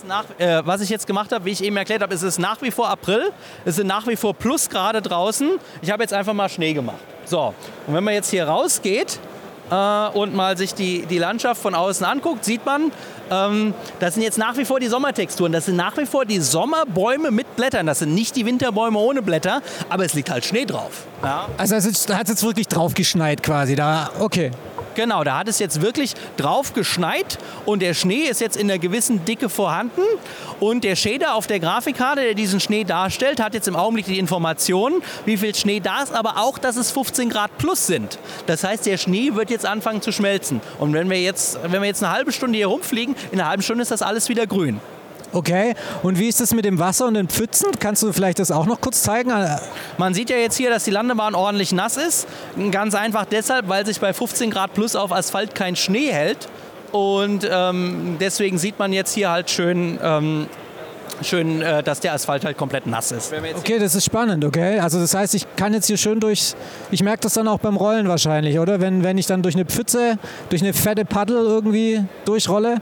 Nach, 0.07 0.25
äh, 0.39 0.63
was 0.65 0.83
ich 0.83 0.89
jetzt 0.89 1.07
gemacht 1.07 1.33
habe, 1.33 1.45
wie 1.47 1.51
ich 1.51 1.65
eben 1.65 1.77
erklärt 1.77 2.01
habe, 2.01 2.15
ist 2.15 2.23
es 2.23 2.39
nach 2.39 2.63
wie 2.63 2.71
vor 2.71 2.89
April. 2.89 3.33
Es 3.65 3.77
sind 3.77 3.89
nach 3.89 4.07
wie 4.07 4.15
vor 4.15 4.35
Plusgrade 4.35 5.03
draußen. 5.03 5.59
Ich 5.83 5.91
habe 5.91 6.03
jetzt 6.03 6.13
einfach 6.13 6.33
mal 6.33 6.49
Schnee 6.49 6.75
gemacht. 6.75 6.99
So, 7.25 7.53
und 7.89 7.95
wenn 7.95 8.05
man 8.05 8.15
jetzt 8.15 8.31
hier 8.31 8.47
rausgeht 8.47 9.19
äh, 9.69 10.09
und 10.11 10.35
mal 10.35 10.57
sich 10.57 10.75
die, 10.75 11.07
die 11.07 11.19
Landschaft 11.19 11.61
von 11.61 11.75
außen 11.75 12.07
anguckt, 12.07 12.45
sieht 12.45 12.65
man, 12.65 12.93
ähm, 13.31 13.75
das 14.01 14.15
sind 14.15 14.23
jetzt 14.23 14.39
nach 14.39 14.57
wie 14.57 14.65
vor 14.65 14.81
die 14.81 14.89
Sommertexturen. 14.89 15.53
Das 15.53 15.67
sind 15.67 15.77
nach 15.77 15.97
wie 15.97 16.07
vor 16.07 16.25
die 16.25 16.41
Sommerbäume 16.41 17.31
mit 17.31 17.57
Blättern. 17.57 17.87
Das 17.87 18.01
sind 18.01 18.15
nicht 18.15 18.37
die 18.37 18.47
Winterbäume 18.47 18.99
ohne 18.99 19.23
Blätter, 19.23 19.63
aber 19.89 20.05
es 20.05 20.15
liegt 20.15 20.31
halt 20.31 20.45
Schnee 20.45 20.65
drauf. 20.65 21.07
Ja. 21.23 21.49
Also 21.57 21.75
da 22.07 22.15
hat 22.19 22.25
es 22.25 22.31
jetzt 22.31 22.43
wirklich 22.45 22.69
drauf 22.69 22.95
geschneit 22.95 23.43
quasi. 23.43 23.75
Da, 23.75 24.11
okay. 24.21 24.51
Genau, 24.97 25.25
da 25.25 25.37
hat 25.37 25.47
es 25.47 25.59
jetzt 25.59 25.83
wirklich 25.83 26.15
drauf 26.39 26.73
geschneit 26.73 27.39
und 27.67 27.83
der 27.83 27.93
Schnee 27.93 28.23
ist 28.23 28.41
jetzt 28.41 28.57
in 28.57 28.71
einer 28.71 28.79
gewissen 28.79 29.27
Dicke 29.27 29.51
vorhanden. 29.51 30.01
Und 30.59 30.85
der 30.85 30.97
Shader 30.97 31.35
auf 31.35 31.47
der 31.47 31.61
Grafikkarte, 31.61 32.23
der 32.23 32.33
diesen 32.33 32.61
Schnee 32.61 32.83
darstellt, 32.83 33.39
hat 33.39 33.53
jetzt 33.53 33.69
im 33.69 33.77
Augenblick 33.77 34.07
die 34.07 34.19
Information, 34.19 35.03
wie 35.27 35.37
viel 35.37 35.55
Schnee 35.55 35.81
da 35.81 36.03
ist, 36.03 36.15
aber 36.15 36.39
auch, 36.39 36.57
dass 36.57 36.77
es 36.77 36.91
15 36.93 37.29
Grad 37.29 37.59
plus 37.59 37.87
sind. 37.87 38.19
Das 38.47 38.65
heißt, 38.65 38.87
der 38.87 38.97
Schnee 38.97 39.35
wird 39.35 39.51
jetzt 39.51 39.67
anfangen 39.67 40.01
zu 40.01 40.13
schmelzen. 40.13 40.63
Und 40.79 40.95
wenn 40.95 41.11
wir 41.11 41.21
jetzt, 41.21 41.59
wenn 41.63 41.83
wir 41.83 41.89
jetzt 41.89 42.03
eine 42.03 42.15
halbe 42.15 42.33
Stunde 42.33 42.57
hier 42.57 42.69
rumfliegen, 42.69 43.15
in 43.33 43.39
einer 43.39 43.51
halben 43.51 43.63
Stunde 43.63 43.83
ist 43.83 43.91
das 43.91 44.01
alles 44.01 44.31
wieder 44.31 44.47
grün. 44.47 44.81
Okay, 45.37 45.75
und 46.03 46.19
wie 46.19 46.29
ist 46.29 46.41
das 46.41 46.55
mit 46.55 46.65
dem 46.65 46.79
Wasser 46.79 47.07
und 47.07 47.13
den 47.13 47.29
Pfützen? 47.29 47.69
Kannst 47.79 48.03
du 48.03 48.11
vielleicht 48.11 48.39
das 48.39 48.51
auch 48.51 48.65
noch 48.65 48.81
kurz 48.81 49.03
zeigen? 49.03 49.31
Man 49.99 50.15
sieht 50.15 50.31
ja 50.31 50.39
jetzt 50.39 50.57
hier, 50.57 50.71
dass 50.71 50.85
die 50.85 50.91
Landebahn 50.91 51.35
ordentlich 51.35 51.73
nass 51.73 51.99
ist. 51.99 52.27
Ganz 52.71 52.95
einfach 52.95 53.27
deshalb, 53.27 53.69
weil 53.69 53.85
sich 53.85 54.01
bei 54.01 54.15
15 54.15 54.51
Grad 54.51 54.73
plus 54.73 54.97
auf 54.97 55.13
Asphalt 55.13 55.55
kein 55.55 55.77
Schnee 55.77 56.11
hält. 56.11 56.49
Und 56.91 57.47
ähm, 57.51 58.17
deswegen 58.19 58.57
sieht 58.57 58.79
man 58.79 58.95
jetzt 58.95 59.13
hier 59.13 59.31
halt 59.31 59.51
schön, 59.51 59.99
ähm, 60.03 60.47
schön 61.21 61.61
äh, 61.61 61.83
dass 61.83 62.01
der 62.01 62.15
Asphalt 62.15 62.47
halt 62.47 62.57
komplett 62.57 62.87
nass 62.87 63.13
ist. 63.13 63.31
Okay, 63.59 63.79
das 63.79 63.95
ist 63.95 64.07
spannend, 64.07 64.43
okay? 64.43 64.79
Also 64.79 64.99
das 64.99 65.13
heißt, 65.13 65.35
ich 65.35 65.47
kann 65.57 65.75
jetzt 65.75 65.87
hier 65.87 65.99
schön 65.99 66.19
durch, 66.19 66.55
ich 66.91 67.03
merke 67.03 67.21
das 67.21 67.35
dann 67.35 67.47
auch 67.47 67.59
beim 67.59 67.77
Rollen 67.77 68.09
wahrscheinlich, 68.09 68.59
oder? 68.59 68.81
Wenn, 68.81 69.05
wenn 69.05 69.19
ich 69.19 69.27
dann 69.27 69.43
durch 69.43 69.55
eine 69.55 69.67
Pfütze, 69.67 70.17
durch 70.49 70.63
eine 70.63 70.73
fette 70.73 71.05
Paddel 71.05 71.37
irgendwie 71.45 72.03
durchrolle. 72.25 72.79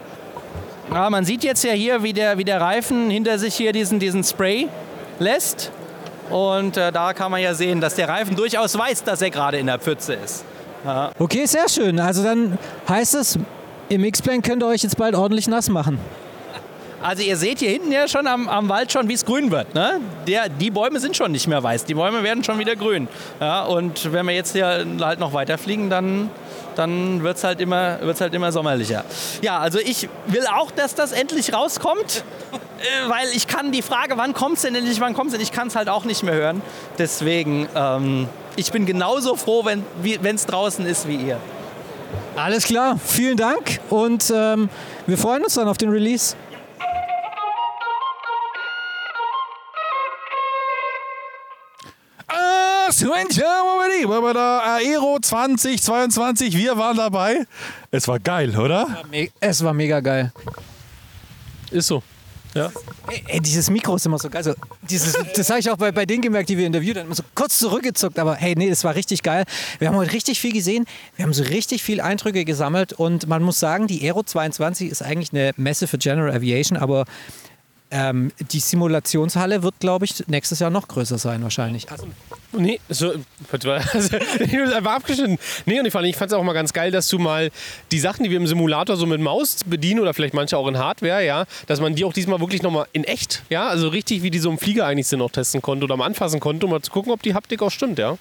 Ja, 0.92 1.10
man 1.10 1.24
sieht 1.24 1.44
jetzt 1.44 1.64
ja 1.64 1.72
hier, 1.72 2.02
wie 2.02 2.12
der, 2.12 2.38
wie 2.38 2.44
der 2.44 2.60
Reifen 2.60 3.10
hinter 3.10 3.38
sich 3.38 3.54
hier 3.54 3.72
diesen, 3.72 3.98
diesen 3.98 4.22
Spray 4.22 4.68
lässt. 5.18 5.70
Und 6.30 6.76
äh, 6.76 6.92
da 6.92 7.12
kann 7.12 7.30
man 7.30 7.40
ja 7.40 7.54
sehen, 7.54 7.80
dass 7.80 7.94
der 7.94 8.08
Reifen 8.08 8.36
durchaus 8.36 8.76
weiß, 8.78 9.04
dass 9.04 9.22
er 9.22 9.30
gerade 9.30 9.58
in 9.58 9.66
der 9.66 9.78
Pfütze 9.78 10.14
ist. 10.14 10.44
Ja. 10.84 11.10
Okay, 11.18 11.46
sehr 11.46 11.68
schön. 11.68 11.98
Also 11.98 12.22
dann 12.22 12.58
heißt 12.88 13.14
es, 13.14 13.38
im 13.88 14.04
X-Plane 14.04 14.42
könnt 14.42 14.62
ihr 14.62 14.66
euch 14.66 14.82
jetzt 14.82 14.96
bald 14.96 15.14
ordentlich 15.14 15.48
nass 15.48 15.68
machen. 15.68 15.98
Also 17.02 17.22
ihr 17.22 17.36
seht 17.36 17.58
hier 17.58 17.68
hinten 17.68 17.92
ja 17.92 18.08
schon 18.08 18.26
am, 18.26 18.48
am 18.48 18.70
Wald 18.70 18.90
schon, 18.90 19.08
wie 19.08 19.12
es 19.12 19.26
grün 19.26 19.50
wird. 19.50 19.74
Ne? 19.74 20.00
Der, 20.26 20.48
die 20.48 20.70
Bäume 20.70 21.00
sind 21.00 21.14
schon 21.14 21.32
nicht 21.32 21.46
mehr 21.46 21.62
weiß, 21.62 21.84
die 21.84 21.92
Bäume 21.92 22.22
werden 22.22 22.42
schon 22.42 22.58
wieder 22.58 22.76
grün. 22.76 23.08
Ja, 23.40 23.64
und 23.64 24.10
wenn 24.10 24.24
wir 24.24 24.34
jetzt 24.34 24.52
hier 24.52 24.86
halt 25.00 25.20
noch 25.20 25.34
weiterfliegen, 25.34 25.90
dann, 25.90 26.30
dann 26.76 27.22
wird 27.22 27.36
es 27.36 27.44
halt, 27.44 27.60
immer- 27.60 27.98
halt 28.20 28.34
immer 28.34 28.52
sommerlicher. 28.52 29.04
Ja, 29.42 29.58
also 29.58 29.78
ich 29.78 30.08
will 30.26 30.44
auch, 30.46 30.70
dass 30.70 30.94
das 30.94 31.12
endlich 31.12 31.52
rauskommt, 31.52 32.24
äh, 32.52 33.08
weil 33.10 33.28
ich 33.34 33.46
kann 33.46 33.72
die 33.72 33.82
Frage, 33.82 34.16
wann 34.16 34.32
kommt 34.34 34.56
es 34.56 34.62
denn 34.62 34.74
endlich, 34.74 35.00
wann 35.00 35.14
kommt 35.14 35.28
es 35.28 35.32
denn, 35.34 35.40
ich 35.42 35.52
kann 35.52 35.68
es 35.68 35.76
halt 35.76 35.88
auch 35.88 36.04
nicht 36.04 36.22
mehr 36.22 36.34
hören. 36.34 36.62
Deswegen, 36.98 37.68
ähm, 37.74 38.28
ich 38.56 38.72
bin 38.72 38.86
genauso 38.86 39.36
froh, 39.36 39.64
wenn 39.64 39.84
es 40.36 40.46
draußen 40.46 40.86
ist 40.86 41.08
wie 41.08 41.16
ihr. 41.16 41.38
Alles 42.36 42.64
klar, 42.64 42.98
vielen 43.04 43.36
Dank 43.36 43.80
und 43.90 44.32
ähm, 44.34 44.68
wir 45.06 45.18
freuen 45.18 45.42
uns 45.44 45.54
dann 45.54 45.68
auf 45.68 45.78
den 45.78 45.90
Release. 45.90 46.36
Aero 54.76 55.18
2022, 55.20 56.56
wir 56.56 56.76
waren 56.76 56.96
dabei. 56.96 57.46
Es 57.90 58.06
war 58.08 58.18
geil, 58.18 58.56
oder? 58.56 59.04
Es 59.40 59.64
war 59.64 59.72
mega 59.72 60.00
geil. 60.00 60.32
Ist 61.70 61.86
so. 61.86 62.02
Ja. 62.54 62.70
Ey, 63.08 63.24
ey, 63.26 63.40
dieses 63.40 63.68
Mikro 63.68 63.96
ist 63.96 64.06
immer 64.06 64.18
so 64.18 64.30
geil. 64.30 64.44
So, 64.44 64.54
dieses, 64.82 65.16
das 65.34 65.50
habe 65.50 65.58
ich 65.58 65.68
auch 65.70 65.76
bei, 65.76 65.90
bei 65.90 66.06
denen 66.06 66.22
gemerkt, 66.22 66.48
die 66.48 66.56
wir 66.56 66.66
interviewt 66.66 66.96
haben. 66.96 67.12
So 67.12 67.24
kurz 67.34 67.58
zurückgezuckt. 67.58 68.18
Aber 68.18 68.36
hey, 68.36 68.54
nee, 68.56 68.70
das 68.70 68.84
war 68.84 68.94
richtig 68.94 69.22
geil. 69.22 69.44
Wir 69.80 69.88
haben 69.88 69.96
heute 69.96 70.12
richtig 70.12 70.40
viel 70.40 70.52
gesehen. 70.52 70.86
Wir 71.16 71.24
haben 71.24 71.32
so 71.32 71.42
richtig 71.42 71.82
viel 71.82 72.00
Eindrücke 72.00 72.44
gesammelt. 72.44 72.92
Und 72.92 73.26
man 73.26 73.42
muss 73.42 73.58
sagen, 73.58 73.88
die 73.88 74.02
Aero 74.04 74.22
22 74.22 74.88
ist 74.90 75.02
eigentlich 75.02 75.32
eine 75.32 75.50
Messe 75.56 75.88
für 75.88 75.98
General 75.98 76.32
Aviation. 76.32 76.78
Aber 76.78 77.06
ähm, 77.94 78.32
die 78.50 78.58
Simulationshalle 78.58 79.62
wird, 79.62 79.78
glaube 79.78 80.04
ich, 80.04 80.26
nächstes 80.26 80.58
Jahr 80.58 80.70
noch 80.70 80.88
größer 80.88 81.16
sein 81.16 81.42
wahrscheinlich. 81.44 81.90
Also, 81.90 82.06
Nee, 82.56 82.78
so, 82.88 83.12
also, 83.52 84.16
einfach 84.76 84.92
abgeschnitten. 84.92 85.38
Nee, 85.66 85.80
und 85.80 85.86
ich 85.86 85.92
fand 85.92 86.30
es 86.30 86.32
auch 86.32 86.42
mal 86.44 86.52
ganz 86.52 86.72
geil, 86.72 86.90
dass 86.90 87.08
du 87.08 87.18
mal 87.18 87.50
die 87.90 87.98
Sachen, 87.98 88.24
die 88.24 88.30
wir 88.30 88.36
im 88.36 88.46
Simulator 88.46 88.96
so 88.96 89.06
mit 89.06 89.20
Maus 89.20 89.58
bedienen 89.66 90.00
oder 90.00 90.14
vielleicht 90.14 90.34
manche 90.34 90.56
auch 90.56 90.68
in 90.68 90.78
Hardware, 90.78 91.24
ja, 91.24 91.46
dass 91.66 91.80
man 91.80 91.94
die 91.94 92.04
auch 92.04 92.12
diesmal 92.12 92.40
wirklich 92.40 92.62
nochmal 92.62 92.86
in 92.92 93.04
echt, 93.04 93.42
ja, 93.50 93.68
also 93.68 93.88
richtig 93.88 94.22
wie 94.22 94.30
die 94.30 94.38
so 94.38 94.50
im 94.50 94.58
Flieger 94.58 94.86
eigentlich 94.86 95.08
sind, 95.08 95.20
auch 95.20 95.32
testen 95.32 95.62
konnte 95.62 95.84
oder 95.84 95.96
mal 95.96 96.06
anfassen 96.06 96.38
konnte, 96.38 96.66
um 96.66 96.72
mal 96.72 96.82
zu 96.82 96.92
gucken, 96.92 97.12
ob 97.12 97.22
die 97.22 97.34
Haptik 97.34 97.62
auch 97.62 97.70
stimmt, 97.70 97.98
ja. 97.98 98.18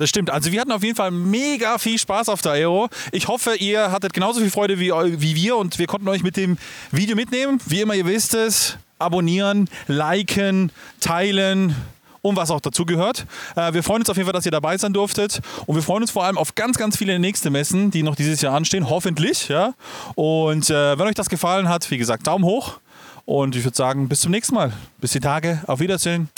Das 0.00 0.08
stimmt. 0.08 0.30
Also 0.30 0.50
wir 0.50 0.62
hatten 0.62 0.72
auf 0.72 0.82
jeden 0.82 0.96
Fall 0.96 1.10
mega 1.10 1.76
viel 1.76 1.98
Spaß 1.98 2.30
auf 2.30 2.40
der 2.40 2.52
Aero. 2.52 2.88
Ich 3.12 3.28
hoffe, 3.28 3.56
ihr 3.56 3.92
hattet 3.92 4.14
genauso 4.14 4.40
viel 4.40 4.50
Freude 4.50 4.78
wie, 4.78 4.90
wie 4.92 5.34
wir 5.34 5.58
und 5.58 5.78
wir 5.78 5.86
konnten 5.86 6.08
euch 6.08 6.22
mit 6.22 6.38
dem 6.38 6.56
Video 6.90 7.14
mitnehmen. 7.14 7.60
Wie 7.66 7.82
immer, 7.82 7.94
ihr 7.94 8.06
wisst 8.06 8.32
es, 8.32 8.78
abonnieren, 8.98 9.68
liken, 9.88 10.72
teilen 11.00 11.76
und 12.22 12.34
was 12.34 12.50
auch 12.50 12.62
dazu 12.62 12.86
gehört. 12.86 13.26
Äh, 13.56 13.74
wir 13.74 13.82
freuen 13.82 14.00
uns 14.00 14.08
auf 14.08 14.16
jeden 14.16 14.24
Fall, 14.24 14.32
dass 14.32 14.46
ihr 14.46 14.52
dabei 14.52 14.78
sein 14.78 14.94
durftet 14.94 15.42
und 15.66 15.74
wir 15.74 15.82
freuen 15.82 16.00
uns 16.00 16.12
vor 16.12 16.24
allem 16.24 16.38
auf 16.38 16.54
ganz, 16.54 16.78
ganz 16.78 16.96
viele 16.96 17.18
nächste 17.18 17.50
Messen, 17.50 17.90
die 17.90 18.02
noch 18.02 18.16
dieses 18.16 18.40
Jahr 18.40 18.54
anstehen, 18.54 18.88
hoffentlich. 18.88 19.48
Ja? 19.48 19.74
Und 20.14 20.70
äh, 20.70 20.98
wenn 20.98 21.08
euch 21.08 21.14
das 21.14 21.28
gefallen 21.28 21.68
hat, 21.68 21.90
wie 21.90 21.98
gesagt, 21.98 22.26
Daumen 22.26 22.46
hoch 22.46 22.80
und 23.26 23.54
ich 23.54 23.64
würde 23.64 23.76
sagen, 23.76 24.08
bis 24.08 24.20
zum 24.22 24.30
nächsten 24.30 24.54
Mal. 24.54 24.72
Bis 24.96 25.12
die 25.12 25.20
Tage. 25.20 25.60
Auf 25.66 25.78
Wiedersehen. 25.78 26.30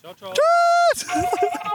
Ciao, 0.00 0.12
ciao. 0.16 0.32
Tschüss. 0.32 1.06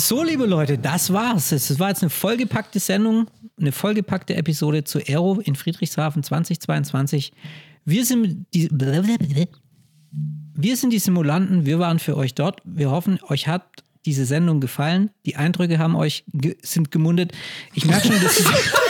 So, 0.00 0.22
liebe 0.22 0.46
Leute, 0.46 0.78
das 0.78 1.12
war's. 1.12 1.50
Es 1.50 1.76
war 1.80 1.88
jetzt 1.88 2.02
eine 2.02 2.10
vollgepackte 2.10 2.78
Sendung, 2.78 3.26
eine 3.58 3.72
vollgepackte 3.72 4.36
Episode 4.36 4.84
zu 4.84 5.00
Aero 5.00 5.40
in 5.40 5.56
Friedrichshafen 5.56 6.22
2022. 6.22 7.32
Wir 7.84 8.04
sind 8.04 8.46
die, 8.54 8.68
wir 8.70 10.76
sind 10.76 10.90
die 10.90 11.00
Simulanten, 11.00 11.66
wir 11.66 11.80
waren 11.80 11.98
für 11.98 12.16
euch 12.16 12.36
dort. 12.36 12.60
Wir 12.64 12.92
hoffen, 12.92 13.18
euch 13.28 13.48
hat 13.48 13.64
diese 14.06 14.24
Sendung 14.24 14.60
gefallen. 14.60 15.10
Die 15.26 15.34
Eindrücke 15.34 15.80
haben 15.80 15.96
euch 15.96 16.22
ge 16.32 16.56
sind 16.62 16.92
gemundet. 16.92 17.32
Ich 17.74 17.84
merke 17.84 18.06
schon, 18.06 18.20
dass 18.20 18.38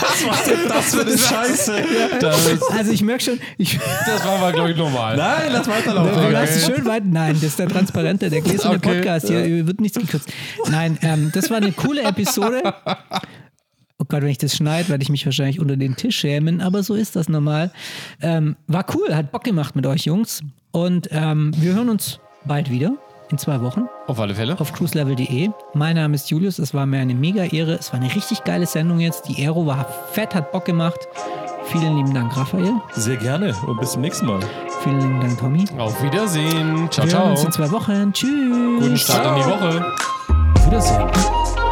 Was 0.00 0.26
war 0.26 0.38
denn 0.46 0.58
das 0.68 0.94
für 0.94 1.00
eine 1.02 1.18
Scheiße? 1.18 1.72
Ja. 2.22 2.30
Also 2.76 2.92
ich 2.92 3.02
merke 3.02 3.22
schon, 3.24 3.40
ich 3.58 3.78
Das 4.06 4.24
war 4.24 4.38
aber, 4.38 4.52
glaube 4.52 4.70
ich, 4.72 4.76
normal. 4.76 5.16
Nein, 5.16 5.50
lass 5.52 5.66
weiterlaufen. 5.68 6.22
wir 6.22 6.30
lassen 6.30 6.72
schön 6.72 6.84
weit. 6.86 7.04
Nein, 7.04 7.34
das 7.34 7.42
ist 7.44 7.58
der 7.58 7.68
transparente, 7.68 8.30
der 8.30 8.40
gläserne 8.40 8.76
Okay. 8.76 8.94
Podcast. 8.94 9.28
Hier 9.28 9.66
wird 9.66 9.80
nichts 9.80 9.98
gekürzt. 9.98 10.28
Nein, 10.70 10.98
ähm, 11.02 11.30
das 11.34 11.50
war 11.50 11.56
eine 11.58 11.72
coole 11.72 12.02
Episode. 12.02 12.62
Oh 13.98 14.04
Gott, 14.08 14.22
wenn 14.22 14.28
ich 14.28 14.38
das 14.38 14.56
schneide, 14.56 14.88
werde 14.88 15.02
ich 15.02 15.10
mich 15.10 15.24
wahrscheinlich 15.26 15.60
unter 15.60 15.76
den 15.76 15.96
Tisch 15.96 16.16
schämen, 16.18 16.60
aber 16.60 16.82
so 16.82 16.94
ist 16.94 17.14
das 17.16 17.28
normal. 17.28 17.70
Ähm, 18.20 18.56
war 18.66 18.84
cool, 18.94 19.14
hat 19.14 19.30
Bock 19.32 19.44
gemacht 19.44 19.76
mit 19.76 19.86
euch 19.86 20.04
Jungs. 20.06 20.40
Und 20.72 21.08
ähm, 21.12 21.52
wir 21.56 21.74
hören 21.74 21.88
uns 21.88 22.18
bald 22.44 22.70
wieder, 22.70 22.96
in 23.32 23.38
zwei 23.38 23.60
Wochen. 23.60 23.88
Auf 24.06 24.20
alle 24.20 24.34
Fälle. 24.34 24.58
Auf 24.60 24.72
cruiselevel.de. 24.72 25.50
Mein 25.74 25.96
Name 25.96 26.14
ist 26.14 26.30
Julius, 26.30 26.58
es 26.58 26.74
war 26.74 26.86
mir 26.86 27.00
eine 27.00 27.14
mega 27.14 27.44
Ehre. 27.44 27.74
Es 27.74 27.92
war 27.92 28.00
eine 28.00 28.14
richtig 28.14 28.44
geile 28.44 28.66
Sendung 28.66 29.00
jetzt. 29.00 29.28
Die 29.28 29.42
Aero 29.42 29.66
war 29.66 29.86
fett, 30.12 30.34
hat 30.34 30.52
Bock 30.52 30.64
gemacht. 30.66 31.08
Vielen 31.66 31.96
lieben 31.96 32.12
Dank, 32.12 32.36
Raphael. 32.36 32.74
Sehr 32.92 33.16
gerne 33.16 33.54
und 33.66 33.80
bis 33.80 33.92
zum 33.92 34.02
nächsten 34.02 34.26
Mal. 34.26 34.40
Vielen 34.82 35.00
lieben 35.00 35.20
Dank, 35.20 35.38
Tommy. 35.38 35.64
Auf 35.78 36.02
Wiedersehen. 36.02 36.88
Ciao, 36.90 37.06
wir 37.06 37.10
ciao. 37.10 37.30
uns 37.30 37.44
in 37.44 37.52
zwei 37.52 37.70
Wochen. 37.70 38.12
Tschüss. 38.12 38.80
Guten 38.80 38.96
Start 38.96 39.26
in 39.26 39.42
die 39.42 39.48
Woche. 39.48 39.86
Auf 40.56 40.66
Wiedersehen. 40.66 41.71